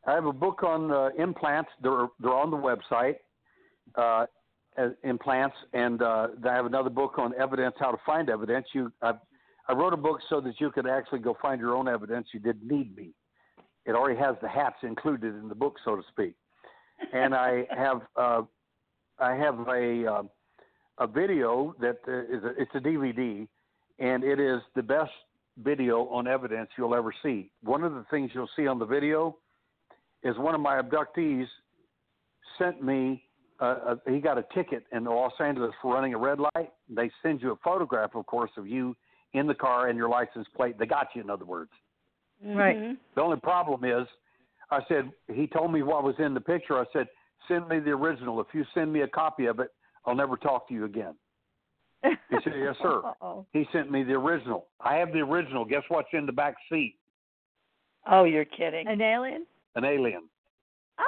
I 0.07 0.13
have 0.13 0.27
a 0.27 0.33
book 0.33 0.63
on 0.63 0.93
uh, 0.93 1.11
implants. 1.19 1.71
They're 1.83 2.07
they're 2.21 2.33
on 2.33 2.51
the 2.51 2.57
website. 2.57 3.17
Uh, 3.95 4.27
implants, 5.03 5.57
and 5.73 6.03
uh, 6.03 6.29
I 6.49 6.55
have 6.55 6.67
another 6.67 6.91
book 6.91 7.19
on 7.19 7.35
evidence, 7.35 7.75
how 7.79 7.91
to 7.91 7.99
find 8.07 8.31
evidence. 8.31 8.67
You, 8.73 8.93
I, 9.03 9.13
I 9.69 9.73
wrote 9.73 9.93
a 9.93 9.97
book 9.97 10.21
so 10.31 10.41
that 10.41 10.55
you 10.61 10.71
could 10.71 10.87
actually 10.87 11.19
go 11.19 11.37
find 11.43 11.61
your 11.61 11.75
own 11.75 11.89
evidence. 11.89 12.29
You 12.33 12.41
didn't 12.41 12.67
need 12.71 12.97
me. 12.97 13.11
It 13.87 13.93
already 13.93 14.19
has 14.21 14.37
the 14.41 14.49
hats 14.49 14.77
included 14.83 15.35
in 15.35 15.49
the 15.49 15.55
book, 15.55 15.77
so 15.85 15.97
to 15.97 16.03
speak. 16.11 16.35
And 17.13 17.35
I 17.35 17.67
have 17.77 18.03
uh, 18.17 18.43
I 19.19 19.35
have 19.35 19.59
a 19.69 20.07
uh, 20.07 20.23
a 20.99 21.07
video 21.07 21.75
that 21.81 21.99
uh, 22.07 22.37
is 22.37 22.45
a, 22.45 22.61
it's 22.61 22.75
a 22.75 22.81
DVD, 22.81 23.49
and 23.99 24.25
it 24.25 24.39
is 24.41 24.61
the 24.75 24.83
best 24.83 25.11
video 25.63 26.07
on 26.09 26.29
evidence 26.29 26.69
you'll 26.77 26.95
ever 26.95 27.13
see. 27.23 27.51
One 27.63 27.83
of 27.83 27.93
the 27.93 28.05
things 28.11 28.31
you'll 28.35 28.51
see 28.57 28.67
on 28.67 28.79
the 28.79 28.87
video 28.87 29.37
is 30.23 30.37
one 30.39 30.55
of 30.55 30.61
my 30.61 30.81
abductees 30.81 31.47
sent 32.59 32.83
me. 32.83 33.25
Uh, 33.61 33.97
a, 34.07 34.11
he 34.13 34.21
got 34.21 34.39
a 34.39 34.45
ticket 34.55 34.85
in 34.93 35.05
Los 35.05 35.33
Angeles 35.41 35.73
for 35.83 35.95
running 35.95 36.15
a 36.15 36.19
red 36.19 36.39
light. 36.39 36.71
They 36.89 37.11
send 37.23 37.43
you 37.43 37.53
a 37.53 37.57
photograph, 37.57 38.15
of 38.15 38.25
course, 38.27 38.53
of 38.57 38.69
you 38.69 38.97
in 39.33 39.47
the 39.47 39.55
car 39.55 39.89
and 39.89 39.99
your 39.99 40.09
license 40.09 40.47
plate. 40.57 40.79
They 40.79 40.87
got 40.87 41.09
you, 41.15 41.23
in 41.23 41.31
other 41.31 41.45
words. 41.45 41.71
Right. 42.45 42.77
Mm-hmm. 42.77 42.95
The 43.17 43.21
only 43.21 43.41
problem 43.41 43.85
is, 43.85 44.07
I 44.71 44.81
said 44.87 45.11
he 45.33 45.49
told 45.49 45.73
me 45.73 45.83
what 45.83 46.05
was 46.05 46.15
in 46.19 46.35
the 46.35 46.41
picture. 46.41 46.79
I 46.79 46.85
said, 46.93 47.09
send 47.49 47.67
me 47.69 47.81
the 47.81 47.91
original. 47.91 48.41
If 48.41 48.49
you 48.53 48.65
send 48.75 48.93
me 48.93 49.01
a 49.01 49.09
copy 49.09 49.47
of 49.47 49.59
it, 49.59 49.73
I'll 50.07 50.15
never 50.15 50.37
talk 50.37 50.69
to 50.69 50.75
you 50.75 50.85
again. 50.85 51.15
He 52.03 52.37
said, 52.45 52.55
yes, 52.57 52.77
sir. 52.83 53.03
He 53.53 53.67
sent 53.73 53.91
me 53.91 54.03
the 54.05 54.15
original. 54.15 54.67
I 54.81 54.97
have 54.97 55.13
the 55.13 55.21
original. 55.21 55.65
Guess 55.65 55.83
what's 55.89 56.09
in 56.13 56.27
the 56.27 56.33
back 56.33 56.55
seat? 56.71 56.97
Oh, 58.11 58.25
you're 58.25 58.45
kidding. 58.45 58.87
An 58.87 59.01
alien? 59.01 59.47
An 59.75 59.85
alien. 59.85 60.23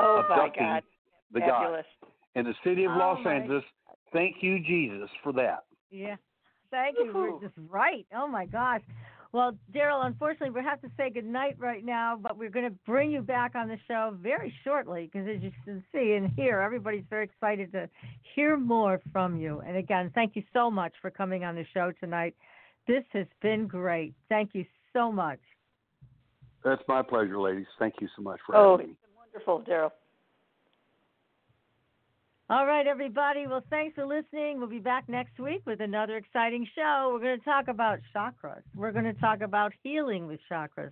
Oh, 0.01 0.23
my 0.29 0.51
God. 0.57 0.83
The 1.33 1.41
Fabulous. 1.41 1.87
guy. 2.03 2.41
In 2.41 2.45
the 2.45 2.55
city 2.65 2.85
of 2.85 2.93
oh, 2.93 2.99
Los 2.99 3.27
Angeles. 3.27 3.65
Thank 4.13 4.37
you, 4.41 4.59
Jesus, 4.61 5.09
for 5.23 5.33
that. 5.35 5.65
Yeah. 5.91 6.17
Thank 6.71 6.97
you. 6.99 7.13
We're 7.13 7.41
just 7.41 7.55
right. 7.69 8.07
Oh, 8.15 8.29
my 8.29 8.47
gosh. 8.47 8.83
Well, 9.33 9.57
Derrel, 9.73 10.07
unfortunately, 10.07 10.51
we 10.51 10.65
have 10.65 10.81
to 10.81 10.91
say 10.97 11.09
goodnight 11.09 11.57
right 11.59 11.85
now, 11.85 12.19
but 12.21 12.37
we're 12.37 12.51
going 12.51 12.65
to 12.65 12.77
bring 12.85 13.13
you 13.13 13.23
back 13.23 13.55
on 13.55 13.69
the 13.69 13.79
show 13.87 14.17
very 14.21 14.53
shortly 14.65 15.09
because, 15.13 15.29
as 15.29 15.41
you 15.41 15.53
can 15.65 15.85
see 15.93 16.15
and 16.15 16.33
hear, 16.35 16.61
everybody's 16.61 17.05
very 17.09 17.25
excited 17.25 17.71
to 17.73 17.89
hear 18.35 18.57
more 18.57 19.01
from 19.13 19.37
you. 19.37 19.63
And 19.65 19.77
again, 19.77 20.11
thank 20.17 20.35
you 20.35 20.43
so 20.53 20.69
much 20.69 20.93
for 21.01 21.11
coming 21.11 21.45
on 21.45 21.55
the 21.55 21.65
show 21.73 21.93
tonight. 22.01 22.35
This 22.89 23.05
has 23.13 23.27
been 23.41 23.69
great. 23.69 24.15
Thank 24.29 24.51
you 24.53 24.65
so 24.93 25.13
much. 25.13 25.39
That's 26.65 26.83
my 26.89 27.03
pleasure, 27.03 27.41
ladies. 27.41 27.67
Thank 27.79 27.95
you 28.01 28.09
so 28.17 28.23
much 28.23 28.41
for 28.45 28.57
oh, 28.57 28.73
having 28.73 28.89
me. 28.89 28.97
Wonderful, 29.17 29.63
Derrel. 29.63 29.91
All 32.51 32.67
right, 32.67 32.85
everybody. 32.85 33.47
Well, 33.47 33.63
thanks 33.71 33.95
for 33.95 34.05
listening. 34.05 34.59
We'll 34.59 34.69
be 34.69 34.81
back 34.81 35.09
next 35.09 35.39
week 35.39 35.63
with 35.67 35.81
another 35.81 36.17
exciting 36.17 36.67
show. 36.75 37.11
We're 37.13 37.21
going 37.21 37.39
to 37.39 37.45
talk 37.45 37.69
about 37.69 38.01
chakras. 38.13 38.63
We're 38.75 38.91
going 38.91 39.05
to 39.05 39.13
talk 39.13 39.41
about 39.41 39.73
healing 39.85 40.27
with 40.27 40.41
chakras. 40.51 40.91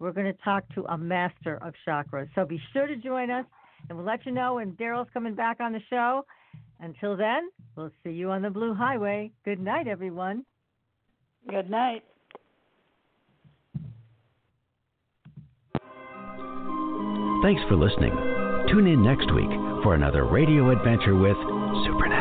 We're 0.00 0.10
going 0.10 0.26
to 0.26 0.42
talk 0.42 0.64
to 0.74 0.84
a 0.86 0.98
master 0.98 1.58
of 1.62 1.74
chakras. 1.86 2.28
So 2.34 2.44
be 2.44 2.60
sure 2.72 2.88
to 2.88 2.96
join 2.96 3.30
us, 3.30 3.44
and 3.88 3.96
we'll 3.96 4.04
let 4.04 4.26
you 4.26 4.32
know 4.32 4.54
when 4.54 4.72
Derrel's 4.72 5.06
coming 5.14 5.36
back 5.36 5.60
on 5.60 5.72
the 5.72 5.80
show. 5.88 6.26
Until 6.80 7.16
then, 7.16 7.50
we'll 7.76 7.92
see 8.02 8.10
you 8.10 8.32
on 8.32 8.42
the 8.42 8.50
Blue 8.50 8.74
Highway. 8.74 9.30
Good 9.44 9.60
night, 9.60 9.86
everyone. 9.86 10.44
Good 11.48 11.70
night. 11.70 12.02
Thanks 17.44 17.62
for 17.68 17.76
listening. 17.76 18.10
Tune 18.72 18.88
in 18.88 19.04
next 19.04 19.32
week 19.32 19.65
for 19.86 19.94
another 19.94 20.24
radio 20.24 20.70
adventure 20.70 21.14
with 21.14 21.36
Supernatural. 21.86 22.15